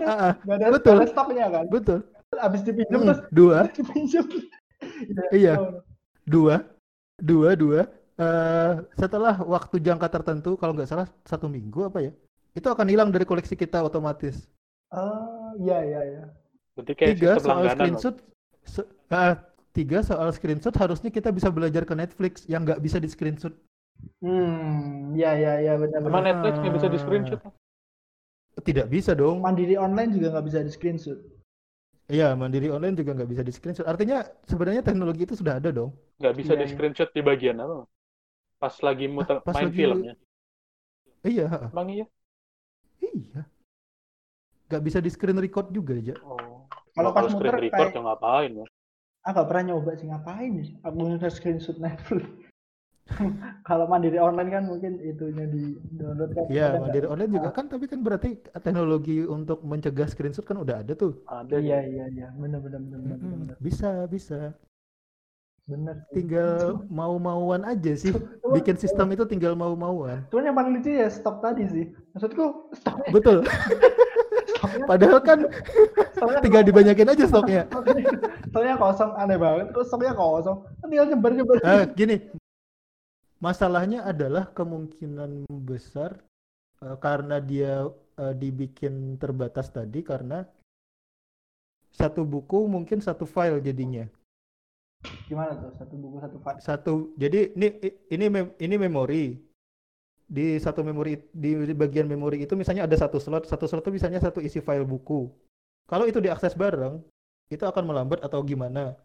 Ah, 0.04 0.10
ah. 0.10 0.32
Nggak 0.46 0.56
ada, 0.58 0.66
Betul. 0.74 0.96
stoknya 1.10 1.46
kan. 1.50 1.64
Betul. 1.68 1.98
Habis 2.34 2.62
dipinjam 2.66 2.98
Hmm, 3.02 3.08
terus 3.14 3.20
Dua, 3.30 3.58
dipinjam. 3.78 4.26
Iya. 5.30 5.54
dua, 6.26 6.54
dua, 7.20 7.50
dua. 7.54 7.80
Eh, 8.14 8.72
setelah 8.94 9.42
waktu 9.42 9.82
jangka 9.82 10.06
tertentu, 10.06 10.54
kalau 10.54 10.70
nggak 10.74 10.86
salah 10.86 11.06
satu 11.26 11.50
minggu 11.50 11.90
apa 11.90 11.98
ya, 11.98 12.12
itu 12.54 12.66
akan 12.70 12.86
hilang 12.86 13.10
dari 13.10 13.26
koleksi 13.26 13.58
kita 13.58 13.82
otomatis. 13.82 14.46
Oh, 14.94 15.50
iya 15.58 15.82
iya 15.82 16.00
iya. 16.06 16.22
Berarti 16.78 16.92
kayak 16.94 17.10
Tiga 17.18 17.30
soal 17.42 17.66
screenshot, 17.74 18.14
se- 18.62 18.86
ah, 19.10 19.34
tiga 19.74 20.00
soal 20.00 20.30
screenshot 20.30 20.72
harusnya 20.78 21.10
kita 21.10 21.34
bisa 21.34 21.50
belajar 21.50 21.82
ke 21.82 21.92
Netflix 21.92 22.46
yang 22.46 22.62
nggak 22.62 22.78
bisa 22.78 23.02
di 23.02 23.10
screenshot. 23.10 23.52
Hmm, 24.22 25.14
iya 25.14 25.34
iya 25.34 25.52
iya 25.60 25.72
benar 25.74 25.98
benar. 26.00 26.22
Netflix 26.22 26.54
nggak 26.62 26.74
bisa 26.78 26.88
di 26.88 26.98
screenshot? 26.98 27.40
Tidak 28.54 28.86
bisa 28.86 29.12
dong. 29.12 29.42
Mandiri 29.42 29.74
online 29.74 30.14
juga 30.14 30.30
nggak 30.38 30.46
bisa 30.46 30.58
di 30.62 30.70
screenshot. 30.70 31.18
Iya, 32.04 32.36
mandiri 32.36 32.68
online 32.68 32.94
juga 32.94 33.16
nggak 33.16 33.30
bisa 33.32 33.42
di 33.42 33.50
screenshot. 33.50 33.86
Artinya 33.88 34.22
sebenarnya 34.46 34.84
teknologi 34.84 35.26
itu 35.26 35.34
sudah 35.34 35.58
ada 35.58 35.74
dong. 35.74 35.90
Nggak 36.22 36.34
bisa 36.38 36.52
Iya, 36.54 36.60
di 36.60 36.64
iya. 36.68 36.72
screenshot 36.72 37.10
di 37.10 37.22
bagian 37.24 37.56
apa? 37.58 37.88
Pas 38.62 38.74
lagi 38.78 39.06
muter 39.10 39.40
pas 39.42 39.54
main 39.58 39.66
lagi- 39.72 39.74
filmnya. 39.74 40.14
Iya. 41.24 41.48
Emang 41.72 41.88
iya? 41.90 42.06
iya. 43.02 43.42
Nggak 44.68 44.82
bisa 44.84 44.98
di 45.02 45.10
screen 45.10 45.40
record 45.40 45.72
juga 45.72 45.96
aja. 45.98 46.14
Oh. 46.22 46.68
Kalau 46.94 47.10
pas 47.10 47.26
screen 47.26 47.50
muter 47.50 47.62
record 47.72 47.88
kayak- 47.90 47.96
ya 47.96 48.00
ngapain 48.04 48.52
ya? 48.62 48.66
Ah 49.24 49.32
nggak 49.32 49.48
pernah 49.48 49.64
nyoba 49.72 49.90
sih 49.96 50.06
ngapain 50.08 50.52
nih? 50.52 50.68
Aku 50.84 50.96
nge 51.00 51.28
screenshot 51.32 51.76
Netflix. 51.80 52.28
Kalau 53.68 53.84
mandiri 53.88 54.16
online 54.20 54.50
kan 54.52 54.62
mungkin 54.68 55.00
itunya 55.00 55.44
di 55.48 55.76
download 55.96 56.30
kan. 56.36 56.44
Iya, 56.52 56.68
mandiri 56.76 57.06
online 57.08 57.32
juga 57.32 57.50
kan, 57.56 57.66
tapi 57.72 57.84
kan 57.88 58.00
berarti 58.04 58.36
teknologi 58.60 59.24
untuk 59.24 59.64
mencegah 59.64 60.08
screenshot 60.08 60.44
kan 60.44 60.60
udah 60.60 60.84
ada 60.84 60.92
tuh. 60.92 61.16
Ada 61.24 61.56
Iya 61.56 61.78
ya. 61.80 61.88
iya 61.88 62.04
iya 62.12 62.28
benar 62.36 62.60
benar 62.64 62.80
benar 62.84 62.98
benar 63.00 63.16
Mm-mm, 63.16 63.32
benar. 63.44 63.56
Bisa, 63.60 63.88
bisa. 64.08 64.38
benar. 65.64 65.96
Tinggal 66.12 66.76
mau-mauan 67.00 67.64
aja 67.64 67.92
sih. 67.96 68.12
Bikin 68.52 68.76
sistem 68.76 69.08
itu 69.16 69.24
tinggal 69.24 69.56
mau-mauan. 69.56 70.20
Cuman 70.28 70.44
yang 70.52 70.56
paling 70.56 70.72
lucu 70.76 70.90
ya 70.92 71.08
stok 71.08 71.40
tadi 71.40 71.64
sih. 71.64 71.84
Maksudku 72.12 72.44
stoknya, 72.76 73.08
Betul. 73.12 73.38
stoknya, 74.74 74.88
Padahal 74.90 75.18
kan 75.22 75.38
stoknya 76.14 76.40
tinggal 76.42 76.62
dibanyakin 76.66 77.12
aja 77.14 77.24
stoknya. 77.30 77.62
stoknya 78.50 78.74
kosong 78.74 79.12
aneh 79.14 79.38
banget. 79.38 79.66
Kok 79.70 79.84
stoknya 79.86 80.12
kosong? 80.18 80.58
Kan 80.82 80.86
tinggal 80.90 81.06
nyebar 81.06 81.32
nyebar. 81.32 81.56
Eh, 81.62 81.84
gini, 81.94 82.16
masalahnya 83.38 84.02
adalah 84.02 84.50
kemungkinan 84.50 85.46
besar 85.62 86.18
eh, 86.82 86.96
karena 86.98 87.38
dia 87.38 87.86
eh, 88.18 88.34
dibikin 88.34 89.16
terbatas 89.22 89.70
tadi 89.70 90.02
karena 90.02 90.42
satu 91.94 92.26
buku 92.26 92.66
mungkin 92.66 92.98
satu 92.98 93.22
file 93.22 93.62
jadinya. 93.62 94.02
Gimana 95.30 95.54
tuh 95.54 95.70
satu 95.78 95.94
buku 95.94 96.16
satu 96.18 96.36
file? 96.42 96.58
Satu, 96.58 96.94
jadi 97.14 97.54
ini 97.54 97.68
ini 98.10 98.26
mem- 98.26 98.54
ini 98.58 98.76
memori. 98.76 99.24
Di 100.24 100.56
satu 100.56 100.80
memori 100.80 101.20
di 101.36 101.52
bagian 101.76 102.08
memori 102.08 102.42
itu 102.42 102.56
misalnya 102.56 102.88
ada 102.88 102.96
satu 102.96 103.20
slot, 103.20 103.44
satu 103.44 103.68
slot 103.68 103.84
itu 103.84 103.92
misalnya 104.00 104.20
satu 104.24 104.40
isi 104.40 104.64
file 104.64 104.88
buku. 104.88 105.28
Kalau 105.84 106.08
itu 106.08 106.16
diakses 106.16 106.56
bareng, 106.56 107.00
itu 107.52 107.60
akan 107.60 107.84
melambat 107.84 108.24
atau 108.24 108.40
gimana? 108.40 108.96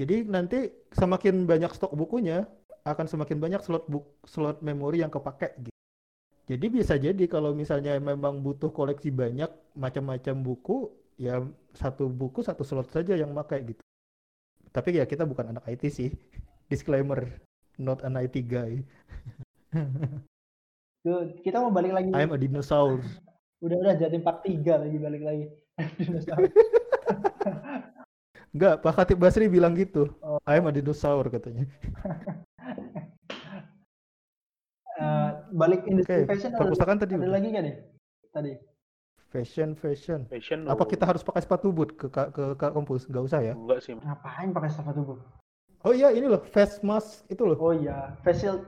Jadi 0.00 0.24
nanti 0.24 0.72
semakin 0.96 1.44
banyak 1.44 1.76
stok 1.76 1.92
bukunya, 1.92 2.48
akan 2.88 3.04
semakin 3.04 3.36
banyak 3.36 3.60
slot 3.60 3.84
buk 3.84 4.16
slot 4.24 4.64
memori 4.64 5.04
yang 5.04 5.12
kepake 5.12 5.52
gitu. 5.60 5.76
Jadi 6.50 6.66
bisa 6.66 6.96
jadi 6.96 7.24
kalau 7.30 7.54
misalnya 7.54 7.94
memang 8.00 8.40
butuh 8.40 8.72
koleksi 8.72 9.12
banyak 9.12 9.52
macam-macam 9.76 10.34
buku, 10.40 10.90
ya 11.20 11.44
satu 11.76 12.08
buku 12.08 12.42
satu 12.42 12.64
slot 12.64 12.88
saja 12.90 13.14
yang 13.14 13.30
pakai 13.36 13.70
gitu. 13.70 13.82
Tapi 14.72 14.98
ya 14.98 15.04
kita 15.06 15.28
bukan 15.28 15.54
anak 15.54 15.68
IT 15.68 15.84
sih. 15.92 16.10
Disclaimer, 16.70 17.28
not 17.78 18.02
an 18.02 18.18
IT 18.18 18.46
guy. 18.48 18.80
Kita 21.46 21.56
mau 21.62 21.72
balik 21.72 21.92
lagi. 21.96 22.10
I'm 22.12 22.34
a 22.34 22.38
dinosaur. 22.38 23.00
Udah 23.60 23.76
udah 23.76 23.94
jadi 23.96 24.18
part 24.24 24.44
3 24.44 24.84
lagi 24.84 24.98
balik 25.00 25.22
lagi. 25.24 25.44
Dinosaurus. 25.96 26.52
Enggak, 28.52 28.82
Pak 28.82 28.92
Khatib 28.98 29.22
Basri 29.22 29.46
bilang 29.46 29.78
gitu. 29.78 30.10
Oh. 30.20 30.42
I'm 30.44 30.66
a 30.66 30.72
dinosaur 30.74 31.24
katanya. 31.30 31.64
Eh, 35.00 35.30
balik 35.56 35.88
industri 35.88 36.28
Oke, 36.28 36.28
fashion 36.28 36.52
ada, 36.52 36.60
perpustakaan 36.60 37.00
tadi 37.00 37.16
ada 37.16 37.24
udah. 37.24 37.32
lagi 37.32 37.48
nggak 37.48 37.64
nih? 37.64 37.76
Tadi. 38.36 38.52
Fashion, 39.32 39.72
fashion. 39.72 40.28
Fashion 40.28 40.68
Apa 40.68 40.84
oh, 40.84 40.88
kita 40.92 41.08
harus 41.08 41.24
pakai 41.24 41.40
sepatu 41.40 41.72
boot 41.72 41.96
ke 41.96 42.12
ke, 42.12 42.28
ke, 42.28 42.44
ke 42.52 42.66
kampus? 42.68 43.08
Nggak 43.08 43.24
usah 43.24 43.40
ya. 43.40 43.56
enggak 43.56 43.80
sih. 43.80 43.96
Ngapain 43.96 44.52
pakai 44.52 44.68
sepatu 44.68 45.00
tubuh? 45.00 45.18
Oh 45.88 45.96
iya, 45.96 46.12
ini 46.12 46.28
loh, 46.28 46.44
face 46.52 46.84
mask 46.84 47.24
itu 47.32 47.48
loh. 47.48 47.56
Oh 47.56 47.72
iya, 47.72 48.12
facial 48.20 48.60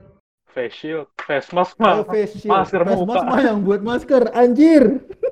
Face 0.53 0.75
shield, 0.75 1.09
face 1.17 1.49
mask 1.49 1.73
Oh, 1.75 1.81
mah. 1.81 2.05
face 2.05 2.37
shield. 2.37 2.53
masker 2.53 2.81
face 2.83 2.93
muka. 2.95 3.09
mask 3.09 3.25
mah 3.25 3.41
yang 3.41 3.57
buat 3.59 3.81
masker, 3.81 4.21
anjir. 4.31 4.83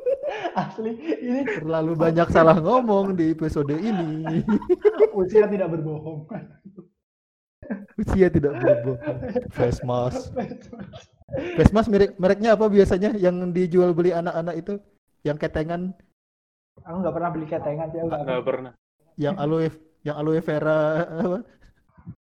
asli 0.58 0.92
ini 1.20 1.44
Terlalu 1.46 1.92
banyak 1.94 2.28
salah 2.28 2.58
ngomong 2.58 3.14
di 3.14 3.30
episode 3.30 3.70
ini. 3.72 4.42
usia 5.20 5.46
tidak 5.46 5.70
berbohong. 5.70 6.26
Usia 8.02 8.28
tidak 8.28 8.58
berbohong. 8.58 8.98
Face 9.48 9.80
mask. 9.82 10.34
Face 11.56 11.72
mask 11.72 11.88
merek 11.88 12.18
mereknya 12.18 12.58
apa 12.58 12.66
biasanya 12.66 13.14
yang 13.14 13.54
dijual 13.54 13.94
beli 13.94 14.12
anak-anak 14.12 14.56
itu? 14.58 14.74
Yang 15.22 15.38
ketengan, 15.46 15.94
aku 16.82 16.98
nggak 16.98 17.14
pernah 17.14 17.30
beli 17.30 17.46
ketengan 17.46 17.88
sih, 17.94 18.00
aku 18.02 18.08
nggak 18.10 18.22
Enggak 18.26 18.42
pernah. 18.42 18.72
yang 19.16 19.36
aloe 19.38 19.70
yang 20.02 20.18
aloe 20.18 20.42
vera 20.42 20.80
apa? 21.06 21.40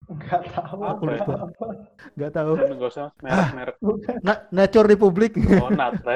Nggak 0.09 0.43
tahu. 0.57 0.81
Apa 0.85 1.11
ya? 1.13 1.25
apa. 1.25 1.67
Nggak 2.17 2.33
tahu. 2.33 2.53
Enggak 2.57 2.91
usah 2.93 3.07
merek-merek. 3.21 3.77
Bukan. 3.85 4.15
Na- 4.25 4.45
Nature 4.49 4.89
Republic. 4.89 5.33
Oh, 5.61 5.71
nat 5.73 6.01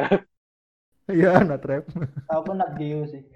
Iya, 1.11 1.43
Natrep. 1.43 1.85
Tahu 2.31 2.41
pun 2.47 2.57
Nat 2.63 2.79
Geo 2.79 3.03
sih. 3.11 3.27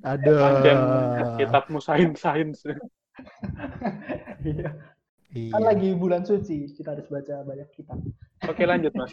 Ada. 0.00 0.34
Panjang 0.40 0.80
kitabmu 1.36 1.78
sains-sains. 1.82 2.64
Iya. 4.40 4.70
Iya. 5.30 5.52
Kan 5.54 5.62
lagi 5.62 5.90
bulan 5.94 6.22
suci, 6.26 6.70
kita 6.74 6.96
harus 6.96 7.06
baca 7.06 7.44
banyak 7.44 7.68
kitab. 7.76 7.98
Oke, 8.46 8.64
lanjut, 8.66 8.94
Mas. 8.96 9.12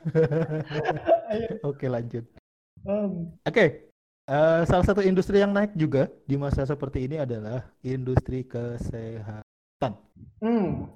Oke, 1.68 1.86
lanjut. 1.90 2.24
Um, 2.88 3.36
Oke. 3.44 3.89
Eh, 4.30 4.60
salah 4.64 4.86
satu 4.86 5.02
industri 5.02 5.42
yang 5.42 5.50
naik 5.50 5.74
juga 5.74 6.06
di 6.24 6.38
masa 6.38 6.62
seperti 6.62 7.04
ini 7.10 7.18
adalah 7.18 7.66
industri 7.82 8.46
kesehatan. 8.46 9.92
hmm. 10.40 10.86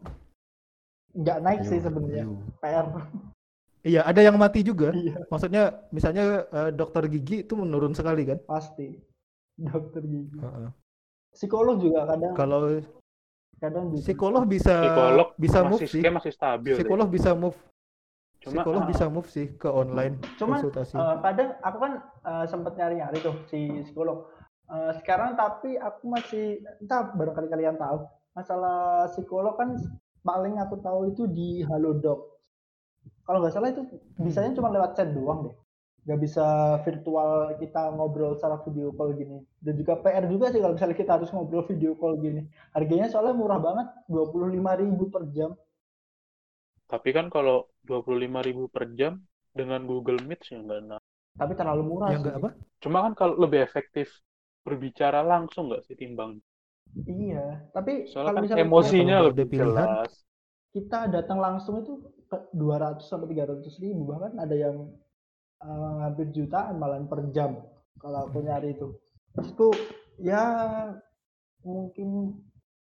Nggak 1.15 1.39
naik 1.43 1.61
sih 1.67 1.79
sebenarnya. 1.79 2.27
PR. 2.63 2.87
Iya, 3.85 4.01
ada 4.09 4.21
yang 4.25 4.41
mati 4.41 4.65
juga. 4.65 4.97
Iya, 4.97 5.29
Maksudnya, 5.29 5.77
misalnya 5.93 6.49
eh, 6.49 6.71
dokter 6.73 7.05
gigi 7.07 7.45
itu 7.45 7.53
menurun 7.55 7.93
sekali 7.93 8.25
kan? 8.25 8.39
pasti. 8.49 8.97
Dokter 9.61 10.03
gigi. 10.03 10.41
Heeh. 10.41 10.69
Psikolog 11.35 11.77
juga 11.83 12.07
kadang 12.09 12.33
Kalau 12.35 12.61
kadang 13.59 13.85
gitu. 13.95 14.03
psikolog 14.07 14.43
bisa 14.47 14.75
Psikolog 14.83 15.29
bisa 15.37 15.59
move 15.67 15.83
masih 15.83 15.91
sih. 15.91 16.03
masih 16.07 16.33
stabil. 16.35 16.73
deh. 16.75 16.79
Psikolog 16.81 17.09
bisa 17.11 17.31
move. 17.35 17.59
Cuma 18.45 18.61
Psikolog 18.61 18.83
ah. 18.85 18.89
bisa 18.93 19.05
move 19.09 19.29
sih 19.33 19.47
ke 19.57 19.69
online 19.73 20.21
Cuman, 20.37 20.61
konsultasi. 20.61 20.93
Eh, 21.01 21.17
kadang 21.25 21.51
aku 21.65 21.79
kan 21.81 21.93
eh, 22.05 22.45
sempat 22.45 22.77
nyari-nyari 22.77 23.19
tuh 23.25 23.37
si 23.49 23.73
psikolog. 23.89 24.29
Eh, 24.69 24.93
sekarang 25.01 25.33
tapi 25.33 25.81
aku 25.81 26.05
masih 26.13 26.61
entah 26.85 27.09
barangkali 27.17 27.49
kalian 27.49 27.81
tahu 27.81 28.05
masalah 28.37 29.09
psikolog 29.09 29.57
kan 29.57 29.81
paling 30.21 30.61
aku 30.61 30.77
tahu 30.85 31.09
itu 31.09 31.25
di 31.25 31.65
Halodoc. 31.65 32.37
Kalau 33.25 33.41
nggak 33.41 33.55
salah 33.57 33.73
itu 33.73 33.89
bisanya 34.21 34.53
cuma 34.53 34.69
lewat 34.69 34.93
chat 34.93 35.09
doang 35.17 35.49
deh. 35.49 35.57
Nggak 36.05 36.21
bisa 36.21 36.47
virtual 36.85 37.57
kita 37.57 37.97
ngobrol 37.97 38.37
secara 38.37 38.61
video 38.61 38.93
call 38.93 39.17
gini. 39.17 39.41
Dan 39.65 39.81
juga 39.81 39.97
PR 40.05 40.29
juga 40.29 40.53
sih 40.53 40.61
kalau 40.61 40.77
misalnya 40.77 40.97
kita 41.01 41.17
harus 41.17 41.33
ngobrol 41.33 41.65
video 41.65 41.97
call 41.97 42.21
gini. 42.21 42.45
Harganya 42.77 43.09
soalnya 43.09 43.33
murah 43.33 43.57
banget, 43.57 43.89
25.000 44.13 45.09
per 45.09 45.25
jam. 45.33 45.57
Tapi 46.95 47.11
kan 47.17 47.27
kalau 47.37 47.57
25.000 47.89 48.65
per 48.75 48.85
jam 48.99 49.13
dengan 49.59 49.81
Google 49.91 50.21
Meet 50.29 50.41
ya 50.53 50.59
nggak 50.65 50.81
enak. 50.85 51.03
Tapi 51.39 51.53
terlalu 51.59 51.83
murah 51.91 52.13
Ya 52.13 52.17
sih. 52.23 52.33
enggak 52.33 52.35
apa? 52.43 52.51
Cuma 52.83 52.99
kan 53.05 53.13
kalau 53.21 53.35
lebih 53.45 53.61
efektif 53.69 54.09
berbicara 54.67 55.21
langsung 55.33 55.65
nggak 55.69 55.85
sih 55.87 55.97
timbang. 56.03 56.33
Iya, 57.05 57.69
tapi 57.75 57.93
Soalnya 58.11 58.33
kalau 58.33 58.39
kan 58.39 58.45
misalnya 58.45 58.65
emosinya 58.65 59.17
kalau 59.17 59.29
lebih 59.29 59.47
pilihan, 59.53 59.91
jelas. 59.99 60.11
kita 60.75 61.01
datang 61.15 61.39
langsung 61.47 61.83
itu 61.83 61.93
ke 62.31 62.39
200 62.57 63.07
sampai 63.11 63.29
300 63.33 63.75
ribu 63.83 64.03
bahkan 64.11 64.33
ada 64.45 64.57
yang 64.57 64.77
eh, 65.65 65.97
hampir 66.05 66.27
jutaan 66.37 66.77
malah 66.83 67.01
per 67.13 67.21
jam 67.37 67.59
kalau 68.03 68.27
aku 68.29 68.39
nyari 68.47 68.77
itu. 68.77 68.89
Maksudku 69.37 69.69
ya 70.23 70.43
mungkin 71.65 72.39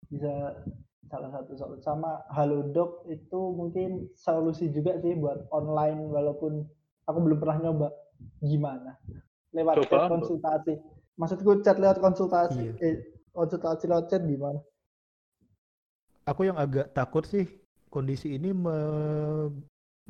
bisa 0.09 0.63
salah 1.09 1.29
satu 1.33 1.51
solusi 1.57 1.83
sama 1.83 2.21
Halodoc 2.29 3.05
itu 3.09 3.39
mungkin 3.55 4.07
solusi 4.15 4.69
juga 4.69 4.97
sih 5.01 5.17
buat 5.17 5.49
online 5.51 5.99
walaupun 6.11 6.65
aku 7.09 7.17
belum 7.25 7.37
pernah 7.41 7.57
nyoba 7.69 7.87
gimana 8.43 8.95
lewat 9.55 9.77
Coba 9.77 9.87
chat 9.89 10.03
apa? 10.07 10.07
konsultasi 10.13 10.73
maksudku 11.17 11.51
chat 11.65 11.77
lewat 11.81 11.97
konsultasi 11.99 12.63
Iya. 12.63 12.73
eh 12.85 12.95
konsultasi 13.33 13.85
lewat 13.89 14.05
chat 14.11 14.21
gimana 14.23 14.59
Aku 16.29 16.41
yang 16.47 16.57
agak 16.57 16.93
takut 16.97 17.25
sih 17.25 17.45
kondisi 17.93 18.37
ini 18.37 18.53
me- 18.53 19.51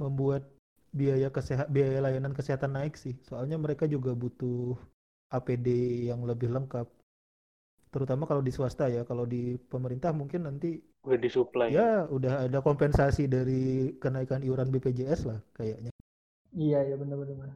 membuat 0.01 0.43
biaya 0.91 1.31
kesehat 1.31 1.67
biaya 1.71 2.03
layanan 2.03 2.35
kesehatan 2.35 2.75
naik 2.75 2.93
sih. 2.99 3.15
Soalnya 3.27 3.55
mereka 3.55 3.87
juga 3.87 4.11
butuh 4.11 4.75
APD 5.31 5.67
yang 6.11 6.21
lebih 6.27 6.51
lengkap. 6.51 6.87
Terutama 7.93 8.23
kalau 8.29 8.41
di 8.47 8.51
swasta 8.55 8.85
ya. 8.95 9.01
Kalau 9.09 9.25
di 9.33 9.41
pemerintah 9.71 10.11
mungkin 10.19 10.41
nanti 10.47 10.69
Udah 11.05 11.19
disuplai. 11.25 11.71
ya 11.75 12.05
udah 12.17 12.33
ada 12.47 12.59
kompensasi 12.67 13.23
dari 13.35 13.61
kenaikan 14.01 14.41
iuran 14.47 14.69
BPJS 14.73 15.21
lah 15.29 15.39
kayaknya. 15.57 15.91
iya 16.63 16.79
ya 16.89 16.95
benar-benar 17.01 17.49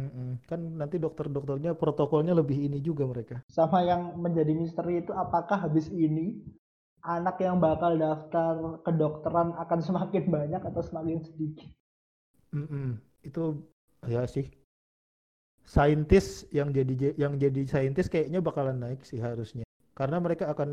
Mm-mm. 0.00 0.28
Kan 0.48 0.60
nanti 0.80 0.96
dokter-dokternya 1.04 1.72
protokolnya 1.80 2.32
lebih 2.40 2.58
ini 2.68 2.78
juga 2.88 3.04
mereka. 3.12 3.36
sama 3.56 3.78
yang 3.90 4.02
menjadi 4.24 4.50
misteri 4.60 4.94
itu 5.02 5.12
apakah 5.24 5.58
habis 5.64 5.86
ini 6.06 6.26
anak 7.14 7.36
yang 7.46 7.56
bakal 7.66 7.92
daftar 8.04 8.54
kedokteran 8.86 9.48
akan 9.62 9.80
semakin 9.88 10.24
banyak 10.36 10.62
atau 10.70 10.82
semakin 10.88 11.18
sedikit 11.28 11.68
Mm-mm. 12.54 12.88
Itu 13.28 13.42
ya 14.08 14.22
sih. 14.26 14.46
Saintis 15.74 16.26
yang 16.58 16.68
jadi 16.76 16.94
yang 17.22 17.34
jadi 17.44 17.62
saintis 17.72 18.06
kayaknya 18.12 18.38
bakalan 18.48 18.78
naik 18.82 19.00
sih 19.10 19.18
harusnya. 19.26 19.64
Karena 19.98 20.16
mereka 20.24 20.44
akan 20.52 20.68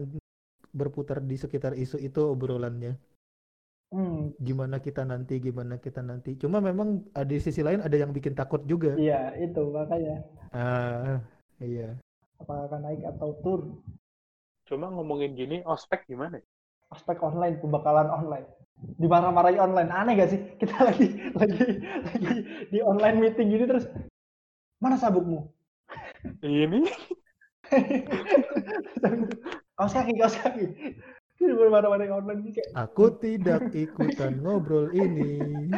berputar 0.79 1.19
di 1.29 1.35
sekitar 1.43 1.73
isu 1.83 1.97
itu 2.07 2.21
obrolannya. 2.33 2.93
hmm, 3.91 4.33
Gimana 4.47 4.77
kita 4.85 5.01
nanti, 5.11 5.33
gimana 5.45 5.75
kita 5.85 6.01
nanti. 6.09 6.29
Cuma 6.41 6.57
memang 6.69 6.89
ada 7.19 7.27
di 7.33 7.39
sisi 7.45 7.61
lain 7.67 7.79
ada 7.85 7.95
yang 8.01 8.11
bikin 8.17 8.33
takut 8.39 8.61
juga. 8.71 8.91
iya 9.01 9.19
itu 9.45 9.61
makanya 9.75 10.15
Ah, 10.51 11.21
iya. 11.61 11.99
apakah 12.41 12.63
akan 12.67 12.81
naik 12.85 13.01
atau 13.11 13.29
turun 13.43 13.69
Cuma 14.69 14.87
ngomongin 14.93 15.31
gini, 15.39 15.57
ospek 15.73 16.05
gimana? 16.11 16.37
aspek 16.95 17.17
online 17.21 17.55
pembakalan 17.63 18.09
online 18.09 18.47
dimarah-marahi 19.01 19.57
online 19.61 19.91
aneh 19.93 20.13
gak 20.19 20.29
sih 20.33 20.41
kita 20.61 20.75
lagi 20.89 21.07
lagi 21.37 21.59
lagi 22.07 22.27
di 22.73 22.79
online 22.81 23.17
meeting 23.21 23.47
gini 23.53 23.65
terus 23.69 23.85
mana 24.83 24.97
sabukmu 24.99 25.39
Ini 26.43 26.79
kaos 29.77 29.93
kaki 29.93 30.13
kaos 30.19 30.35
kaki 30.37 30.65
Ini 31.39 31.55
marah-marahi 31.55 32.11
online 32.11 32.51
gitu 32.51 32.59
kayak 32.59 32.69
Aku 32.75 33.15
tidak 33.15 33.71
ikutan 33.71 34.43
ngobrol 34.43 34.91
ini. 34.91 35.71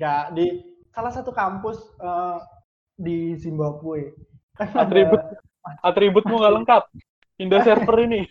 nggak 0.00 0.32
di 0.32 0.64
salah 0.88 1.12
satu 1.12 1.36
kampus 1.36 1.76
eh, 2.00 2.38
di 2.96 3.36
Zimbabwe 3.36 4.16
kan 4.56 4.68
ada 4.72 4.84
atribut 4.88 5.22
atributmu 5.84 6.34
nggak 6.40 6.54
lengkap. 6.62 6.82
Pindah 7.36 7.60
server 7.60 7.96
ini. 8.08 8.22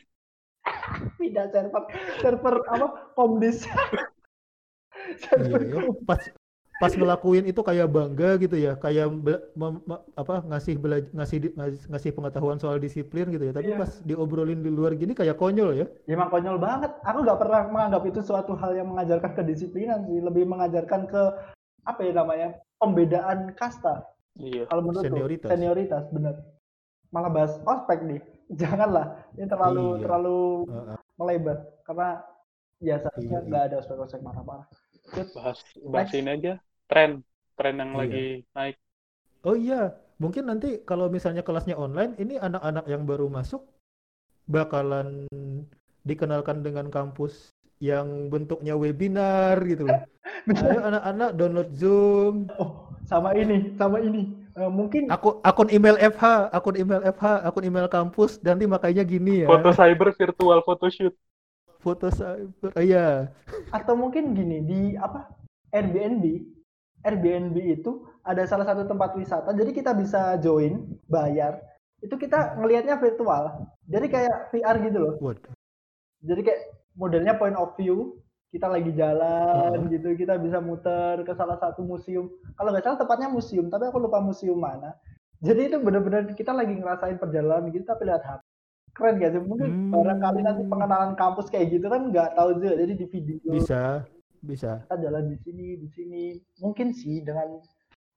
pindah 1.21 1.49
server 1.53 1.83
server 2.21 2.55
apa 2.69 2.87
komdis 3.17 3.65
Iya, 5.11 5.57
ya. 5.65 5.91
Pas 6.05 6.21
pas 6.81 6.89
ngelakuin 6.91 7.45
itu 7.45 7.61
kayak 7.61 7.87
bangga 7.87 8.41
gitu 8.41 8.57
ya, 8.57 8.73
kayak 8.75 9.07
be- 9.21 9.43
mem- 9.53 9.83
me- 9.85 10.01
apa 10.17 10.41
ngasih 10.41 10.75
bela- 10.75 11.05
ngasih 11.13 11.37
ngasih 11.87 12.11
pengetahuan 12.11 12.57
soal 12.57 12.81
disiplin 12.81 13.29
gitu 13.29 13.45
ya. 13.45 13.53
Tapi 13.53 13.69
Iya. 13.69 13.77
pas 13.77 13.91
diobrolin 14.01 14.59
di 14.59 14.71
luar 14.73 14.97
gini 14.97 15.13
kayak 15.13 15.37
konyol 15.37 15.77
ya. 15.77 15.85
Ya, 16.09 16.13
emang 16.17 16.33
konyol 16.33 16.57
banget. 16.57 16.91
Aku 17.05 17.21
nggak 17.21 17.37
pernah 17.37 17.61
menganggap 17.69 18.03
itu 18.03 18.19
suatu 18.19 18.57
hal 18.57 18.73
yang 18.73 18.89
mengajarkan 18.89 19.31
kedisiplinan 19.31 20.09
sih, 20.09 20.17
lebih 20.19 20.49
mengajarkan 20.49 21.05
ke 21.05 21.21
apa 21.81 21.99
ya 22.01 22.11
namanya 22.11 22.47
pembedaan 22.75 23.53
kasta. 23.53 24.01
Iya. 24.35 24.65
Kalau 24.65 24.81
menurutku 24.81 25.13
Senioritas. 25.13 25.49
senioritas 25.53 26.03
bener. 26.09 26.35
Malah 27.11 27.29
bahas 27.29 27.53
ospek 27.61 27.99
nih, 28.07 28.21
janganlah. 28.61 29.21
Ini 29.37 29.45
terlalu 29.45 29.85
Iya. 29.95 30.01
terlalu 30.07 30.39
Heeh. 30.65 30.97
melebar 31.19 31.57
karena 31.85 32.09
ya 32.81 32.95
seharusnya 32.97 33.39
Iya, 33.39 33.47
nggak 33.47 33.63
ada 33.69 33.75
ospek-ospek 33.85 34.21
marah-marah. 34.25 34.65
Bahas 35.11 35.29
bahas 35.35 36.07
Next. 36.07 36.15
ini 36.15 36.29
aja. 36.31 36.53
Tren 36.91 37.23
tren 37.55 37.80
yang 37.80 37.95
Iya. 37.95 37.99
lagi 38.03 38.26
naik. 38.51 38.76
Oh 39.47 39.55
iya, 39.55 39.95
mungkin 40.19 40.51
nanti 40.51 40.84
kalau 40.84 41.07
misalnya 41.07 41.39
kelasnya 41.39 41.80
online, 41.80 42.19
ini 42.19 42.35
anak-anak 42.35 42.85
yang 42.91 43.07
baru 43.07 43.31
masuk 43.31 43.63
bakalan 44.43 45.23
dikenalkan 46.03 46.59
dengan 46.59 46.91
kampus 46.91 47.55
yang 47.80 48.27
bentuknya 48.27 48.76
webinar 48.76 49.55
gitu 49.63 49.88
loh. 49.88 50.03
Ayo 50.68 50.80
anak-anak 50.84 51.30
download 51.39 51.72
Zoom, 51.73 52.51
Oh, 52.59 52.91
sama 53.07 53.31
ini, 53.39 53.72
sama 53.80 54.03
ini. 54.03 54.35
Eh, 54.51 54.68
mungkin 54.68 55.07
akun 55.07 55.39
akun 55.47 55.69
email 55.72 55.95
FH, 55.97 56.51
akun 56.51 56.76
email 56.76 57.01
FH, 57.07 57.26
akun 57.47 57.63
email 57.65 57.88
kampus, 57.88 58.38
nanti 58.43 58.68
makanya 58.68 59.07
gini 59.07 59.45
ya. 59.45 59.47
Foto 59.47 59.72
cyber 59.72 60.11
virtual 60.13 60.59
photoshoot. 60.68 61.15
Foto 61.80 62.11
cyber, 62.13 62.69
oh, 62.76 62.84
iya. 62.84 63.31
atau 63.72 63.95
mungkin 63.95 64.35
gini 64.35 64.59
di 64.61 64.80
apa 64.99 65.31
Airbnb 65.72 66.26
Airbnb 67.02 67.57
itu 67.57 67.91
ada 68.22 68.45
salah 68.45 68.65
satu 68.65 68.86
tempat 68.86 69.18
wisata 69.18 69.52
jadi 69.52 69.72
kita 69.72 69.91
bisa 69.94 70.38
join 70.38 70.86
bayar. 71.10 71.61
Itu 72.02 72.18
kita 72.18 72.57
ngelihatnya 72.57 72.98
virtual 72.98 73.69
jadi 73.86 74.06
kayak 74.10 74.36
VR 74.49 74.76
gitu 74.82 74.98
loh. 74.98 75.14
Waduh. 75.22 75.53
jadi 76.22 76.41
kayak 76.45 76.61
modelnya 76.94 77.34
point 77.34 77.57
of 77.57 77.73
view 77.76 78.22
kita 78.52 78.68
lagi 78.68 78.91
jalan 78.94 79.80
Heeh. 79.80 79.95
gitu 79.98 80.14
kita 80.14 80.36
bisa 80.38 80.60
muter 80.60 81.23
ke 81.23 81.34
salah 81.34 81.56
satu 81.57 81.82
museum. 81.82 82.28
Kalau 82.53 82.69
nggak 82.69 82.84
salah 82.84 82.99
tempatnya 82.99 83.32
museum 83.32 83.72
tapi 83.72 83.88
aku 83.88 83.98
lupa 83.98 84.19
museum 84.19 84.60
mana. 84.60 84.94
Jadi 85.41 85.73
itu 85.73 85.78
benar-benar 85.82 86.30
kita 86.38 86.53
lagi 86.53 86.78
ngerasain 86.78 87.18
perjalanan 87.18 87.73
gitu 87.73 87.82
tapi 87.82 88.06
lihat 88.06 88.22
HP 88.22 88.41
keren 88.91 89.15
gak 89.18 89.32
sih? 89.32 89.41
Mungkin 89.41 89.69
Hmm. 89.72 89.91
barangkali 89.95 90.40
nanti 90.44 90.61
pengenalan 90.68 91.15
kampus 91.15 91.48
kayak 91.48 91.72
gitu 91.73 91.88
kan 91.88 92.11
nggak 92.11 92.36
tahu 92.36 92.60
juga 92.60 92.76
jadi 92.76 92.94
di 92.94 93.06
video. 93.07 93.49
Bisa, 93.56 94.03
bisa. 94.41 94.81
kita 94.85 94.97
jalan 94.99 95.23
di 95.30 95.38
sini 95.41 95.65
di 95.77 95.88
sini 95.89 96.23
mungkin 96.59 96.91
sih 96.91 97.22
dengan 97.22 97.61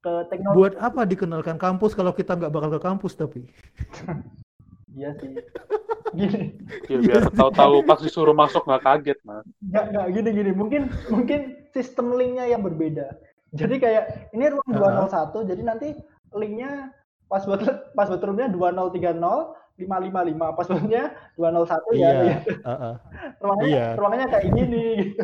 ke 0.01 0.11
teknologi 0.29 0.57
Buat 0.57 0.73
apa 0.77 1.01
dikenalkan 1.05 1.57
kampus 1.57 1.93
kalau 1.93 2.11
kita 2.11 2.33
nggak 2.33 2.53
bakal 2.53 2.69
ke 2.73 2.81
kampus 2.81 3.13
tapi? 3.13 3.45
iya 4.97 5.11
sih 5.17 5.33
gini 6.13 6.55
Ya 6.91 6.97
biar 7.01 7.27
tahu-tahu 7.29 7.83
pas 7.83 7.99
disuruh 7.99 8.31
masuk 8.31 8.63
nggak 8.63 8.83
kaget, 8.83 9.19
Mas. 9.21 9.43
nggak 9.61 9.85
nggak 9.91 10.05
gini 10.13 10.29
gini 10.33 10.51
mungkin 10.53 10.81
mungkin 11.09 11.39
sistem 11.73 12.13
linknya 12.15 12.47
yang 12.47 12.61
berbeda 12.63 13.17
jadi 13.51 13.75
kayak 13.79 14.03
ini 14.31 14.45
ruang 14.51 14.71
201 14.71 15.49
jadi 15.49 15.61
nanti 15.63 15.87
linknya 16.35 16.91
password 17.27 17.63
password 17.93 18.21
roomnya 18.23 18.47
2030 18.47 19.19
555 19.75 20.55
passwordnya 20.55 21.03
201 21.35 21.99
ya 21.99 21.99
Iya, 21.99 22.11
ya. 22.15 22.37
heeh. 22.63 22.95
ruangnya 23.43 23.67
Iya. 23.67 23.85
ruangannya 23.99 24.27
kayak 24.31 24.45
gini 24.55 24.83
gitu. 25.03 25.23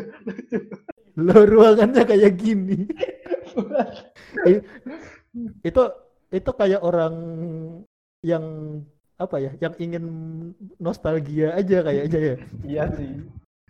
Lo 1.18 1.44
ruangannya 1.44 2.02
kayak 2.08 2.32
gini. 2.40 2.88
Itu 5.68 5.82
itu 6.32 6.50
kayak 6.56 6.80
orang 6.80 7.14
yang 8.24 8.44
apa 9.20 9.36
ya, 9.38 9.52
yang 9.60 9.76
ingin 9.76 10.04
nostalgia 10.80 11.52
aja 11.52 11.84
kayaknya 11.84 12.18
ya. 12.18 12.36
iya 12.64 12.84
sih 12.96 13.20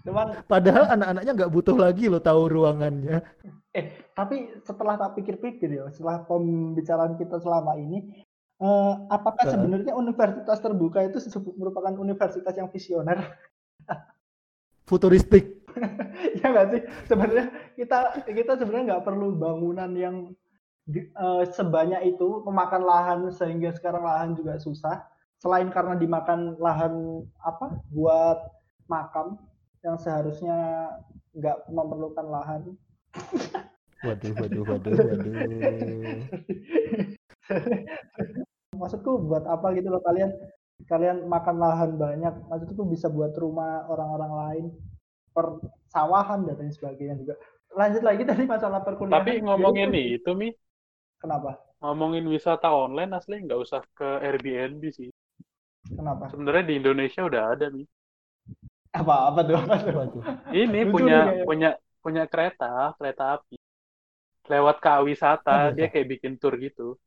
cuman 0.03 0.43
Padahal 0.51 0.99
anak-anaknya 0.99 1.33
nggak 1.35 1.53
butuh 1.55 1.79
lagi 1.79 2.11
lo 2.11 2.19
tahu 2.19 2.51
ruangannya. 2.51 3.23
Eh, 3.71 4.11
tapi 4.19 4.51
setelah 4.67 4.99
tak 4.99 5.15
pikir-pikir 5.15 5.79
ya, 5.79 5.87
setelah 5.95 6.27
pembicaraan 6.27 7.15
kita 7.15 7.39
selama 7.39 7.79
ini, 7.79 8.27
eh, 8.59 8.95
apakah 9.07 9.47
sebenarnya 9.47 9.95
universitas 9.95 10.59
terbuka 10.59 11.07
itu 11.07 11.23
merupakan 11.55 11.95
universitas 11.95 12.51
yang 12.59 12.67
visioner? 12.75 13.23
Futuristik. 14.91 15.62
ya 16.41 16.47
nggak 16.53 16.69
sih? 16.73 16.83
Sebenarnya 17.09 17.47
kita 17.75 17.99
kita 18.29 18.53
sebenarnya 18.61 18.85
nggak 18.97 19.07
perlu 19.07 19.35
bangunan 19.37 19.91
yang 19.95 20.17
eh, 20.93 21.45
sebanyak 21.51 22.17
itu 22.17 22.43
memakan 22.45 22.83
lahan 22.83 23.21
sehingga 23.33 23.73
sekarang 23.75 24.05
lahan 24.05 24.31
juga 24.37 24.59
susah. 24.61 25.05
Selain 25.43 25.67
karena 25.75 25.99
dimakan 25.99 26.55
lahan 26.63 27.27
apa 27.43 27.83
buat 27.91 28.39
makam 28.87 29.39
yang 29.83 29.99
seharusnya 29.99 30.87
nggak 31.35 31.67
memerlukan 31.73 32.27
lahan 32.29 32.63
Waduh, 34.03 34.35
waduh, 34.35 34.63
waduh, 34.67 34.93
waduh. 34.99 36.27
maksudku 38.83 39.11
buat 39.31 39.47
apa 39.47 39.79
gitu 39.79 39.95
loh 39.95 40.03
kalian 40.03 40.35
kalian 40.91 41.31
makan 41.31 41.57
lahan 41.63 41.91
banyak 41.95 42.35
maksudku 42.51 42.83
bisa 42.91 43.07
buat 43.07 43.31
rumah 43.39 43.87
orang-orang 43.87 44.33
lain 44.35 44.65
persawahan 45.33 46.45
dan 46.47 46.55
lain 46.61 46.73
sebagainya 46.73 47.17
juga 47.19 47.35
lanjut 47.73 48.03
lagi 48.05 48.23
tadi 48.31 48.45
masalah 48.45 48.81
perkuliahan 48.85 49.25
Tapi 49.25 49.33
ngomongin 49.45 49.89
Jadi, 49.89 49.97
nih 49.97 50.07
itu 50.21 50.31
mi, 50.37 50.49
kenapa 51.19 51.57
ngomongin 51.83 52.25
wisata 52.31 52.71
online 52.71 53.11
asli 53.19 53.43
nggak 53.43 53.61
usah 53.65 53.83
ke 53.99 54.09
Airbnb 54.23 54.83
sih. 54.95 55.11
Kenapa? 55.91 56.31
Sebenarnya 56.31 56.65
di 56.71 56.75
Indonesia 56.79 57.21
udah 57.27 57.43
ada 57.53 57.67
nih. 57.75 57.87
Apa 58.95 59.15
apa 59.33 59.41
tuh? 59.49 59.57
Apa 59.59 59.75
tuh? 59.83 59.91
Apa 59.91 60.05
tuh? 60.15 60.23
Ini 60.55 60.81
Lucu 60.87 60.93
punya 60.95 61.19
nih 61.27 61.43
punya 61.49 61.71
punya 62.05 62.23
kereta, 62.31 62.95
kereta 62.99 63.23
api. 63.35 63.57
Lewat 64.47 64.77
KA 64.83 65.01
wisata, 65.07 65.71
Ada. 65.71 65.75
dia 65.75 65.87
kayak 65.91 66.07
bikin 66.19 66.33
tour 66.39 66.55
gitu. 66.59 66.99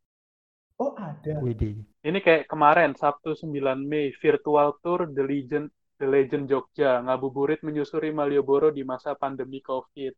Oh 0.76 0.92
ada. 1.00 1.40
Widih. 1.40 1.76
Ini 2.04 2.20
kayak 2.20 2.44
kemarin 2.52 2.92
Sabtu 3.00 3.32
9 3.32 3.80
Mei 3.80 4.12
virtual 4.20 4.76
tour 4.84 5.08
The 5.08 5.24
Legend 5.24 5.68
The 5.96 6.08
Legend 6.08 6.46
Jogja 6.52 7.00
ngabuburit 7.08 7.64
menyusuri 7.64 8.12
Malioboro 8.12 8.68
di 8.72 8.84
masa 8.84 9.16
pandemi 9.16 9.64
Covid. 9.64 10.12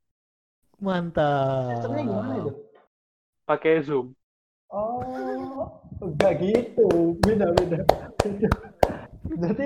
Mantap. 0.81 1.77
Sistemnya 1.77 2.03
gimana 2.05 2.33
itu? 2.41 2.51
Pakai 3.45 3.81
Zoom. 3.85 4.13
Oh, 4.73 5.79
enggak 6.01 6.41
gitu. 6.41 7.17
Beda 7.21 7.53
beda. 7.53 7.85
Berarti 9.27 9.65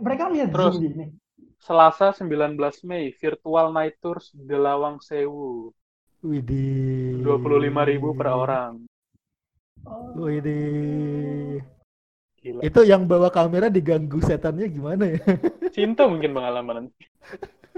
mereka 0.00 0.24
lihat 0.32 0.48
Terus. 0.52 0.74
Zoom 0.76 0.84
gini. 0.84 1.06
Selasa 1.60 2.16
19 2.16 2.56
Mei 2.88 3.12
virtual 3.12 3.68
night 3.76 4.00
tours 4.00 4.32
The 4.32 4.56
Lawang 4.56 5.04
Sewu. 5.04 5.76
Widih. 6.24 7.20
25.000 7.20 8.16
per 8.16 8.28
orang. 8.32 8.80
Oh. 9.84 10.24
Widih. 10.24 11.60
Gila. 12.40 12.60
Itu 12.64 12.80
yang 12.88 13.04
bawa 13.04 13.28
kamera 13.28 13.68
diganggu 13.68 14.16
setannya 14.24 14.64
gimana 14.72 15.04
ya? 15.12 15.20
Cinta 15.76 16.08
mungkin 16.08 16.32
pengalaman. 16.32 16.88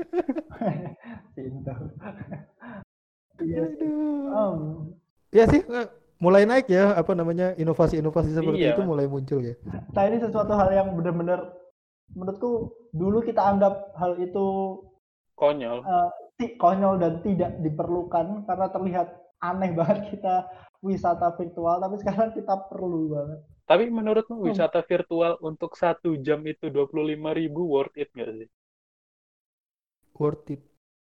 Cinta. 1.34 1.74
Iya 3.42 3.62
Ya 5.32 5.44
sih, 5.48 5.64
eh, 5.64 5.86
mulai 6.20 6.44
naik 6.46 6.68
ya 6.70 6.94
apa 6.94 7.16
namanya 7.16 7.56
inovasi-inovasi 7.58 8.36
seperti 8.36 8.62
Iya. 8.62 8.76
itu 8.78 8.82
mulai 8.84 9.08
muncul 9.08 9.40
ya. 9.42 9.56
Nah 9.90 10.02
ini 10.06 10.20
sesuatu 10.20 10.52
hal 10.54 10.70
yang 10.70 10.88
benar-benar 10.94 11.56
menurutku 12.12 12.70
dulu 12.92 13.24
kita 13.24 13.40
anggap 13.42 13.96
hal 13.96 14.20
itu 14.20 14.46
Konyol. 15.34 15.80
eh, 15.82 16.08
ti- 16.38 16.54
konyol 16.54 17.00
dan 17.00 17.24
tidak 17.24 17.58
diperlukan 17.58 18.44
karena 18.46 18.66
terlihat 18.70 19.08
aneh 19.42 19.72
banget 19.78 20.12
kita 20.14 20.46
wisata 20.84 21.34
virtual 21.34 21.80
tapi 21.80 21.96
sekarang 21.98 22.30
kita 22.30 22.54
perlu 22.70 23.10
banget. 23.10 23.40
Tapi 23.62 23.88
menurutmu 23.88 24.36
Hmm. 24.36 24.46
wisata 24.50 24.82
virtual 24.82 25.38
untuk 25.40 25.74
satu 25.74 26.18
jam 26.18 26.42
itu 26.44 26.68
25.000 26.68 27.62
worth 27.62 27.94
it 27.94 28.10
nggak 28.10 28.30
sih? 28.36 28.48
Worth 30.14 30.50
it 30.50 30.62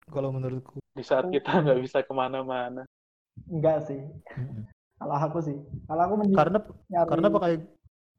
kalau 0.07 0.33
menurutku. 0.33 0.81
Di 0.91 1.05
saat 1.05 1.29
Aku- 1.29 1.33
kita 1.33 1.61
nggak 1.61 1.79
bisa 1.79 1.99
ke 2.01 2.11
mana-mana. 2.11 2.83
Enggak 3.47 3.87
sih. 3.87 4.01
Mm-mm. 4.35 4.65
Kalau 4.99 5.15
aku 5.15 5.39
sih. 5.39 5.55
Kalau 5.87 6.01
aku 6.03 6.13
Karena 6.35 6.59
nyari 6.91 7.07
karena 7.07 7.27
pakai 7.31 7.53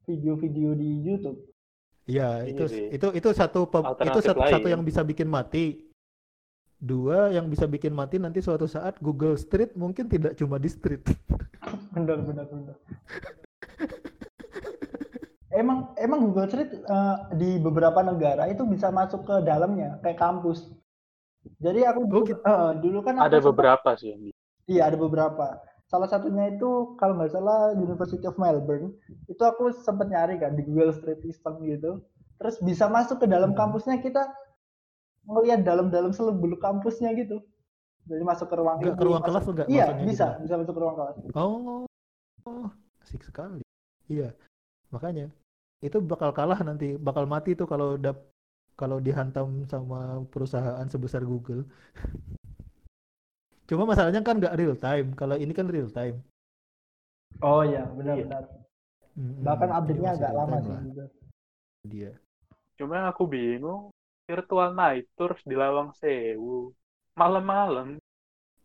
video-video 0.07 0.69
di 0.73 0.89
YouTube. 0.99 1.37
ya 2.09 2.41
Iya 2.41 2.49
itu 2.49 2.63
sih. 2.65 2.89
itu 2.89 3.07
itu 3.13 3.29
satu 3.31 3.69
itu 3.69 3.77
Alternatif 3.77 4.25
satu, 4.25 4.41
satu 4.41 4.65
lain. 4.65 4.73
yang 4.73 4.81
bisa 4.81 5.05
bikin 5.05 5.29
mati. 5.29 5.85
Dua 6.81 7.29
yang 7.29 7.45
bisa 7.45 7.69
bikin 7.69 7.93
mati 7.93 8.17
nanti 8.17 8.41
suatu 8.41 8.65
saat 8.65 8.97
Google 8.97 9.37
Street 9.37 9.77
mungkin 9.77 10.09
tidak 10.09 10.33
cuma 10.33 10.57
di 10.57 10.65
street. 10.65 11.05
Bener 11.93 12.17
bener 12.25 12.45
bener. 12.49 12.75
emang 15.51 15.93
emang 15.95 16.19
Google 16.23 16.47
Street 16.47 16.71
eh, 16.73 17.15
di 17.33 17.57
beberapa 17.57 17.99
negara 18.01 18.47
itu 18.47 18.63
bisa 18.63 18.89
masuk 18.89 19.23
ke 19.23 19.35
dalamnya 19.41 19.99
kayak 19.99 20.17
kampus. 20.17 20.71
Jadi 21.57 21.81
aku 21.83 21.99
Oh, 22.01 22.07
dulu, 22.07 22.21
gitu. 22.27 22.41
eh, 22.41 22.71
dulu 22.77 22.97
kan 23.01 23.15
Ada 23.17 23.41
beberapa 23.41 23.89
sih 23.95 24.13
yang 24.13 24.21
di- 24.23 24.35
Iya 24.69 24.87
ada 24.87 24.97
beberapa. 24.97 25.57
Salah 25.85 26.07
satunya 26.07 26.47
itu 26.49 26.95
kalau 26.95 27.17
nggak 27.17 27.33
salah 27.33 27.73
University 27.73 28.23
of 28.23 28.37
Melbourne 28.37 28.95
itu 29.27 29.41
aku 29.41 29.73
sempat 29.75 30.07
nyari 30.07 30.37
kan 30.37 30.53
di 30.53 30.63
Google 30.63 30.93
Street 30.93 31.19
Island 31.21 31.65
gitu. 31.65 31.91
Terus 32.37 32.55
bisa 32.59 32.87
masuk 32.87 33.19
ke 33.19 33.27
dalam 33.27 33.51
Hmm. 33.51 33.59
kampusnya 33.59 33.99
kita 33.99 34.31
ngelihat 35.23 35.61
dalam-dalam 35.61 36.09
seluk-beluk 36.09 36.57
kampusnya 36.57 37.11
gitu. 37.13 37.41
Jadi 38.05 38.23
masuk 38.23 38.47
ke 38.47 38.55
ruang 38.55 38.77
Enggak 38.79 38.97
ke 38.97 39.03
ruang 39.03 39.21
masuk- 39.21 39.29
kelas 39.29 39.45
enggak 39.45 39.67
Iya 39.67 39.85
bisa 40.01 40.25
gitu. 40.31 40.41
bisa 40.41 40.53
masuk 40.57 40.73
ke 40.73 40.81
ruang 40.81 40.95
kelas. 40.95 41.15
Oh. 41.35 41.85
Oh, 42.41 42.67
asik 43.01 43.21
sekali. 43.21 43.61
Iya. 44.07 44.33
Makanya 44.89 45.29
itu 45.81 45.97
bakal 45.97 46.29
kalah 46.31 46.61
nanti, 46.61 46.93
bakal 46.95 47.25
mati 47.25 47.57
tuh 47.57 47.65
kalau 47.65 47.97
udah 47.97 48.13
kalau 48.77 48.97
dihantam 48.97 49.65
sama 49.69 50.21
perusahaan 50.29 50.87
sebesar 50.89 51.21
Google. 51.25 51.65
Cuma 53.69 53.85
masalahnya 53.89 54.21
kan 54.21 54.37
nggak 54.37 54.57
real 54.57 54.75
time. 54.77 55.13
Kalau 55.17 55.35
ini 55.37 55.53
kan 55.53 55.65
real 55.69 55.89
time. 55.89 56.21
Oh 57.41 57.65
iya 57.65 57.85
benar-benar. 57.89 58.45
Mm-mm. 59.17 59.43
Bahkan 59.43 59.69
Jadi 59.69 59.77
update-nya 59.77 60.11
agak 60.15 60.31
lama 60.37 60.55
sih 60.61 60.71
lah 60.71 60.81
juga. 60.85 61.05
dia. 61.87 62.11
Cuma 62.77 62.91
yang 63.01 63.07
aku 63.09 63.23
bingung, 63.25 63.83
virtual 64.29 64.69
night 64.77 65.05
tours 65.17 65.41
di 65.45 65.55
Lawang 65.57 65.91
Sewu. 65.97 66.71
Malam-malam, 67.17 67.99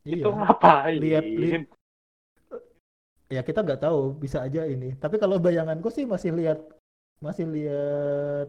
itu 0.07 0.23
Iya. 0.23 0.39
ngapain? 0.39 0.99
Lihat- 1.03 1.33
lihat- 1.35 1.71
Ya 3.37 3.43
kita 3.43 3.67
nggak 3.67 3.83
tahu, 3.83 4.15
bisa 4.23 4.39
aja 4.47 4.63
ini. 4.71 4.95
Tapi 4.95 5.19
kalau 5.19 5.43
bayanganku 5.43 5.91
sih 5.91 6.07
masih 6.07 6.31
lihat 6.31 6.63
masih 7.21 7.49
lihat 7.49 8.49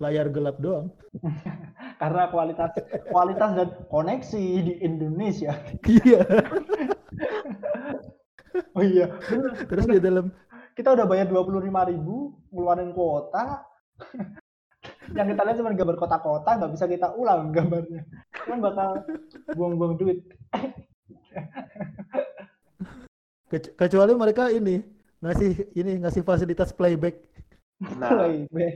layar 0.00 0.26
gelap 0.32 0.56
doang. 0.58 0.88
Karena 2.00 2.32
kualitas 2.32 2.72
kualitas 3.12 3.50
dan 3.52 3.68
koneksi 3.92 4.44
di 4.64 4.74
Indonesia. 4.80 5.52
Iya. 5.84 6.20
Oh 8.74 8.82
iya, 8.82 9.06
bener. 9.30 9.54
Terus 9.70 9.86
di 9.86 10.02
dalam 10.02 10.34
kita 10.74 10.90
udah 10.94 11.06
bayar 11.06 11.30
dua 11.30 11.46
puluh 11.46 11.62
lima 11.62 11.86
ribu 11.86 12.34
ngeluarin 12.50 12.90
kuota 12.90 13.62
yang 15.16 15.26
kita 15.30 15.42
lihat 15.46 15.56
cuma 15.60 15.70
gambar 15.70 15.96
kota-kota 15.98 16.50
nggak 16.58 16.72
bisa 16.74 16.84
kita 16.90 17.14
ulang 17.14 17.54
gambarnya 17.54 18.02
kan 18.32 18.58
bakal 18.58 19.06
buang-buang 19.54 19.94
duit 20.00 20.18
kec- 23.50 23.74
kecuali 23.76 24.12
mereka 24.16 24.48
ini 24.48 24.82
ngasih 25.20 25.76
ini 25.76 26.00
ngasih 26.00 26.24
fasilitas 26.24 26.72
playback, 26.72 27.20
Nah, 27.80 28.10
Playback. 28.28 28.74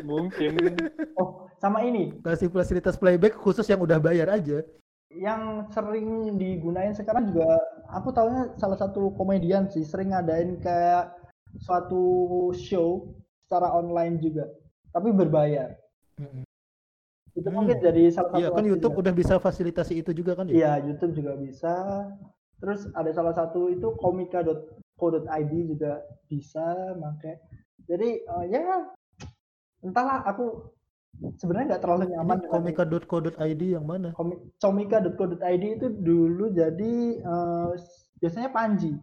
mungkin 0.00 0.54
oh 1.18 1.50
sama 1.58 1.82
ini 1.82 2.14
ngasih 2.22 2.48
fasilitas 2.48 2.94
playback 2.94 3.34
khusus 3.36 3.66
yang 3.66 3.82
udah 3.82 3.98
bayar 3.98 4.30
aja. 4.30 4.62
yang 5.10 5.66
sering 5.74 6.38
digunain 6.38 6.94
sekarang 6.94 7.34
juga 7.34 7.58
aku 7.90 8.14
tahunya 8.14 8.54
salah 8.56 8.78
satu 8.78 9.10
komedian 9.18 9.66
sih 9.66 9.82
sering 9.82 10.14
ngadain 10.14 10.62
kayak 10.62 11.10
suatu 11.58 12.00
show 12.54 13.10
secara 13.44 13.74
online 13.74 14.22
juga 14.22 14.46
tapi 14.94 15.10
berbayar 15.10 15.74
itu 17.34 17.42
Hmm. 17.42 17.50
mungkin 17.50 17.82
jadi 17.82 18.14
salah 18.14 18.30
satu 18.30 18.38
Iya 18.38 18.48
kan 18.54 18.64
YouTube 18.64 18.94
juga. 18.94 19.02
udah 19.02 19.14
bisa 19.18 19.34
fasilitasi 19.36 19.98
itu 19.98 20.10
juga 20.14 20.38
kan 20.38 20.46
ya? 20.46 20.54
Iya, 20.54 20.72
YouTube 20.86 21.18
juga 21.18 21.34
bisa. 21.34 21.74
Terus 22.62 22.86
ada 22.92 23.10
salah 23.10 23.34
satu 23.34 23.66
itu 23.66 23.90
komika.co.id 23.98 25.52
juga 25.66 25.98
bisa 26.26 26.62
pakai. 26.94 27.34
Jadi 27.90 28.10
eh, 28.22 28.44
ya 28.54 28.86
entahlah 29.82 30.22
aku 30.22 30.70
sebenarnya 31.42 31.74
nggak 31.74 31.82
terlalu 31.82 32.04
nyaman 32.14 32.36
Ini 32.38 32.42
dengan 32.46 32.54
komika.co.id 32.54 33.62
yang 33.66 33.86
mana? 33.86 34.14
comika.co.id 34.62 35.64
itu 35.66 35.86
dulu 35.90 36.54
jadi 36.54 36.94
eh, 37.18 37.70
biasanya 38.22 38.54
Panji. 38.54 38.94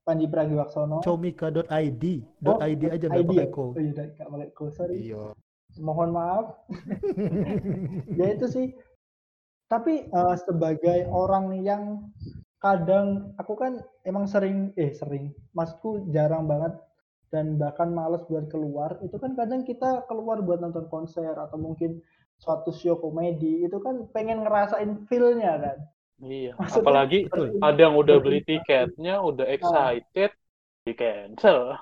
Panji 0.00 0.26
Pragiwaksono. 0.30 1.04
Comika.id, 1.04 2.04
Oh, 2.46 2.58
.id 2.62 2.82
aja 2.88 3.06
nggak 3.10 3.20
ID 3.20 3.30
pakai 3.34 3.46
ya? 3.46 3.52
ko. 3.52 3.64
Oh 3.76 3.82
iya, 3.82 4.02
nggak 4.16 4.28
pakai 4.32 4.50
ko, 4.56 4.64
sorry. 4.72 4.96
Iya. 5.10 5.36
Mohon 5.76 6.10
maaf. 6.14 6.46
ya 8.18 8.26
itu 8.32 8.46
sih 8.46 8.66
tapi 9.70 10.10
eh, 10.10 10.36
sebagai 10.42 11.06
orang 11.06 11.62
yang 11.62 12.10
kadang 12.58 13.32
aku 13.38 13.54
kan 13.54 13.78
emang 14.02 14.26
sering 14.26 14.74
eh 14.74 14.90
sering 14.90 15.30
maksudku 15.54 16.10
jarang 16.10 16.50
banget 16.50 16.74
dan 17.30 17.54
bahkan 17.56 17.94
males 17.94 18.22
buat 18.26 18.50
keluar 18.50 18.98
itu 19.06 19.14
kan 19.16 19.38
kadang 19.38 19.62
kita 19.62 20.02
keluar 20.10 20.42
buat 20.42 20.58
nonton 20.58 20.90
konser 20.90 21.30
atau 21.30 21.56
mungkin 21.56 22.02
suatu 22.42 22.74
show 22.74 22.98
komedi 22.98 23.64
itu 23.64 23.78
kan 23.78 24.06
pengen 24.10 24.42
ngerasain 24.42 25.06
feel-nya 25.06 25.54
kan 25.58 25.78
iya. 26.20 26.52
Maksudnya- 26.58 26.82
Apalagi 26.84 27.18
Betul. 27.30 27.48
ada 27.62 27.80
yang 27.80 27.94
udah 27.96 28.16
beli 28.20 28.40
tiketnya, 28.44 29.20
udah 29.24 29.46
excited, 29.48 30.30
di 30.84 30.92
cancel. 30.96 31.76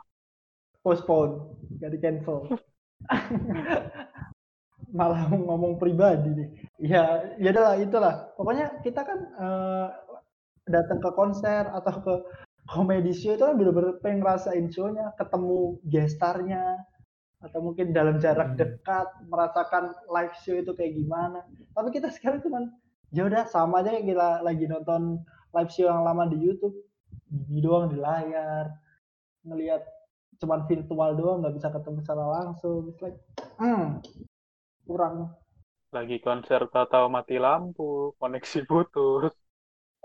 postpone 0.78 1.58
gak 1.82 1.90
di 1.90 1.98
cancel 2.00 2.48
malah 4.98 5.28
ngomong 5.28 5.76
pribadi 5.76 6.32
nih 6.32 6.48
ya 6.80 7.04
ya 7.36 7.48
adalah 7.52 7.74
itulah 7.76 8.14
pokoknya 8.40 8.80
kita 8.80 9.04
kan 9.04 9.18
eh, 9.36 9.86
datang 10.64 10.98
ke 11.02 11.10
konser 11.12 11.68
atau 11.68 11.94
ke 12.00 12.14
komedi 12.68 13.16
show 13.16 13.32
itu 13.32 13.42
kan 13.42 13.56
bener-bener 13.56 13.96
pengen 14.04 14.20
ngerasain 14.20 14.68
show-nya 14.68 15.16
ketemu 15.16 15.80
gestarnya 15.88 16.64
atau 17.40 17.60
mungkin 17.64 17.94
dalam 17.96 18.20
jarak 18.20 18.54
Hmm. 18.54 18.58
dekat 18.60 19.08
merasakan 19.30 19.94
live 20.10 20.34
show 20.44 20.54
itu 20.58 20.72
kayak 20.76 20.92
gimana. 20.98 21.40
Tapi 21.72 21.88
kita 21.94 22.12
sekarang 22.12 22.44
cuman 22.44 22.68
ya 23.14 23.24
udah 23.24 23.48
sama 23.48 23.80
aja 23.80 23.94
kayak 23.96 24.06
kita 24.10 24.28
lagi 24.44 24.64
nonton 24.68 25.22
live 25.56 25.72
show 25.72 25.88
yang 25.88 26.04
lama 26.04 26.28
di 26.28 26.36
YouTube. 26.44 26.76
Gini 27.30 27.60
doang 27.64 27.88
di 27.88 27.96
layar. 27.96 28.68
Ngelihat 29.48 29.82
cuman 30.42 30.68
virtual 30.68 31.10
doang 31.16 31.38
nggak 31.40 31.56
bisa 31.56 31.68
ketemu 31.72 31.98
secara 32.04 32.24
langsung. 32.26 32.92
It's 32.92 33.00
like 33.00 33.16
hmm, 33.56 34.02
kurang. 34.84 35.32
Lagi 35.88 36.20
konser 36.20 36.68
tahu 36.68 37.06
mati 37.08 37.40
lampu, 37.40 38.12
koneksi 38.20 38.60
putus. 38.68 39.32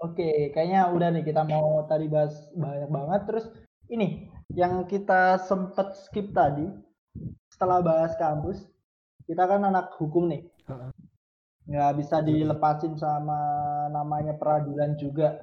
Oke, 0.03 0.51
kayaknya 0.51 0.91
udah 0.91 1.15
nih 1.15 1.23
kita 1.23 1.47
mau 1.47 1.87
tadi 1.87 2.11
bahas 2.11 2.35
banyak 2.51 2.91
banget. 2.91 3.21
Terus 3.23 3.45
ini 3.87 4.27
yang 4.51 4.83
kita 4.83 5.39
sempat 5.47 5.95
skip 5.95 6.35
tadi 6.35 6.67
setelah 7.47 7.79
bahas 7.79 8.11
kampus, 8.19 8.67
kita 9.23 9.47
kan 9.47 9.63
anak 9.63 9.95
hukum 9.95 10.27
nih, 10.27 10.43
nggak 11.71 11.91
bisa 12.03 12.19
dilepasin 12.19 12.99
sama 12.99 13.39
namanya 13.95 14.35
peradilan 14.35 14.99
juga. 14.99 15.39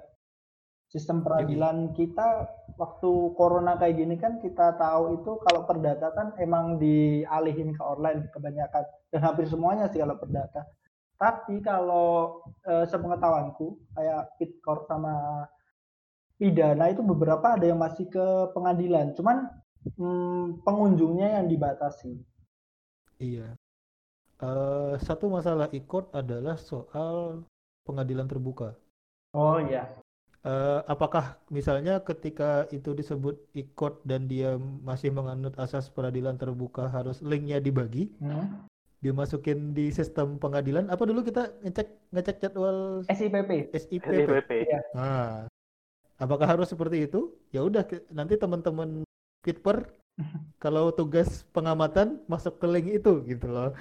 Sistem 0.93 1.25
peradilan 1.25 1.97
kita 1.97 2.51
waktu 2.77 3.11
corona 3.39 3.79
kayak 3.81 3.97
gini 3.97 4.19
kan 4.21 4.43
kita 4.43 4.77
tahu 4.77 5.23
itu 5.23 5.39
kalau 5.47 5.63
perdata 5.65 6.11
kan 6.13 6.35
emang 6.37 6.77
dialihin 6.83 7.73
ke 7.79 7.83
online 7.87 8.29
kebanyakan 8.35 8.85
dan 9.09 9.21
hampir 9.25 9.49
semuanya 9.49 9.89
sih 9.89 10.03
kalau 10.03 10.21
perdata. 10.21 10.69
Tapi 11.21 11.61
kalau 11.61 12.41
eh, 12.65 12.89
sepengetahuanku 12.89 13.77
kayak 13.93 14.41
Pitkor 14.41 14.89
sama 14.89 15.45
pidana 16.41 16.89
itu 16.89 17.05
beberapa 17.05 17.61
ada 17.61 17.69
yang 17.69 17.77
masih 17.77 18.09
ke 18.09 18.27
pengadilan, 18.57 19.13
cuman 19.13 19.53
hmm, 20.01 20.65
pengunjungnya 20.65 21.37
yang 21.37 21.47
dibatasi. 21.53 22.17
Iya. 23.21 23.53
Eh, 24.41 24.95
satu 25.05 25.29
masalah 25.29 25.69
ikut 25.77 26.09
adalah 26.17 26.57
soal 26.57 27.45
pengadilan 27.85 28.25
terbuka. 28.25 28.73
Oh 29.37 29.61
iya. 29.61 29.93
Eh, 30.41 30.81
apakah 30.89 31.37
misalnya 31.53 32.01
ketika 32.01 32.65
itu 32.73 32.97
disebut 32.97 33.37
ikut 33.53 34.01
dan 34.09 34.25
dia 34.25 34.57
masih 34.57 35.13
menganut 35.13 35.53
asas 35.61 35.93
peradilan 35.93 36.41
terbuka 36.41 36.89
harus 36.89 37.21
linknya 37.21 37.61
dibagi, 37.61 38.09
Hmm. 38.17 38.65
Dimasukin 39.01 39.73
di 39.73 39.89
sistem 39.91 40.37
pengadilan? 40.37 40.89
Apa 40.93 41.09
dulu 41.09 41.25
kita 41.25 41.49
ngecek 41.65 41.89
ngecek 42.13 42.37
jadwal 42.41 43.01
SIPP. 43.09 43.73
SIPP? 43.73 44.05
SIPP. 44.29 44.51
Iya. 44.69 44.81
Nah, 44.93 45.29
apakah 46.21 46.47
harus 46.47 46.69
seperti 46.69 47.09
itu? 47.09 47.33
Ya 47.51 47.65
udah 47.65 47.83
nanti 48.13 48.37
teman-teman 48.37 49.03
Pitper 49.41 49.89
kalau 50.65 50.93
tugas 50.93 51.49
pengamatan 51.57 52.21
masuk 52.29 52.61
ke 52.61 52.67
link 52.69 52.89
itu 53.01 53.25
gitu 53.25 53.49
loh. 53.49 53.73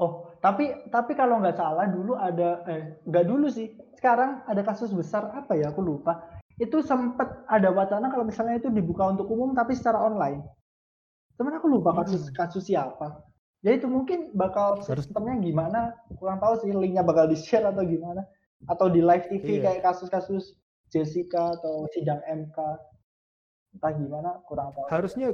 Oh, 0.00 0.34
tapi 0.42 0.88
tapi 0.90 1.14
kalau 1.14 1.38
nggak 1.38 1.54
salah 1.54 1.86
dulu 1.86 2.16
ada 2.16 2.64
eh 2.66 2.96
nggak 3.06 3.28
dulu 3.28 3.46
sih. 3.52 3.76
Sekarang 3.94 4.42
ada 4.48 4.64
kasus 4.64 4.90
besar 4.90 5.30
apa 5.30 5.52
ya? 5.54 5.70
Aku 5.70 5.84
lupa. 5.84 6.26
Itu 6.56 6.80
sempat 6.82 7.44
ada 7.46 7.70
wacana 7.70 8.08
kalau 8.08 8.24
misalnya 8.24 8.58
itu 8.58 8.72
dibuka 8.72 9.04
untuk 9.12 9.28
umum 9.28 9.52
tapi 9.52 9.76
secara 9.76 10.00
online. 10.00 10.42
Cuman 11.36 11.60
aku 11.60 11.68
lupa 11.68 11.92
kasus 12.02 12.28
Hmm. 12.28 12.34
kasus 12.34 12.66
siapa. 12.66 13.20
Ya 13.62 13.78
itu 13.78 13.86
mungkin 13.86 14.34
bakal 14.34 14.82
sistemnya 14.82 15.38
gimana? 15.38 15.94
Kurang 16.18 16.42
tahu 16.42 16.66
sih 16.66 16.74
linknya 16.74 17.06
bakal 17.06 17.30
di 17.30 17.38
share 17.38 17.70
atau 17.70 17.86
gimana? 17.86 18.26
Atau 18.66 18.90
di 18.90 18.98
live 18.98 19.30
TV 19.30 19.58
Iya. 19.58 19.70
kayak 19.70 19.82
kasus-kasus 19.86 20.58
Jessica 20.90 21.54
atau 21.54 21.86
sidang 21.94 22.18
MK. 22.26 22.58
Entah 23.78 23.92
gimana, 23.94 24.30
kurang 24.50 24.74
tahu. 24.74 24.90
Harusnya 24.90 25.32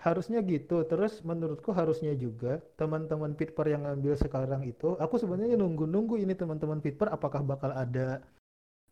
harusnya 0.00 0.44
gitu. 0.44 0.84
Terus 0.84 1.24
menurutku 1.24 1.72
harusnya 1.72 2.12
juga 2.16 2.60
teman-teman 2.76 3.32
Pitper 3.32 3.72
yang 3.72 3.88
ngambil 3.88 4.14
sekarang 4.16 4.62
itu, 4.68 4.96
aku 5.00 5.16
sebenarnya 5.16 5.56
nunggu-nunggu 5.56 6.20
ini 6.20 6.36
teman-teman 6.36 6.84
Pitper 6.84 7.08
apakah 7.08 7.40
bakal 7.44 7.72
ada 7.72 8.20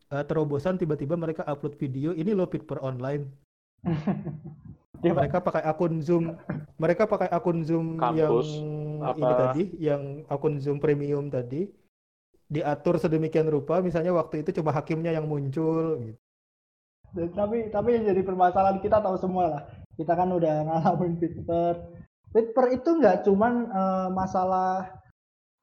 eh, 0.08 0.24
terobosan 0.24 0.80
tiba-tiba 0.80 1.16
mereka 1.16 1.44
upload 1.44 1.76
video 1.76 2.16
ini 2.16 2.32
loh 2.32 2.48
Pitper 2.48 2.80
online. 2.80 3.28
Dia 4.98 5.14
Mereka 5.14 5.38
pakai 5.38 5.62
akun 5.62 6.02
Zoom, 6.02 6.34
mereka 6.74 7.06
pakai 7.06 7.30
akun 7.30 7.62
Zoom 7.62 8.02
yang 8.12 8.34
Kampus, 8.34 8.48
ini 9.14 9.22
apa? 9.22 9.38
tadi, 9.46 9.62
yang 9.78 10.02
akun 10.26 10.58
Zoom 10.58 10.82
premium 10.82 11.30
tadi 11.30 11.70
diatur 12.48 12.98
sedemikian 12.98 13.46
rupa, 13.46 13.78
misalnya 13.78 14.10
waktu 14.10 14.42
itu 14.42 14.58
cuma 14.58 14.72
hakimnya 14.72 15.14
yang 15.14 15.28
muncul 15.28 16.02
gitu. 16.02 16.18
Dan- 17.08 17.32
tapi 17.32 17.70
tapi 17.70 17.88
yang 17.94 18.04
jadi 18.04 18.20
permasalahan 18.20 18.82
kita 18.82 19.00
tahu 19.00 19.16
semua 19.16 19.44
lah 19.48 19.62
kita 19.96 20.12
kan 20.12 20.28
udah 20.28 20.54
ngalamin 20.60 21.16
Pitper 21.16 21.74
Pitper 22.28 22.66
itu 22.68 22.90
nggak 23.00 23.24
cuman 23.24 23.52
eh, 23.64 24.08
masalah 24.12 24.92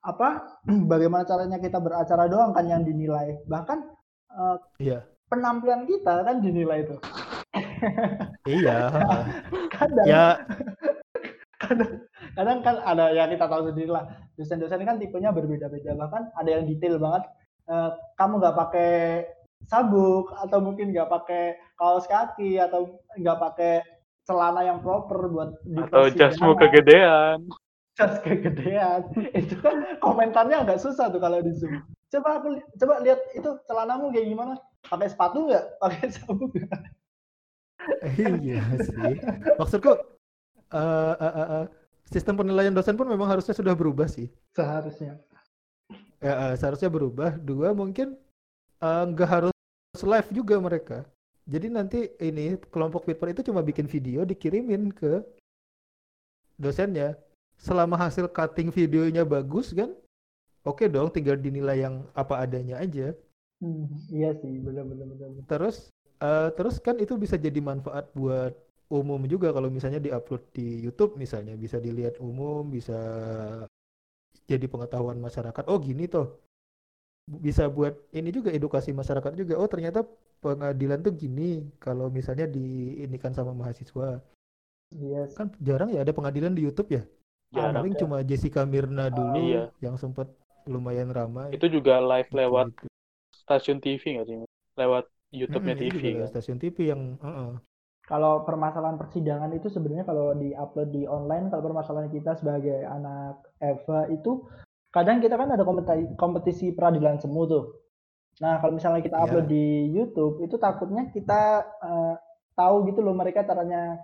apa 0.01 0.57
bagaimana 0.91 1.21
caranya 1.21 1.61
kita 1.61 1.77
beracara 1.77 2.25
doang 2.25 2.49
kan 2.49 2.65
yang 2.65 2.81
dinilai 2.81 3.37
bahkan 3.45 3.83
eh, 4.31 4.57
Iya. 4.81 5.05
penampilan 5.29 5.85
kita 5.85 6.25
kan 6.25 6.41
dinilai 6.41 6.81
itu 6.81 6.97
Iya. 8.45 8.77
kadang 9.73 10.05
ya, 10.05 10.25
kadang, 11.57 11.91
kadang 12.35 12.59
kan 12.61 12.75
ada 12.83 13.11
ya 13.11 13.25
kita 13.31 13.45
tahu 13.47 13.71
sendiri 13.71 13.89
lah. 13.89 14.05
Dosen-dosen 14.35 14.83
kan 14.83 14.99
tipenya 14.99 15.31
berbeda-beda. 15.31 15.95
Bahkan 15.95 16.35
ada 16.35 16.49
yang 16.49 16.67
detail 16.67 16.99
banget. 16.99 17.23
Eh, 17.65 17.89
kamu 18.19 18.43
nggak 18.43 18.57
pakai 18.57 18.93
sabuk 19.65 20.29
atau 20.37 20.61
mungkin 20.61 20.93
nggak 20.93 21.09
pakai 21.09 21.57
kaos 21.79 22.05
kaki 22.05 22.61
atau 22.61 23.01
nggak 23.17 23.39
pakai 23.41 23.73
celana 24.25 24.61
yang 24.65 24.81
proper 24.81 25.29
buat 25.29 25.49
di 25.65 25.81
Atau 25.81 26.09
jasmu 26.13 26.53
kegedean. 26.57 27.45
jas 27.95 28.19
kegedean. 28.21 29.07
Itu 29.39 29.55
kan 29.63 29.97
komentarnya 30.03 30.67
agak 30.67 30.83
susah 30.83 31.09
tuh 31.09 31.21
kalau 31.23 31.39
di 31.39 31.55
zoom. 31.55 31.79
Coba 32.11 32.37
aku 32.43 32.59
coba 32.77 33.01
lihat 33.01 33.17
itu 33.33 33.49
celanamu 33.65 34.13
kayak 34.13 34.29
gimana? 34.29 34.53
Pakai 34.85 35.09
sepatu 35.09 35.47
nggak? 35.49 35.81
Pakai 35.81 36.05
sabuk 36.13 36.51
nggak? 36.53 36.79
iya 38.45 38.63
sih. 38.81 39.15
Maksudku 39.57 39.91
eh, 40.73 41.15
eh, 41.21 41.33
eh, 41.33 41.47
eh, 41.61 41.65
sistem 42.09 42.35
penilaian 42.37 42.73
dosen 42.73 42.97
pun 42.97 43.07
memang 43.07 43.29
harusnya 43.29 43.53
sudah 43.55 43.73
berubah 43.77 44.09
sih. 44.09 44.29
seharusnya 44.53 45.19
Ya, 46.23 46.33
eh, 46.49 46.53
seharusnya 46.57 46.89
berubah. 46.89 47.37
Dua 47.37 47.75
mungkin 47.75 48.17
nggak 48.81 49.29
harus 49.29 49.53
live 50.01 50.29
juga 50.33 50.55
mereka. 50.61 50.97
Jadi 51.45 51.67
nanti 51.69 51.99
ini 52.21 52.57
kelompok 52.73 53.05
Pitper 53.05 53.37
itu 53.37 53.45
cuma 53.45 53.61
bikin 53.61 53.85
video 53.85 54.25
dikirimin 54.25 54.89
ke 54.89 55.21
dosennya. 56.57 57.17
Selama 57.55 57.95
hasil 57.95 58.27
cutting 58.35 58.67
videonya 58.67 59.23
bagus 59.23 59.71
kan, 59.71 59.95
oke 60.67 60.83
dong, 60.91 61.07
tinggal 61.07 61.39
dinilai 61.39 61.87
yang 61.87 62.03
apa 62.11 62.43
adanya 62.43 62.83
aja. 62.83 63.15
Hmm, 63.63 63.87
iya 64.11 64.35
sih 64.35 64.59
benar 64.59 64.83
benar 64.83 65.07
benar 65.07 65.27
benar. 65.31 65.45
Terus 65.47 65.94
eh, 66.21 66.49
terus 66.57 66.79
kan 66.79 66.95
itu 66.99 67.15
bisa 67.19 67.35
jadi 67.39 67.59
manfaat 67.59 68.11
buat 68.15 68.53
umum 68.91 69.25
juga 69.25 69.49
kalau 69.49 69.67
misalnya 69.73 69.97
diupload 69.97 70.43
di 70.53 70.85
YouTube 70.85 71.17
misalnya 71.17 71.57
bisa 71.57 71.81
dilihat 71.81 72.21
umum, 72.21 72.69
bisa 72.69 72.95
jadi 74.45 74.65
pengetahuan 74.69 75.17
masyarakat. 75.17 75.63
Oh 75.65 75.81
gini 75.81 76.05
toh. 76.05 76.37
Bisa 77.25 77.65
buat 77.65 77.97
ini 78.13 78.29
juga 78.29 78.53
edukasi 78.53 78.93
masyarakat 78.93 79.33
juga. 79.33 79.57
Oh 79.57 79.65
ternyata 79.65 80.05
pengadilan 80.45 81.01
tuh 81.01 81.13
gini 81.17 81.65
kalau 81.81 82.13
misalnya 82.13 82.45
diinikan 82.45 83.33
sama 83.33 83.51
mahasiswa. 83.57 84.21
iya 84.93 85.25
sih. 85.25 85.33
Kan 85.33 85.49
jarang 85.57 85.89
ya 85.89 86.05
ada 86.05 86.13
pengadilan 86.13 86.53
di 86.53 86.61
YouTube 86.61 86.93
ya. 87.01 87.03
Jarang. 87.49 87.81
Paling 87.81 87.95
cuma 87.97 88.21
Jessica 88.21 88.61
Mirna 88.69 89.09
dulu 89.09 89.41
Iya. 89.41 89.73
yang 89.81 89.97
sempat 89.97 90.29
lumayan 90.69 91.09
ramai. 91.09 91.49
Itu 91.57 91.65
juga 91.65 91.97
live 91.97 92.29
lewat 92.29 92.69
Gitu. 92.77 92.87
stasiun 93.33 93.81
TV 93.81 94.01
nggak 94.21 94.27
sih? 94.29 94.37
Lewat 94.77 95.09
YouTube-nya 95.35 95.75
itu 95.75 95.83
TV 95.91 95.95
juga 96.15 96.23
kan. 96.23 96.31
stasiun 96.31 96.57
TV 96.61 96.77
yang 96.91 97.01
uh-uh. 97.19 97.59
kalau 98.05 98.45
permasalahan 98.45 98.95
persidangan 99.01 99.51
itu 99.57 99.67
sebenarnya 99.67 100.05
kalau 100.05 100.37
di-upload 100.37 100.89
di 100.93 101.03
online, 101.09 101.49
kalau 101.49 101.63
permasalahan 101.65 102.13
kita 102.13 102.37
sebagai 102.37 102.85
anak 102.85 103.41
Eva 103.57 104.05
itu 104.13 104.45
kadang 104.93 105.19
kita 105.19 105.35
kan 105.35 105.49
ada 105.51 105.65
kompetisi, 105.65 106.05
kompetisi 106.15 106.65
peradilan 106.71 107.17
semu 107.19 107.41
tuh. 107.49 107.65
Nah, 108.39 108.59
kalau 108.59 108.75
misalnya 108.75 109.01
kita 109.03 109.17
Iya. 109.17 109.23
upload 109.25 109.47
di 109.47 109.65
YouTube, 109.91 110.43
itu 110.45 110.55
takutnya 110.59 111.07
kita 111.11 111.65
eh, 111.83 112.15
tahu 112.55 112.87
gitu 112.87 113.03
loh 113.03 113.15
mereka 113.15 113.43
caranya 113.43 113.99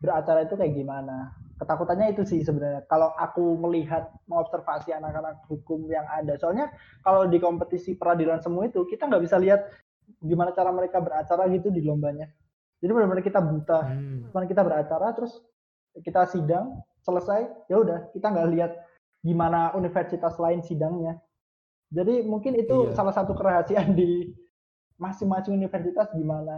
beracara 0.00 0.44
itu 0.44 0.54
kayak 0.56 0.76
gimana. 0.76 1.32
Ketakutannya 1.56 2.12
itu 2.12 2.22
sih 2.28 2.44
sebenarnya. 2.44 2.84
Kalau 2.90 3.14
aku 3.16 3.56
melihat 3.56 4.12
mengobservasi 4.28 4.92
anak-anak 4.92 5.48
hukum 5.48 5.88
yang 5.88 6.04
ada, 6.10 6.36
soalnya 6.36 6.68
kalau 7.00 7.24
di 7.24 7.40
kompetisi 7.40 7.96
peradilan 7.96 8.42
semu 8.44 8.68
itu 8.68 8.84
kita 8.84 9.08
nggak 9.08 9.24
bisa 9.24 9.40
lihat 9.40 9.64
gimana 10.18 10.50
cara 10.50 10.70
mereka 10.70 10.98
beracara 10.98 11.44
gitu 11.48 11.68
di 11.68 11.80
lombanya. 11.80 12.28
Jadi 12.80 12.90
benar-benar 12.92 13.24
kita 13.24 13.40
buta 13.40 13.80
Hmm. 13.86 14.28
cuman 14.28 14.44
kita 14.44 14.60
beracara 14.60 15.08
terus 15.16 15.40
kita 15.94 16.26
sidang 16.26 16.82
selesai 17.00 17.46
ya 17.70 17.76
udah 17.78 18.10
kita 18.12 18.28
nggak 18.28 18.48
lihat 18.50 18.72
gimana 19.22 19.72
universitas 19.72 20.36
lain 20.36 20.60
sidangnya 20.60 21.16
jadi 21.88 22.26
mungkin 22.26 22.58
itu 22.58 22.90
Iya. 22.90 22.98
salah 22.98 23.14
satu 23.14 23.32
kerahasiaan 23.32 23.94
di 23.94 24.34
masing-masing 24.98 25.54
universitas 25.54 26.10
gimana 26.12 26.56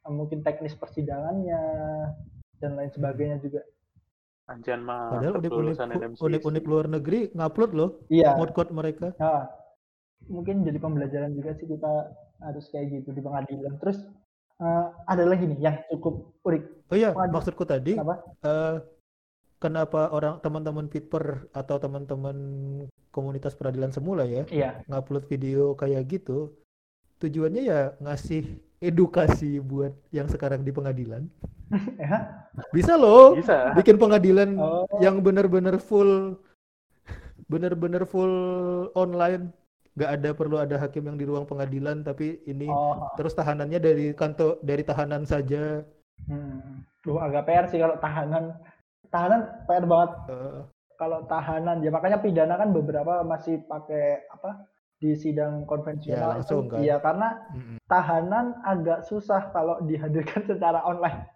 eh, 0.00 0.10
mungkin 0.10 0.40
teknis 0.42 0.74
persidangannya 0.74 1.60
dan 2.58 2.70
lain 2.74 2.90
sebagainya 2.90 3.38
juga 3.38 3.62
Anjan 4.48 4.80
mah 4.80 5.20
Padahal 5.20 5.38
unik-unik 6.18 6.64
luar 6.64 6.86
negeri 6.88 7.30
ngupload 7.30 7.70
loh 7.76 7.90
iya 8.08 8.32
code-code 8.34 8.72
mereka. 8.72 9.12
Nah, 9.20 9.48
mungkin 10.28 10.64
jadi 10.64 10.76
pembelajaran 10.80 11.36
juga 11.36 11.52
sih 11.56 11.68
kita 11.68 11.92
harus 12.40 12.64
kayak 12.68 13.02
gitu 13.02 13.10
di 13.10 13.20
pengadilan 13.20 13.74
terus 13.78 13.98
eh, 14.58 14.86
ada 15.04 15.24
lagi 15.24 15.44
nih 15.44 15.58
yang 15.60 15.76
cukup 15.88 16.34
unik 16.42 16.64
Oh 16.88 16.96
iya, 16.96 17.10
Waduh. 17.10 17.32
maksudku 17.32 17.64
tadi 17.64 17.96
Kenapa? 17.96 18.14
eh, 18.44 18.76
kenapa 19.58 20.12
orang 20.12 20.38
teman-teman 20.38 20.86
Pitper 20.86 21.48
atau 21.50 21.76
teman-teman 21.76 22.36
komunitas 23.08 23.54
peradilan 23.54 23.88
semula 23.88 24.22
ya 24.24 24.44
Iya. 24.46 24.84
ngupload 24.86 25.24
video 25.24 25.72
kayak 25.74 26.04
gitu 26.08 26.52
tujuannya 27.18 27.62
ya 27.64 27.80
ngasih 27.98 28.44
edukasi 28.84 29.58
buat 29.58 29.96
yang 30.12 30.28
sekarang 30.28 30.60
di 30.60 30.70
pengadilan. 30.70 31.24
Ya. 31.96 32.44
Bisa 32.70 32.94
loh 32.94 33.34
Bisa. 33.34 33.72
bikin 33.72 33.96
pengadilan 33.96 34.54
Oh. 34.60 34.84
yang 35.00 35.18
benar-benar 35.18 35.80
full 35.80 36.36
benar-benar 37.46 38.04
full 38.04 38.34
online. 38.92 39.48
Nggak 39.94 40.10
ada 40.10 40.30
perlu 40.34 40.56
ada 40.58 40.76
hakim 40.76 41.06
yang 41.06 41.14
di 41.14 41.22
ruang 41.22 41.46
pengadilan 41.46 42.02
tapi 42.02 42.42
ini 42.44 42.66
Oh. 42.66 43.14
terus 43.14 43.30
tahanannya 43.32 43.78
dari 43.78 44.10
kantor 44.10 44.58
dari 44.60 44.82
tahanan 44.82 45.22
saja. 45.22 45.86
Hmm. 46.26 46.82
Duh, 47.00 47.20
agak 47.20 47.46
PR 47.46 47.66
sih 47.66 47.78
kalau 47.78 47.94
tahanan. 47.98 48.58
Tahanan 49.08 49.40
PR 49.64 49.84
banget. 49.84 50.10
Eh, 50.28 50.60
Kalau 50.94 51.26
tahanan 51.26 51.82
ya 51.82 51.90
makanya 51.90 52.18
pidana 52.18 52.54
kan 52.54 52.70
beberapa 52.70 53.22
masih 53.22 53.62
pakai 53.66 54.22
apa 54.30 54.62
di 54.96 55.10
sidang 55.12 55.62
konvensional 55.64 56.22
Ya, 56.22 56.32
langsung 56.38 56.64
itu. 56.64 56.70
kan. 56.70 56.78
Iya, 56.80 56.96
karena 56.98 57.28
tahanan 57.84 58.46
agak 58.62 59.02
susah 59.04 59.50
kalau 59.50 59.82
dihadirkan 59.82 60.42
secara 60.50 60.82
online. 60.82 61.26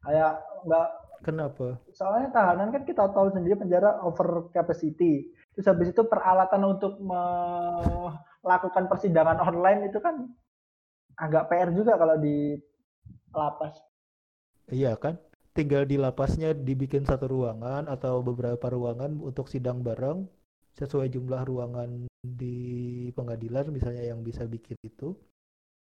Kayak 0.00 0.40
nggak 0.64 0.88
Kenapa? 1.22 1.78
soalnya 1.90 2.28
tahanan 2.30 2.68
kan 2.68 2.82
kita 2.82 3.06
tahu 3.08 3.30
sendiri 3.30 3.54
penjara 3.54 3.96
over 4.02 4.50
capacity. 4.50 5.30
Terus 5.52 5.66
habis 5.68 5.88
itu 5.92 6.02
peralatan 6.08 6.62
untuk 6.64 6.96
melakukan 7.00 8.84
persidangan 8.88 9.38
online 9.44 9.92
itu 9.92 9.98
kan 10.00 10.28
agak 11.20 11.52
PR 11.52 11.70
juga 11.76 12.00
kalau 12.00 12.16
di 12.16 12.56
lapas. 13.36 13.76
Iya 14.72 14.96
kan? 14.96 15.20
Tinggal 15.52 15.84
di 15.84 16.00
lapasnya 16.00 16.56
dibikin 16.56 17.04
satu 17.04 17.28
ruangan 17.28 17.84
atau 17.84 18.24
beberapa 18.24 18.72
ruangan 18.72 19.20
untuk 19.20 19.52
sidang 19.52 19.84
bareng 19.84 20.24
sesuai 20.72 21.12
jumlah 21.12 21.44
ruangan 21.44 22.08
di 22.24 22.56
pengadilan 23.12 23.68
misalnya 23.68 24.08
yang 24.08 24.24
bisa 24.24 24.48
bikin 24.48 24.80
itu. 24.80 25.12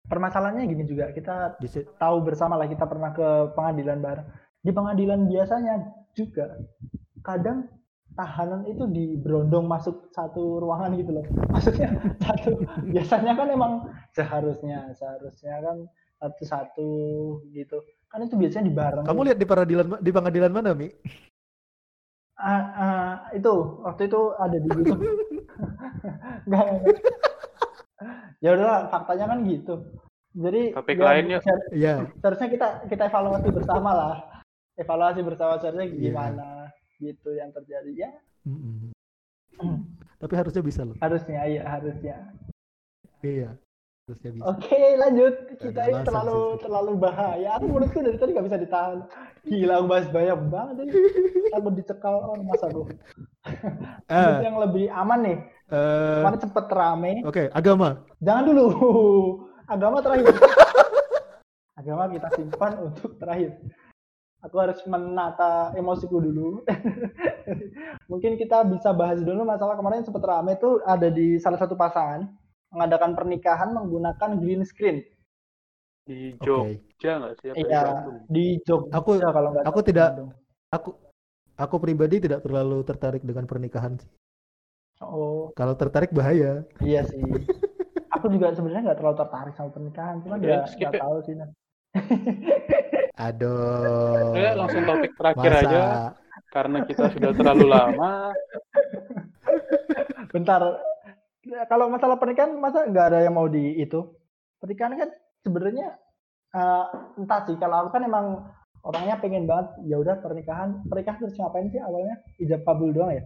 Permasalahannya 0.10 0.66
gini 0.66 0.90
juga, 0.90 1.14
kita 1.14 1.62
Di 1.62 1.70
si- 1.70 1.86
tahu 2.02 2.26
bersama 2.26 2.58
lah 2.58 2.66
kita 2.66 2.90
pernah 2.90 3.14
ke 3.14 3.54
pengadilan 3.54 4.02
bareng. 4.02 4.28
Di 4.66 4.72
pengadilan 4.74 5.30
biasanya 5.30 5.86
juga 6.18 6.58
kadang 7.22 7.70
tahanan 8.20 8.68
itu 8.68 8.84
diberondong 8.84 9.64
masuk 9.64 10.12
satu 10.12 10.60
ruangan 10.60 10.92
gitu 11.00 11.16
loh. 11.16 11.24
Maksudnya 11.56 11.96
satu 12.20 12.60
biasanya 12.84 13.32
kan 13.40 13.48
emang 13.48 13.74
seharusnya 14.12 14.92
seharusnya 14.92 15.56
kan 15.64 15.78
satu-satu 16.20 16.92
gitu. 17.56 17.80
Kan 18.12 18.28
itu 18.28 18.36
biasanya 18.36 18.68
dibareng. 18.68 19.06
Kamu 19.08 19.24
lihat 19.24 19.40
di 19.40 19.48
peradilan 19.48 20.04
di 20.04 20.12
pengadilan 20.12 20.52
mana, 20.52 20.76
Mi? 20.76 20.92
Ah, 22.36 22.64
ah, 22.76 23.10
itu 23.32 23.52
waktu 23.84 24.08
itu 24.08 24.22
ada 24.36 24.58
di 24.58 24.68
YouTube. 24.68 25.00
Enggak, 26.48 26.66
enggak. 26.72 26.96
Ya 28.40 28.50
udahlah, 28.56 28.88
faktanya 28.88 29.26
kan 29.28 29.40
gitu. 29.44 29.76
Jadi 30.36 30.72
Tapi 30.72 30.92
ya, 30.96 31.00
kliennya- 31.00 31.42
seharusnya- 31.44 31.76
Iya. 31.76 31.94
seharusnya 32.20 32.48
kita 32.52 32.68
kita 32.88 33.04
evaluasi 33.12 33.50
bersama 33.52 33.92
lah. 33.92 34.16
Evaluasi 34.76 35.20
bersama 35.24 35.60
seharusnya 35.60 35.88
Iya. 35.88 36.00
gimana 36.00 36.59
gitu 37.00 37.30
yang 37.34 37.50
terjadi 37.50 37.92
ya. 37.96 38.12
Mm-mm. 38.44 38.92
Tapi 40.20 40.34
harusnya 40.36 40.64
bisa 40.64 40.82
loh. 40.84 40.96
Harusnya 41.00 41.40
iya, 41.48 41.64
harusnya. 41.64 42.16
Iya. 43.24 43.56
Harusnya 44.08 44.30
bisa. 44.36 44.44
Oke, 44.52 44.80
lanjut. 45.00 45.34
Kita 45.60 45.82
ini 45.86 46.02
terlalu 46.04 46.40
sih. 46.40 46.60
terlalu 46.68 46.92
bahaya. 46.98 47.50
Aku 47.56 47.66
menurutku 47.68 48.00
dari 48.04 48.18
tadi 48.20 48.36
gak 48.36 48.48
bisa 48.48 48.60
ditahan. 48.60 49.00
Gila, 49.48 49.74
aku 49.80 49.86
bahas 49.88 50.08
banyak 50.12 50.40
banget 50.50 50.76
ini. 50.84 50.92
Takut 51.52 51.74
dicekal 51.76 52.16
orang 52.20 52.46
masa 52.46 52.68
aku. 52.68 52.84
Eh, 54.10 54.36
yang 54.44 54.58
lebih 54.60 54.90
aman 54.92 55.20
nih. 55.22 55.38
eh, 55.72 56.18
Kemarin 56.20 56.42
cepet 56.42 56.66
rame. 56.74 57.14
Oke, 57.24 57.48
agama. 57.54 58.02
Jangan 58.20 58.44
dulu. 58.50 58.66
Agama 59.70 60.02
terakhir. 60.02 60.34
Agama 61.78 62.10
kita 62.12 62.28
simpan 62.36 62.72
untuk 62.84 63.16
terakhir. 63.22 63.56
Aku 64.40 64.56
harus 64.56 64.80
menata 64.88 65.76
emosiku 65.76 66.24
dulu. 66.24 66.64
Mungkin 68.12 68.40
kita 68.40 68.64
bisa 68.64 68.96
bahas 68.96 69.20
dulu 69.20 69.44
masalah 69.44 69.76
kemarin 69.76 70.08
sempat 70.08 70.24
rame 70.24 70.56
tuh 70.56 70.80
ada 70.84 71.12
di 71.12 71.36
salah 71.38 71.60
satu 71.60 71.76
pasangan 71.76 72.24
mengadakan 72.72 73.18
pernikahan 73.18 73.76
menggunakan 73.76 74.40
green 74.40 74.64
screen. 74.64 75.04
Di. 76.08 76.40
Jogja 76.40 77.20
nggak 77.20 77.34
sih? 77.38 77.48
Apa 77.52 77.58
di 77.58 77.64
Iya, 77.68 77.82
di 78.32 78.46
Jogja 78.64 78.96
Aku- 78.96 79.20
kalau 79.20 79.50
nggak 79.52 79.66
aku 79.68 79.80
tidak- 79.84 80.12
Bandung. 80.16 80.32
Aku 80.70 80.90
aku 81.60 81.76
pribadi 81.78 82.16
tidak 82.24 82.40
terlalu 82.42 82.80
tertarik 82.88 83.22
dengan 83.22 83.44
pernikahan. 83.44 84.00
sih. 84.00 84.08
Oh, 85.00 85.52
Kalau 85.52 85.76
tertarik 85.76 86.12
bahaya. 86.12 86.64
iya 86.80 87.04
sih. 87.04 87.20
aku 88.16 88.32
juga 88.32 88.56
sebenarnya 88.56 88.92
nggak 88.92 89.00
terlalu 89.04 89.18
tertarik 89.20 89.54
sama 89.56 89.70
pernikahan, 89.70 90.16
cuman 90.24 90.38
Udah, 90.40 90.48
ya 90.48 90.60
skip 90.64 90.88
nggak 90.88 91.04
tahu 91.04 91.18
sih. 91.28 91.36
Nah. 91.36 91.50
Aduh. 93.20 94.32
Eh, 94.40 94.54
langsung 94.56 94.84
topik 94.88 95.12
terakhir 95.20 95.52
Masa 95.52 95.68
aja 95.68 95.82
karena 96.50 96.78
kita 96.88 97.12
sudah 97.12 97.32
terlalu 97.36 97.66
lama. 97.68 98.14
Bentar, 100.34 100.62
Ya, 101.50 101.66
kalau 101.66 101.90
masalah 101.90 102.22
pernikahan 102.22 102.54
masa 102.62 102.86
nggak 102.86 103.06
ada 103.10 103.20
yang 103.26 103.34
mau 103.34 103.50
di 103.50 103.82
itu? 103.82 104.06
Pernikahan 104.62 104.94
kan 105.00 105.10
sebenarnya 105.42 105.98
eh, 106.54 106.86
entah 107.18 107.42
sih. 107.48 107.58
Kalau 107.58 107.88
aku 107.88 107.90
kan 107.96 108.04
emang 108.06 108.26
orangnya 108.86 109.18
pengen 109.18 109.50
banget 109.50 109.74
ya 109.88 109.98
udah 109.98 110.20
pernikahan. 110.22 110.84
Pernikahan 110.86 111.18
terus 111.24 111.40
ngapain 111.40 111.72
sih 111.74 111.82
awalnya? 111.82 112.22
Ijab 112.38 112.62
kabul 112.68 112.94
doang 112.94 113.16
ya? 113.16 113.24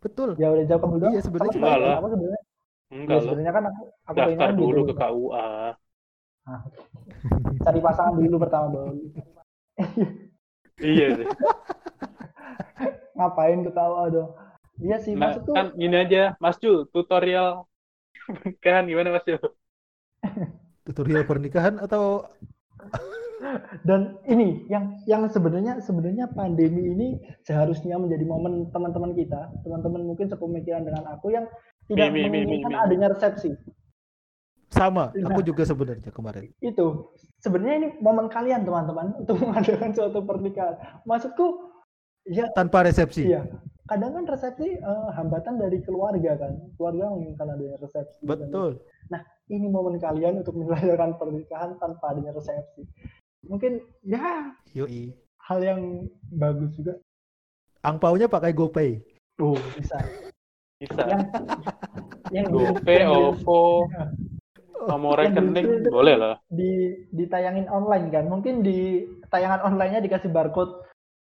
betul. 0.00 0.32
Ya 0.40 0.48
udah 0.48 0.62
ijab 0.64 0.80
kabul 0.80 0.98
doang. 1.04 1.12
Iya, 1.12 1.20
sebenarnya. 1.26 1.98
Aku 2.00 2.08
sebenarnya, 2.08 2.40
ya 2.40 2.42
Enggak 2.90 3.18
sebenarnya 3.26 3.52
kan 3.52 3.64
aku 3.68 3.82
aku 4.08 4.16
Daftar 4.16 4.30
pengen 4.30 4.56
dulu 4.56 4.80
gitu. 4.80 4.88
ke 4.88 4.94
KUA. 4.96 5.48
Cari 7.60 7.80
pasangan 7.80 8.16
dulu 8.16 8.36
pertama 8.40 8.66
dulu. 8.72 8.92
Iya 10.80 11.06
sih. 11.20 11.28
Ngapain 13.16 13.60
ketawa 13.68 14.08
dong? 14.08 14.30
Iya 14.80 14.96
sih, 14.96 15.12
Nah, 15.12 15.36
kan 15.44 15.76
gini 15.76 15.92
aja, 15.92 16.40
Mas 16.40 16.56
Jul, 16.56 16.88
tutorial 16.88 17.68
pernikahan 18.24 18.88
gimana 18.88 19.12
Mas 19.12 19.28
Jul? 19.28 19.36
Tutorial 20.88 21.28
pernikahan 21.28 21.76
atau 21.76 22.24
dan 23.88 24.20
ini 24.28 24.68
yang 24.68 25.00
yang 25.08 25.24
sebenarnya 25.26 25.80
sebenarnya 25.80 26.28
pandemi 26.36 26.92
ini 26.92 27.08
seharusnya 27.44 27.96
menjadi 27.96 28.24
momen 28.28 28.68
teman-teman 28.68 29.16
kita 29.16 29.48
teman-teman 29.64 30.04
mungkin 30.06 30.28
sepemikiran 30.28 30.84
dengan 30.84 31.08
aku 31.08 31.32
yang 31.32 31.48
tidak 31.88 32.12
Mi, 32.12 32.28
mi, 32.28 32.28
mi, 32.28 32.40
mi, 32.44 32.56
menginginkan 32.60 32.72
mi. 32.72 32.78
adanya 32.78 33.08
resepsi 33.16 33.56
sama? 34.80 35.12
Nah. 35.12 35.28
Aku 35.28 35.44
juga 35.44 35.68
sebenarnya 35.68 36.08
kemarin. 36.08 36.48
itu 36.64 36.86
sebenarnya 37.44 37.76
ini 37.76 37.88
momen 38.00 38.32
kalian 38.32 38.64
teman-teman 38.64 39.12
untuk 39.20 39.36
mengadakan 39.44 39.92
suatu 39.92 40.24
pernikahan 40.24 40.76
maksudku 41.04 41.68
ya 42.24 42.48
Tanpa 42.56 42.84
resepsi. 42.84 43.28
iya 43.28 43.44
kadang 43.84 44.14
kan 44.14 44.24
resepsi 44.24 44.76
eh, 44.76 45.08
hambatan 45.16 45.58
dari 45.58 45.82
keluarga 45.82 46.36
kan 46.38 46.52
keluarga 46.78 47.10
menginginkan 47.10 47.48
adanya 47.50 47.76
resepsi 47.80 48.22
Betul. 48.22 48.78
ini 49.50 49.66
momen 49.66 49.98
kalian 49.98 50.40
untuk 50.40 50.54
merayakan 50.60 51.18
pernikahan 51.18 51.74
tanpa 51.76 52.14
adanya 52.14 52.32
resepsi 52.32 52.86
mungkin 53.44 53.80
ya 54.00 54.52
Yoi. 54.72 55.10
hal 55.44 55.58
yang 55.60 55.80
bagus 56.32 56.72
juga 56.76 56.94
Angpaunya 57.80 58.28
pakai 58.28 58.52
GoPay. 58.52 58.90
oh 59.40 59.56
bisa 59.74 59.96
Bisa. 60.76 61.00
yang 61.08 61.24
yang 62.36 62.46
GoPay, 62.52 63.08
OVO, 63.08 63.88
nomor 64.86 65.20
Yang 65.20 65.36
rekening, 65.36 65.66
boleh 65.88 66.14
lah. 66.16 66.34
di 66.48 66.70
ditayangin 67.10 67.68
online 67.68 68.08
kan 68.08 68.24
mungkin 68.26 68.62
di 68.62 69.04
tayangan 69.28 69.66
onlinenya 69.66 70.00
dikasih 70.00 70.28
barcode 70.28 70.72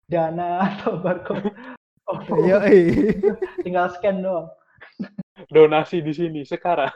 dana 0.06 0.62
atau 0.68 1.00
barcode 1.00 1.50
oh, 2.06 2.20
Yoi. 2.38 3.14
tinggal 3.62 3.90
scan 3.90 4.22
doang 4.22 4.48
Donasi 5.48 6.02
di 6.02 6.10
sini 6.12 6.42
sekarang. 6.42 6.90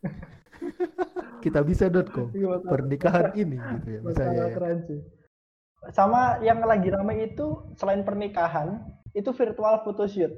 Kita 1.44 1.60
bisa.com. 1.60 2.32
Iya, 2.32 2.58
Pernikahan 2.60 3.36
ini 3.36 3.56
gitu 3.56 3.88
ya 3.88 4.00
misalnya. 4.02 4.44
Ya. 4.48 4.54
keren 4.56 4.78
sih. 4.84 5.00
sama 5.94 6.42
yang 6.42 6.58
lagi 6.58 6.90
rame 6.90 7.30
itu 7.30 7.70
selain 7.72 8.02
pernikahan 8.02 8.82
itu 9.12 9.30
virtual 9.30 9.78
photoshoot 9.84 10.34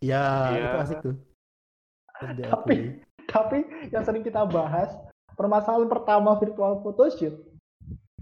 Ya, 0.00 0.48
Iya. 0.48 0.64
itu 0.64 0.76
asik 0.80 0.98
tuh. 1.02 1.16
Tapi- 2.48 3.02
tapi 3.28 3.62
yang 3.92 4.02
sering 4.02 4.24
kita 4.24 4.48
bahas 4.48 4.88
permasalahan 5.36 5.86
pertama 5.86 6.34
virtual 6.40 6.80
photoshoot 6.80 7.36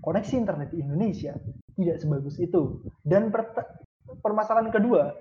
koneksi 0.02 0.34
internet 0.36 0.68
di 0.74 0.82
Indonesia 0.82 1.38
tidak 1.78 1.96
sebagus 2.02 2.36
itu. 2.42 2.82
Dan 3.06 3.30
per- 3.30 3.54
permasalahan 4.20 4.68
kedua 4.74 5.14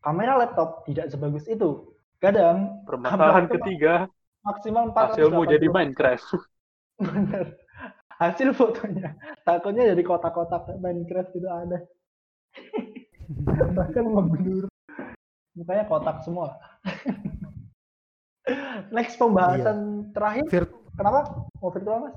kamera 0.00 0.40
laptop 0.40 0.88
tidak 0.88 1.12
sebagus 1.12 1.44
itu. 1.46 1.92
Kadang 2.18 2.82
Permasalahan 2.82 3.46
ketiga, 3.46 4.10
maksimal 4.42 4.90
480 4.90 4.96
hasilmu 4.96 5.42
jadi 5.46 5.66
Minecraft. 5.70 6.26
Bener. 6.98 7.54
hasil 8.18 8.50
fotonya 8.50 9.14
takutnya 9.46 9.94
jadi 9.94 10.02
kotak-kotak 10.02 10.74
Minecraft 10.82 11.30
itu 11.38 11.46
ada 11.46 11.78
bahkan 13.78 14.02
membendur 14.02 14.66
mukanya 15.54 15.86
kotak 15.86 16.26
semua 16.26 16.58
next 18.96 19.14
pembahasan 19.20 20.08
terakhir 20.14 20.44
Vir- 20.48 20.74
kenapa 20.96 21.20
mau 21.60 21.70
virtual 21.72 21.98
mas 22.08 22.16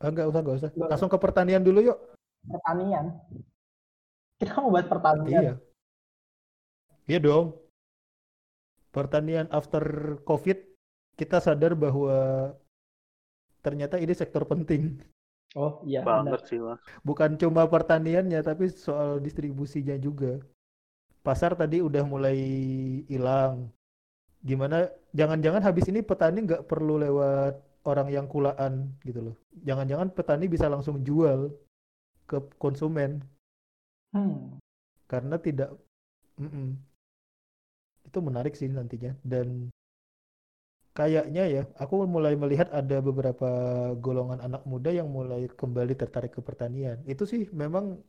Ah, 0.00 0.08
Enggak 0.08 0.32
usah, 0.32 0.40
enggak 0.40 0.56
usah. 0.64 0.70
Langsung 0.80 1.12
ke 1.12 1.18
pertanian 1.20 1.60
dulu 1.60 1.84
yuk. 1.92 1.98
pertanian 2.48 3.20
kita 4.40 4.56
mau 4.64 4.72
bahas 4.72 4.88
pertanian 4.88 5.28
Iya. 5.28 5.54
Iya 7.04 7.18
dong. 7.20 7.46
Pertanian 8.90 9.46
after 9.52 9.84
COVID, 10.24 10.56
kita 11.20 11.38
sadar 11.44 11.76
bahwa 11.76 12.16
ternyata 13.60 14.00
ini 14.00 14.16
sektor 14.16 14.48
penting. 14.48 14.98
oh 15.58 15.82
iya 15.84 16.00
benar. 16.00 16.38
banget 16.38 16.40
sih 16.48 16.58
mas 16.62 16.80
Bukan 17.04 17.36
cuma 17.36 17.66
pertaniannya, 17.68 18.40
tapi 18.40 18.72
soal 18.72 19.20
distribusinya 19.20 20.00
juga. 20.00 20.40
Pasar 21.20 21.52
tadi 21.52 21.84
udah 21.84 22.02
mulai 22.08 22.38
hilang. 23.04 23.68
Gimana? 24.40 24.88
Jangan-jangan 25.18 25.62
habis 25.66 25.86
ini 25.90 26.00
petani 26.06 26.46
nggak 26.46 26.66
perlu 26.70 26.94
lewat 27.02 27.54
orang 27.86 28.08
yang 28.12 28.26
kulaan 28.30 28.94
gitu 29.02 29.20
loh. 29.32 29.36
Jangan-jangan 29.66 30.08
petani 30.14 30.46
bisa 30.46 30.66
langsung 30.70 31.02
jual 31.02 31.50
ke 32.30 32.38
konsumen 32.62 33.20
Hmm. 34.10 34.58
karena 35.06 35.38
tidak 35.38 35.70
Mm-mm. 36.38 36.74
itu 38.06 38.18
menarik 38.18 38.54
sih 38.58 38.66
nantinya 38.66 39.14
dan 39.22 39.70
kayaknya 40.98 41.44
ya 41.46 41.62
aku 41.78 41.94
mulai 42.10 42.34
melihat 42.34 42.68
ada 42.74 42.98
beberapa 42.98 43.48
golongan 44.02 44.42
anak 44.42 44.62
muda 44.66 44.90
yang 44.90 45.06
mulai 45.06 45.46
kembali 45.46 45.94
tertarik 45.94 46.34
ke 46.34 46.42
pertanian 46.42 46.98
itu 47.06 47.22
sih 47.22 47.46
memang 47.54 48.02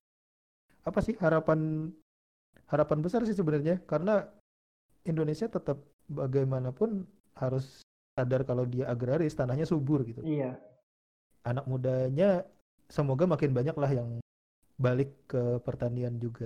apa 0.81 0.99
sih 1.05 1.13
harapan 1.21 1.93
harapan 2.65 2.99
besar 3.05 3.21
sih 3.29 3.37
sebenarnya 3.37 3.77
karena 3.85 4.25
Indonesia 5.05 5.45
tetap 5.45 5.77
bagaimanapun 6.09 7.05
harus 7.37 7.81
sadar 8.13 8.43
kalau 8.43 8.67
dia 8.67 8.85
agraris 8.87 9.33
tanahnya 9.33 9.65
subur 9.65 10.03
gitu. 10.05 10.21
Iya. 10.21 10.57
Anak 11.41 11.65
mudanya 11.65 12.45
semoga 12.91 13.25
makin 13.25 13.51
banyak 13.55 13.75
lah 13.77 13.91
yang 13.91 14.09
balik 14.77 15.13
ke 15.29 15.57
pertanian 15.63 16.17
juga. 16.17 16.45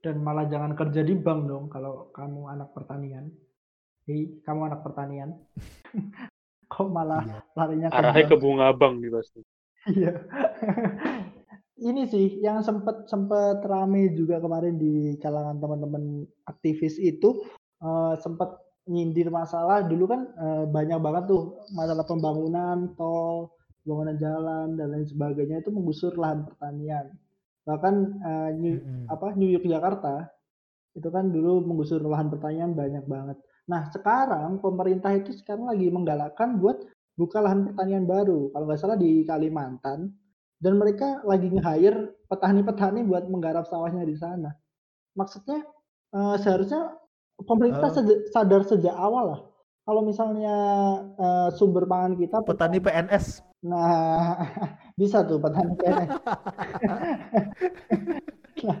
Dan 0.00 0.24
malah 0.24 0.48
jangan 0.48 0.72
kerja 0.72 1.04
di 1.04 1.12
bank 1.12 1.44
dong 1.44 1.68
kalau 1.68 2.08
kamu 2.16 2.48
anak 2.48 2.72
pertanian. 2.72 3.28
Hei 4.08 4.40
kamu 4.44 4.72
anak 4.72 4.80
pertanian. 4.80 5.36
Kok 6.72 6.88
malah 6.88 7.20
Iya. 7.26 7.38
larinya 7.58 7.88
ke 7.90 7.96
arahnya 7.98 8.24
ke 8.30 8.36
bunga 8.38 8.70
bank 8.72 9.02
nih 9.02 9.10
pasti. 9.12 9.40
Iya. 9.92 10.12
Ini 11.80 12.04
sih 12.12 12.44
yang 12.44 12.60
sempet 12.60 13.08
sempet 13.08 13.64
rame 13.64 14.12
juga 14.12 14.36
kemarin 14.36 14.76
di 14.76 15.16
kalangan 15.16 15.56
teman-teman 15.56 16.28
aktivis 16.44 17.00
itu 17.00 17.40
eh, 17.80 18.14
sempet 18.20 18.52
nyindir 18.88 19.28
masalah 19.28 19.84
dulu 19.84 20.04
kan 20.08 20.20
eh, 20.36 20.64
banyak 20.68 20.98
banget 21.02 21.24
tuh 21.28 21.60
masalah 21.76 22.04
pembangunan 22.08 22.92
tol, 22.96 23.52
pembangunan 23.84 24.16
jalan 24.16 24.66
dan 24.78 24.86
lain 24.94 25.06
sebagainya 25.06 25.60
itu 25.60 25.70
menggusur 25.74 26.16
lahan 26.16 26.48
pertanian. 26.48 27.12
Bahkan 27.68 27.94
eh, 28.24 28.50
New, 28.56 28.74
Mm-mm. 28.80 29.04
apa 29.12 29.36
New 29.36 29.50
York 29.50 29.66
Jakarta 29.68 30.26
itu 30.96 31.08
kan 31.12 31.30
dulu 31.30 31.62
menggusur 31.62 32.02
lahan 32.02 32.32
pertanian 32.32 32.72
banyak 32.72 33.04
banget. 33.04 33.36
Nah 33.70 33.86
sekarang 33.92 34.58
pemerintah 34.58 35.14
itu 35.14 35.30
sekarang 35.36 35.70
lagi 35.70 35.86
menggalakkan 35.92 36.58
buat 36.58 36.82
buka 37.14 37.38
lahan 37.44 37.68
pertanian 37.70 38.08
baru. 38.08 38.50
Kalau 38.50 38.64
nggak 38.64 38.80
salah 38.80 38.98
di 38.98 39.22
Kalimantan 39.28 40.10
dan 40.60 40.72
mereka 40.76 41.22
lagi 41.24 41.48
nge-hire 41.52 42.16
petani-petani 42.26 43.04
buat 43.06 43.28
menggarap 43.28 43.68
sawahnya 43.68 44.02
di 44.08 44.16
sana. 44.16 44.50
Maksudnya 45.14 45.62
eh, 46.16 46.36
seharusnya 46.40 46.96
pemerintah 47.44 47.90
sede- 47.90 48.28
sadar 48.28 48.62
sejak 48.62 48.92
awal 48.92 49.36
lah. 49.36 49.40
Kalau 49.84 50.04
misalnya 50.04 50.54
eh, 51.16 51.48
sumber 51.54 51.84
pangan 51.84 52.14
kita 52.14 52.44
petani 52.44 52.78
PNS 52.78 53.42
Nah, 53.60 54.40
bisa 55.00 55.20
tuh 55.24 55.36
petani 55.36 55.76
PNS. 55.76 56.10
nah, 58.66 58.78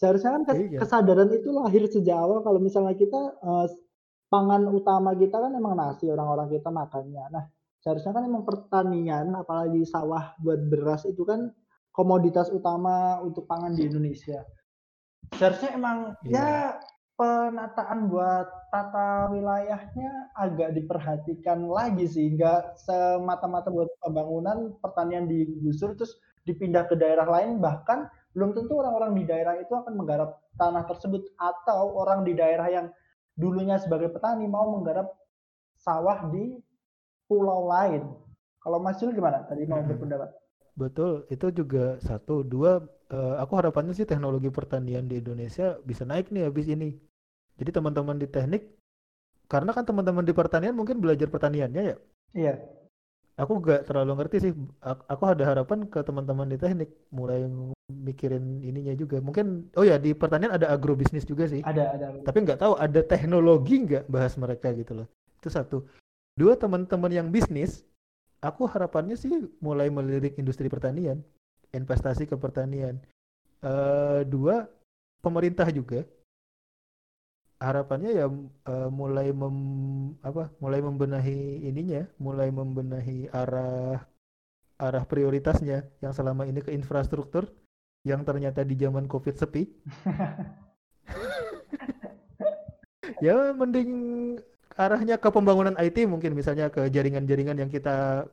seharusnya 0.00 0.30
kan 0.40 0.42
Iya. 0.56 0.78
kesadaran 0.80 1.30
itu 1.32 1.48
lahir 1.52 1.84
sejak 1.86 2.16
awal 2.16 2.40
kalau 2.40 2.58
misalnya 2.58 2.94
kita 2.94 3.20
eh, 3.38 3.66
pangan 4.28 4.64
utama 4.68 5.12
kita 5.12 5.36
kan 5.36 5.52
emang 5.52 5.76
nasi 5.76 6.08
orang-orang 6.08 6.48
kita 6.48 6.72
makannya. 6.72 7.24
Nah, 7.28 7.44
seharusnya 7.84 8.12
kan 8.16 8.24
emang 8.24 8.44
pertanian 8.48 9.36
apalagi 9.36 9.84
sawah 9.84 10.32
buat 10.40 10.60
beras 10.64 11.04
itu 11.04 11.20
kan 11.28 11.52
komoditas 11.92 12.48
utama 12.48 13.20
untuk 13.20 13.44
pangan 13.44 13.76
di 13.76 13.84
Indonesia. 13.84 14.40
Seharusnya 15.36 15.76
emang 15.76 16.16
Iya. 16.24 16.32
ya 16.32 16.48
penataan 17.16 18.08
buat 18.08 18.48
tata 18.72 19.30
wilayahnya 19.30 20.32
agak 20.34 20.74
diperhatikan 20.74 21.68
lagi 21.68 22.08
sehingga 22.08 22.72
semata-mata 22.80 23.68
buat 23.68 23.88
pembangunan 24.00 24.72
pertanian 24.80 25.28
digusur 25.28 25.94
terus 25.94 26.16
dipindah 26.48 26.88
ke 26.90 26.96
daerah 26.98 27.28
lain 27.28 27.60
bahkan 27.62 28.08
belum 28.34 28.56
tentu 28.56 28.80
orang-orang 28.80 29.12
di 29.14 29.24
daerah 29.28 29.54
itu 29.60 29.70
akan 29.76 29.92
menggarap 29.94 30.40
tanah 30.56 30.88
tersebut 30.88 31.22
atau 31.36 31.92
orang 32.00 32.24
di 32.24 32.32
daerah 32.32 32.68
yang 32.72 32.86
dulunya 33.36 33.76
sebagai 33.76 34.08
petani 34.08 34.48
mau 34.48 34.72
menggarap 34.80 35.12
sawah 35.76 36.32
di 36.32 36.56
pulau 37.28 37.68
lain. 37.68 38.08
Kalau 38.62 38.78
Mas 38.80 38.96
Jul 39.00 39.12
gimana? 39.12 39.44
Tadi 39.44 39.68
mau 39.68 39.84
Mm-mm. 39.84 39.88
berpendapat. 39.88 40.30
betul 40.72 41.28
itu 41.28 41.52
juga 41.52 42.00
satu 42.00 42.40
dua 42.40 42.80
eh, 43.12 43.34
aku 43.42 43.52
harapannya 43.60 43.92
sih 43.94 44.08
teknologi 44.08 44.48
pertanian 44.48 45.04
di 45.06 45.20
Indonesia 45.22 45.78
bisa 45.84 46.02
naik 46.08 46.32
nih 46.34 46.48
habis 46.48 46.66
ini. 46.68 46.96
Jadi 47.60 47.70
teman-teman 47.70 48.16
di 48.16 48.26
teknik 48.26 48.62
karena 49.46 49.70
kan 49.76 49.84
teman-teman 49.84 50.24
di 50.24 50.32
pertanian 50.32 50.72
mungkin 50.72 50.98
belajar 50.98 51.28
pertaniannya 51.28 51.82
ya? 51.92 51.96
Iya. 52.32 52.54
aku 53.32 53.64
gak 53.64 53.88
terlalu 53.88 54.12
ngerti 54.20 54.36
sih 54.44 54.52
Ak- 54.84 55.08
aku 55.08 55.24
ada 55.24 55.44
harapan 55.48 55.88
ke 55.88 56.04
teman-teman 56.04 56.48
di 56.52 56.60
teknik 56.60 56.92
mulai 57.12 57.44
mikirin 57.92 58.60
ininya 58.64 58.92
juga. 58.96 59.20
Mungkin 59.20 59.72
oh 59.76 59.84
ya 59.84 59.96
di 60.00 60.12
pertanian 60.16 60.52
ada 60.56 60.68
agrobisnis 60.72 61.24
juga 61.28 61.48
sih. 61.48 61.60
Ada 61.64 61.96
ada. 61.96 62.06
tapi 62.24 62.38
nggak 62.44 62.60
tahu 62.60 62.72
ada 62.76 63.00
teknologi 63.04 63.74
nggak 63.88 64.04
bahas 64.08 64.36
mereka 64.40 64.72
gitu 64.76 64.92
loh. 65.04 65.06
Itu 65.40 65.48
satu. 65.48 65.84
Dua 66.36 66.56
teman-teman 66.56 67.12
yang 67.12 67.28
bisnis 67.28 67.84
aku 68.40 68.66
harapannya 68.68 69.16
sih 69.16 69.32
mulai 69.62 69.88
melirik 69.88 70.36
industri 70.36 70.66
pertanian 70.66 71.20
investasi 71.72 72.28
ke 72.28 72.36
pertanian. 72.36 73.00
Eh 73.64 74.22
dua 74.28 74.68
pemerintah 75.24 75.68
juga. 75.72 76.04
Harapannya 77.62 78.10
ya 78.10 78.26
eh, 78.66 78.90
mulai 78.90 79.30
mem, 79.30 79.56
apa 80.18 80.50
mulai 80.58 80.82
membenahi 80.82 81.62
ininya 81.62 82.02
mulai 82.18 82.50
membenahi 82.50 83.30
arah 83.30 84.02
arah 84.82 85.04
prioritasnya 85.06 85.86
yang 86.02 86.10
selama 86.10 86.42
ini 86.50 86.58
ke 86.58 86.74
infrastruktur 86.74 87.46
yang 88.02 88.26
ternyata 88.26 88.66
di 88.66 88.74
zaman 88.74 89.06
covid 89.06 89.38
sepi. 89.38 89.62
Ya 93.22 93.54
mending 93.54 93.90
arahnya 94.74 95.14
ke 95.14 95.30
pembangunan 95.30 95.78
IT 95.78 96.10
mungkin 96.10 96.34
misalnya 96.34 96.74
ke 96.74 96.90
jaringan-jaringan 96.90 97.54
yang 97.54 97.70
kita 97.70 98.26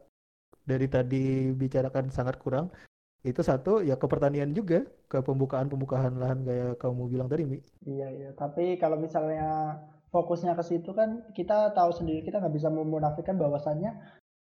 dari 0.66 0.90
tadi 0.90 1.53
bicarakan 1.53 2.10
sangat 2.10 2.41
kurang 2.41 2.74
itu 3.20 3.44
satu 3.44 3.84
ya 3.84 4.00
ke 4.00 4.08
pertanian 4.08 4.56
juga 4.56 4.88
ke 5.12 5.20
pembukaan-pembukaan 5.20 6.16
lahan 6.16 6.40
kayak 6.48 6.80
kamu 6.80 7.12
bilang 7.12 7.28
tadi 7.28 7.44
Mi. 7.44 7.60
Iya 7.84 8.08
iya. 8.16 8.30
Tapi 8.32 8.80
kalau 8.80 8.96
misalnya 8.96 9.76
fokusnya 10.10 10.56
ke 10.56 10.64
situ 10.64 10.96
kan 10.96 11.28
kita 11.36 11.76
tahu 11.76 11.91
sendiri 11.91 12.24
kita 12.24 12.40
nggak 12.40 12.56
bisa 12.56 12.72
memunafikan 12.72 13.36
bahwasannya 13.36 13.91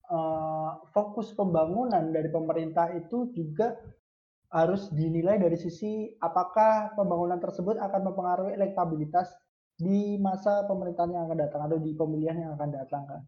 eh, 0.10 0.72
fokus 0.90 1.32
pembangunan 1.38 2.10
dari 2.10 2.34
pemerintah 2.34 2.90
itu 2.98 3.30
juga 3.38 3.78
harus 4.54 4.90
dinilai 4.94 5.42
dari 5.42 5.58
sisi 5.58 6.14
apakah 6.22 6.94
pembangunan 6.94 7.42
tersebut 7.42 7.78
akan 7.78 8.02
mempengaruhi 8.10 8.54
elektabilitas 8.54 9.34
di 9.74 10.22
masa 10.22 10.66
pemerintahan 10.70 11.10
yang 11.10 11.26
akan 11.26 11.40
datang 11.42 11.62
atau 11.66 11.78
di 11.82 11.98
pemilihan 11.98 12.38
yang 12.38 12.52
akan 12.58 12.70
datang 12.70 13.04
kan. 13.10 13.22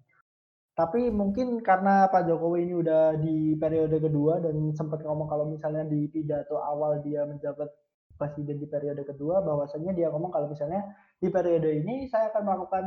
Tapi 0.76 1.08
mungkin 1.08 1.64
karena 1.64 2.12
Pak 2.12 2.28
Jokowi 2.28 2.68
ini 2.68 2.76
udah 2.76 3.16
di 3.16 3.56
periode 3.56 3.96
kedua 3.96 4.44
dan 4.44 4.76
sempat 4.76 5.00
ngomong 5.08 5.32
kalau 5.32 5.48
misalnya 5.48 5.88
di 5.88 6.12
pidato 6.12 6.60
awal 6.60 7.00
dia 7.00 7.24
menjabat 7.24 7.72
presiden 8.20 8.60
di 8.60 8.68
periode 8.68 9.08
kedua 9.08 9.40
bahwasanya 9.40 9.96
dia 9.96 10.12
ngomong 10.12 10.36
kalau 10.36 10.52
misalnya 10.52 10.84
di 11.20 11.32
periode 11.32 11.80
ini 11.80 12.12
saya 12.12 12.28
akan 12.32 12.42
melakukan 12.44 12.86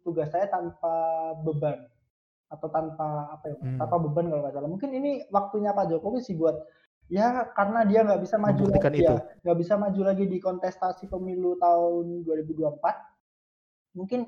tugas 0.00 0.32
saya 0.32 0.48
tanpa 0.48 0.92
beban 1.44 1.76
atau 2.48 2.68
tanpa 2.72 3.28
apa 3.32 3.44
ya 3.52 3.56
Hmm. 3.60 3.78
tanpa 3.80 3.96
beban 4.00 4.32
kalau 4.32 4.40
nggak 4.44 4.54
salah 4.56 4.70
mungkin 4.70 4.90
ini 4.96 5.10
waktunya 5.28 5.76
Pak 5.76 5.92
Jokowi 5.92 6.20
sih 6.24 6.36
buat 6.40 6.56
ya 7.12 7.52
karena 7.52 7.84
dia 7.84 8.00
nggak 8.04 8.20
bisa 8.24 8.36
maju 8.40 8.64
Membuktikan 8.64 8.92
lagi 8.92 9.00
itu. 9.02 9.12
ya 9.12 9.16
nggak 9.44 9.58
bisa 9.60 9.74
maju 9.76 10.00
lagi 10.04 10.24
di 10.24 10.38
kontestasi 10.40 11.04
pemilu 11.08 11.56
tahun 11.60 12.24
2024 12.24 12.80
mungkin 13.96 14.20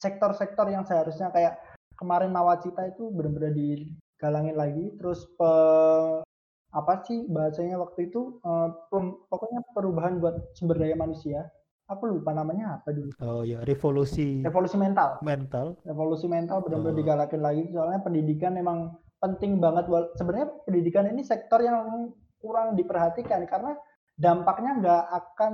sektor-sektor 0.00 0.64
yang 0.72 0.84
seharusnya 0.88 1.28
kayak 1.28 1.60
kemarin 2.00 2.32
nawacita 2.32 2.88
itu 2.88 3.12
benar-benar 3.12 3.52
digalangin 3.52 4.56
lagi 4.56 4.96
terus 4.96 5.28
pe- 5.36 6.24
apa 6.70 7.02
sih 7.04 7.28
bahasanya 7.28 7.76
waktu 7.76 8.08
itu 8.08 8.40
eh, 8.40 8.68
pem- 8.88 9.20
pokoknya 9.28 9.60
perubahan 9.76 10.16
buat 10.16 10.56
sumber 10.56 10.80
daya 10.80 10.96
manusia. 10.96 11.44
Aku 11.90 12.06
lupa 12.06 12.30
namanya 12.30 12.78
apa 12.78 12.94
dulu. 12.94 13.10
Oh 13.18 13.42
ya, 13.42 13.66
revolusi 13.66 14.46
Revolusi 14.46 14.78
mental. 14.78 15.18
mental. 15.26 15.74
Revolusi 15.82 16.30
mental 16.30 16.62
benar-benar 16.62 16.94
Oh. 16.94 17.00
digalakin 17.02 17.42
lagi 17.42 17.66
soalnya 17.74 17.98
pendidikan 17.98 18.54
memang 18.54 18.94
penting 19.18 19.58
banget. 19.58 19.90
Sebenarnya 20.14 20.48
pendidikan 20.62 21.10
ini 21.10 21.26
sektor 21.26 21.58
yang 21.58 22.14
kurang 22.38 22.78
diperhatikan 22.78 23.42
karena 23.44 23.74
dampaknya 24.14 24.78
nggak 24.78 25.04
akan 25.10 25.52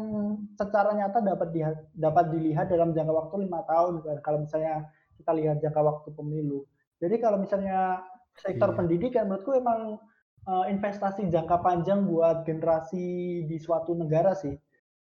secara 0.61 0.93
nyata 0.93 1.25
dapat 1.25 1.49
di- 1.57 1.81
dapat 1.97 2.25
dilihat 2.29 2.69
dalam 2.69 2.93
jangka 2.93 3.17
waktu 3.17 3.49
lima 3.49 3.65
tahun 3.65 4.05
kalau 4.21 4.45
misalnya 4.45 4.93
kita 5.17 5.33
lihat 5.33 5.57
jangka 5.61 5.81
waktu 5.81 6.09
pemilu. 6.13 6.65
Jadi 7.01 7.17
kalau 7.19 7.41
misalnya 7.41 8.05
sektor 8.37 8.73
Iya. 8.73 8.77
pendidikan 8.77 9.25
menurutku 9.29 9.53
emang 9.53 9.99
eh, 10.47 10.65
investasi 10.71 11.27
jangka 11.27 11.59
panjang 11.59 12.07
buat 12.07 12.47
generasi 12.47 13.05
di 13.45 13.57
suatu 13.59 13.99
negara 13.99 14.31
sih. 14.33 14.55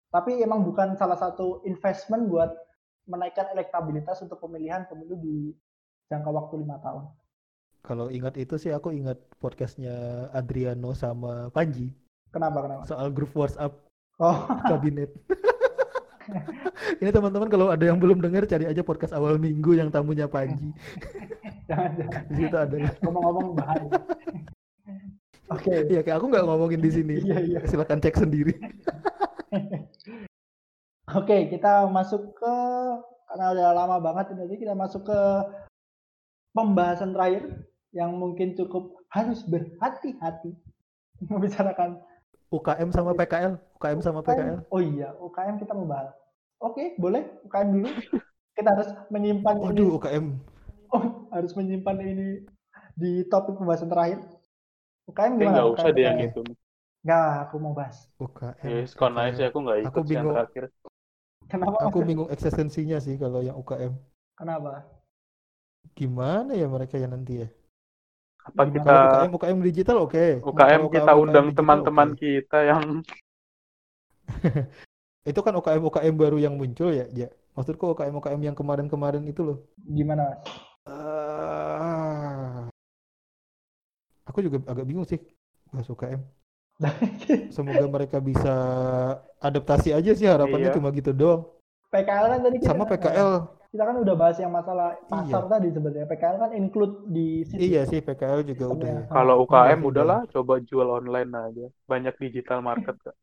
Tapi 0.08 0.40
emang 0.40 0.62
bukan 0.64 0.96
salah 0.96 1.18
satu 1.18 1.60
investment 1.66 2.30
buat 2.30 2.48
menaikkan 3.04 3.52
elektabilitas 3.52 4.22
untuk 4.24 4.40
pemilihan 4.40 4.88
pemilu 4.88 5.20
di 5.20 5.52
jangka 6.08 6.30
waktu 6.32 6.64
lima 6.64 6.80
tahun. 6.80 7.04
Kalau 7.84 8.08
ingat 8.08 8.40
itu 8.40 8.56
sih 8.56 8.72
aku 8.72 8.96
ingat 8.96 9.20
podcastnya 9.36 9.92
Adriano 10.32 10.96
sama 10.96 11.52
Panji 11.52 11.92
Kenapa 12.32 12.64
kenapa? 12.64 12.82
soal 12.88 13.12
grup 13.12 13.36
WhatsApp 13.36 13.76
Oh, 14.16 14.46
kabinet. 14.70 15.10
Ini 17.00 17.10
teman-teman 17.12 17.48
kalau 17.48 17.66
ada 17.70 17.84
yang 17.84 18.00
belum 18.00 18.20
dengar 18.20 18.48
cari 18.48 18.64
aja 18.68 18.80
podcast 18.80 19.12
awal 19.12 19.36
minggu 19.36 19.76
yang 19.76 19.92
tamunya 19.92 20.28
Panji. 20.28 20.72
jangan 21.68 21.90
jangan. 21.96 22.22
Di 22.28 22.34
situ 22.36 22.56
ada. 22.56 22.76
Ngomong-ngomong 23.04 23.46
bahaya. 23.56 23.90
Oke. 25.52 25.74
Iya, 25.88 26.00
kayak 26.00 26.16
aku 26.18 26.26
nggak 26.32 26.46
ngomongin 26.48 26.80
di 26.80 26.90
sini. 26.90 27.14
Iya 27.20 27.38
iya. 27.44 27.60
Silakan 27.68 28.00
cek 28.00 28.16
sendiri. 28.16 28.54
Oke, 31.18 31.52
kita 31.52 31.84
masuk 31.92 32.32
ke 32.32 32.54
karena 33.28 33.50
udah 33.50 33.68
lama 33.74 33.96
banget 33.98 34.30
ini 34.30 34.46
jadi 34.46 34.54
kita 34.62 34.74
masuk 34.78 35.10
ke 35.10 35.20
pembahasan 36.54 37.10
terakhir 37.10 37.66
yang 37.90 38.14
mungkin 38.14 38.54
cukup 38.54 38.94
harus 39.10 39.42
berhati-hati 39.42 40.54
membicarakan 41.26 41.98
UKM 42.54 42.88
sama 42.94 43.10
PKL, 43.18 43.52
UKM 43.74 43.98
sama 43.98 44.20
PKL. 44.22 44.58
Oh 44.70 44.78
iya, 44.78 45.10
UKM 45.18 45.58
kita 45.58 45.72
mau 45.74 45.86
bahas. 45.90 46.14
Oke, 46.62 46.94
boleh 47.02 47.26
UKM 47.42 47.68
dulu. 47.74 47.88
Kita 48.54 48.68
harus 48.70 48.88
menyimpan 49.10 49.54
ini. 49.58 49.66
Waduh, 49.66 49.88
UKM. 49.98 50.26
Oh, 50.94 51.04
harus 51.34 51.52
menyimpan 51.58 51.96
ini 51.98 52.28
di 52.94 53.26
topik 53.26 53.58
pembahasan 53.58 53.90
terakhir. 53.90 54.22
UKM 55.10 55.32
gimana? 55.36 55.54
nggak 55.58 55.68
usah 55.74 55.88
deh 55.90 56.04
yang 56.06 56.20
itu. 56.22 56.40
Nggak, 57.02 57.28
aku 57.50 57.54
mau 57.58 57.74
bahas. 57.74 58.06
UKM. 58.22 58.62
Ya, 58.62 58.78
sekon 58.86 59.14
aja 59.18 59.42
aku 59.50 59.58
nggak 59.66 59.78
ikut 59.82 59.90
Aku 59.90 59.98
sih 60.06 60.14
yang 60.14 60.24
bingung. 60.30 60.36
terakhir. 60.38 60.64
Kenapa? 61.50 61.76
Aku 61.90 61.98
bingung 62.06 62.28
eksistensinya 62.30 62.98
sih 63.02 63.18
kalau 63.18 63.42
yang 63.42 63.58
UKM. 63.58 63.92
Kenapa? 64.38 64.86
Gimana 65.98 66.54
ya 66.56 66.70
mereka 66.70 66.96
ya 66.96 67.10
nanti 67.10 67.44
ya? 67.44 67.48
Apa 68.44 68.68
Gimana 68.68 68.76
kita 68.76 68.94
UKM 69.24 69.32
UKM 69.40 69.58
digital 69.64 69.96
oke. 70.04 70.24
UKM 70.44 70.80
Kalau 70.84 70.92
kita 70.92 71.12
UKM 71.12 71.22
undang 71.24 71.46
teman-teman 71.56 72.08
oke. 72.12 72.20
kita 72.20 72.58
yang 72.60 72.82
Itu 75.30 75.40
kan 75.40 75.56
UKM 75.56 75.80
UKM 75.80 76.14
baru 76.20 76.36
yang 76.36 76.54
muncul 76.60 76.92
ya, 76.92 77.08
ya. 77.16 77.32
Maksudku 77.56 77.96
UKM 77.96 78.12
UKM 78.20 78.40
yang 78.44 78.56
kemarin-kemarin 78.56 79.24
itu 79.24 79.40
loh. 79.40 79.58
Gimana, 79.80 80.28
Mas? 80.28 80.44
Ah. 80.84 82.68
Aku 84.28 84.44
juga 84.44 84.60
agak 84.68 84.84
bingung 84.84 85.08
sih 85.08 85.16
bahas 85.72 85.88
UKM. 85.88 86.20
Semoga 87.54 87.86
mereka 87.88 88.18
bisa 88.20 88.52
adaptasi 89.40 89.94
aja 89.96 90.12
sih 90.12 90.26
harapannya 90.28 90.68
Iya. 90.68 90.76
cuma 90.76 90.92
gitu 90.92 91.16
doang. 91.16 91.48
PKL 91.88 92.24
kan 92.28 92.40
tadi 92.42 92.56
Sama 92.60 92.84
PKL. 92.84 93.30
Kita 93.74 93.90
kan 93.90 93.98
udah 93.98 94.14
bahas 94.14 94.38
yang 94.38 94.54
masalah 94.54 94.94
pasar 95.10 95.42
Iya. 95.42 95.50
tadi 95.50 95.68
sebenarnya. 95.74 96.06
PKL 96.06 96.36
kan 96.38 96.50
include 96.54 97.10
di 97.10 97.42
situ. 97.42 97.58
Iya 97.58 97.82
sih 97.90 97.98
PKL 97.98 98.46
juga 98.46 98.70
udah 98.70 98.86
ya. 98.86 99.02
kalau 99.10 99.34
Iya 99.34 99.44
UKM 99.50 99.78
sih, 99.82 99.88
udahlah 99.90 100.20
coba 100.30 100.54
jual 100.62 100.88
online 100.94 101.30
aja. 101.34 101.66
Banyak 101.90 102.14
digital 102.22 102.62
market 102.62 102.94
kak. 103.02 103.18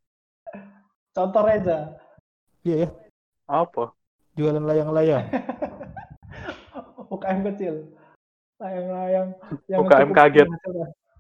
Contoh 1.16 1.48
Reza. 1.48 1.96
Iya 2.68 2.76
ya, 2.84 2.90
Apa? 3.48 3.96
jualan 4.36 4.68
layang-layang. 4.68 5.24
UKM 7.16 7.40
kecil. 7.48 7.88
Layang-layang. 8.60 9.32
yang 9.72 9.80
UKM 9.88 10.12
kaget. 10.12 10.48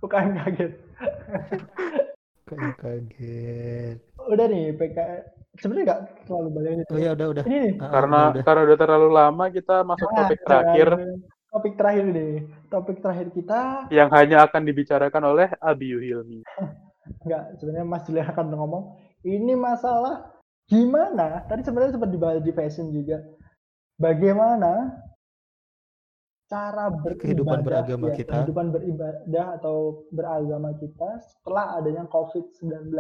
UKM 0.04 0.30
kaget. 0.44 0.74
Kayak 2.52 2.76
kaget. 2.84 3.98
Udah 4.28 4.46
nih 4.52 4.76
PKL. 4.76 5.24
Sebenarnya 5.60 5.86
nggak 5.92 6.02
terlalu 6.28 6.50
banyak 6.56 6.72
ini. 6.72 6.84
Oh 6.88 7.00
ya 7.00 7.12
udah 7.12 7.28
udah. 7.36 7.44
Ini 7.44 7.58
nih. 7.60 7.74
Ah, 7.84 7.90
Karena 7.92 8.18
udah, 8.18 8.32
udah. 8.32 8.44
karena 8.48 8.62
udah 8.64 8.78
terlalu 8.80 9.10
lama 9.12 9.46
kita 9.52 9.76
masuk 9.84 10.08
Nah, 10.08 10.18
topik 10.24 10.40
terakhir 10.48 10.90
Topik 11.52 11.74
terakhir 11.76 12.06
nih. 12.08 12.34
Topik 12.72 12.98
terakhir 13.04 13.28
kita 13.36 13.60
yang 13.92 14.08
hanya 14.16 14.48
akan 14.48 14.62
dibicarakan 14.64 15.24
oleh 15.36 15.48
Abi 15.60 15.92
Hilmi. 15.92 16.40
Enggak, 17.28 17.44
sebenarnya 17.60 17.84
Mas 17.84 18.08
Julian 18.08 18.28
akan 18.32 18.46
ngomong 18.56 18.84
ini 19.28 19.54
masalah 19.60 20.32
gimana? 20.72 21.44
Tadi 21.52 21.68
sebenarnya 21.68 22.00
sempat 22.00 22.08
dibahas 22.16 22.40
di 22.40 22.56
fashion 22.56 22.88
juga. 22.96 23.20
Bagaimana 24.00 24.96
cara 26.48 26.88
beribadah 26.92 27.20
Kehidupan 27.20 27.60
beragama 27.64 28.08
ya, 28.12 28.16
kita. 28.16 28.32
kehidupan 28.40 28.68
beribadah 28.72 29.46
atau 29.60 30.08
beragama 30.16 30.72
kita 30.80 31.20
setelah 31.20 31.76
adanya 31.76 32.08
COVID-19. 32.08 32.96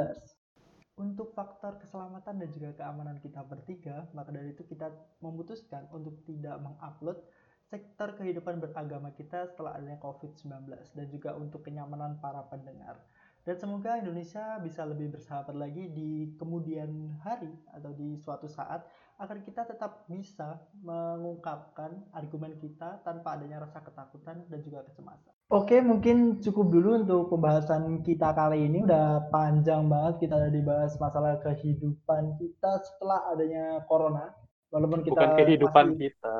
Untuk 1.01 1.33
faktor 1.33 1.81
keselamatan 1.81 2.45
dan 2.45 2.49
juga 2.53 2.77
keamanan 2.77 3.17
kita 3.17 3.41
bertiga, 3.41 4.05
maka 4.13 4.29
dari 4.29 4.53
itu 4.53 4.61
kita 4.61 4.93
memutuskan 5.25 5.89
untuk 5.89 6.21
tidak 6.29 6.61
mengupload 6.61 7.17
sektor 7.65 8.13
kehidupan 8.13 8.61
beragama 8.61 9.09
kita 9.17 9.49
setelah 9.49 9.81
adanya 9.81 9.97
COVID-19 9.97 10.69
dan 10.93 11.05
juga 11.09 11.33
untuk 11.33 11.65
kenyamanan 11.65 12.21
para 12.21 12.45
pendengar. 12.53 13.01
Dan 13.41 13.57
semoga 13.57 13.97
Indonesia 13.97 14.61
bisa 14.61 14.85
lebih 14.85 15.17
bersahabat 15.17 15.57
lagi 15.57 15.89
di 15.89 16.37
kemudian 16.37 17.17
hari 17.25 17.49
atau 17.73 17.89
di 17.97 18.13
suatu 18.21 18.45
saat 18.45 18.85
agar 19.21 19.37
kita 19.45 19.61
tetap 19.69 20.09
bisa 20.09 20.57
mengungkapkan 20.81 21.93
argumen 22.09 22.57
kita 22.57 23.05
tanpa 23.05 23.37
adanya 23.37 23.61
rasa 23.61 23.85
ketakutan 23.85 24.41
dan 24.49 24.59
juga 24.65 24.81
kecemasan. 24.89 25.29
Oke, 25.53 25.77
mungkin 25.77 26.41
cukup 26.41 26.73
dulu 26.73 26.89
untuk 27.05 27.29
pembahasan 27.29 28.01
kita 28.01 28.33
kali 28.33 28.65
ini. 28.65 28.81
Udah 28.81 29.29
panjang 29.29 29.85
banget 29.85 30.25
kita 30.25 30.41
udah 30.41 30.51
dibahas 30.51 30.97
masalah 30.97 31.37
kehidupan 31.45 32.41
kita 32.41 32.81
setelah 32.81 33.29
adanya 33.29 33.85
corona. 33.85 34.33
Walaupun 34.73 35.05
kita 35.05 35.13
Bukan 35.13 35.37
kehidupan 35.37 35.85
masih- 35.93 35.99
kita, 36.09 36.37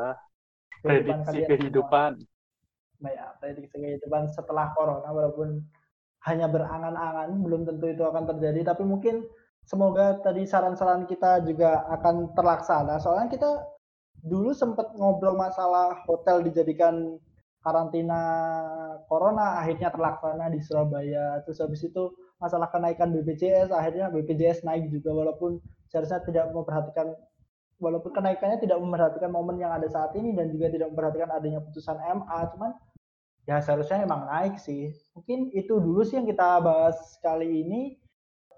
kehidupan 0.81 1.17
prediksi 1.21 1.37
semua. 1.37 1.49
kehidupan. 1.53 2.11
Nah 3.01 3.11
ya, 3.13 3.25
prediksi 3.37 3.75
kehidupan 3.77 4.23
setelah 4.33 4.73
corona 4.73 5.09
walaupun 5.13 5.61
hanya 6.25 6.49
berangan-angan 6.49 7.29
belum 7.45 7.61
tentu 7.65 7.85
itu 7.93 8.03
akan 8.05 8.25
terjadi 8.29 8.73
tapi 8.73 8.85
mungkin 8.85 9.25
semoga 9.65 10.19
tadi 10.21 10.43
saran-saran 10.45 11.05
kita 11.05 11.43
juga 11.45 11.85
akan 11.89 12.33
terlaksana. 12.38 12.97
Soalnya 13.01 13.27
kita 13.31 13.49
dulu 14.21 14.53
sempat 14.53 14.93
ngobrol 14.93 15.33
masalah 15.33 16.05
hotel 16.05 16.45
dijadikan 16.45 17.17
karantina 17.61 18.21
corona 19.05 19.61
akhirnya 19.61 19.93
terlaksana 19.93 20.49
di 20.49 20.59
Surabaya. 20.61 21.41
Terus 21.45 21.61
habis 21.61 21.81
itu 21.85 22.13
masalah 22.41 22.69
kenaikan 22.73 23.13
BPJS 23.13 23.69
akhirnya 23.69 24.09
BPJS 24.09 24.65
naik 24.65 24.89
juga. 24.89 25.13
Walaupun 25.13 25.61
seharusnya 25.89 26.25
tidak 26.25 26.49
memperhatikan 26.53 27.13
walaupun 27.81 28.13
kenaikannya 28.13 28.61
tidak 28.61 28.77
memperhatikan 28.77 29.33
momen 29.33 29.57
yang 29.57 29.73
ada 29.73 29.89
saat 29.89 30.13
ini 30.13 30.38
dan 30.38 30.53
juga 30.53 30.69
tidak 30.69 30.93
memperhatikan 30.93 31.33
adanya 31.33 31.59
putusan 31.65 31.97
MA 31.97 32.39
cuman 32.53 32.71
ya 33.49 33.57
seharusnya 33.57 34.05
emang 34.05 34.29
naik 34.29 34.61
sih. 34.61 34.93
Mungkin 35.17 35.49
itu 35.53 35.81
dulu 35.81 36.05
sih 36.05 36.21
yang 36.21 36.29
kita 36.29 36.61
bahas 36.61 36.97
kali 37.25 37.65
ini 37.65 38.01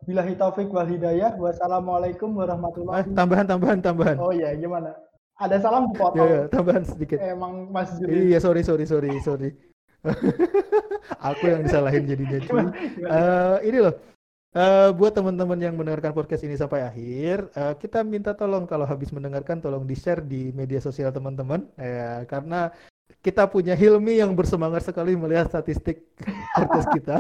Bilahi 0.04 0.34
taufik 0.36 0.68
wal 0.70 0.86
hidayah 0.86 1.34
wassalamualaikum 1.36 2.30
Eh, 2.34 2.38
warahmatullahi 2.44 3.04
tambahan 3.16 3.46
tambahan 3.48 3.80
tambahan. 3.80 4.18
oh 4.20 4.32
iya 4.32 4.52
gimana 4.54 4.92
ada 5.34 5.58
salam 5.58 5.90
dipotong 5.92 6.30
ya, 6.30 6.42
tambahan 6.48 6.84
sedikit. 6.86 7.18
emang 7.20 7.68
Mas 7.72 7.90
Juli 7.98 8.30
Iya, 8.32 8.40
sorry 8.40 8.62
sorry 8.62 8.86
sorry 8.86 9.12
sorry. 9.20 9.50
Aku 11.24 11.44
yang 11.48 11.64
disalahin 11.64 12.04
jadinya 12.06 12.38
cuy. 12.38 12.48
Gimana? 12.48 12.72
Gimana? 12.76 13.12
Eh, 13.12 13.58
ini 13.72 13.78
loh. 13.82 13.96
Eh, 14.54 14.90
buat 14.94 15.18
teman-teman 15.18 15.58
yang 15.58 15.74
mendengarkan 15.74 16.14
podcast 16.14 16.46
ini 16.46 16.54
sampai 16.54 16.86
akhir, 16.86 17.50
eh, 17.50 17.74
kita 17.82 18.06
minta 18.06 18.38
tolong 18.38 18.70
kalau 18.70 18.86
habis 18.86 19.10
mendengarkan 19.10 19.58
tolong 19.58 19.82
di-share 19.84 20.22
di 20.22 20.54
media 20.54 20.78
sosial 20.78 21.10
teman-teman. 21.10 21.66
Ya, 21.74 22.22
karena 22.30 22.70
kita 23.24 23.48
punya 23.48 23.72
Hilmi 23.72 24.20
yang 24.20 24.36
bersemangat 24.36 24.84
sekali 24.84 25.16
melihat 25.16 25.48
statistik 25.48 26.04
podcast 26.60 26.88
kita. 26.92 27.16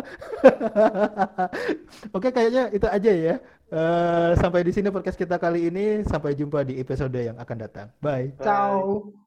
Oke, 2.15 2.35
kayaknya 2.35 2.67
itu 2.75 2.87
aja 2.91 3.11
ya. 3.11 3.35
Eh, 3.73 4.31
sampai 4.35 4.67
di 4.67 4.75
sini 4.75 4.91
podcast 4.91 5.15
kita 5.15 5.39
kali 5.39 5.71
ini. 5.71 6.03
Sampai 6.03 6.35
jumpa 6.35 6.67
di 6.67 6.75
episode 6.75 7.15
yang 7.15 7.39
akan 7.39 7.57
datang. 7.57 7.87
Bye. 8.03 8.35
Bye. 8.35 8.43
ciao 8.43 9.22